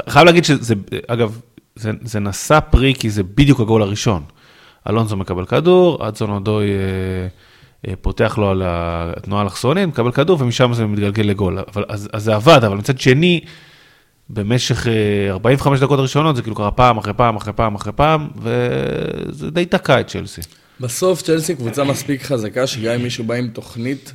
חייב 0.08 0.26
להגיד 0.26 0.44
שזה, 0.44 0.74
אגב, 1.06 1.38
זה, 1.76 1.90
זה 2.04 2.20
נשא 2.20 2.60
פרי 2.70 2.94
כי 2.98 3.10
זה 3.10 3.22
בדיוק 3.22 3.60
הגול 3.60 3.82
הראשון. 3.82 4.22
אלונזו 4.88 5.16
מקבל 5.16 5.44
כדור, 5.44 6.08
אדסון 6.08 6.30
אודוי 6.30 6.66
אה, 6.66 6.74
אה, 6.74 7.28
פותח 8.00 8.38
לו 8.38 8.50
על 8.50 8.62
התנועה 8.66 9.42
האלכסונית, 9.42 9.88
מקבל 9.88 10.12
כדור 10.12 10.42
ומשם 10.42 10.74
זה 10.74 10.86
מתגלגל 10.86 11.22
לגול. 11.22 11.58
אבל, 11.58 11.84
אז, 11.88 12.08
אז 12.12 12.24
זה 12.24 12.34
עבד, 12.34 12.64
אבל 12.64 12.76
מצד 12.76 13.00
שני, 13.00 13.40
במשך 14.30 14.86
אה, 14.86 15.30
45 15.30 15.80
דקות 15.80 15.98
הראשונות 15.98 16.36
זה 16.36 16.42
כאילו 16.42 16.56
קרה 16.56 16.70
פעם 16.70 16.98
אחרי 16.98 17.12
פעם 17.14 17.36
אחרי 17.36 17.52
פעם 17.52 17.74
אחרי 17.74 17.92
פעם, 17.92 18.28
וזה 18.36 19.50
די 19.50 19.64
תקע 19.64 20.00
את 20.00 20.08
צ'לסי. 20.08 20.40
בסוף 20.80 21.22
צ'לסי 21.22 21.54
קבוצה 21.54 21.84
מספיק 21.84 22.22
חזקה, 22.22 22.66
שגם 22.66 22.94
אם 22.94 23.02
מישהו 23.02 23.24
בא 23.24 23.34
עם 23.34 23.48
תוכנית, 23.48 24.12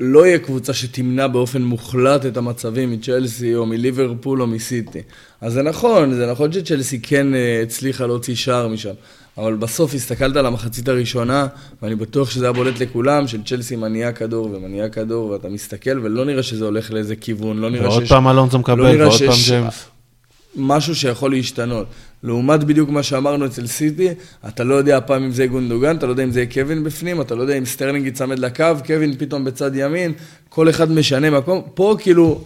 לא 0.00 0.26
יהיה 0.26 0.38
קבוצה 0.38 0.74
שתמנע 0.74 1.26
באופן 1.26 1.62
מוחלט 1.62 2.26
את 2.26 2.36
המצבים 2.36 2.92
מצ'לסי 2.92 3.54
או 3.54 3.66
מליברפול 3.66 4.42
או 4.42 4.46
מסיטי. 4.46 5.02
אז 5.40 5.52
זה 5.52 5.62
נכון, 5.62 6.14
זה 6.14 6.30
נכון 6.30 6.52
שצ'לסי 6.52 7.00
כן 7.02 7.34
אה, 7.34 7.60
הצליחה 7.62 8.06
להוציא 8.06 8.34
שער 8.34 8.68
משם. 8.68 8.92
אבל 9.38 9.54
בסוף 9.54 9.94
הסתכלת 9.94 10.36
על 10.36 10.46
המחצית 10.46 10.88
הראשונה, 10.88 11.46
ואני 11.82 11.94
בטוח 11.94 12.30
שזה 12.30 12.44
היה 12.44 12.52
בולט 12.52 12.80
לכולם, 12.80 13.28
של 13.28 13.42
צ'לסי 13.42 13.76
מניעה 13.76 14.12
כדור 14.12 14.50
ומניעה 14.52 14.88
כדור, 14.88 15.30
ואתה 15.30 15.48
מסתכל, 15.48 15.98
ולא 16.02 16.24
נראה 16.24 16.42
שזה 16.42 16.64
הולך 16.64 16.90
לאיזה 16.90 17.16
כיוון, 17.16 17.58
לא 17.58 17.70
נראה 17.70 17.88
ועוד 17.88 18.00
שיש... 18.00 18.08
פעם 18.08 18.28
אלונזו 18.28 18.58
מקבל, 18.58 18.96
לא 18.96 19.04
ועוד 19.04 19.18
פעם 19.18 19.36
ג'יימס. 19.46 19.86
משהו 20.56 20.94
שיכול 20.94 21.30
להשתנות. 21.30 21.86
לעומת 22.22 22.64
בדיוק 22.64 22.90
מה 22.90 23.02
שאמרנו 23.02 23.46
אצל 23.46 23.66
סיטי, 23.66 24.08
אתה 24.48 24.64
לא 24.64 24.74
יודע 24.74 24.96
הפעם 24.96 25.24
אם 25.24 25.30
זה 25.30 25.46
גונדוגן, 25.46 25.96
אתה 25.96 26.06
לא 26.06 26.10
יודע 26.10 26.24
אם 26.24 26.30
זה 26.30 26.40
יהיה 26.40 26.50
קווין 26.52 26.84
בפנים, 26.84 27.20
אתה 27.20 27.34
לא 27.34 27.42
יודע 27.42 27.58
אם 27.58 27.64
סטרלינג 27.64 28.06
יצמד 28.06 28.38
לקו, 28.38 28.64
קווין 28.86 29.14
פתאום 29.18 29.44
בצד 29.44 29.70
ימין, 29.74 30.12
כל 30.48 30.70
אחד 30.70 30.90
משנה 30.90 31.30
מקום. 31.30 31.62
פה 31.74 31.96
כאילו, 31.98 32.44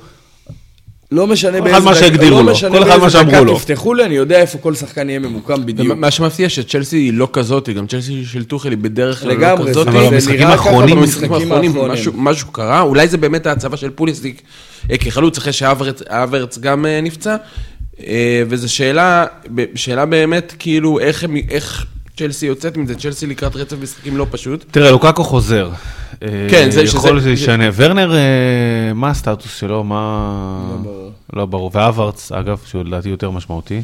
לא 1.13 1.27
משנה 1.27 1.61
כל 1.61 1.71
אחד 1.71 1.83
מה 1.83 1.95
שהגדירו 1.95 2.43
לא 2.43 2.53
לו, 2.53 2.55
כל 2.71 2.83
אחד 2.83 2.97
מה 2.97 2.99
באיזה 2.99 3.11
שאמרו 3.11 3.45
לו. 3.45 3.59
תפתחו 3.59 3.95
לי, 3.95 4.05
אני 4.05 4.15
יודע 4.15 4.41
איפה 4.41 4.59
כל 4.59 4.75
שחקן 4.75 5.09
יהיה 5.09 5.19
ממוקם 5.19 5.67
בדיוק. 5.67 5.97
מה 5.99 6.11
שמפתיע 6.11 6.49
שצ'לסי 6.49 6.97
היא 6.97 7.13
לא 7.13 7.29
כזאת, 7.33 7.69
גם 7.69 7.87
צ'לסי 7.87 8.25
של 8.25 8.45
טוחל 8.45 8.69
היא 8.71 8.79
בדרך 8.79 9.21
כלל 9.21 9.37
לא 9.37 9.57
כזאת. 9.69 9.89
אבל 9.89 10.09
במשחקים 10.11 10.47
האחרונים- 10.47 10.97
במשחקים 10.97 11.33
האחרונים. 11.33 11.73
משהו- 12.15 12.53
קרה, 12.53 12.81
אולי 12.81 13.09
זה 13.09 13.17
באמת 13.17 13.47
ההצבה 13.47 13.77
של 13.77 13.91
פוליסטיק 13.91 14.43
אה, 14.91 14.99
כחלוץ 14.99 15.39
אחרי 15.39 15.53
שהאברץ 15.53 16.59
גם 16.59 16.87
אה, 16.87 17.01
נפצע, 17.01 17.37
אה, 18.07 18.43
וזו 18.49 18.75
שאלה, 18.75 19.25
באמת 20.07 20.55
כאילו 20.59 20.99
איך 20.99 21.87
צ'לסי 22.19 22.47
יוצאת 22.47 22.77
מזה, 22.77 22.95
צ'לסי 22.95 23.27
לקראת 23.27 23.57
רצף 23.57 23.77
משחקים 23.83 24.17
לא 24.17 24.27
פשוט. 24.31 24.65
תראה, 24.71 24.91
לוקקו 24.91 25.25
חוזר. 25.25 25.71
כן, 26.21 26.71
זה- 26.71 26.83
יכול 26.83 27.01
שזה- 27.01 27.11
להיות 27.11 27.21
שזה 27.23 27.31
ישנה. 27.31 27.65
ורנר, 27.77 28.13
אה, 28.15 28.19
מה 28.95 29.11
הסטטוס 29.11 29.57
שלו? 29.59 29.85
מה... 29.85 30.31
לא 30.71 30.77
ברור. 30.83 31.11
לא 31.33 31.47
ברור. 31.47 31.71
והווארץ, 31.75 32.33
אגב, 32.33 32.59
שהוא 32.67 32.85
לדעתי 32.85 33.09
יותר 33.09 33.31
משמעותי. 33.31 33.83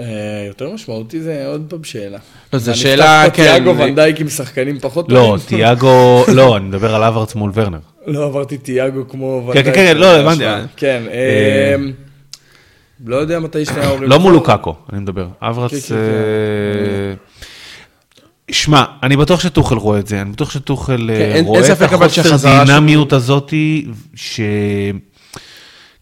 אה, 0.00 0.04
יותר 0.48 0.70
משמעותי 0.74 1.20
זה 1.20 1.44
עוד 1.46 1.64
פעם 1.68 1.84
שאלה. 1.84 2.18
לא, 2.52 2.58
זו 2.58 2.78
שאלה, 2.80 3.22
נפתח 3.26 3.36
פה 3.36 3.42
כן, 3.42 3.52
תיאגו 3.58 3.74
זה- 3.76 3.82
ונדייק 3.82 4.20
עם 4.20 4.28
שחקנים 4.28 4.78
פחות 4.80 5.06
לא, 5.12 5.14
טובים? 5.40 5.58
תיאגו, 5.58 6.24
לא, 6.36 6.56
אני 6.56 6.64
מדבר 6.64 6.94
על 6.94 7.02
הווארץ 7.02 7.34
מול 7.34 7.50
ורנר. 7.54 7.78
לא 8.06 8.24
עברתי 8.24 8.58
תיאגו 8.58 9.08
כמו... 9.08 9.40
כן, 9.52 9.58
ונדייק. 9.58 9.66
כן, 9.66 9.72
כן, 9.92 9.96
לא, 9.96 10.16
הבנתי. 10.16 10.44
כן, 10.76 11.02
אה, 11.12 11.74
אמ, 11.74 11.92
לא 13.06 13.16
יודע 13.16 13.38
מתי 13.40 13.64
שני 13.64 13.80
ההורים... 13.80 14.02
לא 14.10 14.18
מול 14.20 14.32
לוקקו, 14.32 14.74
אני 14.92 15.00
מדבר. 15.00 15.26
כן, 15.40 15.46
הווארץ... 15.46 15.88
כן, 15.88 15.94
אה, 15.94 17.14
שמע, 18.52 18.84
אני 19.02 19.16
בטוח 19.16 19.40
שטוחל 19.40 19.74
רואה 19.76 19.98
את 19.98 20.06
זה, 20.06 20.22
אני 20.22 20.32
בטוח 20.32 20.50
שטוחל 20.50 21.10
אה, 21.10 21.16
כן, 21.16 21.22
אין- 21.22 21.36
אין 21.36 21.44
רואה 21.44 21.60
את 21.60 21.64
ספק 21.64 21.92
אבל 21.92 22.06
החוסר 22.06 22.22
שהחזרה 22.22 22.66
של- 22.66 22.72
דינמיות 22.72 23.12
הזאתי, 23.12 23.86
ש... 24.14 24.40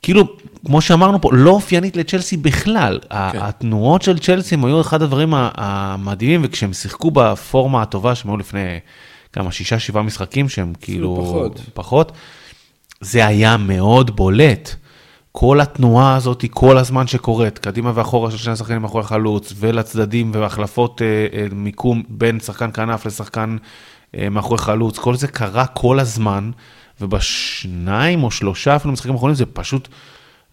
כאילו, 0.03 0.25
כמו 0.67 0.81
שאמרנו 0.81 1.21
פה, 1.21 1.31
לא 1.33 1.51
אופיינית 1.51 1.97
לצ'לסי 1.97 2.37
בכלל. 2.37 2.99
כן. 3.11 3.17
התנועות 3.41 4.03
של 4.03 4.19
צ'לסי 4.19 4.55
הם 4.55 4.65
היו 4.65 4.81
אחד 4.81 5.03
הדברים 5.03 5.35
המדהימים, 5.35 6.41
וכשהם 6.45 6.73
שיחקו 6.73 7.11
בפורמה 7.11 7.83
הטובה 7.83 8.15
שהם 8.15 8.31
היו 8.31 8.37
לפני 8.37 8.79
כמה, 9.33 9.53
שישה, 9.53 9.79
שבעה 9.79 10.03
משחקים, 10.03 10.49
שהם 10.49 10.73
כאילו... 10.81 11.17
פחות. 11.27 11.61
פחות. 11.75 12.13
זה 13.01 13.27
היה 13.27 13.57
מאוד 13.57 14.17
בולט. 14.17 14.75
כל 15.33 15.61
התנועה 15.61 16.17
הזאת, 16.17 16.45
כל 16.51 16.79
הזמן 16.79 17.07
שקורית, 17.07 17.59
קדימה 17.59 17.93
ואחורה 17.95 18.31
של 18.31 18.37
שני 18.37 18.53
השחקנים 18.53 18.83
מאחורי 18.83 19.05
החלוץ, 19.05 19.53
ולצדדים 19.57 20.31
והחלפות 20.35 21.03
אה, 21.03 21.07
אה, 21.39 21.47
מיקום 21.53 22.03
בין 22.09 22.41
שחקן 22.41 22.71
כנף 22.75 23.07
לשחקן 23.07 23.57
אה, 24.19 24.29
מאחורי 24.29 24.59
חלוץ, 24.59 24.99
כל 24.99 25.17
זה 25.17 25.29
קרה 25.29 25.67
כל 25.67 26.01
הזמן, 26.01 26.51
ובשניים 27.01 28.25
או 28.25 28.31
שלושה 28.31 28.77
אפילו 28.77 28.93
משחקים 28.93 29.15
אחרונים 29.15 29.35
זה 29.35 29.47
פשוט 29.47 29.89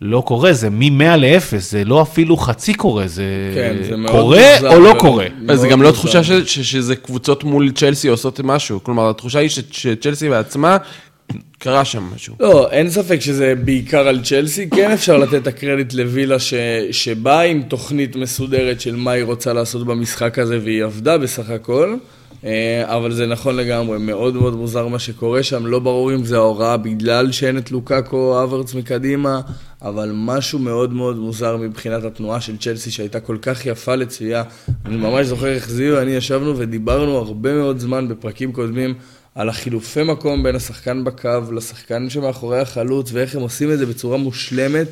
לא 0.02 0.24
קורה, 0.26 0.54
זה 0.54 0.70
מ-100 0.70 1.16
ל-0, 1.18 1.58
זה 1.58 1.84
לא 1.86 2.02
אפילו 2.02 2.38
חצי 2.38 2.74
קורה, 2.74 3.08
זה 3.08 3.24
כן, 3.56 3.76
זה 3.84 3.96
קורה 4.08 4.22
מוזר 4.24 4.74
או 4.76 4.80
לא 4.80 4.90
מאוד. 4.90 4.98
קורה. 5.02 5.26
אז 5.50 5.60
זה 5.60 5.68
מאוד 5.68 5.72
גם 5.72 5.82
לא. 5.82 5.92
תחושה 5.92 6.24
ש- 6.24 6.32
ש- 6.32 6.60
שזה 6.60 6.96
קבוצות 6.96 7.44
מול 7.44 7.72
צ'לסי 7.72 8.08
עושות 8.08 8.40
משהו. 8.44 8.84
כלומר, 8.84 9.10
התחושה 9.10 9.40
היא 9.40 9.50
ש- 9.50 9.60
שצ'לסי 9.72 10.30
בעצמה, 10.30 10.78
קרה 11.60 11.86
שם 11.86 12.04
משהו. 12.16 12.36
לא, 12.40 12.72
אין 12.72 12.90
ספק 12.90 13.20
שזה 13.20 13.54
בעיקר 13.66 14.08
על 14.08 14.24
צ'לסי, 14.24 14.70
כן 14.70 14.92
אפשר 14.92 15.18
לתת 15.18 15.36
את 15.36 15.48
הקרדיט 15.48 15.94
לווילה 15.94 16.40
ש... 16.40 16.54
שבאה 16.92 17.42
עם 17.42 17.62
תוכנית 17.62 18.16
מסודרת 18.16 18.82
של 18.82 18.96
מה 18.96 19.12
היא 19.12 19.24
רוצה 19.24 19.54
לעשות 19.54 19.88
במשחק 19.88 20.40
הזה, 20.40 20.60
והיא 20.64 20.84
עבדה 20.84 21.18
בסך 21.18 21.50
הכל, 21.50 21.96
אה, 22.46 22.96
אבל 22.96 23.12
זה 23.12 23.28
נכון 23.28 23.56
לגמרי, 23.56 23.98
מאוד 23.98 24.36
מאוד 24.36 24.56
מוזר 24.56 24.88
מה 24.88 25.00
שקורה 25.00 25.44
שם, 25.44 25.66
לא 25.66 25.80
ברור 25.80 26.14
אם 26.14 26.26
זה 26.26 26.36
ההוראה 26.36 26.78
בגלל 26.78 27.32
שאין 27.32 27.58
את 27.58 27.72
לוקאקו 27.72 28.44
אברץ 28.44 28.74
מקדימה, 28.74 29.42
אבל 29.82 30.12
משהו 30.14 30.60
מאוד 30.60 30.94
מאוד 30.94 31.18
מוזר 31.18 31.58
מבחינת 31.58 32.04
התנועה 32.04 32.42
של 32.42 32.58
צ'לסי 32.58 32.92
שהייתה 32.92 33.20
כל 33.20 33.38
כך 33.42 33.66
יפה 33.66 33.96
לצפייה. 33.96 34.44
אני 34.86 34.98
ממש 34.98 35.28
זוכר 35.28 35.48
איך 35.48 35.70
זיו 35.70 35.96
ואני 35.96 36.12
ישבנו 36.12 36.58
ודיברנו 36.58 37.18
הרבה 37.18 37.54
מאוד 37.54 37.80
זמן 37.80 38.08
בפרקים 38.08 38.52
קודמים 38.52 38.94
על 39.38 39.50
החילופי 39.50 40.04
מקום 40.04 40.44
בין 40.44 40.56
השחקן 40.56 41.04
בקו 41.04 41.52
לשחקן 41.52 42.10
שמאחורי 42.10 42.60
החלוץ, 42.60 43.10
ואיך 43.14 43.36
הם 43.36 43.42
עושים 43.42 43.72
את 43.72 43.78
זה 43.78 43.86
בצורה 43.86 44.18
מושלמת, 44.18 44.88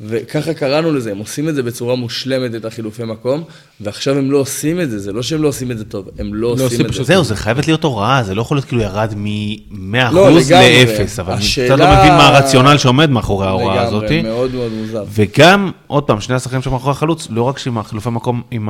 וככה 0.00 0.54
קראנו 0.54 0.92
לזה, 0.92 1.10
הם 1.10 1.18
עושים 1.18 1.48
את 1.48 1.54
זה 1.54 1.62
בצורה 1.62 1.96
מושלמת, 1.96 2.54
את 2.54 2.64
החילופי 2.64 3.04
מקום, 3.04 3.42
ועכשיו 3.80 4.18
הם 4.18 4.30
לא 4.30 4.38
עושים 4.38 4.80
את 4.80 4.90
זה, 4.90 4.98
זה 4.98 5.12
לא 5.12 5.22
שהם 5.22 5.42
לא 5.42 5.48
עושים 5.48 5.70
את 5.70 5.78
זה 5.78 5.84
טוב, 5.84 6.08
הם 6.18 6.34
לא 6.34 6.48
עושים 6.48 6.64
עושים 6.64 6.80
את 6.80 6.86
זה. 6.86 6.92
פשוט- 6.92 7.06
זהו, 7.06 7.24
זה 7.24 7.36
חייבת 7.36 7.66
להיות 7.66 7.84
הוראה, 7.84 8.22
זה 8.22 8.34
לא 8.34 8.40
יכול 8.42 8.56
להיות 8.56 8.64
כאילו 8.68 8.82
ירד 8.82 9.12
מ-100% 9.16 10.14
לא, 10.14 10.30
לגמרי. 10.30 10.84
ל-0, 10.84 11.20
אבל 11.20 11.32
אני 11.32 11.40
השאלה- 11.42 11.66
קצת 11.68 11.78
לא 11.78 11.98
מבין 11.98 12.12
מה 12.12 12.26
הרציונל 12.28 12.78
שעומד 12.78 13.10
מאחורי 13.10 13.46
ההוראה 13.46 13.82
הזאת. 13.82 14.02
לגמרי, 14.02 14.22
מאוד 14.22 14.54
מאוד 14.54 14.72
מוזר. 14.72 15.04
וגם, 15.14 15.70
עוד 15.86 16.02
פעם, 16.04 16.20
שני 16.20 16.34
השחקנים 16.34 16.62
שמאחורי 16.62 16.90
החלוץ, 16.92 17.28
לא 17.30 17.42
רק 17.42 17.58
שעם 17.58 17.78
החילופי 17.78 18.10
מקום 18.10 18.42
עם 18.50 18.68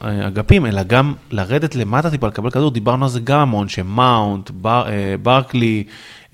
האגפים, 0.00 0.66
אלא 0.66 0.82
גם 0.82 1.14
לרדת 1.30 1.74
למטה 1.74 2.10
טיפה, 2.10 2.26
לקבל 2.26 2.50
כדור, 2.50 2.70
דיברנו 2.70 3.04
על 3.04 3.10
זה 3.10 3.20
גם 3.24 3.38
המון, 3.40 3.68
שמאונט, 3.68 4.50
בר, 4.50 4.84
אה, 4.88 4.92
ברקלי, 5.22 5.84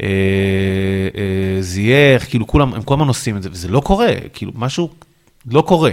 אה, 0.03 0.09
אה, 1.16 1.62
זייח, 1.62 2.24
כאילו 2.28 2.47
כולם, 2.47 2.74
הם 2.74 2.82
כל 2.82 2.95
הזמן 2.95 3.09
עושים 3.09 3.36
את 3.36 3.43
זה, 3.43 3.49
וזה 3.53 3.68
לא 3.68 3.80
קורה, 3.80 4.12
כאילו 4.32 4.53
משהו 4.55 4.88
לא 5.51 5.61
קורה. 5.62 5.90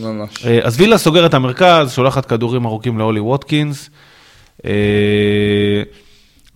ממש. 0.00 0.46
אה, 0.46 0.58
אז 0.62 0.80
וילה 0.80 0.98
סוגר 0.98 1.26
את 1.26 1.34
המרכז, 1.34 1.92
שולחת 1.92 2.26
כדורים 2.26 2.66
ארוכים 2.66 2.98
לאולי 2.98 3.20
ווטקינס. 3.20 3.90
אה, 4.64 5.82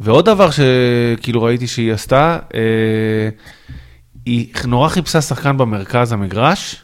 ועוד 0.01 0.25
דבר 0.25 0.49
שכאילו 0.51 1.43
ראיתי 1.43 1.67
שהיא 1.67 1.93
עשתה, 1.93 2.39
אה, 2.55 3.29
היא 4.27 4.47
נורא 4.67 4.89
חיפשה 4.89 5.21
שחקן 5.21 5.57
במרכז 5.59 6.13
המגרש, 6.13 6.77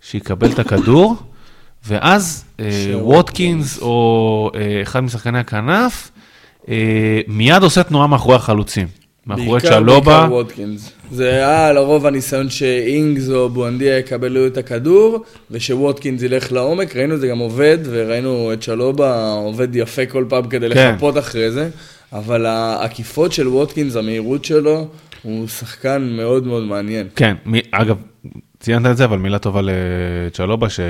שיקבל 0.00 0.52
את 0.52 0.58
הכדור, 0.58 1.16
ואז 1.86 2.44
אה, 2.60 2.66
ווטקינס 2.94 3.78
או 3.78 4.50
אה, 4.54 4.82
אחד 4.82 5.00
משחקני 5.00 5.38
הכנף, 5.38 6.10
מיד 7.28 7.62
עושה 7.62 7.82
תנועה 7.82 8.06
מאחורי 8.06 8.36
החלוצים. 8.36 8.86
מאחורי 9.26 9.60
צ'לובה. 9.60 10.20
בעיקר 10.20 10.34
ווטקינס. 10.34 10.92
זה 11.10 11.30
היה 11.30 11.72
לרוב 11.72 12.06
הניסיון 12.06 12.50
שאינגס 12.50 13.30
או 13.30 13.48
בואנדיה 13.48 13.98
יקבלו 13.98 14.46
את 14.46 14.56
הכדור, 14.56 15.24
ושווטקינס 15.50 16.22
ילך 16.22 16.52
לעומק, 16.52 16.96
ראינו 16.96 17.14
את 17.14 17.20
זה 17.20 17.28
גם 17.28 17.38
עובד, 17.38 17.78
וראינו 17.84 18.52
את 18.52 18.62
שלובה 18.62 19.32
עובד 19.32 19.76
יפה 19.76 20.06
כל 20.06 20.24
פעם 20.28 20.48
כדי 20.48 20.70
כן. 20.74 20.92
לחפות 20.92 21.18
אחרי 21.18 21.50
זה, 21.50 21.68
אבל 22.12 22.46
העקיפות 22.46 23.32
של 23.32 23.48
ווטקינס, 23.48 23.96
המהירות 23.96 24.44
שלו, 24.44 24.88
הוא 25.22 25.48
שחקן 25.48 26.08
מאוד 26.16 26.46
מאוד 26.46 26.62
מעניין. 26.62 27.06
כן, 27.16 27.36
מי, 27.46 27.60
אגב, 27.70 27.96
ציינת 28.60 28.86
את 28.86 28.96
זה, 28.96 29.04
אבל 29.04 29.18
מילה 29.18 29.38
טובה 29.38 29.60
לצ'לובה, 29.62 30.68
ש... 30.68 30.80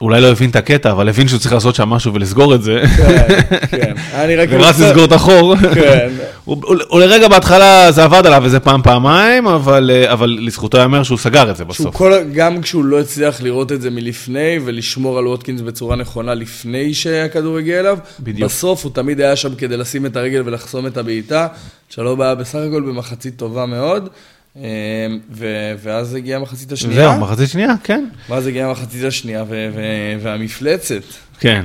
אולי 0.00 0.20
לא 0.20 0.26
הבין 0.26 0.50
את 0.50 0.56
הקטע, 0.56 0.90
אבל 0.90 1.08
הבין 1.08 1.28
שהוא 1.28 1.40
צריך 1.40 1.52
לעשות 1.52 1.74
שם 1.74 1.88
משהו 1.88 2.14
ולסגור 2.14 2.54
את 2.54 2.62
זה. 2.62 2.82
כן, 2.96 3.28
כן. 3.70 3.94
נראה 4.28 4.46
כאילו 4.46 4.62
ורץ 4.64 4.78
לסגור 4.80 5.04
את 5.04 5.12
החור. 5.12 5.56
כן. 5.74 6.08
הוא, 6.44 7.00
לרגע 7.00 7.28
בהתחלה 7.28 7.92
זה 7.92 8.04
עבד 8.04 8.26
עליו 8.26 8.44
איזה 8.44 8.60
פעם, 8.60 8.82
פעמיים, 8.82 9.46
אבל, 9.46 9.90
אה, 9.94 10.12
אבל 10.12 10.38
לזכותו 10.40 10.78
ייאמר 10.78 11.02
שהוא 11.02 11.18
סגר 11.18 11.50
את 11.50 11.56
זה 11.56 11.64
בסוף. 11.64 11.96
כל, 11.96 12.12
גם 12.32 12.62
כשהוא 12.62 12.84
לא 12.84 13.00
הצליח 13.00 13.42
לראות 13.42 13.72
את 13.72 13.82
זה 13.82 13.90
מלפני 13.90 14.58
ולשמור 14.64 15.18
על 15.18 15.26
ווטקינס 15.26 15.60
בצורה 15.60 15.96
נכונה 15.96 16.34
לפני 16.34 16.94
שהכדור 16.94 17.58
הגיע 17.58 17.80
אליו, 17.80 17.98
בדיוק. 18.20 18.50
בסוף 18.50 18.84
הוא 18.84 18.92
תמיד 18.94 19.20
היה 19.20 19.36
שם 19.36 19.54
כדי 19.54 19.76
לשים 19.76 20.06
את 20.06 20.16
הרגל 20.16 20.42
ולחסום 20.44 20.86
את 20.86 20.96
הבעיטה, 20.96 21.46
שלום 21.90 22.20
היה 22.20 22.34
בסך 22.34 22.58
הכל 22.68 22.82
במחצית 22.82 23.36
טובה 23.36 23.66
מאוד, 23.66 24.08
ו- 24.56 25.72
ואז 25.82 26.14
הגיעה 26.14 26.38
המחצית 26.40 26.72
השנייה, 26.72 27.00
זהו, 27.10 27.20
מחצית 27.20 27.48
שנייה, 27.50 27.74
כן. 27.84 28.04
ואז 28.28 28.46
הגיעה 28.46 28.68
המחצית 28.68 29.04
השנייה 29.04 29.42
ו- 29.48 29.68
ו- 29.74 30.16
והמפלצת. 30.22 31.02
כן. 31.40 31.64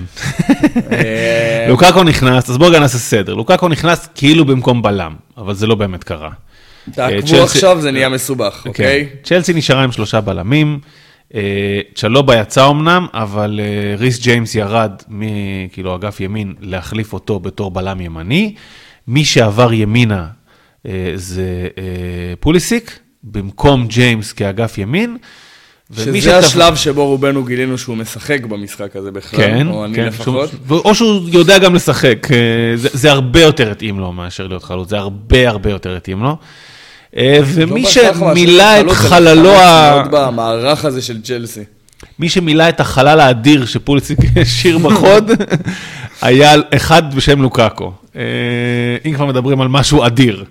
אה, 0.92 1.66
לוקאקו 1.70 2.04
נכנס, 2.04 2.50
אז 2.50 2.58
בואו 2.58 2.70
רגע 2.70 2.80
נעשה 2.80 2.98
סדר. 2.98 3.34
לוקאקו 3.34 3.68
נכנס 3.70 4.08
כאילו 4.16 4.46
במקום 4.46 4.82
בלם, 4.82 5.16
אבל 5.38 5.54
זה 5.54 5.68
לא 5.68 5.76
באמת 5.76 6.04
קרה. 6.04 6.30
תעקבו 6.92 7.28
צ'לסי- 7.28 7.42
עכשיו, 7.44 7.82
זה 7.82 7.92
נהיה 7.92 8.10
מסובך, 8.10 8.64
אוקיי? 8.68 9.08
כן. 9.10 9.16
צ'לסי 9.24 9.54
נשארה 9.54 9.84
עם 9.84 9.92
שלושה 9.92 10.22
בלמים. 10.22 10.80
אה, 11.36 11.42
צ'לובה 11.96 12.36
יצא 12.42 12.70
אמנם, 12.70 13.08
אבל 13.14 13.60
אה, 13.64 13.96
ריס 13.98 14.20
ג'יימס 14.22 14.56
ירד 14.56 14.92
מכאילו 15.10 15.96
אגף 15.96 16.20
ימין 16.20 16.54
להחליף 16.62 17.14
אותו 17.14 17.40
בתור 17.40 17.72
בלם 17.72 18.02
ימני. 18.02 18.56
מי 19.08 19.26
שעבר 19.26 19.74
ימינה 19.74 20.16
אה, 20.22 20.28
זה 21.16 21.44
אה, 21.78 21.84
פוליסיק, 22.40 23.00
במקום 23.24 23.88
ג'יימס 23.88 24.32
כאגף 24.34 24.78
ימין. 24.78 25.18
שזה 25.96 26.22
שטב- 26.22 26.30
השלב 26.46 26.76
שבו 26.76 27.06
רובנו 27.08 27.44
גילינו 27.44 27.78
שהוא 27.78 27.98
משחק 27.98 28.46
במשחק 28.46 28.96
הזה 28.96 29.12
בכלל, 29.12 29.40
כן, 29.40 29.68
או 29.68 29.86
אני 29.86 29.96
כן, 29.96 30.06
לפחות. 30.06 30.50
שהוא- 30.68 30.80
או 30.80 30.96
שהוא 30.96 31.30
יודע 31.30 31.58
גם 31.60 31.76
לשחק, 31.76 32.28
אה, 32.32 32.38
זה, 32.78 32.90
זה 32.94 33.12
הרבה 33.12 33.42
יותר 33.42 33.72
התאים 33.72 34.00
לו 34.00 34.12
מאשר 34.12 34.48
להיות 34.48 34.64
חלוץ, 34.64 34.90
זה 34.90 34.98
הרבה 34.98 35.50
הרבה 35.50 35.70
יותר 35.70 35.96
התאים 35.98 36.24
לו. 36.24 36.38
אה, 37.18 37.40
ומי 37.46 37.82
לא 37.84 37.90
שמילא 37.90 38.82
את 38.82 38.92
חללו, 38.92 39.52
ה- 39.52 40.04
במערך 40.12 40.86
הזה 40.86 41.02
של 41.02 41.22
צ'לסי. 41.22 41.64
מי 42.20 42.30
שמילא 42.30 42.70
את 42.70 42.80
החלל 42.80 43.20
האדיר 43.20 43.66
שפוליציק 43.66 44.20
השאיר 44.42 44.78
בחוד, 44.78 45.32
היה 46.22 46.54
אחד 46.76 47.16
בשם 47.16 47.42
לוקאקו. 47.42 47.94
אה, 48.16 48.22
אם 49.06 49.14
כבר 49.14 49.26
מדברים 49.26 49.62
על 49.62 49.68
משהו 49.68 50.06
אדיר. 50.06 50.44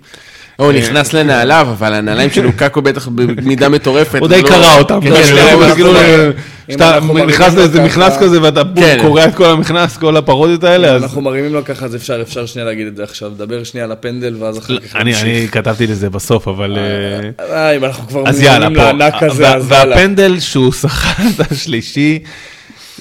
הוא 0.55 0.71
נכנס 0.71 1.13
לנעליו, 1.13 1.67
אבל 1.71 1.93
הנעליים 1.93 2.29
של 2.29 2.43
לוקאקו 2.43 2.81
בטח 2.81 3.07
במידה 3.07 3.69
מטורפת. 3.69 4.19
הוא 4.19 4.27
די 4.27 4.41
לא- 4.41 4.49
קרע 4.49 4.77
אותם, 4.77 4.99
כן, 5.01 5.09
כנראה, 5.09 5.67
כן, 5.67 5.73
כאילו, 5.75 5.91
אם 5.99 6.31
כשאתה 6.67 6.95
אנחנו 6.95 7.25
נכנס 7.25 7.55
לאיזה 7.55 7.81
מכנס 7.83 8.17
כזה 8.17 8.41
ואתה 8.41 8.61
כן. 8.75 8.97
קורע 9.01 9.25
את 9.25 9.35
כל 9.35 9.45
המכנס, 9.45 9.97
כל 9.97 10.17
הפרודיות 10.17 10.63
האלה, 10.63 10.91
אז 10.91 11.03
אנחנו 11.03 11.21
מרימים 11.21 11.53
לו 11.53 11.65
ככה, 11.65 11.85
אז 11.85 11.95
אפשר, 11.95 12.21
אפשר 12.21 12.45
שנייה 12.45 12.65
להגיד 12.65 12.87
את 12.87 12.95
זה 12.95 13.03
עכשיו. 13.03 13.29
דבר 13.37 13.63
שנייה 13.63 13.85
על 13.85 13.91
הפנדל, 13.91 14.35
ואז 14.39 14.57
אחר 14.57 14.79
כך 14.79 14.95
אני 14.95 15.03
נמשיך. 15.11 15.23
אני 15.23 15.47
כתבתי 15.51 15.87
לזה 15.87 16.09
בסוף, 16.09 16.47
אבל... 16.47 16.77
אה, 16.77 17.45
אה, 17.55 17.75
אם 17.75 17.85
אנחנו 17.85 18.07
כבר 18.07 18.23
אז 18.25 18.41
יאללה, 18.41 18.69
מרימים 18.69 18.97
לענק 18.99 19.13
פה. 19.19 19.25
הזה, 19.25 19.55
אז 19.55 19.71
יאללה. 19.71 19.95
והפנדל 19.95 20.39
שהוא 20.39 20.71
סחט 20.71 21.39
השלישי, 21.51 22.19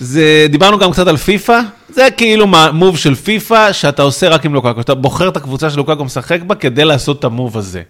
זה, 0.02 0.46
דיברנו 0.50 0.78
גם 0.78 0.92
קצת 0.92 1.06
על 1.06 1.16
פיפא, 1.16 1.60
זה 1.88 2.08
כאילו 2.16 2.46
מה- 2.46 2.72
מוב 2.72 2.98
של 2.98 3.14
פיפא 3.14 3.72
שאתה 3.72 4.02
עושה 4.02 4.28
רק 4.28 4.44
עם 4.44 4.54
לוקאקו, 4.54 4.80
שאתה 4.80 4.94
בוחר 4.94 5.28
את 5.28 5.36
הקבוצה 5.36 5.70
שלוקאקו 5.70 6.04
משחק 6.04 6.42
בה 6.42 6.54
כדי 6.54 6.84
לעשות 6.84 7.18
את 7.18 7.24
המוב 7.24 7.58
הזה. 7.58 7.82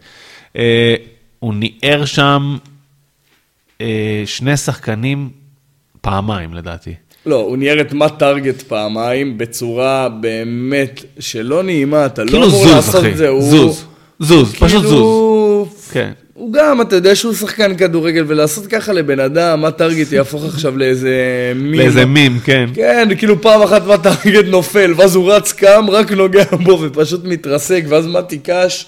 אה, 0.57 0.95
הוא 1.39 1.55
ניער 1.55 2.05
שם 2.05 2.57
אה, 3.81 3.87
שני 4.27 4.57
שחקנים 4.57 5.31
פעמיים 6.01 6.55
לדעתי. 6.55 6.95
לא, 7.27 7.37
הוא 7.37 7.57
ניער 7.57 7.81
את 7.81 7.93
מאט 7.93 8.19
טארגט 8.19 8.63
פעמיים, 8.63 9.39
בצורה 9.39 10.09
באמת 10.09 11.05
שלא 11.19 11.63
נעימה, 11.63 12.07
אתה 12.07 12.25
לא 12.25 12.31
כאילו 12.31 12.47
אמור 12.47 12.63
זוז, 12.65 12.73
לעשות 12.73 12.95
אחי, 13.01 13.13
את 13.13 13.17
זה. 13.17 13.29
הוא- 13.29 13.43
זוז, 13.51 13.85
זוז, 14.21 14.55
פשוט 14.55 14.83
זוז. 14.83 14.91
כאילו... 14.91 15.67
כן. 15.93 16.13
הוא 16.35 16.53
גם, 16.53 16.80
אתה 16.80 16.97
יודע 16.97 17.14
שהוא 17.14 17.35
שחקן 17.35 17.76
כדורגל, 17.76 18.24
ולעשות 18.28 18.66
ככה 18.66 18.93
לבן 18.93 19.20
אדם, 19.20 19.61
מה 19.61 19.70
טארגט 19.70 20.12
יהפוך 20.12 20.45
עכשיו 20.45 20.78
לאיזה 20.78 21.12
מים. 21.55 21.80
לאיזה 21.80 22.07
מים, 22.07 22.39
כן. 22.45 22.66
כן, 22.74 23.09
כאילו 23.18 23.43
פעם 23.43 23.62
אחת 23.62 23.87
מה 23.87 23.99
טארגט 23.99 24.45
נופל, 24.45 24.95
ואז 24.97 25.14
הוא 25.14 25.33
רץ 25.33 25.53
קם, 25.53 25.87
רק 25.91 26.12
נוגע 26.12 26.45
בו 26.64 26.78
ופשוט 26.83 27.24
מתרסק, 27.24 27.85
ואז 27.89 28.07
מתי 28.07 28.39
קאש, 28.39 28.87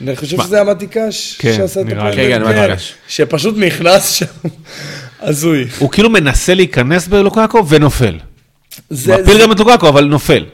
אני 0.00 0.16
חושב 0.16 0.42
שזה 0.42 0.56
היה 0.56 0.64
מתי 0.64 0.86
קאש 0.86 1.36
כן, 1.38 1.52
שעשה 1.56 1.80
את. 1.80 1.86
הפנדל, 1.86 2.16
כן, 2.16 2.42
כן, 2.44 2.68
קאש. 2.68 2.94
שפשוט 3.08 3.54
נכנס 3.58 4.10
שם, 4.10 4.48
הזוי. 5.20 5.64
הוא 5.78 5.90
כאילו 5.90 6.10
מנסה 6.10 6.54
להיכנס 6.54 7.08
בלוקאקו 7.08 7.68
ונופל. 7.68 8.18
מפיל 8.90 9.42
גם 9.42 9.52
את 9.52 9.58
לוקאקו, 9.58 9.88
אבל 9.88 10.04
נופל. 10.04 10.44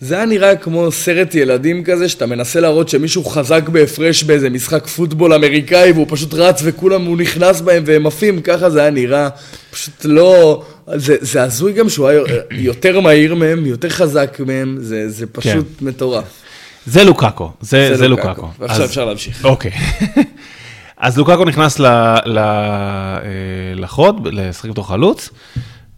זה 0.00 0.16
היה 0.16 0.26
נראה 0.26 0.56
כמו 0.56 0.92
סרט 0.92 1.34
ילדים 1.34 1.84
כזה, 1.84 2.08
שאתה 2.08 2.26
מנסה 2.26 2.60
להראות 2.60 2.88
שמישהו 2.88 3.24
חזק 3.24 3.68
בהפרש 3.68 4.22
באיזה 4.24 4.50
משחק 4.50 4.86
פוטבול 4.86 5.32
אמריקאי, 5.32 5.92
והוא 5.92 6.06
פשוט 6.08 6.34
רץ 6.34 6.60
וכולם, 6.64 7.04
הוא 7.04 7.16
נכנס 7.18 7.60
בהם 7.60 7.82
והם 7.86 8.06
עפים, 8.06 8.40
ככה 8.42 8.70
זה 8.70 8.80
היה 8.80 8.90
נראה. 8.90 9.28
פשוט 9.70 10.04
לא... 10.04 10.62
זה, 10.94 11.16
זה 11.20 11.42
הזוי 11.42 11.72
גם 11.72 11.88
שהוא 11.88 12.08
היה 12.08 12.20
יותר 12.50 13.00
מהיר 13.00 13.34
מהם, 13.34 13.66
יותר 13.66 13.88
חזק 13.88 14.40
מהם, 14.46 14.76
זה, 14.80 15.08
זה 15.08 15.26
פשוט 15.26 15.82
מטורף. 15.82 16.24
זה 16.86 17.04
לוקאקו, 17.04 17.52
זה, 17.60 17.88
זה, 17.88 17.96
זה 17.96 18.08
לוקאקו. 18.08 18.48
ועכשיו 18.58 18.82
אז- 18.84 18.90
אפשר 18.90 19.04
להמשיך. 19.04 19.44
אוקיי. 19.44 19.70
אז 21.00 21.18
לוקקו 21.18 21.44
נכנס 21.44 21.78
ל, 21.78 21.86
ל, 22.26 22.38
אה, 22.38 23.24
לחוד, 23.74 24.28
לשחק 24.32 24.70
בתור 24.70 24.88
חלוץ, 24.88 25.30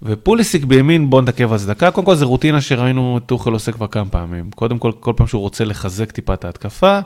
ופוליסיק 0.03 0.65
בימין, 0.65 1.11
בוא 1.11 1.23
נתעכב 1.23 1.57
זה 1.57 1.75
דקה. 1.75 1.91
קודם 1.91 2.07
כל, 2.07 2.15
זו 2.15 2.29
רוטינה 2.29 2.61
שראינו 2.61 3.19
את 3.19 3.23
טוחל 3.27 3.53
עושה 3.53 3.73
כבר 3.73 3.87
כמה 3.87 4.11
פעמים. 4.11 4.51
קודם 4.51 4.79
כל, 4.79 4.93
כל 5.01 5.13
פעם 5.17 5.27
שהוא 5.27 5.41
רוצה 5.41 5.65
לחזק 5.65 6.13
טיפה 6.13 6.35
את 6.35 6.45
ההתקפה, 6.45 6.99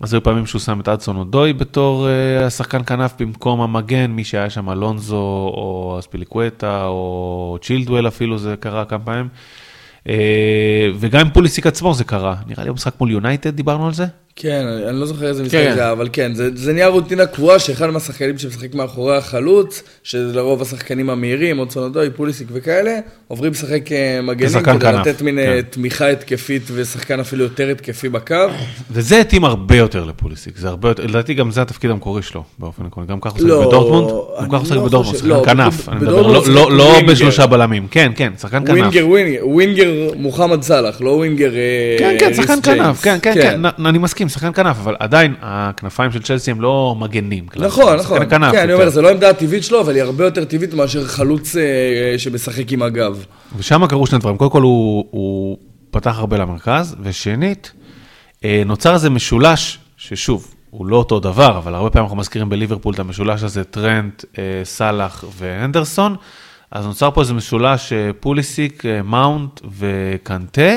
אז 0.00 0.14
היו 0.14 0.22
פעמים 0.22 0.46
שהוא 0.46 0.60
שם 0.60 0.80
את 0.80 0.88
אדסון 0.88 1.16
אודוי 1.16 1.52
בתור 1.52 2.06
uh, 2.06 2.44
השחקן 2.44 2.84
כנף 2.86 3.14
במקום 3.20 3.60
המגן, 3.60 4.10
מי 4.10 4.24
שהיה 4.24 4.50
שם 4.50 4.70
אלונזו, 4.70 5.16
או 5.56 5.96
אספיליקווטה, 5.98 6.86
או 6.86 7.58
צ'ילדואל 7.62 8.08
אפילו, 8.08 8.38
זה 8.38 8.54
קרה 8.60 8.84
כמה 8.84 9.04
פעמים. 9.04 9.28
Uh, 10.04 10.08
וגם 10.94 11.20
עם 11.20 11.30
פוליסיק 11.30 11.66
עצמו 11.66 11.94
זה 11.94 12.04
קרה. 12.04 12.34
נראה 12.46 12.64
לי 12.64 12.70
במשחק 12.70 13.00
מול 13.00 13.10
יונייטד 13.10 13.56
דיברנו 13.56 13.86
על 13.86 13.92
זה? 13.92 14.06
כן, 14.38 14.66
אני 14.88 15.00
לא 15.00 15.06
זוכר 15.06 15.26
איזה 15.26 15.42
משחק 15.42 15.52
כן. 15.58 15.74
זה 15.74 15.82
היה, 15.82 15.92
אבל 15.92 16.08
כן, 16.12 16.34
זה, 16.34 16.48
זה 16.54 16.72
נהיה 16.72 16.86
רוטינה 16.88 17.26
קבועה 17.26 17.58
שאחד 17.58 17.86
מהשחקנים 17.90 18.38
שמשחק 18.38 18.74
מאחורי 18.74 19.16
החלוץ, 19.16 19.82
שזה 20.02 20.32
לרוב 20.36 20.62
השחקנים 20.62 21.10
המהירים, 21.10 21.58
עוד 21.58 21.70
סונדוי, 21.70 22.10
פוליסיק 22.10 22.48
וכאלה, 22.52 22.98
עוברים 23.28 23.52
לשחק 23.52 23.92
אה, 23.92 24.20
מגנים 24.22 24.48
כדי 24.62 24.78
כנף, 24.80 25.06
לתת 25.06 25.22
מין 25.22 25.34
כן. 25.34 25.40
אה, 25.50 25.60
תמיכה 25.70 26.08
התקפית 26.08 26.62
ושחקן 26.74 27.20
אפילו 27.20 27.44
יותר 27.44 27.70
התקפי 27.70 28.08
בקו. 28.08 28.34
וזה 28.90 29.20
התאים 29.20 29.44
הרבה 29.44 29.76
יותר 29.76 30.04
לפוליסיק, 30.04 30.56
זה 30.56 30.68
הרבה 30.68 30.88
יותר, 30.88 31.06
לדעתי 31.06 31.34
גם 31.34 31.50
זה 31.50 31.62
התפקיד 31.62 31.90
המקורי 31.90 32.22
שלו, 32.22 32.42
באופן 32.58 32.86
עקרוני, 32.86 33.08
גם 33.08 33.20
ככה 33.20 33.30
הוא 33.30 33.38
שחק 33.38 33.48
לא, 33.48 33.68
בדורטמונד, 33.68 34.10
הוא 34.10 34.22
ככה 34.48 34.56
הוא 34.56 34.64
שחק 34.66 34.76
לא 34.76 34.84
בדורטמונד, 34.86 35.16
חושב- 35.16 35.26
לא, 35.28 35.38
שחקן 35.44 35.56
כנף, 35.64 35.88
אני 35.88 35.96
מדבר, 36.00 36.22
לא-. 36.68 37.00
בשלושה 37.08 37.46
בלמים, 37.46 37.86
כן, 37.90 38.12
כן, 38.16 38.32
שחקן 38.40 38.66
כנף. 38.66 38.78
ווינגר, 38.78 39.06
ווינגר, 39.08 39.48
ווינגר 39.48 39.90
מוחמד 40.16 40.62
סאלח, 40.62 41.00
לא 41.00 41.10
winger 41.10 41.50
אה, 41.54 41.96
כן, 41.98 42.16
כן, 42.20 42.34
שחקן 42.34 42.58
כנף. 42.62 43.02
כן, 43.02 43.18
כן, 43.22 43.34
כן, 43.34 43.66
נ- 43.66 43.86
אני 43.86 43.98
מסכים, 43.98 44.25
שחקן 44.28 44.52
כנף, 44.52 44.76
אבל 44.82 44.96
עדיין, 44.98 45.34
הכנפיים 45.40 46.12
של 46.12 46.22
צ'לסי 46.22 46.50
הם 46.50 46.60
לא 46.60 46.96
מגנים. 46.98 47.46
כלל. 47.46 47.66
נכון, 47.66 47.98
שחקן 47.98 48.14
נכון. 48.14 48.30
כנף 48.30 48.52
כן, 48.52 48.62
אני. 48.62 48.72
אומר, 48.72 48.90
זה 48.90 49.02
לא 49.02 49.08
העמדה 49.08 49.30
הטבעית 49.30 49.64
שלו, 49.64 49.80
אבל 49.80 49.94
היא 49.94 50.02
הרבה 50.02 50.24
יותר 50.24 50.44
טבעית 50.44 50.74
מאשר 50.74 51.04
חלוץ 51.04 51.56
אה, 51.56 52.18
שמשחק 52.18 52.72
עם 52.72 52.82
הגב. 52.82 53.24
ושם 53.56 53.86
קרו 53.86 54.06
שני 54.06 54.18
דברים, 54.18 54.36
קודם 54.36 54.50
כל 54.50 54.62
הוא, 54.62 55.04
הוא 55.10 55.58
פתח 55.90 56.18
הרבה 56.18 56.36
למרכז, 56.36 56.96
ושנית, 57.02 57.72
אה, 58.44 58.62
נוצר 58.66 58.94
איזה 58.94 59.10
משולש, 59.10 59.78
ששוב, 59.96 60.54
הוא 60.70 60.86
לא 60.86 60.96
אותו 60.96 61.20
דבר, 61.20 61.58
אבל 61.58 61.74
הרבה 61.74 61.90
פעמים 61.90 62.04
אנחנו 62.04 62.16
מזכירים 62.16 62.48
בליברפול 62.48 62.94
את 62.94 62.98
המשולש 62.98 63.42
הזה, 63.42 63.64
טרנט, 63.64 64.24
אה, 64.38 64.44
סאלח 64.64 65.24
והנדרסון, 65.38 66.16
אז 66.70 66.86
נוצר 66.86 67.10
פה 67.10 67.20
איזה 67.20 67.34
משולש 67.34 67.92
פוליסיק, 68.20 68.82
מאונט 69.04 69.60
וקנטה, 69.78 70.72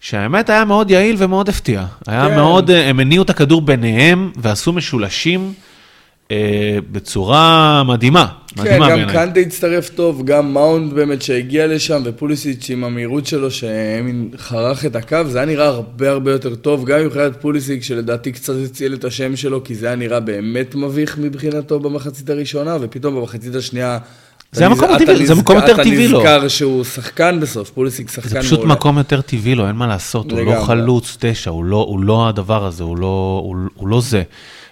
שהאמת 0.00 0.50
היה 0.50 0.64
מאוד 0.64 0.90
יעיל 0.90 1.16
ומאוד 1.18 1.48
הפתיע. 1.48 1.84
היה 2.06 2.28
כן. 2.28 2.34
מאוד, 2.34 2.70
אה, 2.70 2.88
הם 2.88 3.00
הניעו 3.00 3.22
את 3.22 3.30
הכדור 3.30 3.62
ביניהם 3.62 4.30
ועשו 4.36 4.72
משולשים 4.72 5.52
אה, 6.30 6.78
בצורה 6.92 7.82
מדהימה, 7.86 8.26
כן, 8.26 8.60
מדהימה 8.60 8.88
גם 8.88 8.96
בעיניי. 8.96 9.14
קנדה 9.14 9.40
הצטרף 9.40 9.88
טוב, 9.88 10.24
גם 10.24 10.52
מאונד 10.52 10.94
באמת 10.94 11.22
שהגיע 11.22 11.66
לשם, 11.66 12.02
ופוליסיץ' 12.04 12.70
עם 12.70 12.84
המהירות 12.84 13.26
שלו 13.26 13.50
שמין 13.50 14.30
חרך 14.36 14.86
את 14.86 14.96
הקו, 14.96 15.18
זה 15.26 15.38
היה 15.38 15.46
נראה 15.46 15.66
הרבה 15.66 16.10
הרבה 16.10 16.32
יותר 16.32 16.54
טוב, 16.54 16.84
גם 16.84 17.04
מבחינת 17.04 17.40
פוליסיק 17.40 17.82
שלדעתי 17.82 18.32
קצת 18.32 18.54
הציל 18.64 18.94
את 18.94 19.04
השם 19.04 19.36
שלו, 19.36 19.64
כי 19.64 19.74
זה 19.74 19.86
היה 19.86 19.96
נראה 19.96 20.20
באמת 20.20 20.74
מביך 20.74 21.18
מבחינתו 21.18 21.80
במחצית 21.80 22.30
הראשונה, 22.30 22.76
ופתאום 22.80 23.14
במחצית 23.14 23.54
השנייה... 23.54 23.98
זה 24.52 24.66
המקום 24.66 24.90
הטבעי, 24.90 25.14
אתה 25.14 25.26
זה 25.26 25.34
מקום 25.34 25.56
יותר 25.56 25.76
טבעי 25.76 26.08
לו. 26.08 26.20
אתה 26.20 26.28
נזכר 26.28 26.48
שהוא 26.48 26.84
שחקן 26.84 27.40
בסוף, 27.40 27.70
פוליסיק 27.70 28.08
שחקן 28.10 28.28
זה 28.28 28.34
מעולה. 28.34 28.48
פשוט 28.48 28.64
מקום 28.64 28.98
יותר 28.98 29.20
טבעי 29.20 29.54
לו, 29.54 29.68
אין 29.68 29.76
מה 29.76 29.86
לעשות, 29.86 30.30
הוא 30.32 30.40
לא. 30.40 30.64
חלוץ 30.64 31.16
תשע, 31.20 31.50
הוא 31.50 31.64
לא, 31.64 31.86
הוא 31.88 32.00
לא 32.00 32.28
הדבר 32.28 32.64
הזה, 32.64 32.84
הוא 32.84 32.98
לא, 32.98 33.40
הוא, 33.44 33.56
הוא 33.74 33.88
לא 33.88 34.00
זה. 34.00 34.22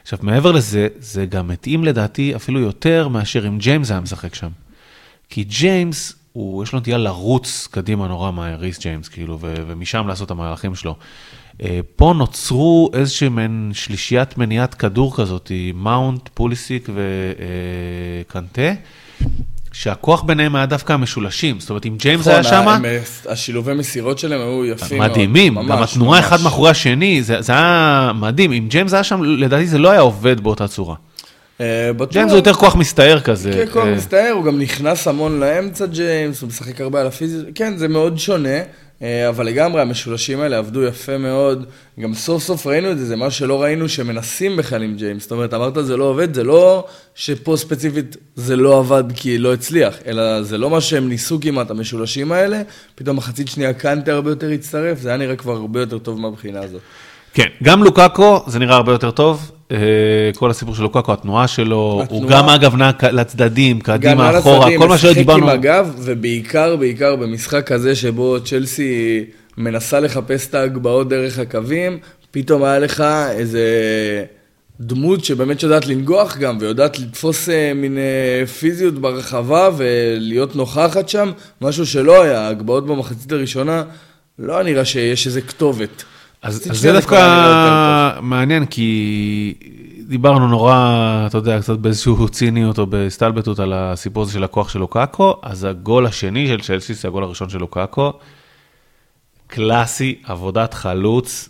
עכשיו, 0.02 0.18
מעבר 0.22 0.52
לזה, 0.52 0.88
זה 0.98 1.26
גם 1.26 1.48
מתאים 1.48 1.84
לדעתי 1.84 2.36
אפילו 2.36 2.60
יותר 2.60 3.08
מאשר 3.08 3.48
אם 3.48 3.58
ג'יימס 3.58 3.90
היה 3.90 4.00
משחק 4.00 4.34
שם. 4.34 4.48
כי 5.30 5.44
ג'יימס, 5.44 6.14
הוא, 6.32 6.62
יש 6.62 6.72
לו 6.72 6.78
נטייה 6.78 6.98
לרוץ 6.98 7.68
קדימה 7.70 8.08
נורא 8.08 8.30
מהר, 8.30 8.58
ריס 8.58 8.80
ג'יימס, 8.80 9.08
כאילו, 9.08 9.38
ו, 9.40 9.54
ומשם 9.66 10.08
לעשות 10.08 10.26
את 10.26 10.30
המהלכים 10.30 10.74
שלו. 10.74 10.94
אה, 11.62 11.80
פה 11.96 12.14
נוצרו 12.16 12.90
איזושהי 12.92 13.28
מעין 13.28 13.70
שלישיית 13.74 14.38
הנעת 14.38 14.74
כדור 14.74 15.16
כזאת, 15.16 15.52
מאונט, 15.74 16.28
פוליסיק 16.34 16.88
וקנטה, 18.26 18.72
שהכוח 19.78 20.22
ביניהם 20.22 20.56
היה 20.56 20.66
דווקא 20.66 20.92
המשולשים. 20.92 21.60
זאת 21.60 21.70
אומרת, 21.70 21.86
אם 21.86 21.96
ג'יימס 21.96 22.28
היה 22.28 22.40
נכון, 22.40 22.50
שם... 22.52 22.68
הם, 22.68 22.84
אה, 22.84 22.98
השילובי 23.28 23.74
מסירות 23.74 24.18
שלהם 24.18 24.40
היו 24.40 24.64
יפים 24.64 24.98
מאוד. 24.98 25.10
מדהימים, 25.10 25.54
גם 25.68 25.82
התנועה. 25.82 26.18
אחד 26.18 26.40
מאחורי 26.40 26.70
השני, 26.70 27.22
זה, 27.22 27.42
זה 27.42 27.52
היה 27.52 28.12
מדהים. 28.14 28.52
אם 28.52 28.66
ג'יימס 28.68 28.94
היה 28.94 29.04
שם, 29.04 29.22
לדעתי 29.22 29.66
זה 29.66 29.78
לא 29.78 29.90
היה 29.90 30.00
עובד 30.00 30.40
באותה 30.40 30.68
צורה. 30.68 30.94
אה. 31.60 31.90
ג'יימס 32.10 32.30
הוא 32.30 32.38
יותר 32.38 32.54
כוח 32.54 32.76
מסתער 32.76 33.20
כזה. 33.20 33.52
כן, 33.52 33.72
כוח 33.72 33.84
אה, 33.84 33.94
מסתער, 33.94 34.32
הוא 34.34 34.44
גם 34.44 34.58
נכנס 34.58 35.08
המון 35.08 35.40
לאמצע 35.40 35.86
ג'יימס, 35.86 36.42
הוא 36.42 36.48
משחק 36.48 36.80
הרבה 36.80 37.00
על 37.00 37.06
הפיזיות, 37.06 37.46
כן, 37.54 37.76
זה 37.76 37.88
מאוד 37.88 38.18
שונה, 38.18 38.58
אבל 39.02 39.46
לגמרי 39.46 39.82
המשולשים 39.82 40.40
האלה 40.40 40.58
עבדו 40.58 40.84
יפה 40.84 41.18
מאוד, 41.18 41.66
גם 42.00 42.14
סוף 42.14 42.42
סוף 42.42 42.66
ראינו 42.66 42.90
את 42.90 42.98
זה, 42.98 43.04
זה 43.04 43.16
מה 43.16 43.30
שלא 43.30 43.62
ראינו 43.62 43.88
שמנסים 43.88 44.56
בכלל 44.56 44.82
עם 44.82 44.96
ג'יימס, 44.96 45.22
זאת 45.22 45.32
אומרת, 45.32 45.54
אמרת 45.54 45.86
זה 45.86 45.96
לא 45.96 46.04
עובד, 46.04 46.34
זה 46.34 46.44
לא 46.44 46.86
שפה 47.14 47.56
ספציפית 47.56 48.16
זה 48.36 48.56
לא 48.56 48.78
עבד 48.78 49.04
כי 49.16 49.38
לא 49.38 49.54
הצליח, 49.54 49.98
אלא 50.06 50.42
זה 50.42 50.58
לא 50.58 50.70
מה 50.70 50.80
שהם 50.80 51.08
ניסו 51.08 51.38
כמעט, 51.40 51.70
המשולשים 51.70 52.32
האלה, 52.32 52.62
פתאום 52.94 53.16
מחצית 53.16 53.48
שנייה 53.48 53.72
קנטה 53.72 54.12
הרבה 54.12 54.30
יותר 54.30 54.50
הצטרף, 54.50 54.98
זה 55.00 55.08
היה 55.08 55.18
נראה 55.18 55.36
כבר 55.36 55.52
הרבה 55.56 55.80
יותר 55.80 55.98
טוב 55.98 56.20
מהבחינה 56.20 56.60
הזאת. 56.60 56.80
כן, 57.36 57.46
גם 57.62 57.82
לוקאקו, 57.82 58.42
זה 58.46 58.58
נראה 58.58 58.76
הרבה 58.76 58.92
יותר 58.92 59.10
טוב. 59.10 59.50
אה, 59.72 59.76
כל 60.36 60.50
הסיפור 60.50 60.74
של 60.74 60.82
לוקאקו, 60.82 61.12
התנועה 61.12 61.48
שלו, 61.48 61.76
הוא 61.76 62.02
התנועה- 62.02 62.42
גם 62.42 62.48
אגב 62.48 62.76
נע 62.76 62.90
לצדדים, 63.12 63.76
גם 63.78 63.82
קדימה, 63.98 64.38
אחורה, 64.38 64.58
הצדדים, 64.58 64.80
כל 64.80 64.88
מה 64.88 64.98
שלא 64.98 65.10
משחק 65.10 65.18
דיברנו. 65.18 65.42
עם 65.44 65.48
הגב, 65.48 65.94
ובעיקר, 65.98 66.76
בעיקר 66.76 67.16
במשחק 67.16 67.72
הזה 67.72 67.94
שבו 67.94 68.36
צ'לסי 68.44 69.24
מנסה 69.58 70.00
לחפש 70.00 70.48
את 70.48 70.54
ההגבהות 70.54 71.08
דרך 71.08 71.38
הקווים, 71.38 71.98
פתאום 72.30 72.64
היה 72.64 72.78
לך 72.78 73.04
איזה 73.30 73.64
דמות 74.80 75.24
שבאמת 75.24 75.62
יודעת 75.62 75.86
לנגוח 75.86 76.36
גם, 76.36 76.58
ויודעת 76.60 76.98
לתפוס 76.98 77.48
אה, 77.48 77.72
מין 77.74 77.98
אה, 77.98 78.46
פיזיות 78.46 78.94
ברחבה 78.94 79.68
ולהיות 79.76 80.56
נוכחת 80.56 81.08
שם, 81.08 81.30
משהו 81.60 81.86
שלא 81.86 82.22
היה, 82.22 82.40
ההגבהות 82.40 82.86
במחצית 82.86 83.32
הראשונה, 83.32 83.82
לא 84.38 84.62
נראה 84.62 84.84
שיש 84.84 85.26
איזה 85.26 85.40
כתובת. 85.40 86.04
אז, 86.46 86.70
אז 86.70 86.78
זה 86.80 86.92
דווקא 86.92 88.18
מעניין, 88.22 88.66
כי 88.66 89.54
דיברנו 90.08 90.48
נורא, 90.48 91.24
אתה 91.26 91.38
יודע, 91.38 91.60
קצת 91.60 91.78
באיזשהו 91.78 92.28
ציניות 92.38 92.78
או 92.78 92.86
בהסתלבטות 92.86 93.58
על 93.58 93.72
הסיפור 93.72 94.22
הזה 94.22 94.32
של 94.32 94.44
הכוח 94.44 94.68
של 94.68 94.78
לוקאקו, 94.78 95.36
אז 95.42 95.64
הגול 95.64 96.06
השני 96.06 96.48
של 96.48 96.60
צ'לסי, 96.60 96.94
זה 96.94 97.08
הגול 97.08 97.22
הראשון 97.22 97.48
של 97.48 97.58
לוקאקו, 97.58 98.12
קלאסי, 99.46 100.18
עבודת 100.24 100.74
חלוץ. 100.74 101.48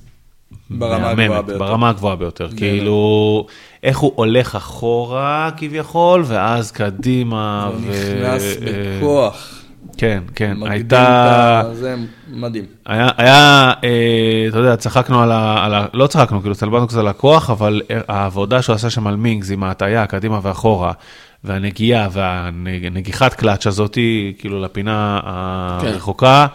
ברמה 0.70 1.10
הגבוהה 1.10 1.42
ביותר. 1.42 1.58
ברמה 1.58 1.88
הגבוהה 1.88 2.16
ביותר. 2.16 2.48
כאילו, 2.56 3.46
איך 3.82 3.98
הוא 3.98 4.12
הולך 4.14 4.54
אחורה 4.54 5.50
כביכול, 5.56 6.22
ואז 6.26 6.72
קדימה. 6.72 7.64
הוא 7.66 7.74
ו- 7.74 7.90
נכנס 7.90 8.42
אה, 8.42 8.98
בכוח. 8.98 9.55
כן, 9.98 10.22
כן, 10.34 10.56
הייתה... 10.62 11.62
זה 11.72 11.96
מדהים. 12.28 12.64
היה, 12.86 13.08
היה 13.16 13.72
אה, 13.84 14.46
אתה 14.48 14.58
יודע, 14.58 14.76
צחקנו 14.76 15.22
על 15.22 15.32
ה... 15.32 15.64
על 15.64 15.74
ה 15.74 15.86
לא 15.94 16.06
צחקנו, 16.06 16.40
כאילו, 16.40 16.54
צלבנו 16.54 16.86
קצת 16.86 16.98
על 16.98 17.08
הכוח, 17.08 17.50
אבל 17.50 17.82
העבודה 18.08 18.62
שהוא 18.62 18.74
עשה 18.74 18.90
שם 18.90 19.06
על 19.06 19.16
מינגס, 19.16 19.50
עם 19.50 19.64
ההטייה, 19.64 20.06
קדימה 20.06 20.40
ואחורה, 20.42 20.92
והנגיעה 21.44 22.08
והנגיחת 22.12 23.34
קלאץ' 23.34 23.66
הזאתי, 23.66 24.34
כאילו, 24.38 24.62
לפינה 24.62 25.20
הרחוקה. 25.24 26.46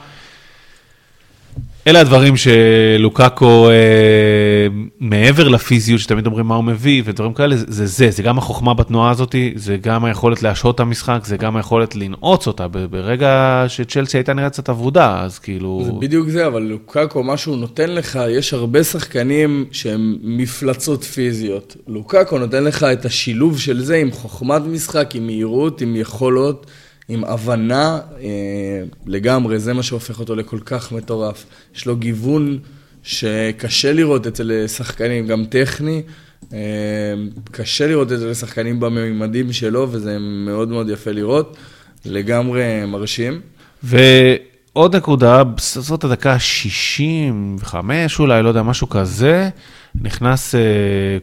אלה 1.88 2.00
הדברים 2.00 2.34
שלוקאקו, 2.38 3.70
אה, 3.70 4.68
מעבר 5.00 5.48
לפיזיות, 5.48 6.00
שתמיד 6.00 6.26
אומרים 6.26 6.46
מה 6.46 6.56
הוא 6.56 6.64
מביא, 6.64 7.04
ודברים 7.06 7.34
כאלה, 7.34 7.58
זה 7.58 7.86
זה, 7.86 8.12
זה, 8.12 8.24
גם 8.24 8.38
החוכמה 8.38 8.74
בתנועה 8.74 9.12
הזאת, 9.12 9.36
זה 9.56 9.78
גם 9.78 10.06
היכולת 10.06 10.44
להשהות 10.44 10.76
את 10.76 10.80
המשחק, 10.80 11.20
זה 11.26 11.38
גם 11.38 11.56
היכולת 11.56 11.96
לנעוץ 11.96 12.48
אותה, 12.48 12.68
ברגע 12.68 13.66
שצ'לסי 13.68 14.18
הייתה 14.18 14.34
נראית 14.34 14.54
קצת 14.54 14.70
אבודה, 14.70 15.22
אז 15.24 15.40
כאילו... 15.40 15.82
זה 15.86 15.92
בדיוק 15.92 16.30
זה, 16.30 16.48
אבל 16.48 16.62
לוקאקו, 16.62 17.24
מה 17.24 17.38
שהוא 17.38 17.58
נותן 17.58 17.90
לך, 17.90 18.20
יש 18.30 18.54
הרבה 18.54 18.84
שחקנים 18.84 19.66
שהם 19.72 20.18
מפלצות 20.24 21.04
פיזיות. 21.04 21.76
לוקאקו 21.88 22.40
נותן 22.40 22.64
לך 22.64 22.84
את 22.84 23.06
השילוב 23.06 23.60
של 23.60 23.82
זה 23.82 23.96
עם 23.96 24.12
חוכמת 24.12 24.62
משחק, 24.66 25.10
עם 25.16 25.26
מהירות, 25.26 25.82
עם 25.82 25.96
יכולות, 25.96 26.66
עם 27.14 27.24
הבנה 27.24 28.00
אה, 28.22 28.28
לגמרי, 29.06 29.60
זה 29.60 29.74
מה 29.74 29.84
שהופך 29.84 30.20
אותו 30.20 30.36
לכל 30.36 30.60
כך 30.66 30.92
מטורף. 30.92 31.46
יש 31.76 31.86
לו 31.86 31.96
גיוון 31.96 32.60
שקשה 33.04 33.94
לראות 33.94 34.28
אצל 34.28 34.68
שחקנים, 34.68 35.28
גם 35.28 35.46
טכני. 35.46 36.02
אה, 36.54 36.60
קשה 37.52 37.88
לראות 37.88 38.12
את 38.12 38.20
זה 38.20 38.30
לשחקנים 38.30 38.80
בממדים 38.80 39.54
שלו, 39.54 39.88
וזה 39.92 40.18
מאוד 40.20 40.70
מאוד 40.70 40.90
יפה 40.90 41.12
לראות. 41.12 41.58
לגמרי 42.06 42.86
מרשים. 42.88 43.42
ועוד 43.84 44.96
נקודה, 44.96 45.44
זאת 45.58 46.04
הדקה 46.04 46.34
ה-65 46.34 47.76
אולי, 48.20 48.44
לא 48.44 48.48
יודע, 48.48 48.64
משהו 48.64 48.90
כזה, 48.90 49.50
נכנס 50.02 50.56
אה, 50.56 50.60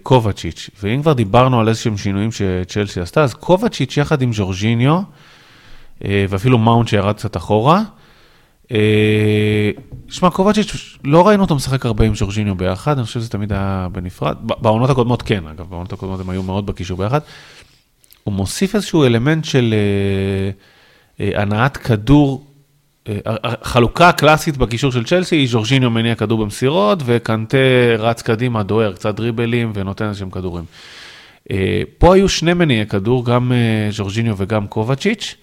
קובצ'יץ', 0.03 0.71
ואם 0.83 1.03
כבר 1.03 1.13
דיברנו 1.13 1.61
על 1.61 1.69
איזשהם 1.69 1.97
שינויים 1.97 2.31
שצ'לסי 2.33 3.01
עשתה, 3.01 3.23
אז 3.23 3.35
קובצ'יץ' 3.35 3.97
יחד 3.97 4.23
עם 4.23 4.33
ז'ורג'יניו, 4.33 4.93
אה, 4.95 5.01
ואפילו 6.01 6.59
מאונט 6.59 6.89
שירד 6.89 7.17
קצת 7.17 7.37
אחורה. 7.37 7.83
אה, 8.73 9.71
שמע, 10.09 10.31
קובצ'יץ', 10.31 10.99
לא 11.05 11.29
ראינו 11.29 11.43
אותו 11.43 11.55
משחק 11.55 11.87
הרבה 11.87 12.05
עם 12.05 12.15
ז'ורג'יניו 12.15 12.55
ביחד, 12.55 12.99
אני 12.99 13.07
חושב 13.07 13.21
שזה 13.21 13.31
תמיד 13.31 13.53
היה 13.53 13.89
בנפרד. 13.93 14.37
בעונות 14.43 14.91
הקודמות 14.91 15.23
כן, 15.23 15.47
אגב, 15.47 15.67
בעונות 15.71 15.93
הקודמות 15.93 16.21
הם 16.21 16.31
היו 16.31 16.43
מאוד 16.43 16.67
בקישור 16.67 16.99
ביחד. 16.99 17.21
הוא 18.25 18.35
מוסיף 18.35 18.75
איזשהו 18.75 19.05
אלמנט 19.05 19.45
של 19.45 19.75
אה, 19.75 20.51
אה, 21.21 21.43
הנעת 21.43 21.77
כדור, 21.77 22.45
אה, 23.09 23.19
החלוקה 23.45 24.09
הקלאסית 24.09 24.57
בקישור 24.57 24.93
של 24.93 25.05
צ'לסי 25.05 25.37
היא 25.37 25.49
ז'ורג'יניו 25.49 25.91
מניע 25.91 26.15
כדור 26.15 26.39
במסירות, 26.45 26.99
וקנטה 27.05 27.59
רץ 27.99 28.23
קדימה, 28.23 28.63
דוהר, 28.63 28.93
קצת 28.93 29.15
דריבלים 29.15 29.73
ונותן 29.75 30.09
איזשהם 30.09 30.31
כדורים. 30.31 30.65
אה, 31.51 31.83
פה 31.99 32.15
היו 32.15 32.29
שני 32.29 32.55
מניעי 32.55 32.87
כדור, 32.87 33.25
גם 33.25 33.53
אה, 33.53 33.91
ז'ורג'יניו 33.91 34.35
וגם 34.39 34.67
קובצ'יץ', 34.67 35.37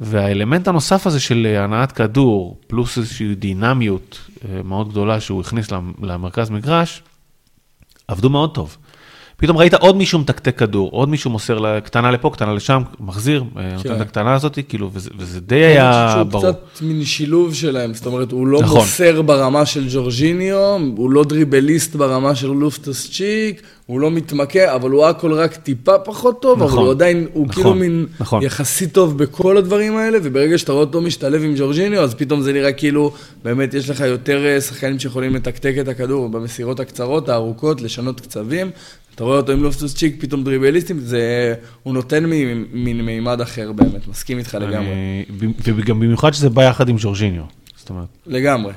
והאלמנט 0.00 0.68
הנוסף 0.68 1.06
הזה 1.06 1.20
של 1.20 1.46
אה, 1.50 1.64
הנעת 1.64 1.92
כדור, 1.92 2.60
פלוס 2.66 2.98
איזושהי 2.98 3.34
דינמיות 3.34 4.18
אה, 4.48 4.62
מאוד 4.62 4.88
גדולה 4.90 5.20
שהוא 5.20 5.40
הכניס 5.40 5.70
למ- 5.72 5.92
למרכז 6.02 6.50
מגרש, 6.50 7.02
עבדו 8.08 8.30
מאוד 8.30 8.54
טוב. 8.54 8.76
פתאום 9.40 9.56
ראית 9.56 9.74
עוד 9.74 9.96
מישהו 9.96 10.18
מתקתק 10.18 10.58
כדור, 10.58 10.90
עוד 10.92 11.08
מישהו 11.08 11.30
מוסר 11.30 11.80
קטנה 11.80 12.10
לפה, 12.10 12.30
קטנה 12.30 12.54
לשם, 12.54 12.82
מחזיר, 13.00 13.44
אה, 13.56 13.74
נותן 13.76 13.96
את 13.96 14.00
הקטנה 14.00 14.34
הזאת, 14.34 14.58
כאילו, 14.68 14.90
וזה, 14.92 15.10
וזה 15.18 15.40
די 15.40 15.64
היה 15.64 16.10
שהוא 16.12 16.22
ברור. 16.22 16.52
קצת 16.52 16.82
מין 16.82 17.04
שילוב 17.04 17.54
שלהם, 17.54 17.94
זאת 17.94 18.06
אומרת, 18.06 18.32
הוא 18.32 18.46
לא 18.46 18.62
נכון. 18.62 18.78
מוסר 18.78 19.22
ברמה 19.22 19.66
של 19.66 19.86
ג'ורג'יניו, 19.92 20.78
הוא 20.96 21.10
לא 21.10 21.24
דריבליסט 21.24 21.96
ברמה 21.96 22.34
של 22.34 22.46
לופטוס 22.46 23.10
צ'יק, 23.10 23.62
הוא 23.86 24.00
לא 24.00 24.10
מתמקע, 24.10 24.74
אבל 24.74 24.90
הוא 24.90 25.06
הכל 25.06 25.32
רק 25.32 25.56
טיפה 25.56 25.98
פחות 25.98 26.42
טוב, 26.42 26.62
אבל 26.62 26.70
נכון. 26.70 26.84
הוא 26.84 26.90
עדיין, 26.90 27.26
הוא 27.32 27.46
נכון, 27.46 27.62
כאילו 27.62 27.74
מין 27.74 28.06
נכון. 28.20 28.42
יחסית 28.42 28.92
טוב 28.92 29.18
בכל 29.18 29.56
הדברים 29.56 29.96
האלה, 29.96 30.18
וברגע 30.22 30.58
שאתה 30.58 30.72
רואה 30.72 30.84
אותו 30.84 31.00
משתלב 31.00 31.42
עם 31.44 31.54
ג'ורג'יניו, 31.58 32.02
אז 32.02 32.14
פתאום 32.14 32.42
זה 32.42 32.52
נראה 32.52 32.72
כאילו, 32.72 33.12
באמת 33.44 33.74
יש 33.74 33.90
לך 33.90 34.00
יותר 34.00 34.46
אה, 34.46 34.60
שחקנים 34.60 34.98
שיכולים 34.98 35.34
לתקתק 35.34 35.74
את 35.80 35.88
הכדור 35.88 36.28
במסירות 36.28 36.80
הקצרות, 36.80 37.28
הארוכות, 37.28 37.80
לשנות 37.80 38.20
קצבים. 38.20 38.70
אתה 39.18 39.24
רואה 39.24 39.36
אותו 39.36 39.52
עם 39.52 39.62
לופטוס 39.62 39.94
צ'יק, 39.94 40.16
פתאום 40.18 40.44
דריבליסטים, 40.44 41.00
זה, 41.00 41.54
הוא 41.82 41.94
נותן 41.94 42.24
מין 42.72 43.02
מימד 43.02 43.40
אחר 43.40 43.72
באמת, 43.72 44.08
מסכים 44.08 44.38
איתך 44.38 44.54
לגמרי. 44.60 45.24
וגם 45.64 46.00
במיוחד 46.00 46.34
שזה 46.34 46.50
בא 46.50 46.62
יחד 46.62 46.88
עם 46.88 46.98
ז'ורג'יניו. 46.98 47.42
זאת 47.76 47.90
אומרת, 47.90 48.06
לגמרי. 48.26 48.72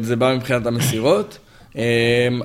זה 0.00 0.16
בא 0.16 0.34
מבחינת 0.36 0.66
המסירות. 0.66 1.38
אמ, 1.76 1.80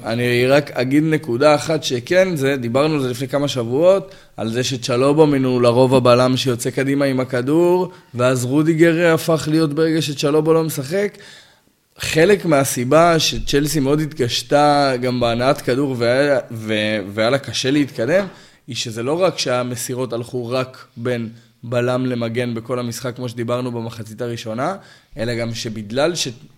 אני 0.05 0.47
רק 0.47 0.71
אגיד 0.71 1.03
נקודה 1.03 1.55
אחת 1.55 1.83
שכן, 1.83 2.35
זה, 2.35 2.55
דיברנו 2.55 2.93
על 2.93 3.01
זה 3.01 3.09
לפני 3.09 3.27
כמה 3.27 3.47
שבועות, 3.47 4.11
על 4.37 4.49
זה 4.49 4.63
שצ'לובומן 4.63 5.43
הוא 5.43 5.61
לרוב 5.61 5.95
הבלם 5.95 6.37
שיוצא 6.37 6.69
קדימה 6.69 7.05
עם 7.05 7.19
הכדור, 7.19 7.91
ואז 8.15 8.45
רודיגר 8.45 9.13
הפך 9.13 9.47
להיות 9.51 9.73
ברגע 9.73 10.01
שצ'לובו 10.01 10.53
לא 10.53 10.63
משחק. 10.63 11.17
חלק 12.01 12.45
מהסיבה 12.45 13.19
שצ'לסי 13.19 13.79
מאוד 13.79 13.99
התקשתה 13.99 14.93
גם 15.01 15.19
בהנעת 15.19 15.61
כדור 15.61 15.95
והיה, 15.97 16.39
ו- 16.51 16.99
והיה 17.13 17.29
לה 17.29 17.37
קשה 17.37 17.71
להתקדם, 17.71 18.25
היא 18.67 18.75
שזה 18.75 19.03
לא 19.03 19.21
רק 19.21 19.39
שהמסירות 19.39 20.13
הלכו 20.13 20.49
רק 20.49 20.85
בין 20.97 21.29
בלם 21.63 22.05
למגן 22.05 22.53
בכל 22.53 22.79
המשחק, 22.79 23.15
כמו 23.15 23.29
שדיברנו 23.29 23.71
במחצית 23.71 24.21
הראשונה, 24.21 24.75
אלא 25.17 25.35
גם 25.35 25.53
שבגלל 25.53 26.13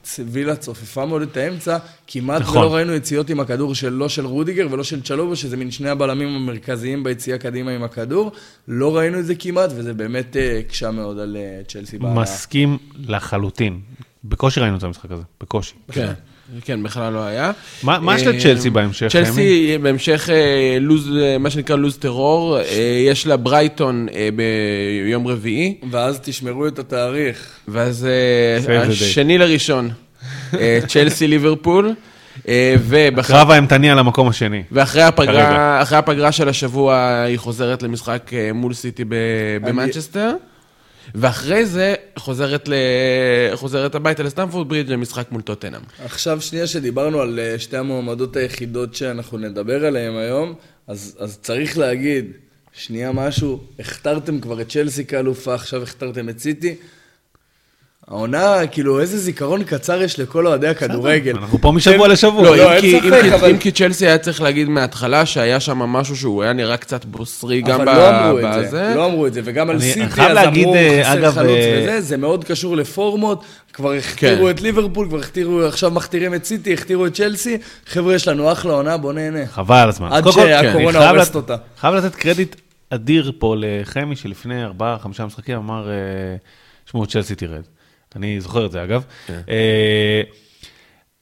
שווילה 0.05 0.55
צופפה 0.55 1.05
מאוד 1.05 1.21
את 1.21 1.37
האמצע, 1.37 1.77
כמעט 2.07 2.41
נכון. 2.41 2.57
ולא 2.57 2.75
ראינו 2.75 2.93
יציאות 2.93 3.29
עם 3.29 3.39
הכדור 3.39 3.75
של 3.75 3.93
לא 3.93 4.09
של 4.09 4.25
רודיגר 4.25 4.67
ולא 4.71 4.83
של 4.83 5.01
צ'לובו, 5.01 5.35
שזה 5.35 5.57
מין 5.57 5.71
שני 5.71 5.89
הבלמים 5.89 6.27
המרכזיים 6.27 7.03
ביציאה 7.03 7.37
קדימה 7.37 7.71
עם 7.71 7.83
הכדור. 7.83 8.31
לא 8.67 8.97
ראינו 8.97 9.19
את 9.19 9.25
זה 9.25 9.35
כמעט, 9.35 9.69
וזה 9.75 9.93
באמת 9.93 10.37
אה, 10.37 10.59
הקשה 10.59 10.91
מאוד 10.91 11.19
על 11.19 11.37
אה, 11.39 11.61
צ'לסי. 11.67 11.97
מסכים 11.99 12.77
לחלוטין. 13.07 13.79
בקושי 14.25 14.59
ראינו 14.59 14.77
את 14.77 14.83
המשחק 14.83 15.11
הזה, 15.11 15.23
בקושי. 15.41 15.73
כן, 15.91 16.11
כן, 16.61 16.83
בכלל 16.83 17.13
לא 17.13 17.23
היה. 17.23 17.51
מה 17.83 17.99
מה 17.99 18.15
יש 18.15 18.27
אה, 18.27 18.31
לצ'לסי 18.31 18.69
בהמשך? 18.69 19.07
צ'לסי 19.11 19.77
בהמשך 19.81 20.29
אה, 20.33 20.77
לוז, 20.81 21.09
אה, 21.21 21.37
מה 21.37 21.49
שנקרא 21.49 21.75
לוז 21.75 21.97
טרור, 21.97 22.57
יש 23.11 23.27
לה 23.27 23.37
ברייטון 23.37 24.07
ביום 25.05 25.27
רביעי, 25.27 25.77
ואז 25.91 26.19
תשמרו 26.23 26.67
את 26.67 26.79
התאריך. 26.79 27.49
ואז. 27.67 28.07
השני 28.89 29.37
לראשון, 29.37 29.89
צ'לסי 30.87 31.27
ליברפול, 31.27 31.93
ובחר- 32.79 33.33
הקרב 33.35 33.51
האימתני 33.51 33.91
על 33.91 33.99
המקום 33.99 34.27
השני. 34.27 34.63
ואחרי 34.71 35.03
הפגרה, 35.03 36.31
של 36.31 36.49
השבוע 36.49 37.21
היא 37.27 37.37
חוזרת 37.37 37.83
למשחק 37.83 38.31
מול 38.53 38.73
סיטי 38.73 39.03
במנצ'סטר, 39.61 40.33
ואחרי 41.15 41.65
זה 41.65 41.95
חוזרת, 42.17 42.67
ל... 42.67 42.73
חוזרת 43.55 43.95
הביתה 43.95 44.23
לסטמפורד 44.23 44.69
ברידג' 44.69 44.89
למשחק 44.89 45.31
מול 45.31 45.41
טוטנאם. 45.41 45.81
עכשיו 46.05 46.41
שנייה 46.41 46.67
שדיברנו 46.67 47.21
על 47.21 47.39
אה, 47.39 47.59
שתי 47.59 47.77
המועמדות 47.77 48.35
היחידות 48.35 48.95
שאנחנו 48.95 49.37
נדבר 49.37 49.85
עליהן 49.85 50.15
היום, 50.15 50.53
אז, 50.87 51.17
אז 51.19 51.37
צריך 51.41 51.77
להגיד, 51.77 52.31
שנייה 52.73 53.11
משהו, 53.11 53.59
הכתרתם 53.79 54.39
כבר 54.39 54.61
את 54.61 54.69
צ'לסי 54.69 55.05
כאלופה, 55.05 55.53
עכשיו 55.53 55.83
הכתרתם 55.83 56.29
את 56.29 56.39
סיטי. 56.39 56.75
העונה, 58.07 58.67
כאילו, 58.71 58.99
איזה 58.99 59.17
זיכרון 59.17 59.63
קצר 59.63 60.01
יש 60.01 60.19
לכל 60.19 60.47
אוהדי 60.47 60.67
הכדורגל. 60.67 61.37
אנחנו 61.37 61.57
פה 61.61 61.71
משבוע 61.71 62.07
לשבוע. 62.07 62.43
לא, 62.43 62.57
לא, 62.57 62.73
אין 62.73 62.81
כי- 62.81 62.99
ספק, 62.99 63.31
אבל- 63.33 63.49
אם 63.49 63.57
כי 63.57 63.71
צ'לסי 63.71 64.05
היה 64.07 64.17
צריך 64.17 64.41
להגיד 64.41 64.69
מההתחלה 64.69 65.25
שהיה 65.25 65.59
שם 65.59 65.77
משהו 65.79 66.15
שהוא 66.15 66.43
היה 66.43 66.53
נראה 66.53 66.77
קצת 66.77 67.05
בוסרי 67.05 67.61
גם 67.61 67.81
אבל 67.81 67.85
ב- 67.93 67.95
לא 67.97 68.09
אמרו 68.19 68.39
את 68.39 68.45
בזה. 68.57 68.69
זה, 68.69 68.93
לא 68.95 69.05
אמרו 69.05 69.27
את 69.27 69.33
זה, 69.33 69.41
וגם 69.43 69.69
על 69.69 69.79
סיטי 69.81 70.09
חייב 70.09 70.37
אז 70.37 70.47
אמרו 70.47 70.75
אה, 70.75 71.01
חסר 71.05 71.31
חלוץ 71.31 71.49
אה, 71.51 71.79
וזה, 71.83 72.01
זה 72.01 72.17
מאוד 72.17 72.43
קשור 72.43 72.77
לפורמות, 72.77 73.43
כבר 73.73 73.91
הכתירו 73.93 74.45
כן. 74.45 74.49
את 74.49 74.61
ליברפול, 74.61 75.07
כבר 75.07 75.19
הכתירו, 75.19 75.61
עכשיו 75.61 75.91
מכתירים 75.91 76.33
את 76.33 76.45
סיטי, 76.45 76.73
הכתירו 76.73 77.05
את 77.05 77.13
צ'לסי, 77.13 77.57
חבר'ה, 77.85 78.15
יש 78.15 78.27
לנו 78.27 78.51
אחלה 78.51 78.73
עונה, 78.73 78.97
בוא 78.97 79.13
נהנה. 79.13 79.45
חבל 79.47 79.75
על 79.77 79.89
הזמן. 79.89 80.07
עד 80.11 80.23
שהקורונה 80.31 80.99
חייב 80.99 81.15
הורסת 81.15 81.35
אותה. 81.35 81.55
חייב 81.79 81.95
לתת 81.95 82.15
קרדיט 82.15 82.55
אדיר 82.89 83.31
פה 83.39 83.55
לחמי, 83.57 84.15
שלפני 84.15 84.63
ארבעה, 84.63 84.97
חמישה 84.99 85.25
משחקים 85.25 85.55
אמר, 85.55 85.89
אה, 85.89 85.93
שמעו, 86.91 87.05
צ'לסי 87.05 87.35
תרד. 87.35 87.61
אני 88.15 88.41
זוכר 88.41 88.65
את 88.65 88.71
זה, 88.71 88.83
אגב. 88.83 89.03
כן. 89.27 89.39
אה, 89.49 90.21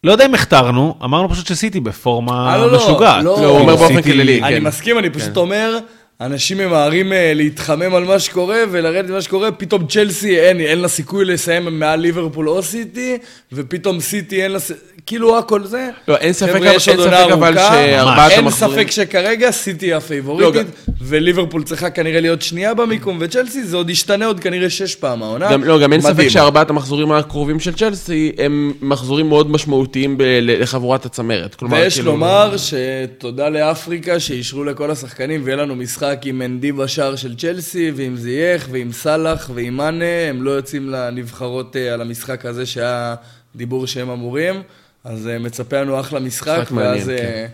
לא 0.03 0.11
יודע 0.11 0.25
אם 0.25 0.33
הכתרנו, 0.33 0.95
אמרנו 1.03 1.29
פשוט 1.29 1.47
שסיטי 1.47 1.79
בפורמה 1.79 2.51
אה, 2.51 2.57
לא, 2.57 2.71
לא, 2.71 2.77
משוגעת. 2.77 3.23
לא. 3.23 3.41
לא, 3.41 3.47
הוא 3.47 3.59
אומר 3.59 3.75
באופן 3.75 4.01
כללי. 4.01 4.43
אני 4.43 4.55
כן. 4.55 4.63
מסכים, 4.63 4.99
אני 4.99 5.09
פשוט 5.09 5.37
אומר, 5.37 5.77
אנשים 6.21 6.57
ממהרים 6.57 7.13
אה, 7.13 7.33
להתחמם 7.35 7.95
על 7.95 8.03
מה 8.03 8.19
שקורה 8.19 8.57
ולרדת 8.71 9.09
ממה 9.09 9.21
שקורה, 9.21 9.51
פתאום 9.51 9.87
צ'לסי 9.87 10.39
אין, 10.39 10.59
אין 10.59 10.79
לה 10.79 10.87
סיכוי 10.87 11.25
לסיים 11.25 11.79
מעל 11.79 11.99
ליברפול 11.99 12.49
או 12.49 12.63
סיטי, 12.63 13.17
ופתאום 13.53 13.99
סיטי 13.99 14.43
אין 14.43 14.51
לה... 14.51 14.59
כאילו 15.05 15.37
הכל 15.37 15.63
זה. 15.63 15.89
לא, 16.07 16.17
אין 16.17 16.33
ספק, 16.33 16.51
חבר'ה, 16.51 16.73
יש 16.73 16.89
עוד 16.89 16.99
עונה 16.99 17.23
ארוכה. 17.23 18.29
אין 18.29 18.49
ספק 18.49 18.91
שכרגע 18.91 19.51
סיטי 19.51 19.85
היא 19.85 19.91
לא, 19.91 19.97
הפייבוריטית, 19.97 20.67
וליברפול 21.01 21.63
צריכה 21.63 21.89
כנראה 21.89 22.21
להיות 22.21 22.41
שנייה 22.41 22.73
במיקום, 22.73 23.17
וצ'לסי 23.21 23.63
זה 23.63 23.77
עוד 23.77 23.89
ישתנה 23.89 24.25
עוד 24.25 24.39
כנראה 24.39 24.69
שש 24.69 24.95
פעם 24.95 25.23
העונה. 25.23 25.51
גם, 25.51 25.63
לא, 25.63 25.79
גם 25.79 25.93
אין 25.93 26.01
ספק. 26.01 26.27
שארבעת 26.27 26.69
המחזורים 26.69 27.11
הקרובים 27.11 27.59
של 27.59 27.73
צ'לסי 27.73 28.31
הם 28.37 28.73
מחזורים 28.81 29.29
מאוד 29.29 29.51
משמעותיים 29.51 30.17
לחבורת 30.41 31.05
הצמרת. 31.05 31.55
ויש 31.69 31.95
כאילו- 31.95 32.11
לומר 32.11 32.55
שתודה 32.57 33.49
לאפריקה 33.49 34.19
שאישרו 34.19 34.63
לכל 34.63 34.91
השחקנים 34.91 35.41
ויהיה 35.43 35.57
לנו 35.57 35.75
משחק 35.75 36.10
עם 36.25 36.39
מנדי 36.39 36.71
בשער 36.71 37.15
של 37.15 37.35
צ'לסי 37.35 37.91
ועם 37.95 38.15
זייח 38.17 38.67
ועם 38.71 38.91
סאלח 38.91 39.49
ועם 39.53 39.77
מאנה, 39.77 40.05
הם 40.29 40.43
לא 40.43 40.51
יוצאים 40.51 40.89
לנבחרות 40.89 41.75
אה, 41.75 41.93
על 41.93 42.01
המשחק 42.01 42.45
הזה 42.45 42.65
שהיה 42.65 43.15
דיבור 43.55 43.87
שהם 43.87 44.09
אמורים, 44.09 44.61
אז 45.03 45.27
אה, 45.27 45.39
מצפה 45.39 45.81
לנו 45.81 45.99
אחלה 45.99 46.19
משחק, 46.19 46.57
משחק 46.61 46.71
מעניין, 46.71 46.97
ואז... 46.97 47.09
אה, 47.09 47.17
כן. 47.17 47.47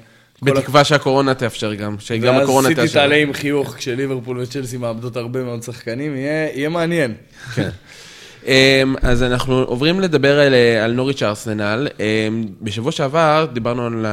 כל 0.46 0.50
ה- 0.50 0.54
בתקווה 0.54 0.84
שהקורונה 0.84 1.34
תאפשר 1.34 1.74
גם, 1.74 1.96
שגם 2.00 2.36
ואז 2.36 2.44
הקורונה 2.44 2.68
סיטי 2.68 2.82
תאפשר. 2.82 3.00
תעלה 3.00 3.16
עם 3.16 3.34
חיוך 3.34 3.76
כשליברפול 3.78 4.40
וצ'לסי 4.40 4.78
מאבדות 4.78 5.18
הרבה 5.18 5.44
מאוד 5.44 5.64
שחקנים, 5.64 6.16
יהיה, 6.16 6.50
יהיה 6.54 6.70
מעניין. 6.70 7.14
כן. 7.56 7.70
אמ, 8.48 8.54
אז 9.02 9.24
אנחנו 9.24 9.56
עוברים 9.56 10.00
לדבר 10.00 10.40
על, 10.40 10.54
אה, 10.54 10.84
על 10.84 10.92
נוריץ' 10.94 11.24
ארסנל. 11.24 11.88
אמ, 12.00 12.46
בשבוע 12.62 12.92
שעבר 12.92 13.48
דיברנו 13.54 13.86
על, 13.86 14.06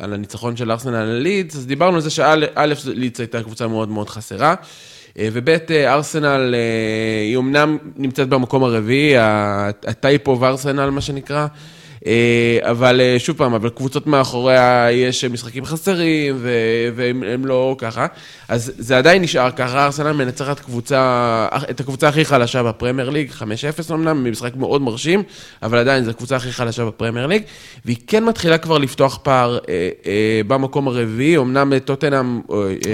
על 0.00 0.12
הניצחון 0.12 0.56
של 0.56 0.70
ארסנל 0.70 0.94
על 0.94 1.08
לידס, 1.12 1.56
אז 1.56 1.66
דיברנו 1.66 1.94
על 1.94 2.00
זה 2.00 2.10
שא', 2.10 2.34
לידס 2.94 3.20
הייתה 3.20 3.42
קבוצה 3.42 3.66
מאוד 3.66 3.88
מאוד 3.88 4.10
חסרה, 4.10 4.54
אה, 5.18 5.28
וב', 5.32 5.48
אה, 5.48 5.92
ארסנל 5.94 6.54
היא 7.26 7.36
אמנם 7.38 7.78
נמצאת 7.96 8.28
במקום 8.28 8.64
הרביעי, 8.64 9.16
ה- 9.16 9.70
ה 9.86 9.94
hype 9.94 10.28
of 10.28 10.42
ארסנל 10.42 10.90
מה 10.90 11.00
שנקרא. 11.00 11.46
אה, 12.06 12.58
אבל 12.70 13.00
אה, 13.00 13.18
שוב 13.18 13.36
פעם, 13.36 13.54
אבל 13.54 13.68
קבוצות 13.68 14.06
מאחוריה 14.06 14.88
יש 14.92 15.24
משחקים 15.24 15.64
חסרים, 15.64 16.36
ו- 16.38 16.88
והם 16.96 17.22
הם 17.22 17.46
לא 17.46 17.76
ככה. 17.78 18.06
אז 18.48 18.72
זה 18.78 18.98
עדיין 18.98 19.22
נשאר 19.22 19.50
ככה, 19.50 19.84
ארסנל 19.84 20.12
מנצחת 20.12 20.60
קבוצה, 20.60 21.48
את 21.70 21.80
הקבוצה 21.80 22.08
הכי 22.08 22.24
חלשה 22.24 22.62
בפרמייר 22.62 23.10
ליג, 23.10 23.30
5-0 23.30 23.42
אמנם, 23.90 24.30
משחק 24.30 24.56
מאוד 24.56 24.82
מרשים, 24.82 25.22
אבל 25.62 25.78
עדיין 25.78 26.04
זו 26.04 26.10
הקבוצה 26.10 26.36
הכי 26.36 26.52
חלשה 26.52 26.84
בפרמייר 26.84 27.26
ליג, 27.26 27.42
והיא 27.84 27.96
כן 28.06 28.24
מתחילה 28.24 28.58
כבר 28.58 28.78
לפתוח 28.78 29.18
פער 29.22 29.58
אה, 29.68 29.88
אה, 30.06 30.40
במקום 30.46 30.88
הרביעי, 30.88 31.36
אמנם 31.36 31.78
טוטנאם... 31.78 32.40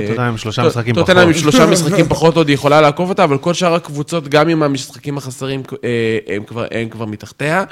טוטנאם 0.08 0.36
שלושה 0.36 0.62
משחקים 0.62 0.94
פחות. 0.94 1.06
טוטנאם 1.06 1.28
עם 1.28 1.34
שלושה 1.34 1.66
משחקים 1.66 2.08
פחות 2.08 2.36
עוד 2.36 2.50
יכולה 2.50 2.80
לעקוף 2.80 3.08
אותה, 3.08 3.24
אבל 3.24 3.38
כל 3.38 3.54
שאר 3.54 3.74
הקבוצות, 3.74 4.28
גם 4.28 4.48
עם 4.48 4.62
המשחקים 4.62 5.18
החסרים, 5.18 5.62
הם 6.28 6.44
כבר, 6.44 6.64
הם 6.70 6.88
כבר 6.88 7.04
מתחתיה. 7.04 7.64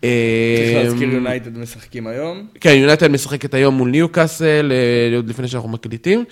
צריך 0.00 0.84
להזכיר 0.84 1.08
יונייטד 1.12 1.58
משחקים 1.58 2.06
היום. 2.06 2.46
כן, 2.60 2.74
יונייטד 2.74 3.08
משחקת 3.08 3.54
היום 3.54 3.74
מול 3.74 3.90
ניו 3.90 4.08
קאסל, 4.08 4.72
עוד 5.16 5.28
לפני 5.28 5.48
שאנחנו 5.48 5.68
מקליטים. 5.68 6.24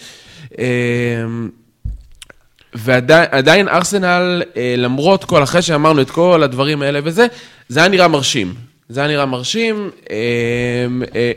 ועדיין 2.75 3.69
ארסנל, 3.69 4.43
למרות 4.77 5.25
כל, 5.25 5.43
אחרי 5.43 5.63
שאמרנו 5.63 6.03
את 6.03 6.11
כל 6.11 6.43
הדברים 6.43 6.83
האלה 6.83 7.01
וזה, 7.05 7.27
זה 7.69 7.81
היה 7.81 7.89
נראה 7.89 8.09
מרשים. 8.09 8.55
זה 8.89 9.01
היה 9.01 9.09
נראה 9.09 9.27
מרשים, 9.27 9.91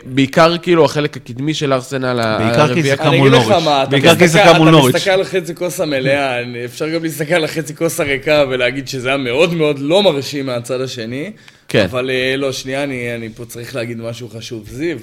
בעיקר 0.06 0.58
כאילו 0.58 0.86
החלק 0.86 1.18
הקדמי 1.18 1.54
של 1.54 1.74
ארסנל 1.74 2.38
בעיקר 2.38 2.74
כי 2.74 2.84
שיחקה 2.84 3.12
מול 3.12 3.30
נוריץ'. 3.30 3.64
בעיקר 3.90 4.16
כי 4.16 4.28
שיחקה 4.28 4.54
מול 4.54 4.70
נוריץ'. 4.70 4.96
אתה 4.96 4.98
מסתכל 4.98 5.12
על 5.12 5.24
חצי 5.24 5.56
כוס 5.56 5.80
המלאה, 5.80 6.40
אפשר 6.66 6.90
גם 6.90 7.04
להסתכל 7.04 7.34
על 7.34 7.44
החצי 7.44 7.76
כוס 7.76 8.00
הריקה 8.00 8.44
ולהגיד 8.50 8.88
שזה 8.88 9.08
היה 9.08 9.18
מאוד 9.18 9.54
מאוד 9.54 9.80
לא 9.80 10.04
מרשים 10.04 10.46
מהצד 10.46 10.82
השני. 10.82 11.32
כן. 11.70 11.84
אבל 11.84 12.10
לא, 12.38 12.52
שנייה, 12.52 12.84
אני, 12.84 13.16
אני 13.16 13.30
פה 13.30 13.46
צריך 13.46 13.76
להגיד 13.76 13.98
משהו 13.98 14.30
חשוב. 14.30 14.70
זיו, 14.70 14.98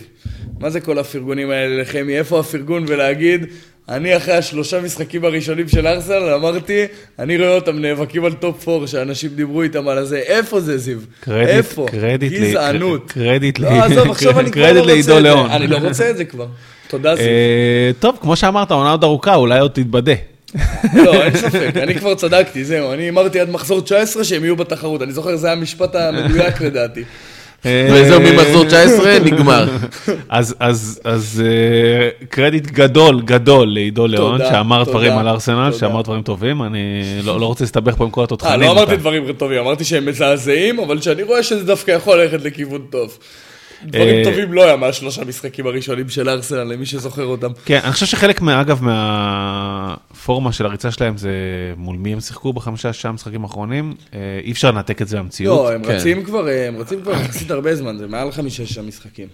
מה 0.61 0.71
זה 0.71 0.81
כל 0.81 0.99
הפרגונים 0.99 1.51
האלה 1.51 1.83
לחמי? 1.83 2.19
איפה 2.19 2.41
הפרגון 2.41 2.85
ולהגיד, 2.89 3.47
אני 3.89 4.17
אחרי 4.17 4.35
השלושה 4.35 4.81
משחקים 4.81 5.25
הראשונים 5.25 5.69
של 5.69 5.87
ארסנל 5.87 6.35
אמרתי, 6.35 6.85
אני 7.19 7.39
רואה 7.39 7.55
אותם 7.55 7.79
נאבקים 7.79 8.25
על 8.25 8.33
top 8.33 8.69
4, 8.69 8.87
שאנשים 8.87 9.31
דיברו 9.31 9.63
איתם 9.63 9.89
על 9.89 9.99
הזה, 9.99 10.17
איפה 10.17 10.61
זה 10.61 10.79
זיו? 10.79 10.99
קרדיט, 11.21 11.49
איפה? 11.49 11.87
קרדיט, 11.91 12.33
גזענות. 12.33 13.13
קרדיט, 13.13 13.59
לא, 13.59 13.69
עזוב, 13.69 14.11
עכשיו 14.11 14.41
אני 14.41 14.51
כבר 14.53 14.73
לא 14.73 14.81
רוצה 14.81 14.99
את 14.99 15.05
זה. 15.05 15.57
אני 15.57 15.67
לא 15.67 15.77
רוצה 15.77 16.11
את 16.11 16.17
זה 16.17 16.25
כבר. 16.25 16.47
תודה, 16.89 17.17
זיו. 17.17 17.27
טוב, 18.01 18.19
כמו 18.21 18.37
שאמרת, 18.37 18.71
עונה 18.71 18.91
עוד 18.91 19.05
ארוכה, 19.05 19.35
אולי 19.35 19.59
עוד 19.59 19.71
תתבדה. 19.71 20.36
לא, 21.05 21.25
אין 21.25 21.37
ספק, 21.37 21.71
אני 21.77 21.95
כבר 21.95 22.15
צדקתי, 22.15 22.65
זהו, 22.65 22.93
אני 22.93 23.09
אמרתי 23.09 23.41
עד 23.41 23.51
מחזור 23.51 23.81
19 23.81 24.25
שהם 24.25 24.45
יהיו 24.45 24.57
בתחרות, 24.57 25.03
אני 25.03 25.13
זוכר, 25.13 25.37
זה 25.37 25.47
היה 25.47 25.57
המשפט 25.57 25.95
המדויק 25.95 26.61
לדעתי. 26.61 27.05
וזהו, 27.93 28.21
ממחזור 28.21 28.65
19 28.65 29.19
נגמר. 29.25 29.69
אז 31.05 31.43
קרדיט 32.31 32.67
גדול, 32.67 33.23
גדול 33.25 33.73
לעידו 33.73 34.07
ליאון, 34.07 34.39
שאמר 34.39 34.85
דברים 34.85 35.13
על 35.13 35.29
ארסנל, 35.29 35.73
שאמר 35.73 36.03
דברים 36.03 36.23
טובים, 36.23 36.63
אני 36.63 37.03
לא 37.25 37.47
רוצה 37.47 37.65
להסתבך 37.65 37.95
פה 37.95 38.05
עם 38.05 38.11
כל 38.11 38.25
התותחנים. 38.25 38.61
לא 38.61 38.71
אמרתי 38.71 38.97
דברים 38.97 39.33
טובים, 39.33 39.59
אמרתי 39.59 39.85
שהם 39.85 40.07
מזעזעים, 40.07 40.79
אבל 40.79 41.01
שאני 41.01 41.23
רואה 41.23 41.43
שזה 41.43 41.65
דווקא 41.65 41.91
יכול 41.91 42.23
ללכת 42.23 42.45
לכיוון 42.45 42.83
טוב. 42.91 43.19
דברים 43.87 44.25
טובים 44.25 44.53
לא 44.53 44.65
היה 44.65 44.77
מהשלושה 44.77 45.25
משחקים 45.25 45.67
הראשונים 45.67 46.09
של 46.09 46.29
ארסנל, 46.29 46.63
למי 46.63 46.87
שזוכר 46.87 47.25
אותם. 47.25 47.51
כן, 47.65 47.81
אני 47.85 47.93
חושב 47.93 48.07
שחלק, 48.07 48.43
אגב, 48.43 48.83
מהפורמה 48.83 50.53
של 50.53 50.67
הריצה 50.67 50.91
שלהם 50.91 51.17
זה 51.17 51.31
מול 51.77 51.97
מי 51.97 52.13
הם 52.13 52.21
שיחקו 52.21 52.53
בחמישה, 52.53 52.93
שישה 52.93 53.13
משחקים 53.13 53.43
האחרונים. 53.43 53.95
אי 54.45 54.53
אפשר 54.53 54.71
לנתק 54.71 55.03
את 55.03 55.09
זה 55.09 55.17
מהמציאות. 55.17 55.59
לא, 55.59 55.73
הם 55.73 55.83
רצים 55.85 56.25
כבר, 56.25 56.47
הם 56.69 56.77
רצים 56.77 57.01
כבר 57.03 57.13
יחסית 57.13 57.51
הרבה 57.51 57.75
זמן, 57.75 57.99
זה 57.99 58.07
מעל 58.07 58.33
חמישה, 58.33 58.67
שישה 58.67 58.83
משחקים. 58.83 59.29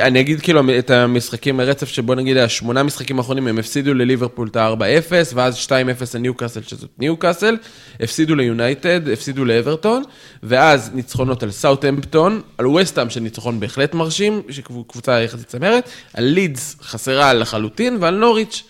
אני 0.00 0.20
אגיד 0.20 0.40
כאילו 0.40 0.60
את 0.78 0.90
המשחקים 0.90 1.60
הרצף, 1.60 1.88
שבוא 1.88 2.14
נגיד, 2.14 2.36
השמונה 2.36 2.82
משחקים 2.82 3.18
האחרונים, 3.18 3.46
הם 3.46 3.58
הפסידו 3.58 3.94
לליברפול 3.94 4.48
את 4.48 4.56
ה-4-0, 4.56 5.12
ואז 5.34 5.66
2-0 5.66 5.70
לניוקאסל, 6.14 6.62
שזאת 6.62 6.90
ניוקאסל, 6.98 7.56
הפסידו 8.00 8.34
ליונייטד, 8.34 9.08
הפסידו 9.08 9.44
לאברטון, 9.44 10.02
ואז 10.42 10.90
ניצחונות 10.94 11.42
על 11.42 11.50
סאוטהמפטון, 11.50 12.40
על 12.58 12.66
ווסטהאם 12.66 13.10
שניצחון 13.10 13.60
בהחלט 13.64 13.94
מרשים, 13.94 14.42
שקבוצה 14.50 15.20
יחסית 15.20 15.46
צמרת, 15.46 15.90
על 16.14 16.24
לידס 16.24 16.76
חסרה 16.82 17.32
לחלוטין, 17.32 17.98
ועל 18.00 18.14
נוריץ'. 18.14 18.62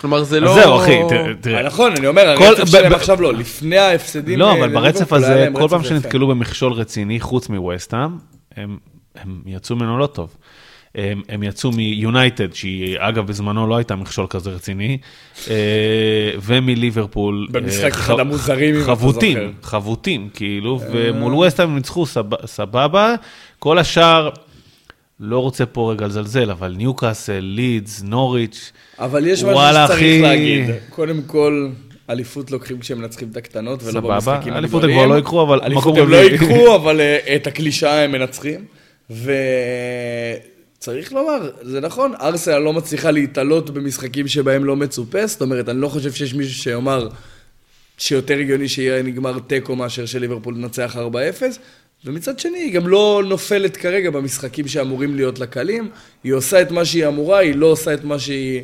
כלומר, 0.00 0.24
זה 0.24 0.40
לא... 0.40 0.54
זהו, 0.54 0.76
אחי, 0.76 0.98
תראה. 1.40 1.62
נכון, 1.62 1.92
אני 1.96 2.06
אומר, 2.06 2.28
הרצף 2.28 2.64
שלהם 2.68 2.94
עכשיו 2.94 3.22
לא, 3.22 3.34
לפני 3.34 3.78
ההפסדים... 3.78 4.38
לא, 4.38 4.52
אבל 4.52 4.68
ברצף 4.68 5.12
הזה, 5.12 5.48
כל 5.52 5.68
פעם 5.68 5.84
שנתקלו 5.84 6.26
במכשול 6.26 6.72
רציני, 6.72 7.20
חוץ 7.20 7.48
מווסטהאם, 7.48 8.10
הם 8.56 8.78
יצאו 9.46 9.76
ממנו 9.76 9.98
לא 9.98 10.06
טוב. 10.06 10.36
הם 11.28 11.42
יצאו 11.42 11.72
מיונייטד, 11.72 12.54
שהיא 12.54 12.96
אגב 12.98 13.26
בזמנו 13.26 13.66
לא 13.66 13.76
הייתה 13.76 13.96
מכשול 13.96 14.26
כזה 14.30 14.50
רציני, 14.50 14.98
ומליברפול. 16.42 17.48
במשחק 17.50 17.92
אחד 17.92 18.20
המוזרים, 18.20 18.74
אם 18.74 18.82
אתה 18.82 18.94
זוכר. 18.94 18.96
חבוטים, 18.96 19.38
חבוטים, 19.62 20.28
כאילו, 20.34 20.80
ומול 20.92 21.34
ווסטהאם 21.34 21.68
הם 21.68 21.76
ניצחו 21.76 22.06
סבבה. 22.46 23.14
כל 23.58 23.78
השאר, 23.78 24.30
לא 25.20 25.38
רוצה 25.38 25.66
פה 25.66 25.92
רגע 25.92 26.06
לזלזל, 26.06 26.50
אבל 26.50 26.74
ניוקאסל, 26.76 27.40
לידס, 27.40 28.02
נוריץ', 28.02 28.72
אבל 28.98 29.26
יש 29.26 29.44
משהו 29.44 29.60
שצריך 29.84 30.22
להגיד. 30.22 30.70
קודם 30.90 31.22
כל... 31.26 31.68
אליפות 32.10 32.50
לוקחים 32.50 32.78
כשהם 32.78 32.98
מנצחים 32.98 33.28
את 33.30 33.36
הקטנות, 33.36 33.82
ולא 33.82 34.00
במשחקים 34.00 34.34
הגדולים. 34.34 34.56
אליפות 34.56 34.84
הם 34.84 34.92
כבר 34.92 35.06
לא 35.06 35.18
יקחו, 35.18 35.42
אבל 35.42 35.60
מקום 35.74 35.96
רביעי. 35.96 36.20
אליפות 36.20 36.36
הם 36.48 36.50
לא 36.50 36.56
יקחו, 36.56 36.74
אבל 36.74 37.00
את 37.36 37.46
הקלישאה 37.46 38.04
הם 38.04 38.12
מנצחים. 38.12 38.64
וצריך 39.10 39.26
לומר, 41.12 41.50
זה 41.62 41.80
נכון, 41.80 42.12
ארסנל 42.20 42.58
לא 42.58 42.72
מצליחה 42.72 43.10
להתעלות 43.10 43.70
במשחקים 43.70 44.28
שבהם 44.28 44.64
לא 44.64 44.76
מצופה, 44.76 45.26
זאת 45.26 45.42
אומרת, 45.42 45.68
אני 45.68 45.80
לא 45.80 45.88
חושב 45.88 46.12
שיש 46.12 46.34
מישהו 46.34 46.54
שיאמר 46.54 47.08
שיותר 47.98 48.38
הגיוני 48.38 48.68
שיהיה 48.68 49.02
נגמר 49.02 49.38
תיקו 49.38 49.76
מאשר 49.76 50.06
שליברפול 50.06 50.54
תנצח 50.54 50.96
4-0, 50.96 50.98
ומצד 52.04 52.38
שני, 52.38 52.58
היא 52.58 52.72
גם 52.72 52.88
לא 52.88 53.22
נופלת 53.26 53.76
כרגע 53.76 54.10
במשחקים 54.10 54.68
שאמורים 54.68 55.16
להיות 55.16 55.38
לה 55.38 55.46
קלים, 55.46 55.88
היא 56.24 56.32
עושה 56.32 56.62
את 56.62 56.70
מה 56.70 56.84
שהיא 56.84 57.06
אמורה, 57.06 57.38
היא 57.38 57.54
לא 57.54 57.66
עושה 57.66 57.94
את 57.94 58.04
מה 58.04 58.18
שהיא 58.18 58.62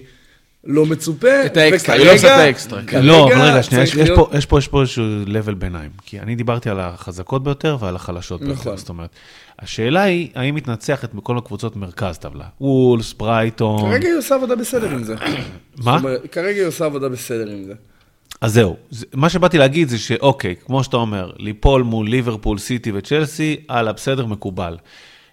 לא 0.64 0.87
מצופה, 0.87 1.47
את 1.47 1.57
האקסטרה, 1.57 1.95
היא 1.95 2.07
לא 2.07 2.14
עושה 2.14 2.35
את 2.35 2.41
האקסטרה. 2.41 2.80
לא, 3.03 3.26
אבל 3.26 3.43
רגע, 3.43 3.62
שנייה, 3.62 3.85
יש 4.39 4.47
פה 4.47 4.80
איזשהו 4.80 5.05
level 5.26 5.55
ביניים, 5.59 5.91
כי 6.07 6.20
אני 6.20 6.35
דיברתי 6.35 6.70
על 6.70 6.80
החזקות 6.80 7.45
ביותר 7.45 7.76
ועל 7.80 7.97
החלשות 7.97 8.41
ביותר, 8.41 8.76
זאת 8.76 8.89
אומרת, 8.89 9.11
השאלה 9.59 10.03
היא, 10.03 10.28
האם 10.35 10.55
היא 10.55 10.74
מנצחת 10.74 11.14
בכל 11.14 11.39
הקבוצות 11.39 11.76
מרכז 11.76 12.18
טבלה? 12.18 12.45
וולס, 12.61 13.12
ברייטון... 13.12 13.91
כרגע 13.91 14.09
היא 14.09 14.18
עושה 14.18 14.35
עבודה 14.35 14.57
בסדר 14.57 14.91
עם 14.91 15.05
זה. 15.05 15.14
מה? 15.76 16.01
כרגע 16.32 16.61
היא 16.61 16.66
עושה 16.66 16.85
עבודה 16.85 17.09
בסדר 17.09 17.51
עם 17.51 17.64
זה. 17.64 17.74
אז 18.45 18.53
זהו, 18.53 18.76
מה 19.14 19.28
שבאתי 19.28 19.59
להגיד 19.59 19.88
זה 19.88 19.99
שאוקיי, 19.99 20.55
כמו 20.66 20.84
שאתה 20.84 20.97
אומר, 20.97 21.32
ליפול 21.38 21.82
מול 21.82 22.09
ליברפול, 22.09 22.59
סיטי 22.59 22.92
וצ'לסי, 22.95 23.57
הלאה, 23.68 23.92
בסדר, 23.92 24.26
מקובל. 24.26 24.76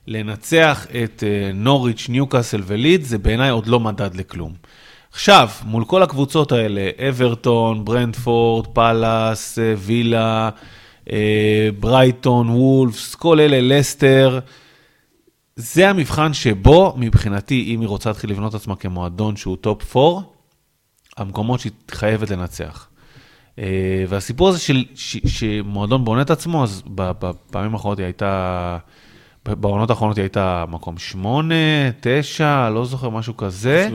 לנצח 0.07 0.87
את 1.03 1.23
נוריץ', 1.53 2.05
ניוקאסל 2.09 2.61
ולידס, 2.65 3.03
זה 3.03 3.17
בעיניי 3.17 3.49
עוד 3.49 3.67
לא 3.67 3.79
מדד 3.79 4.15
לכלום. 4.15 4.53
עכשיו, 5.11 5.49
מול 5.65 5.85
כל 5.85 6.03
הקבוצות 6.03 6.51
האלה, 6.51 6.89
אברטון, 7.09 7.85
ברנדפורד, 7.85 8.67
פאלאס, 8.67 9.59
וילה, 9.77 10.49
ברייטון, 11.79 12.49
וולפס, 12.49 13.15
כל 13.15 13.39
אלה, 13.39 13.59
לסטר, 13.61 14.39
זה 15.55 15.89
המבחן 15.89 16.33
שבו, 16.33 16.93
מבחינתי, 16.97 17.65
אם 17.75 17.81
היא 17.81 17.87
רוצה 17.87 18.09
להתחיל 18.09 18.29
לבנות 18.29 18.53
עצמה 18.53 18.75
כמועדון 18.75 19.35
שהוא 19.35 19.57
top 19.57 19.97
4, 19.97 20.21
המקומות 21.17 21.59
שהיא 21.59 21.71
חייבת 21.91 22.29
לנצח. 22.29 22.87
והסיפור 24.07 24.49
הזה 24.49 24.59
של, 24.59 24.83
שמועדון 25.25 26.05
בונה 26.05 26.21
את 26.21 26.29
עצמו, 26.29 26.63
אז 26.63 26.83
בפעמים 26.85 27.73
האחרונות 27.73 27.99
היא 27.99 28.05
הייתה, 28.05 28.77
בעונות 29.45 29.89
האחרונות 29.89 30.17
היא 30.17 30.23
הייתה 30.23 30.65
מקום 30.69 30.97
שמונה, 30.97 31.55
תשע, 31.99 32.69
לא 32.69 32.85
זוכר, 32.85 33.09
משהו 33.09 33.37
כזה. 33.37 33.89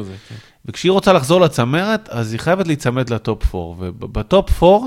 וכשהיא 0.67 0.93
רוצה 0.93 1.13
לחזור 1.13 1.41
לצמרת, 1.41 2.09
אז 2.09 2.33
היא 2.33 2.41
חייבת 2.41 2.67
להיצמד 2.67 3.11
ל 3.11 3.22
top 3.22 3.55
4, 3.55 3.65
וב 3.79 4.12
top 4.12 4.62
4, 4.63 4.87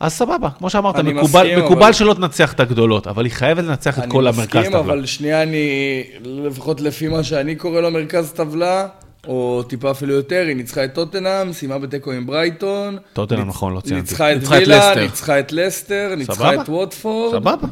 אז 0.00 0.12
סבבה, 0.12 0.50
כמו 0.58 0.70
שאמרת, 0.70 0.96
מקובל, 0.96 1.46
מסכים, 1.46 1.58
מקובל 1.58 1.82
אבל... 1.82 1.92
שלא 1.92 2.14
תנצח 2.14 2.52
את 2.52 2.60
הגדולות, 2.60 3.06
אבל 3.06 3.24
היא 3.24 3.32
חייבת 3.32 3.64
לנצח 3.64 3.98
את 3.98 4.04
כל 4.08 4.26
המרכז 4.26 4.50
טבלה. 4.50 4.60
אני 4.60 4.68
מסכים, 4.68 4.90
אבל 4.90 5.06
שנייה, 5.06 5.42
אני, 5.42 6.04
לפחות 6.24 6.80
לפי 6.80 7.08
מה 7.08 7.24
שאני 7.24 7.56
קורא 7.56 7.80
לו 7.80 7.90
מרכז 7.90 8.32
טבלה, 8.32 8.86
או 9.26 9.62
טיפה 9.68 9.90
אפילו 9.90 10.14
יותר, 10.14 10.44
היא 10.48 10.56
ניצחה 10.56 10.84
את 10.84 10.94
טוטנאם, 10.94 11.52
סיימה 11.52 11.78
בתיקו 11.78 12.12
עם 12.12 12.26
ברייטון. 12.26 12.96
טוטנאם, 13.12 13.48
נכון, 13.48 13.74
לא 13.74 13.80
ציינתי. 13.80 14.00
ניצחה 14.00 14.32
את 14.32 14.38
וילה, 14.48 14.94
ניצחה 14.94 15.40
את 15.40 15.52
לסטר, 15.52 16.14
ניצחה 16.16 16.54
את 16.54 16.68
ווטפורד. 16.68 17.32
סבבה. 17.32 17.66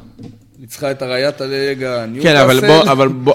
ניצחה 0.59 0.91
את 0.91 1.03
הראיית 1.03 1.41
הליגה 1.41 2.07
ניוקאסל. 2.07 2.35
כן, 2.35 2.41
אבל 2.41 2.61
בוא, 2.61 2.83
אבל 2.93 3.09
בוא, 3.09 3.35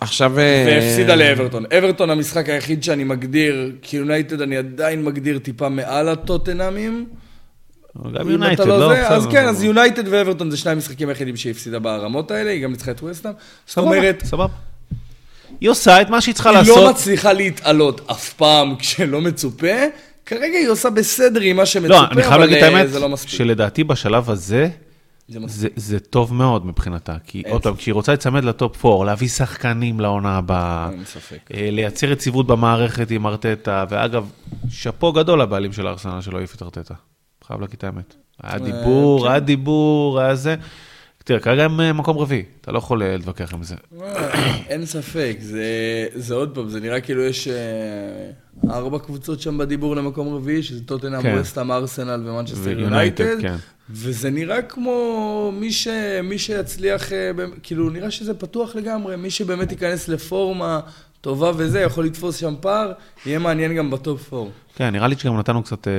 עכשיו... 0.00 0.32
והפסידה 0.34 1.14
לאברטון. 1.14 1.64
אברטון 1.78 2.10
המשחק 2.10 2.48
היחיד 2.48 2.82
שאני 2.82 3.04
מגדיר, 3.04 3.72
כי 3.82 3.96
יונייטד 3.96 4.40
אני 4.40 4.56
עדיין 4.56 5.04
מגדיר 5.04 5.38
טיפה 5.38 5.68
מעל 5.68 6.08
הטוטנאמים. 6.08 7.06
גם 8.14 8.30
יונייטד, 8.30 8.66
לא? 8.66 8.88
זה, 8.88 9.08
אז. 9.08 9.26
כן, 9.26 9.48
אז 9.48 9.64
יונייטד 9.64 10.08
ואברטון 10.08 10.50
זה 10.50 10.56
שני 10.56 10.72
המשחקים 10.72 11.08
היחידים 11.08 11.36
שהיא 11.36 11.50
הפסידה 11.50 11.78
ברמות 11.78 12.30
האלה, 12.30 12.50
היא 12.50 12.62
גם 12.62 12.70
ניצחה 12.70 12.90
את 12.90 13.02
ווסטהאם. 13.02 13.34
זאת 13.66 13.74
סבבה, 13.74 13.86
אומרת, 13.86 14.22
סבבה. 14.24 14.67
היא 15.60 15.70
עושה 15.70 16.00
את 16.00 16.10
מה 16.10 16.20
שהיא 16.20 16.34
צריכה 16.34 16.50
היא 16.50 16.58
לעשות. 16.58 16.76
לא 16.76 16.90
מצליחה 16.90 17.32
להתעלות 17.32 18.10
אף 18.10 18.32
פעם 18.32 18.76
כשלא 18.76 19.20
מצופה. 19.20 19.76
כרגע 20.26 20.58
היא 20.58 20.68
עושה 20.68 20.90
בסדר 20.90 21.40
עם 21.40 21.56
מה 21.56 21.66
שמצופה, 21.66 21.94
לא, 21.94 22.06
אני 22.10 22.22
חייב 22.22 22.32
אבל 22.34 22.40
להגיד 22.40 22.56
את 22.56 22.62
אה, 22.62 22.68
האמת, 22.68 22.90
זה 22.90 22.98
לא 22.98 23.08
מספיק. 23.08 23.30
שלדעתי 23.30 23.84
בשלב 23.84 24.30
הזה, 24.30 24.68
זה. 25.28 25.38
זה, 25.46 25.68
זה 25.76 26.00
טוב 26.00 26.34
מאוד 26.34 26.66
מבחינתה. 26.66 27.16
כי 27.26 27.42
עוד 27.50 27.62
פעם, 27.62 27.76
כשהיא 27.76 27.94
רוצה 27.94 28.12
להיצמד 28.12 28.44
לטופ 28.44 28.86
4, 28.86 29.04
להביא 29.04 29.28
שחקנים 29.28 30.00
לעונה 30.00 30.38
הבאה. 30.38 30.90
אה, 31.54 31.68
לייצר 31.70 32.12
יציבות 32.12 32.46
במערכת 32.46 33.10
עם 33.10 33.26
ארטטה, 33.26 33.84
ואגב, 33.88 34.30
שאפו 34.70 35.12
גדול 35.12 35.42
לבעלים 35.42 35.72
של 35.72 35.86
הארסנל 35.86 36.20
שלא 36.20 36.38
העיף 36.38 36.54
את 36.54 36.62
ארטטה. 36.62 36.94
חייב 37.46 37.60
להגיד 37.60 37.74
את 37.78 37.84
האמת. 37.84 38.14
היה 38.42 38.58
דיבור, 38.58 39.24
כן. 39.24 39.30
היה 39.30 39.40
דיבור, 39.40 40.20
היה 40.20 40.34
זה. 40.34 40.56
תראה, 41.28 41.40
כרגע 41.40 41.64
הם 41.64 41.80
אה, 41.80 41.92
מקום 41.92 42.18
רביעי, 42.18 42.42
אתה 42.60 42.72
לא 42.72 42.78
יכול 42.78 43.02
אה, 43.02 43.16
להתווכח 43.16 43.54
עם 43.54 43.62
זה. 43.62 43.74
אה, 44.02 44.56
אין 44.68 44.86
ספק, 44.86 45.36
זה, 45.40 45.62
זה 46.14 46.34
עוד 46.34 46.54
פעם, 46.54 46.68
זה 46.68 46.80
נראה 46.80 47.00
כאילו 47.00 47.22
יש 47.22 47.48
ארבע 48.70 48.98
קבוצות 48.98 49.40
שם 49.40 49.58
בדיבור 49.58 49.96
למקום 49.96 50.34
רביעי, 50.34 50.62
שזה 50.62 50.84
טוטנאם, 50.84 51.22
כן. 51.22 51.34
ווסטהאם, 51.38 51.72
ארסנל 51.72 52.22
ומנצ'סטר 52.26 52.80
יונייטד. 52.80 53.40
כן. 53.40 53.56
וזה 53.90 54.30
נראה 54.30 54.62
כמו 54.62 55.52
מי, 55.54 55.72
ש, 55.72 55.88
מי 56.24 56.38
שיצליח, 56.38 57.08
כאילו 57.62 57.90
נראה 57.90 58.10
שזה 58.10 58.34
פתוח 58.34 58.76
לגמרי, 58.76 59.16
מי 59.16 59.30
שבאמת 59.30 59.72
ייכנס 59.72 60.08
לפורמה 60.08 60.80
טובה 61.20 61.50
וזה, 61.56 61.80
יכול 61.80 62.04
לתפוס 62.04 62.36
שם 62.36 62.54
פער, 62.60 62.92
יהיה 63.26 63.38
מעניין 63.38 63.74
גם 63.74 63.90
ב 63.90 63.98
top 63.98 64.22
four. 64.28 64.50
כן, 64.76 64.90
נראה 64.90 65.08
לי 65.08 65.14
שגם 65.18 65.38
נתנו 65.38 65.62
קצת 65.62 65.88
אה, 65.88 65.92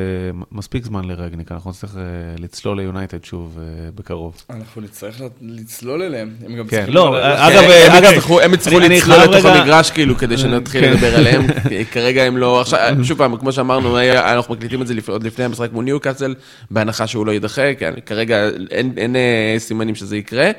מספיק 0.51 0.85
זמן 0.85 1.05
לרגניק, 1.05 1.51
אנחנו 1.51 1.69
נצטרך 1.69 1.95
אה, 1.97 2.01
לצלול 2.39 2.77
ליונייטד 2.81 3.23
שוב 3.23 3.57
אה, 3.59 3.63
בקרוב. 3.95 4.35
אנחנו 4.49 4.81
נצטרך 4.81 5.21
לצלול 5.41 6.01
אליהם. 6.01 6.29
הם 6.45 6.55
גם 6.55 6.67
כן, 6.67 6.77
צריכים 6.77 6.93
לא, 6.93 7.07
אבל- 7.09 7.21
אגב, 7.23 7.63
הם 7.63 7.69
אה, 7.69 7.97
אגב, 7.97 8.11
יצטרכו- 8.13 8.41
הם 8.41 8.53
יצטרכו 8.53 8.79
לצלול 8.79 9.17
לתוך 9.23 9.35
רגע- 9.35 9.53
המגרש, 9.53 9.91
כאילו, 9.91 10.17
כדי 10.17 10.37
שנתחיל 10.37 10.81
כן. 10.85 10.93
לדבר 10.93 11.15
עליהם. 11.15 11.47
כרגע 11.91 12.23
הם 12.23 12.37
לא... 12.37 12.61
עכשיו, 12.61 12.79
שוב 13.03 13.17
פעם, 13.17 13.37
כמו 13.37 13.51
שאמרנו, 13.51 13.97
היה- 13.97 14.33
אנחנו 14.33 14.53
מקליטים 14.55 14.81
את 14.81 14.87
זה 14.87 14.93
עוד 15.07 15.23
לפני 15.23 15.45
המשחק 15.45 15.69
מול 15.73 15.85
ניוקאסל, 15.85 16.35
בהנחה 16.71 17.07
שהוא 17.07 17.25
לא 17.25 17.31
יידחה, 17.31 17.61
כי 17.79 17.85
כרגע 18.05 18.49
אין- 18.71 18.93
אין 18.97 19.15
אה, 19.15 19.55
סימנים 19.57 19.95
שזה 19.95 20.17
יקרה. 20.17 20.51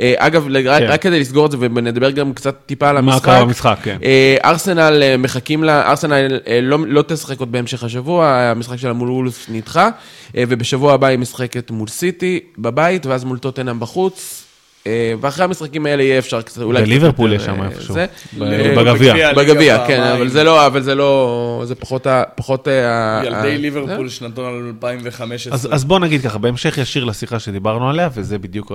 אה, 0.00 0.14
אגב, 0.18 0.46
כן. 0.64 0.86
רק 0.88 1.02
כדי 1.02 1.20
לסגור 1.20 1.46
את 1.46 1.50
זה, 1.50 1.56
ונדבר 1.60 2.10
גם 2.10 2.32
קצת 2.32 2.56
טיפה 2.66 2.88
על 2.88 3.00
מה 3.00 3.12
המשחק. 3.12 3.24
קרה 3.24 3.44
במשחק, 3.44 3.78
כן. 3.82 3.98
אה, 4.04 4.36
ארסנל 4.44 5.02
אה, 5.02 5.16
מחכים 5.16 5.64
לה, 5.64 5.90
ארסנל 5.90 6.40
לא, 6.62 6.78
לא 6.86 7.04
תשחק 7.08 7.40
עוד 7.40 7.52
בהמשך 7.52 7.84
השבוע, 7.84 8.28
המשחק 8.28 8.76
שלה 8.76 8.92
מול 8.92 9.10
וולף 9.10 9.46
נדחה, 9.48 9.88
ובשבוע 10.34 10.92
הבא 10.92 11.06
היא 11.06 11.18
משחקת 11.18 11.70
מול 11.70 11.88
סיטי 11.88 12.40
בבית, 12.58 13.06
ואז 13.06 13.24
מול 13.24 13.38
טוטנאם 13.38 13.80
בחוץ. 13.80 14.43
אה, 14.86 15.14
ואחרי 15.20 15.44
המשחקים 15.44 15.86
האלה 15.86 16.02
יהיה 16.02 16.18
אפשר 16.18 16.42
קצת, 16.42 16.62
אולי... 16.62 16.80
יותר, 16.80 17.34
יש 17.34 17.42
שם 17.42 17.62
אה, 17.62 17.66
איפשהו. 17.68 17.96
אה, 17.96 18.74
בגביע. 18.76 19.32
בגביע, 19.32 19.84
כן. 19.86 20.02
אבל 20.02 20.28
זה 20.28 20.44
לא, 20.44 20.66
אבל 20.66 20.82
זה 20.82 20.94
לא, 20.94 21.62
זה 21.66 21.74
פחות 21.74 22.06
ה... 22.06 22.22
פחות 22.34 22.68
ה... 22.68 22.70
ה- 22.70 23.26
ילדי? 23.26 23.58
ליברפול 23.58 24.08
שנתון 24.08 24.66
2015. 24.68 25.54
אז, 25.54 25.68
אז 25.72 25.84
בוא 25.84 25.98
נגיד 25.98 26.22
ככה, 26.22 26.38
בהמשך 26.38 26.78
ישיר 26.78 27.04
לשיחה 27.04 27.38
שדיברנו 27.38 27.90
עליה, 27.90 28.08
וזה 28.14 28.38
בדיוק 28.38 28.72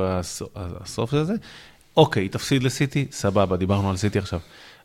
הסוף 0.55 1.12
של 1.12 1.24
זה. 1.24 1.34
אוקיי, 1.97 2.28
תפסיד 2.28 2.64
לסיטי, 2.64 3.05
סבבה, 3.12 3.57
דיברנו 3.57 3.89
על 3.89 3.97
סיטי 3.97 4.20
עכשיו. 4.20 4.39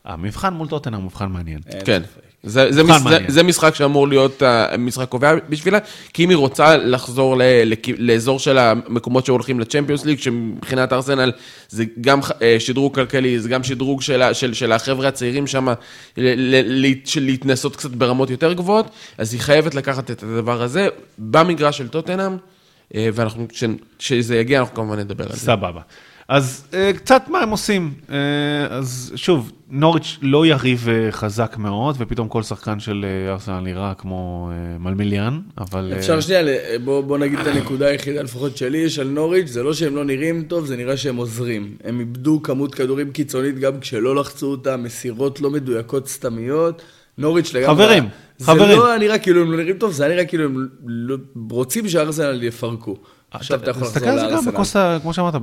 המבחן 0.04 0.54
מול 0.54 0.68
טוטנאם 0.68 1.00
הוא 1.00 1.04
מבחן 1.04 1.26
מעניין. 1.32 1.58
כן. 1.84 2.02
זה, 2.46 2.72
זה, 2.72 2.82
מבחן 2.82 2.94
מש, 2.96 3.02
זה, 3.02 3.08
מעניין. 3.10 3.30
זה 3.30 3.42
משחק 3.42 3.74
שאמור 3.74 4.08
להיות 4.08 4.42
uh, 4.42 4.76
משחק 4.76 5.08
קובע 5.08 5.34
בשבילה, 5.48 5.78
כי 6.12 6.24
אם 6.24 6.28
היא 6.30 6.36
רוצה 6.36 6.76
לחזור 6.76 7.36
ל, 7.36 7.42
לכ- 7.64 7.94
לאזור 7.98 8.38
של 8.38 8.58
המקומות 8.58 9.26
שהולכים 9.26 9.60
לצ'מפיונס 9.60 10.04
ליג, 10.04 10.18
שמבחינת 10.18 10.92
ארסנל 10.92 11.32
זה 11.68 11.84
גם 12.00 12.20
uh, 12.20 12.24
שדרוג 12.58 12.94
כלכלי, 12.94 13.40
זה 13.40 13.48
גם 13.48 13.64
שדרוג 13.64 14.02
של, 14.02 14.22
של, 14.32 14.54
של 14.54 14.72
החבר'ה 14.72 15.08
הצעירים 15.08 15.46
שם, 15.46 15.68
ל- 15.68 15.74
ל- 16.16 16.86
ל- 16.86 16.94
של 17.04 17.22
להתנסות 17.24 17.76
קצת 17.76 17.90
ברמות 17.90 18.30
יותר 18.30 18.52
גבוהות, 18.52 18.86
אז 19.18 19.32
היא 19.32 19.40
חייבת 19.40 19.74
לקחת 19.74 20.10
את 20.10 20.22
הדבר 20.22 20.62
הזה 20.62 20.88
במגרש 21.18 21.78
של 21.78 21.88
טוטנאם, 21.88 22.36
uh, 22.36 22.96
ואנחנו, 23.14 23.46
כשזה 23.98 24.36
יגיע, 24.36 24.60
אנחנו 24.60 24.74
כמובן 24.74 24.98
נדבר 24.98 25.24
על 25.24 25.32
זה. 25.32 25.36
סבבה. 25.40 25.80
אז 26.28 26.64
אה, 26.74 26.90
קצת 26.92 27.22
מה 27.28 27.40
הם 27.40 27.50
עושים. 27.50 27.92
אה, 28.10 28.16
אז 28.70 29.12
שוב, 29.16 29.52
נוריץ' 29.70 30.18
לא 30.22 30.46
יריב 30.46 30.88
אה, 30.88 31.12
חזק 31.12 31.56
מאוד, 31.58 31.96
ופתאום 31.98 32.28
כל 32.28 32.42
שחקן 32.42 32.80
של 32.80 33.04
ארסנל 33.28 33.60
נראה 33.60 33.92
כמו 33.98 34.50
מלמיליאן, 34.80 35.40
אבל... 35.58 35.92
אפשר 35.96 36.20
שנייה, 36.20 36.42
בוא, 36.84 37.00
בוא 37.00 37.18
נגיד 37.18 37.38
את 37.38 37.46
הנקודה 37.46 37.86
היחידה 37.86 38.22
לפחות 38.22 38.56
שלי, 38.56 38.90
של 38.90 39.08
נוריץ', 39.08 39.48
זה 39.48 39.62
לא 39.62 39.74
שהם 39.74 39.96
לא 39.96 40.04
נראים 40.04 40.42
טוב, 40.42 40.66
זה 40.66 40.76
נראה 40.76 40.96
שהם 40.96 41.16
עוזרים. 41.16 41.76
הם 41.84 42.00
איבדו 42.00 42.42
כמות 42.42 42.74
כדורים 42.74 43.12
קיצונית 43.12 43.58
גם 43.58 43.80
כשלא 43.80 44.16
לחצו 44.16 44.46
אותם, 44.46 44.82
מסירות 44.82 45.40
לא 45.40 45.50
מדויקות 45.50 46.08
סתמיות. 46.08 46.82
נוריץ' 47.18 47.54
לגמרי... 47.54 47.84
חברים, 47.84 48.08
זה 48.38 48.46
חברים. 48.46 48.78
לא 48.78 48.86
היה 48.86 48.98
נראה 48.98 49.18
כאילו 49.18 49.40
הם 49.42 49.52
לא 49.52 49.56
נראים 49.56 49.78
טוב, 49.78 49.92
זה 49.92 50.04
היה 50.04 50.14
נראה 50.14 50.24
כאילו 50.24 50.44
הם 50.44 50.68
לא, 50.86 51.16
רוצים 51.50 51.88
שארסנל 51.88 52.42
יפרקו. 52.42 52.96
עכשיו 53.34 53.58
אתה 53.62 53.70
יכול 53.70 53.82
לחזור 53.82 53.94
תסתכל 53.94 54.10
על 54.10 54.18
זה 54.18 54.24
גם 54.26 54.30
לארסנל. 54.32 54.52
בכוס, 54.52 54.76
כמו 55.02 55.12
שאמרת, 55.14 55.34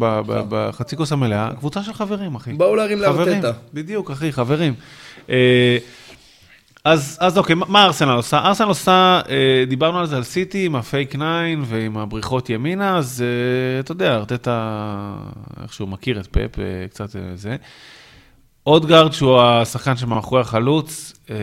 בחצי 0.49 0.97
כוס 0.97 1.11
המלאה, 1.11 1.49
קבוצה 1.59 1.83
של 1.83 1.93
חברים, 1.93 2.35
אחי. 2.35 2.53
באו 2.53 2.75
להרים 2.75 2.99
לארטטה. 2.99 3.51
בדיוק, 3.73 4.11
אחי, 4.11 4.31
חברים. 4.31 4.73
אה, 5.29 5.77
אז, 6.85 7.17
אז 7.21 7.37
אוקיי, 7.37 7.55
מה- 7.55 7.65
מה 7.69 7.85
ארסנל 7.85 8.11
עושה? 8.11 8.37
ארסנל 8.39 8.67
עושה, 8.67 9.21
אה, 9.29 9.63
דיברנו 9.67 9.99
על 9.99 10.05
זה, 10.05 10.17
על 10.17 10.23
סיטי, 10.23 10.65
עם 10.65 10.75
הפייק 10.75 11.09
9 11.09 11.19
ועם 11.65 11.97
הבריחות 11.97 12.49
ימינה, 12.49 12.97
אז 12.97 13.23
אה, 13.23 13.79
אתה 13.79 13.91
יודע, 13.91 14.15
ארטטה 14.15 14.81
איכשהו 15.63 15.87
מכיר 15.87 16.19
את 16.19 16.27
פפ, 16.27 16.59
אה, 16.59 16.63
קצת 16.89 17.15
אה, 17.15 17.21
זה. 17.35 17.55
אודגרד, 18.67 19.11
שהוא 19.13 19.41
השחקן 19.41 19.97
שמאחורי 19.97 20.41
החלוץ, 20.41 21.13
אה, 21.29 21.35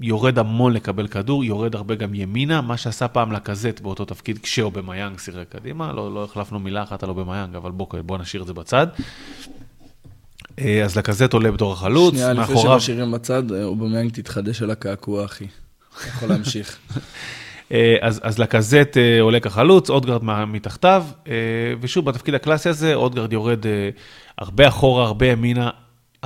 יורד 0.00 0.38
המון 0.38 0.72
לקבל 0.72 1.06
כדור, 1.06 1.44
יורד 1.44 1.74
הרבה 1.74 1.94
גם 1.94 2.14
ימינה, 2.14 2.60
מה 2.60 2.76
שעשה 2.76 3.08
פעם 3.08 3.32
לקזט 3.32 3.80
באותו 3.80 4.04
תפקיד 4.04 4.38
כשאובמיאנג 4.38 5.18
שיחק 5.18 5.48
קדימה, 5.48 5.92
לא, 5.92 6.14
לא 6.14 6.24
החלפנו 6.24 6.58
מילה 6.58 6.82
אחת 6.82 7.02
על 7.02 7.08
אובמיאנג, 7.08 7.56
אבל 7.56 7.70
בוא, 7.70 7.86
בוא 8.02 8.18
נשאיר 8.18 8.42
את 8.42 8.46
זה 8.46 8.52
בצד. 8.54 8.86
אה, 10.58 10.84
אז 10.84 10.96
לקזט 10.96 11.32
עולה 11.32 11.50
בתור 11.50 11.72
החלוץ, 11.72 12.14
שנייה, 12.14 12.32
לפני 12.32 12.54
מאחוריו... 12.54 12.80
שמשאירים 12.80 13.12
בצד, 13.12 13.52
אה, 13.52 13.64
אובמיאנג 13.64 14.10
תתחדש 14.12 14.62
על 14.62 14.70
הקעקוע, 14.70 15.24
אחי. 15.24 15.46
יכול 16.08 16.28
להמשיך. 16.28 16.78
אה, 17.72 17.96
אז, 18.00 18.20
אז 18.22 18.38
לקזט 18.38 18.96
עולה 19.20 19.40
כחלוץ, 19.40 19.90
אודגרד 19.90 20.24
מתחתיו, 20.24 21.04
ושוב, 21.80 22.04
בתפקיד 22.04 22.34
הקלאסי 22.34 22.68
הזה, 22.68 22.94
אודגרד 22.94 23.32
יורד 23.32 23.66
הרבה 24.38 24.68
אחורה, 24.68 25.04
הרבה 25.06 25.26
ימינה, 25.26 25.70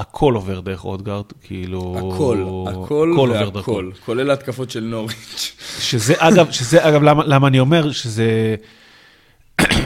הכל 0.00 0.34
עובר 0.34 0.60
דרך 0.60 0.84
אודגרד, 0.84 1.24
כאילו... 1.42 1.96
הכל, 1.98 2.44
הכל 2.68 3.14
עובר 3.16 3.48
דרכו. 3.48 3.70
והכל, 3.70 3.90
כולל 4.04 4.30
ההתקפות 4.30 4.70
של 4.70 4.80
נוריץ'. 4.80 5.56
שזה 5.80 6.14
אגב, 6.18 6.50
שזה 6.50 6.88
אגב, 6.88 7.02
למה, 7.02 7.24
למה 7.26 7.48
אני 7.48 7.60
אומר 7.60 7.92
שזה 7.92 8.54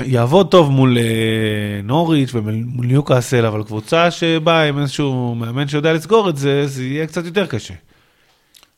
יעבוד 0.04 0.50
טוב 0.50 0.70
מול 0.70 0.98
אה, 0.98 1.80
נוריץ' 1.82 2.34
ומול 2.34 2.86
ניוקאסל, 2.86 3.46
אבל 3.46 3.62
קבוצה 3.62 4.10
שבאה 4.10 4.62
עם 4.62 4.78
איזשהו 4.78 5.34
מאמן 5.34 5.68
שיודע 5.68 5.92
לסגור 5.92 6.28
את 6.28 6.36
זה, 6.36 6.66
זה 6.66 6.84
יהיה 6.84 7.06
קצת 7.06 7.24
יותר 7.24 7.46
קשה. 7.46 7.74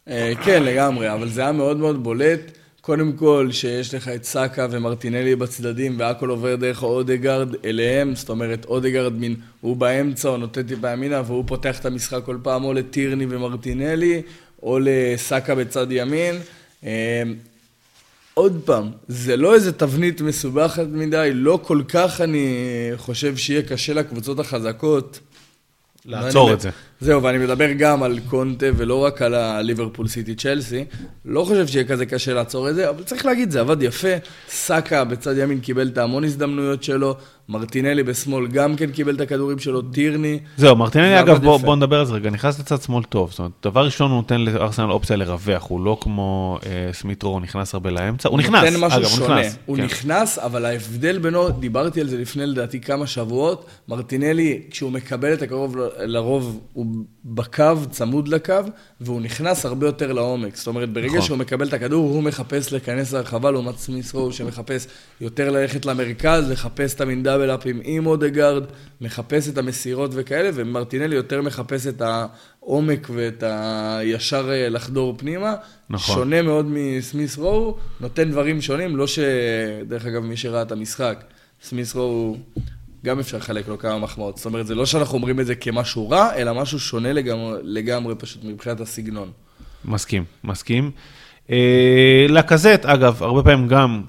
אה, 0.09 0.32
כן, 0.45 0.62
לגמרי, 0.62 1.12
אבל 1.12 1.28
זה 1.28 1.41
היה 1.41 1.53
מאוד 1.53 1.76
מאוד 1.76 2.03
בולט. 2.03 2.41
קודם 2.87 3.12
כל, 3.12 3.49
שיש 3.53 3.95
לך 3.95 4.09
את 4.09 4.24
סאקה 4.24 4.66
ומרטינלי 4.70 5.37
בצדדים, 5.37 5.99
והכל 5.99 6.30
עובר 6.30 6.57
דרך 6.57 6.82
אודגרד 6.82 7.49
אליהם, 7.64 8.14
זאת 8.14 8.28
אומרת, 8.28 8.64
אודגרד 8.64 9.12
מין, 9.12 9.37
הוא 9.61 9.76
באמצע, 9.76 10.28
הוא 10.28 10.37
נותן 10.37 10.62
טיפה 10.62 10.91
ימינה, 10.91 11.22
והוא 11.26 11.45
פותח 11.47 11.78
את 11.80 11.87
המשחק 11.87 12.20
כל 12.24 12.39
פעם 12.43 12.64
או 12.64 12.72
לטירני 12.72 13.26
ומרטינלי, 13.28 14.22
או 14.62 14.78
לסאקה 14.82 15.55
בצד 15.55 15.87
ימין. 15.91 16.34
אה, 16.84 17.22
עוד 18.34 18.62
פעם, 18.64 18.91
זה 19.09 19.37
לא 19.37 19.55
איזה 19.55 19.72
תבנית 19.72 20.20
מסובכת 20.20 20.87
מדי, 20.93 21.30
לא 21.34 21.61
כל 21.62 21.82
כך 21.89 22.20
אני 22.20 22.47
חושב 22.97 23.37
שיהיה 23.37 23.62
קשה 23.62 23.95
לקבוצות 23.95 24.39
החזקות. 24.39 25.20
לעצור 26.05 26.53
את 26.53 26.61
זה. 26.61 26.70
זהו, 27.01 27.23
ואני 27.23 27.39
מדבר 27.39 27.73
גם 27.73 28.03
על 28.03 28.19
קונטה 28.29 28.67
ולא 28.77 29.05
רק 29.05 29.23
על 29.23 29.35
הליברפול 29.35 30.09
סיטי 30.09 30.35
צ'לסי. 30.35 30.85
לא 31.25 31.45
חושב 31.45 31.67
שיהיה 31.67 31.85
כזה 31.85 32.07
קשה 32.07 32.35
לעצור 32.35 32.71
את 32.71 32.75
זה, 32.75 32.89
אבל 32.89 33.03
צריך 33.05 33.27
להגיד, 33.27 33.51
זה 33.51 33.61
עבד 33.61 33.83
יפה. 33.83 34.09
סאקה 34.49 35.05
בצד 35.05 35.39
ימין 35.39 35.61
קיבל 35.61 35.89
את 35.89 35.99
ההמון 35.99 36.25
הזדמנויות 36.25 36.83
שלו, 36.83 37.17
מרטינלי 37.49 38.03
בשמאל 38.03 38.47
גם 38.47 38.77
כן 38.77 38.91
קיבל 38.91 39.15
את 39.15 39.21
הכדורים 39.21 39.59
שלו, 39.59 39.83
טירני. 39.83 40.39
זהו, 40.57 40.77
מרטינלי, 40.77 41.21
אגב, 41.21 41.45
בוא. 41.45 41.59
בוא 41.59 41.77
נדבר 41.77 41.99
על 42.01 42.07
זה 42.07 42.15
רגע, 42.15 42.31
נכנס 42.31 42.61
לצד 42.61 42.83
שמאל 42.83 43.05
טוב. 43.05 43.31
זאת 43.31 43.39
אומרת, 43.39 43.53
דבר 43.63 43.85
ראשון, 43.85 44.11
הוא 44.11 44.17
נותן 44.17 44.41
לארסנל 44.41 44.91
אופציה 44.91 45.17
לרווח, 45.17 45.67
הוא 45.69 45.85
לא 45.85 45.99
כמו 46.01 46.59
אה, 46.67 46.93
סמיטרו, 46.93 47.31
הוא 47.31 47.41
נכנס 47.41 47.75
הרבה 47.75 47.91
לאמצע. 47.91 48.29
הוא 48.29 48.39
נכנס, 48.39 48.75
אגב, 48.75 48.95
הוא 48.95 49.05
שונה. 49.05 49.41
נכנס. 49.41 49.59
הוא 49.67 49.77
כן. 49.77 49.85
נכנס, 49.85 50.39
אבל 50.39 50.65
ההבדל 50.65 51.19
בינו, 51.19 51.51
דיברתי 51.51 52.01
על 52.01 52.09
זה 52.09 52.19
לפני 52.19 52.47
לדעתי 52.47 52.81
כמה 52.81 53.07
שבועות, 53.07 53.67
מרטינלי, 53.89 54.63
כשהוא 54.71 54.93
מקבל 54.93 55.33
את 55.33 55.43
הקרוב, 55.43 55.77
לרוב 55.99 56.61
הוא 56.73 56.87
הוא 56.87 57.35
בקו, 57.35 57.75
צמוד 57.91 58.29
לקו, 58.29 58.55
והוא 59.01 59.21
נכנס 59.21 59.67
הרבה 59.67 59.87
יותר 59.87 60.13
לעומק. 60.13 60.57
זאת 60.57 60.67
אומרת, 60.67 60.93
ברגע 60.93 61.09
נכון. 61.09 61.21
שהוא 61.21 61.39
מקבל 61.39 61.69
את 61.69 61.73
הכדור, 61.73 62.11
הוא 62.11 62.23
מחפש 62.23 62.73
להיכנס 62.73 63.13
להרחבה, 63.13 63.51
לעומת 63.51 63.79
סמיס 63.79 64.15
רו, 64.15 64.33
שמחפש 64.33 64.87
יותר 65.21 65.51
ללכת 65.51 65.87
למרכז, 65.87 66.51
לחפש 66.51 66.95
את 66.95 67.01
המין 67.01 67.23
דאבל 67.37 67.55
אפים 67.55 67.80
עם 67.84 68.07
אודגרד, 68.07 68.62
מחפש 69.01 69.49
את 69.49 69.59
המסירות 69.59 70.11
וכאלה, 70.14 70.51
ומרטינלי 70.55 71.16
יותר 71.16 71.43
מחפש 71.43 71.87
את 71.87 72.03
העומק 72.03 73.09
ואת 73.14 73.43
הישר 73.47 74.51
אה, 74.51 74.68
לחדור 74.68 75.14
פנימה. 75.18 75.55
נכון. 75.91 76.14
שונה 76.14 76.43
מאוד 76.43 76.66
מסמיס 76.68 77.39
רו, 77.39 77.76
נותן 78.01 78.30
דברים 78.30 78.61
שונים, 78.61 78.97
לא 78.97 79.07
ש... 79.07 79.18
דרך 79.89 80.07
אגב, 80.07 80.22
מי 80.22 80.37
שראה 80.37 80.62
את 80.62 80.72
המשחק, 80.72 81.24
סמיס 81.62 81.95
רו 81.95 82.03
הוא... 82.03 82.37
גם 83.05 83.18
אפשר 83.18 83.37
לחלק 83.37 83.68
לו 83.68 83.78
כמה 83.78 83.99
מחמאות. 83.99 84.37
זאת 84.37 84.47
אומרת, 84.47 84.66
זה 84.66 84.74
לא 84.74 84.87
שאנחנו 84.87 85.14
אומרים 85.14 85.41
את 85.41 85.47
זה 85.47 85.55
כמשהו 85.55 86.11
רע, 86.11 86.34
אלא 86.37 86.55
משהו 86.55 86.80
שונה 86.80 87.12
לגמרי, 87.12 87.59
לגמרי 87.62 88.14
פשוט 88.14 88.45
מבחינת 88.45 88.80
הסגנון. 88.80 89.30
מסכים, 89.84 90.24
מסכים. 90.45 90.91
אה, 91.51 92.26
לקזט, 92.28 92.84
אגב, 92.84 93.22
הרבה 93.22 93.43
פעמים 93.43 93.68
גם, 93.68 94.03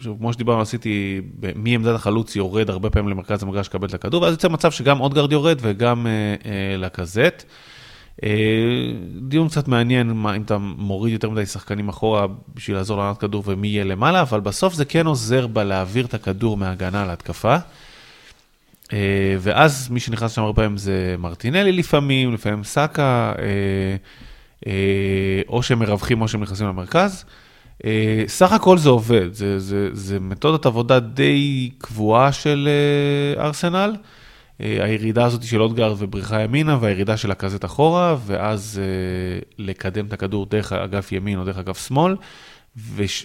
שוב, 0.00 0.18
כמו 0.18 0.32
שדיברנו, 0.32 0.60
עשיתי, 0.60 1.20
מעמדת 1.54 1.94
החלוץ 1.94 2.36
יורד 2.36 2.70
הרבה 2.70 2.90
פעמים 2.90 3.08
למרכז 3.08 3.42
המגרש 3.42 3.68
לקבל 3.68 3.88
את 3.88 3.94
הכדור, 3.94 4.22
ואז 4.22 4.32
יוצא 4.32 4.48
מצב 4.48 4.70
שגם 4.70 5.00
אודגרד 5.00 5.32
יורד 5.32 5.58
וגם 5.60 6.06
אה, 6.06 6.34
אה, 6.50 6.76
לקזט. 6.76 7.44
אה, 8.24 8.28
דיון 9.28 9.48
קצת 9.48 9.68
מעניין, 9.68 10.12
מה, 10.12 10.36
אם 10.36 10.42
אתה 10.42 10.58
מוריד 10.58 11.12
יותר 11.12 11.30
מדי 11.30 11.46
שחקנים 11.46 11.88
אחורה 11.88 12.26
בשביל 12.54 12.76
לעזור 12.76 12.98
לענות 12.98 13.18
כדור 13.18 13.42
ומי 13.46 13.68
יהיה 13.68 13.84
למעלה, 13.84 14.20
אבל 14.20 14.40
בסוף 14.40 14.74
זה 14.74 14.84
כן 14.84 15.06
עוזר 15.06 15.46
בלהעביר 15.46 16.06
את 16.06 16.14
הכדור 16.14 16.56
מהגנה 16.56 17.06
להתקפה. 17.06 17.56
אה, 18.92 19.36
ואז 19.38 19.88
מי 19.90 20.00
שנכנס 20.00 20.32
שם 20.32 20.42
הרבה 20.42 20.62
פעמים 20.62 20.76
זה 20.76 21.14
מרטינלי 21.18 21.72
לפעמים, 21.72 22.34
לפעמים 22.34 22.64
סאקה, 22.64 23.32
אה, 23.38 23.44
אה, 24.66 25.42
או 25.48 25.62
שהם 25.62 25.78
מרווחים 25.78 26.22
או 26.22 26.28
שהם 26.28 26.42
נכנסים 26.42 26.66
למרכז. 26.66 27.24
סך 28.26 28.52
הכל 28.52 28.78
זה 28.78 28.88
עובד, 28.88 29.32
זה, 29.32 29.58
זה, 29.58 29.88
זה 29.92 30.20
מתודת 30.20 30.66
עבודה 30.66 31.00
די 31.00 31.70
קבועה 31.78 32.32
של 32.32 32.68
אה, 33.36 33.44
ארסנל. 33.44 33.96
אה, 34.60 34.84
הירידה 34.84 35.24
הזאת 35.24 35.42
של 35.42 35.62
אודגרד 35.62 35.94
ובריחה 35.98 36.40
ימינה 36.40 36.78
והירידה 36.80 37.16
של 37.16 37.30
הקזט 37.30 37.64
אחורה, 37.64 38.16
ואז 38.26 38.80
אה, 38.82 39.38
לקדם 39.58 40.06
את 40.06 40.12
הכדור 40.12 40.46
דרך 40.46 40.72
אגף 40.72 41.12
ימין 41.12 41.38
או 41.38 41.44
דרך 41.44 41.58
אגף 41.58 41.86
שמאל, 41.88 42.16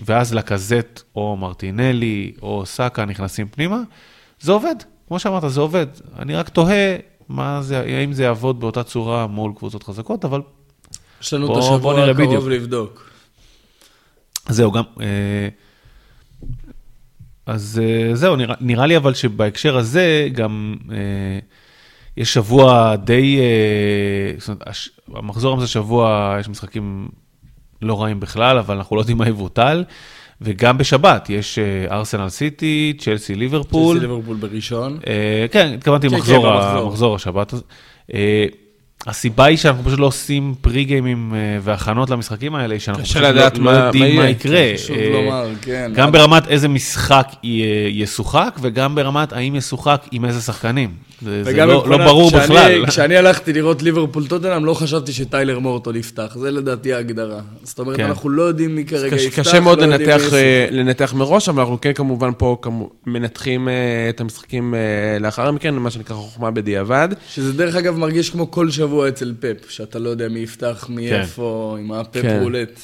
ואז 0.06 0.34
לקזט 0.34 1.01
או 1.16 1.38
מרטינלי 1.38 2.32
או 2.41 2.64
סאקה 2.66 3.06
נכנסים 3.06 3.47
פנימה. 3.47 3.80
זה 4.39 4.51
עובד, 4.51 4.76
כמו 5.08 5.20
שאמרת, 5.20 5.43
זה 5.51 5.62
עובד. 5.62 5.88
אני 6.20 6.36
רק 6.36 6.49
תוהה 6.49 6.95
מה 7.30 7.62
זה, 7.62 7.80
האם 7.80 8.14
זה 8.14 8.24
יעבוד 8.24 8.60
באותה 8.60 8.84
צורה 8.84 9.28
מול 9.28 9.51
קבוצות 9.58 9.84
חזקות, 9.84 10.26
אבל 10.26 10.41
יש 11.22 11.34
לנו 11.34 11.47
בוא- 11.47 11.58
את 11.60 11.64
השבוע 11.64 11.93
הקרוב. 12.10 12.49
לבדוק. 12.49 13.10
זהו, 14.49 14.71
גם... 14.71 14.83
אה, 15.01 15.47
אז 17.45 17.81
אה, 17.83 18.15
זהו, 18.15 18.35
נראה, 18.35 18.55
נראה 18.61 18.85
לי 18.85 18.97
אבל 18.97 19.13
שבהקשר 19.13 19.77
הזה 19.77 20.27
גם 20.31 20.75
אה, 20.91 20.97
יש 22.17 22.33
שבוע 22.33 22.95
די... 22.95 23.39
אה, 23.39 24.33
זאת 24.39 24.47
אומרת, 24.49 24.67
הש, 24.67 24.89
המחזור 25.15 25.57
הזה 25.57 25.67
שבוע, 25.67 26.35
יש 26.39 26.49
משחקים 26.49 27.07
לא 27.81 28.03
רעים 28.03 28.19
בכלל, 28.19 28.57
אבל 28.57 28.75
אנחנו 28.75 28.95
לא 28.95 29.01
יודעים 29.01 29.17
מה 29.17 29.27
יבוטל. 29.27 29.83
וגם 30.41 30.77
בשבת 30.77 31.29
יש 31.29 31.59
ארסנל 31.91 32.29
סיטי, 32.29 32.93
צ'לסי 32.99 33.35
ליברפול. 33.35 33.95
צ'לסי 33.97 34.07
ליברפול 34.07 34.35
בראשון. 34.37 34.99
אה, 35.07 35.45
כן, 35.51 35.73
התכוונתי 35.77 36.09
כן, 36.09 36.15
מחזור 36.15 36.43
כן, 36.43 36.49
ה- 36.49 36.51
במחזור. 36.65 36.89
מחזור 36.89 37.15
השבת. 37.15 37.53
הזה. 37.53 37.63
אה, 38.13 38.45
הסיבה 39.08 39.45
היא 39.45 39.58
שאנחנו 39.58 39.84
פשוט 39.84 39.99
לא 39.99 40.06
עושים 40.06 40.53
פרי 40.62 40.84
גיימים 40.84 41.34
אה, 41.36 41.39
והכנות 41.62 42.10
למשחקים 42.10 42.56
האלה, 42.56 42.80
שאנחנו 42.80 43.03
פשוט 43.03 43.18
לא- 43.22 43.30
לדעת 43.30 43.58
לא 43.58 43.64
מה- 43.64 43.72
יודעים 43.86 44.16
מה 44.16 44.22
מה. 44.24 44.30
יקרה. 44.30 44.72
חשוב 44.76 44.97
אה, 44.97 45.10
לומר, 45.10 45.47
כן. 45.62 45.91
גם 45.95 46.12
ברמת 46.12 46.47
איזה 46.47 46.68
משחק 46.68 47.28
ישוחק, 47.91 48.58
וגם 48.62 48.95
ברמת 48.95 49.34
האם 49.34 49.56
ישוחק 49.56 50.06
עם 50.12 50.26
איזה 50.26 50.41
שחקנים. 50.41 50.89
זה 51.22 51.66
לא 51.66 51.89
לא 51.89 51.97
ברור 51.97 52.30
כשאני- 52.30 52.43
בכלל. 52.43 52.86
כשאני 52.88 53.18
הלכתי 53.18 53.53
לראות 53.53 53.82
ליברפול 53.84 54.28
טוטנאם, 54.28 54.66
לא 54.66 54.74
חשבתי 54.74 55.14
שטיילר 55.14 55.60
מורטון 55.60 55.95
יפתח. 55.95 56.36
זה 56.39 56.51
לדעתי 56.51 56.93
ההגדרה. 56.93 57.39
זאת 57.64 57.80
אומרת, 57.80 57.97
כן. 57.97 58.03
אנחנו 58.06 58.30
לא 58.30 58.43
יודעים 58.43 58.76
מי 58.76 58.86
כרגע 58.86 59.16
קשה, 59.16 59.28
יפתח. 59.28 59.39
קשה 59.39 59.60
מאוד 59.60 59.78
לא 59.80 59.84
יודעים 59.84 60.01
לנתח, 60.10 60.24
מי 60.34 60.38
אה. 60.38 60.68
לנתח 60.72 61.14
מראש, 61.14 61.49
אבל 61.49 61.60
אנחנו 61.62 61.82
כן 61.82 61.93
כמובן 61.93 62.32
פה 62.38 62.58
כמו, 62.62 62.89
מנתחים 63.06 63.68
אה, 63.70 63.74
את 64.10 64.22
המשחקים 64.22 64.74
לאחר 65.20 65.51
מכן, 65.51 65.74
מה 65.76 65.89
שנקרא 65.91 66.16
חוכמה 66.16 66.51
בדיעבד. 66.51 67.10
שזה 67.30 67.53
דרך 67.53 67.76
אגב 67.76 67.97
מרגיש 67.97 68.30
כמו 68.30 68.51
כל 68.51 68.70
שבוע 68.72 68.94
אצל 69.07 69.33
פפ, 69.39 69.69
שאתה 69.69 69.99
לא 69.99 70.09
יודע 70.09 70.27
מי 70.27 70.39
יפתח, 70.39 70.85
מי 70.89 71.09
כן. 71.09 71.19
איפה, 71.19 71.77
עם 71.79 71.91
הפפ 71.91 72.21
כן. 72.21 72.39
רולט. 72.41 72.81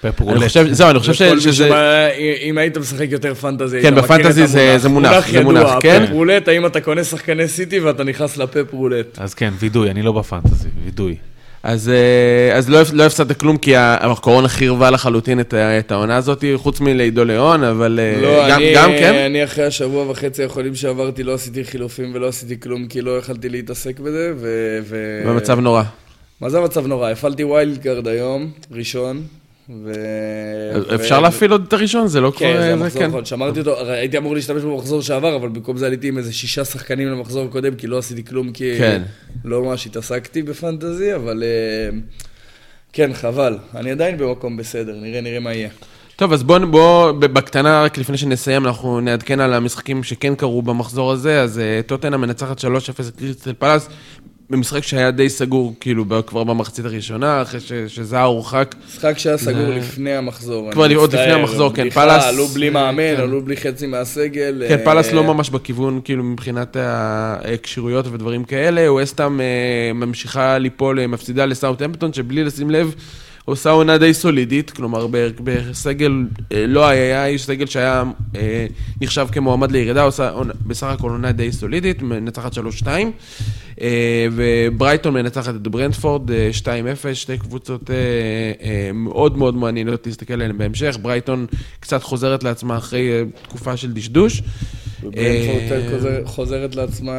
פפ 0.00 0.20
רולט. 0.20 0.50
זהו, 0.70 0.90
אני 0.90 0.98
חושב 0.98 1.12
שזה... 1.14 1.52
שבא- 1.52 2.08
אם 2.42 2.58
היית 2.58 2.78
משחק 2.78 3.06
יותר 3.10 3.34
פנטזי, 3.34 3.82
כן, 3.82 3.94
בפנטזי 3.94 4.46
זה-. 4.46 4.78
זה 4.78 4.88
מונח, 4.88 5.26
זה 5.28 5.38
ידוע, 5.38 5.42
מונח, 5.52 5.70
כן. 5.80 6.02
הפפ 6.02 6.12
רולט, 6.12 6.48
האם 6.48 6.66
אתה 6.66 6.80
קונה 6.80 7.04
שחקני 7.04 7.48
סיטי 7.48 7.80
ואתה 7.80 8.04
נכנס 8.04 8.36
לפפ 8.36 8.72
רולט. 8.72 9.18
אז 9.18 9.34
כן, 9.34 9.52
וידוי, 9.58 9.90
אני 9.90 10.02
לא 10.02 10.12
בפנטזי, 10.12 10.68
וידוי. 10.84 11.16
אז, 11.64 11.88
אה, 11.88 12.56
אז 12.56 12.68
לא, 12.68 12.80
לא 12.92 13.02
הפסדת 13.02 13.40
כלום, 13.40 13.56
כי 13.56 13.76
הקורונה 13.76 14.48
חירבה 14.48 14.90
לחלוטין 14.90 15.40
את, 15.40 15.54
את 15.54 15.92
העונה 15.92 16.16
הזאת, 16.16 16.44
חוץ 16.56 16.80
מלעידו 16.80 17.24
ליאון, 17.24 17.64
אבל 17.64 18.00
אה, 18.02 18.20
לא, 18.20 18.48
גם, 18.48 18.60
אני, 18.60 18.74
גם 18.74 18.90
כן. 18.90 19.14
אני 19.14 19.44
אחרי 19.44 19.64
השבוע 19.64 20.10
וחצי 20.10 20.42
האחרונים 20.42 20.74
שעברתי, 20.74 21.22
לא 21.22 21.34
עשיתי 21.34 21.64
חילופים 21.64 22.10
ולא 22.14 22.28
עשיתי 22.28 22.60
כלום, 22.60 22.86
כי 22.86 23.00
לא 23.00 23.18
יכלתי 23.18 23.48
להתעסק 23.48 24.00
בזה, 24.00 24.32
ו... 24.36 24.78
ו... 24.82 25.22
במצב 25.26 25.60
נורא. 25.60 25.82
מה 26.40 26.50
זה 26.50 26.58
המצב 26.58 26.86
נורא? 26.86 27.10
הפעלתי 27.10 27.44
wild 27.44 27.78
card 27.78 28.08
היום, 28.08 28.50
ראשון, 28.70 29.22
ו... 29.68 29.92
אפשר 30.94 31.18
ו- 31.18 31.22
להפעיל 31.22 31.52
עוד 31.52 31.64
את 31.68 31.72
הראשון? 31.72 32.06
זה 32.06 32.20
לא. 32.20 32.32
כן, 32.36 32.54
זה 32.56 32.68
אה, 32.68 32.72
המחזור 32.72 32.98
כן. 32.98 33.04
האחרון. 33.04 33.24
שמרתי 33.24 33.58
אותו, 33.58 33.90
הייתי 33.90 34.18
אמור 34.18 34.34
להשתמש 34.34 34.62
במחזור 34.62 35.02
שעבר, 35.02 35.36
אבל 35.36 35.48
במקום 35.48 35.76
זה 35.76 35.86
עליתי 35.86 36.08
עם 36.08 36.18
איזה 36.18 36.32
שישה 36.32 36.64
שחקנים 36.64 37.08
למחזור 37.08 37.44
הקודם, 37.44 37.74
כי 37.74 37.86
לא 37.86 37.98
עשיתי 37.98 38.24
כלום, 38.24 38.52
כי 38.52 38.78
כן. 38.78 39.02
לא 39.44 39.62
ממש 39.62 39.86
התעסקתי 39.86 40.42
ב 40.42 40.50
fantasy, 40.50 41.14
אבל 41.14 41.42
אה, 41.42 41.98
כן, 42.92 43.14
חבל. 43.14 43.58
אני 43.74 43.90
עדיין 43.90 44.18
במקום 44.18 44.56
בסדר, 44.56 44.96
נראה, 45.00 45.20
נראה 45.20 45.40
מה 45.40 45.52
יהיה. 45.52 45.68
טוב, 46.16 46.32
אז 46.32 46.42
בואו, 46.42 46.66
בוא, 46.70 47.12
בקטנה, 47.12 47.82
רק 47.82 47.98
לפני 47.98 48.16
שנסיים, 48.16 48.66
אנחנו 48.66 49.00
נעדכן 49.00 49.40
על 49.40 49.54
המשחקים 49.54 50.02
שכן 50.02 50.34
קרו 50.34 50.62
במחזור 50.62 51.12
הזה, 51.12 51.42
אז 51.42 51.58
אה, 51.58 51.80
טוטנהאם 51.86 52.16
מנצחת 52.16 52.60
3-0 52.60 52.64
את 53.08 53.16
קריסטל 53.16 53.52
פלאס, 53.58 53.88
במשחק 54.50 54.82
שהיה 54.82 55.10
די 55.10 55.28
סגור, 55.28 55.74
כאילו, 55.80 56.04
כבר 56.26 56.44
במחצית 56.44 56.84
הראשונה, 56.84 57.42
אחרי 57.42 57.60
ש- 57.60 57.72
שזה 57.86 58.16
היה 58.16 58.24
הורחק. 58.24 58.74
משחק 58.88 59.18
שהיה 59.18 59.36
סגור 59.38 59.66
זה- 59.66 59.74
לפני 59.74 60.12
המחזור. 60.12 60.72
כבר 60.72 60.86
אני 60.86 60.94
עוד 60.94 61.12
לפני 61.14 61.32
המחזור, 61.32 61.72
כן, 61.74 61.90
פאלאס- 61.90 62.24
עלו 62.24 62.46
בלי 62.46 62.70
מאמן, 62.70 63.16
כן. 63.16 63.22
עלו 63.22 63.42
בלי 63.44 63.56
חצי 63.56 63.86
מהסגל. 63.86 64.62
כן, 64.68 64.78
אה, 64.78 64.84
פלאס 64.84 65.12
לא 65.12 65.24
ממש 65.24 65.50
בכיוון, 65.50 66.00
כאילו, 66.04 66.24
מבחינת 66.24 66.76
הכשירויות 66.80 68.06
ודברים 68.12 68.44
כאלה, 68.44 68.92
ווסטהאם 68.92 69.40
אה, 69.40 69.46
ממשיכה 69.94 70.58
ליפול, 70.58 71.00
אה, 71.00 71.06
מפסידה 71.06 71.46
לסאוטהמפטון, 71.46 72.12
שבלי 72.12 72.44
לשים 72.44 72.70
לב, 72.70 72.94
עושה 73.44 73.70
עונה 73.70 73.98
די 73.98 74.14
סולידית, 74.14 74.70
כלומר, 74.70 75.06
בסגל 75.44 76.24
אה, 76.52 76.66
לא 76.66 76.86
היה, 76.86 77.26
איש 77.26 77.44
סגל 77.44 77.66
שהיה 77.66 78.02
אה, 78.36 78.66
נחשב 79.00 79.26
כמועמד 79.32 79.72
לירידה, 79.72 80.02
עושה 80.02 80.32
בסך 80.66 80.86
הכל 80.86 81.10
עונה 81.10 81.32
די 81.32 81.52
סולידית, 81.52 82.02
מנצחת 82.02 82.52
3-2, 82.54 82.86
אה, 83.80 84.26
וברייטון 84.32 85.14
מנצחת 85.14 85.54
את 85.54 85.68
ברנדפורד 85.68 86.30
אה, 86.30 86.50
2-0, 86.62 87.14
שתי 87.14 87.38
קבוצות 87.38 87.90
מאוד 88.94 89.38
מאוד 89.38 89.54
מעניינות 89.54 90.06
להסתכל 90.06 90.34
עליהן 90.34 90.58
בהמשך, 90.58 90.98
ברייטון 91.02 91.46
קצת 91.80 92.02
חוזרת 92.02 92.44
לעצמה 92.44 92.76
אחרי 92.76 93.10
תקופה 93.42 93.76
של 93.76 93.92
דשדוש. 93.92 94.42
ברנדפורד 95.10 96.06
אה, 96.06 96.18
חוזרת 96.24 96.74
לעצמה. 96.76 97.12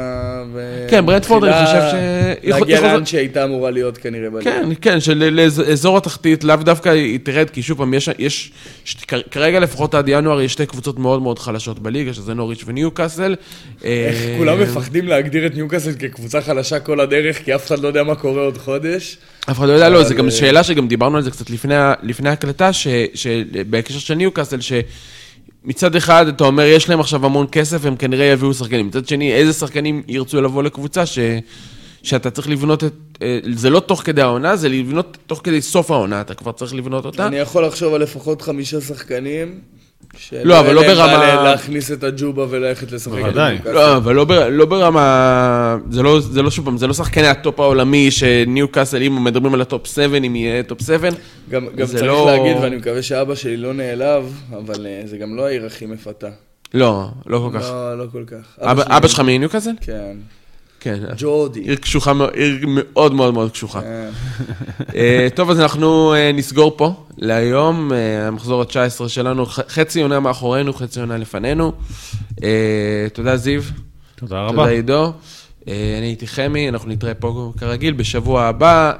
ו- 0.53 0.85
כן, 0.89 1.05
ברנדפורד, 1.05 1.43
אני 1.43 1.65
חושב 1.65 1.81
ש- 1.91 1.95
להגיע 2.49 2.81
לאן 2.81 3.05
שהייתה 3.05 3.43
אמורה 3.43 3.71
להיות 3.71 3.97
כנראה 3.97 4.29
בליגה. 4.29 4.51
כן, 4.51 4.69
כן, 4.81 4.99
שלאזור 4.99 5.97
התחתית 5.97 6.43
לאו 6.43 6.55
דווקא 6.55 6.89
היא 6.89 7.19
תרד, 7.23 7.49
כי 7.49 7.61
שוב 7.63 7.77
פעם, 7.77 7.93
יש, 8.19 8.51
ש- 8.85 8.95
כרגע 9.31 9.59
לפחות 9.59 9.95
עד 9.95 10.05
ינואר 10.09 10.41
יש 10.41 10.53
שתי 10.53 10.65
קבוצות 10.65 10.99
מאוד 10.99 11.21
מאוד 11.21 11.39
חלשות 11.39 11.79
בליגה, 11.79 12.13
שזה 12.13 12.33
נוריץ' 12.33 12.63
וניוקאסל. 12.65 13.35
איך 13.83 14.15
אה, 14.15 14.35
כולם 14.37 14.61
מפחדים 14.61 15.07
להגדיר 15.07 15.45
את 15.45 15.55
ניוקאסל 15.55 15.91
כקבוצה 15.99 16.41
חלשה 16.41 16.79
כל 16.79 16.99
הדרך, 16.99 17.43
כי 17.45 17.55
אף 17.55 17.67
אחד 17.67 17.79
לא 17.79 17.87
יודע 17.87 18.03
מה 18.03 18.15
קורה 18.15 18.41
עוד 18.41 18.57
חודש. 18.57 19.17
אף 19.51 19.57
אחד 19.57 19.67
לא 19.67 19.73
יודע, 19.73 19.89
לא, 19.89 20.03
זו 20.03 20.15
גם 20.15 20.25
אה, 20.25 20.31
שאלה 20.31 20.63
שגם 20.63 20.87
דיברנו 20.87 21.17
על 21.17 21.23
זה 21.23 21.31
קצת 21.31 21.49
לפני 22.03 22.29
ההקלטה, 22.29 22.73
ש- 22.73 22.87
שבהקשר 23.13 23.99
של 23.99 24.13
ניוקאסל, 24.13 24.59
שמצד 25.65 25.95
אחד 25.95 26.27
אתה 26.27 26.43
אומר, 26.43 26.63
יש 26.63 26.89
להם 26.89 26.99
עכשיו 26.99 27.25
המון 27.25 27.47
כסף, 27.51 27.85
הם 27.85 27.95
כנראה 27.95 28.25
יביאו 28.25 28.53
שחקנים. 28.53 28.87
מצד 28.87 29.07
שני, 29.07 29.33
איזה 29.33 29.53
שחקנים 29.53 30.03
ירצו 30.07 30.41
לבוא 30.41 30.63
לקבוצה 30.63 31.05
ש... 31.05 31.19
שאתה 32.03 32.31
צריך 32.31 32.49
לבנות 32.49 32.83
את... 32.83 32.93
אה, 33.21 33.39
זה 33.53 33.69
לא 33.69 33.79
תוך 33.79 34.01
כדי 34.01 34.21
העונה, 34.21 34.55
זה 34.55 34.69
לבנות 34.69 35.17
תוך 35.27 35.41
כדי 35.43 35.61
סוף 35.61 35.91
העונה, 35.91 36.21
אתה 36.21 36.33
כבר 36.33 36.51
צריך 36.51 36.73
לבנות 36.73 37.05
אותה. 37.05 37.27
אני 37.27 37.35
יכול 37.37 37.65
לחשוב 37.65 37.93
על 37.93 38.01
לפחות 38.01 38.41
חמישה 38.41 38.81
שחקנים, 38.81 39.59
לא, 40.43 40.59
אבל 40.59 40.73
לא 40.73 40.81
ברמה- 40.87 41.43
להכניס 41.43 41.91
את 41.91 42.03
הג'ובה 42.03 42.45
וללכת 42.49 42.91
לשחק. 42.91 43.11
בוודאי. 43.13 43.57
לא, 43.65 43.97
אבל 43.97 44.15
לא, 44.15 44.25
לא 44.49 44.65
ברמה... 44.65 45.77
זה 45.91 46.03
לא, 46.03 46.19
זה 46.19 46.41
לא 46.41 46.51
שוב 46.51 46.65
פעם, 46.65 46.77
זה 46.77 46.87
לא 46.87 46.93
שחקני 46.93 47.27
הטופ 47.27 47.59
העולמי, 47.59 48.11
שניוקאסל, 48.11 49.01
אם 49.03 49.23
מדברים 49.23 49.53
על 49.53 49.61
ה 49.61 49.68
top 49.68 49.87
7, 49.87 50.17
אם 50.17 50.35
יהיה 50.35 50.63
top 50.63 50.81
7. 50.81 51.09
גם, 51.49 51.65
צריך 51.85 52.03
לא- 52.03 52.25
להגיד, 52.31 52.57
ואני 52.63 52.75
מקווה 52.75 53.01
שאבא 53.01 53.35
שלי 53.35 53.57
לא 53.57 53.73
נעלב, 53.73 54.33
אבל 54.57 54.85
אה, 54.87 55.01
זה 55.05 55.17
גם 55.17 55.35
לא 55.35 55.45
העיר 55.47 55.65
הכי 55.65 55.85
מפתה. 55.85 56.27
לא, 56.73 57.07
לא 57.25 57.37
כל 57.51 57.59
כך. 57.59 57.69
לא, 57.69 57.97
לא 57.97 58.05
כל 58.11 58.23
כך. 58.27 58.59
אבא 58.67 59.07
שלך 59.07 59.19
מניוקאסל? 59.19 59.71
כן. 59.81 60.15
כן. 60.85 60.99
ג'ורדי. 61.17 61.59
עיר 61.59 61.75
קשוחה, 61.75 62.13
מאוד- 62.13 62.33
עיר 62.33 62.65
מאוד 62.67 63.13
מאוד 63.13 63.33
מאוד 63.33 63.51
קשוחה. 63.51 63.81
כן. 63.81 64.09
אה, 64.95 65.27
טוב, 65.35 65.49
אז 65.49 65.59
אנחנו 65.59 66.13
אה, 66.13 66.31
נסגור 66.33 66.73
פה 66.77 66.93
להיום, 67.17 67.93
אה, 67.93 68.27
המחזור 68.27 68.61
ה-19 68.61 69.07
שלנו, 69.07 69.45
חצי 69.45 70.01
עונה 70.01 70.19
מאחורינו, 70.19 70.73
חצי 70.73 70.99
עונה 70.99 71.17
לפנינו. 71.17 71.71
תודה 73.13 73.37
זיו, 73.37 73.61
תודה 74.15 74.41
רבה. 74.41 74.57
תודה 74.57 74.69
עידו. 74.69 75.13
אני 75.67 75.73
הייתי 76.05 76.27
חמי, 76.27 76.69
אנחנו 76.69 76.89
נתראה 76.89 77.13
פה 77.13 77.53
כרגיל 77.57 77.93
בשבוע 77.93 78.43
הבא. 78.43 78.93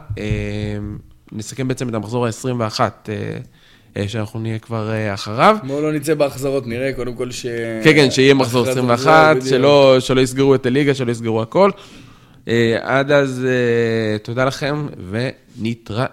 נסכם 1.32 1.68
בעצם 1.68 1.90
את 1.90 1.94
המחזור 1.94 2.26
ה-21, 2.26 2.80
שאנחנו 4.08 4.40
נהיה 4.40 4.60
כבר 4.60 4.92
אה, 4.92 5.14
אחריו. 5.14 5.58
בואו 5.64 5.82
לא 5.82 5.94
נצא 5.94 6.14
בהחזרות, 6.14 6.68
נראה 6.68 6.94
קודם 6.94 7.14
כל 7.14 7.32
ש... 7.32 7.46
כן, 7.84 7.94
כן, 7.96 8.12
שיהיה 8.12 8.34
מחזור 8.34 8.64
הכרזות, 8.64 8.92
21, 8.92 9.36
בדיוק. 9.36 9.50
שלא, 9.50 9.98
שלא 10.00 10.22
יסגרו 10.22 10.56
את 10.56 10.66
הליגה, 10.66 10.94
שלא 10.94 11.12
יסגרו 11.12 11.42
הכל. 11.42 11.72
אה, 12.48 12.78
עד 12.82 13.12
אז, 13.12 13.46
אה, 13.46 14.18
תודה 14.20 14.46
לכם, 14.46 14.88
ונתראה. 15.10 16.06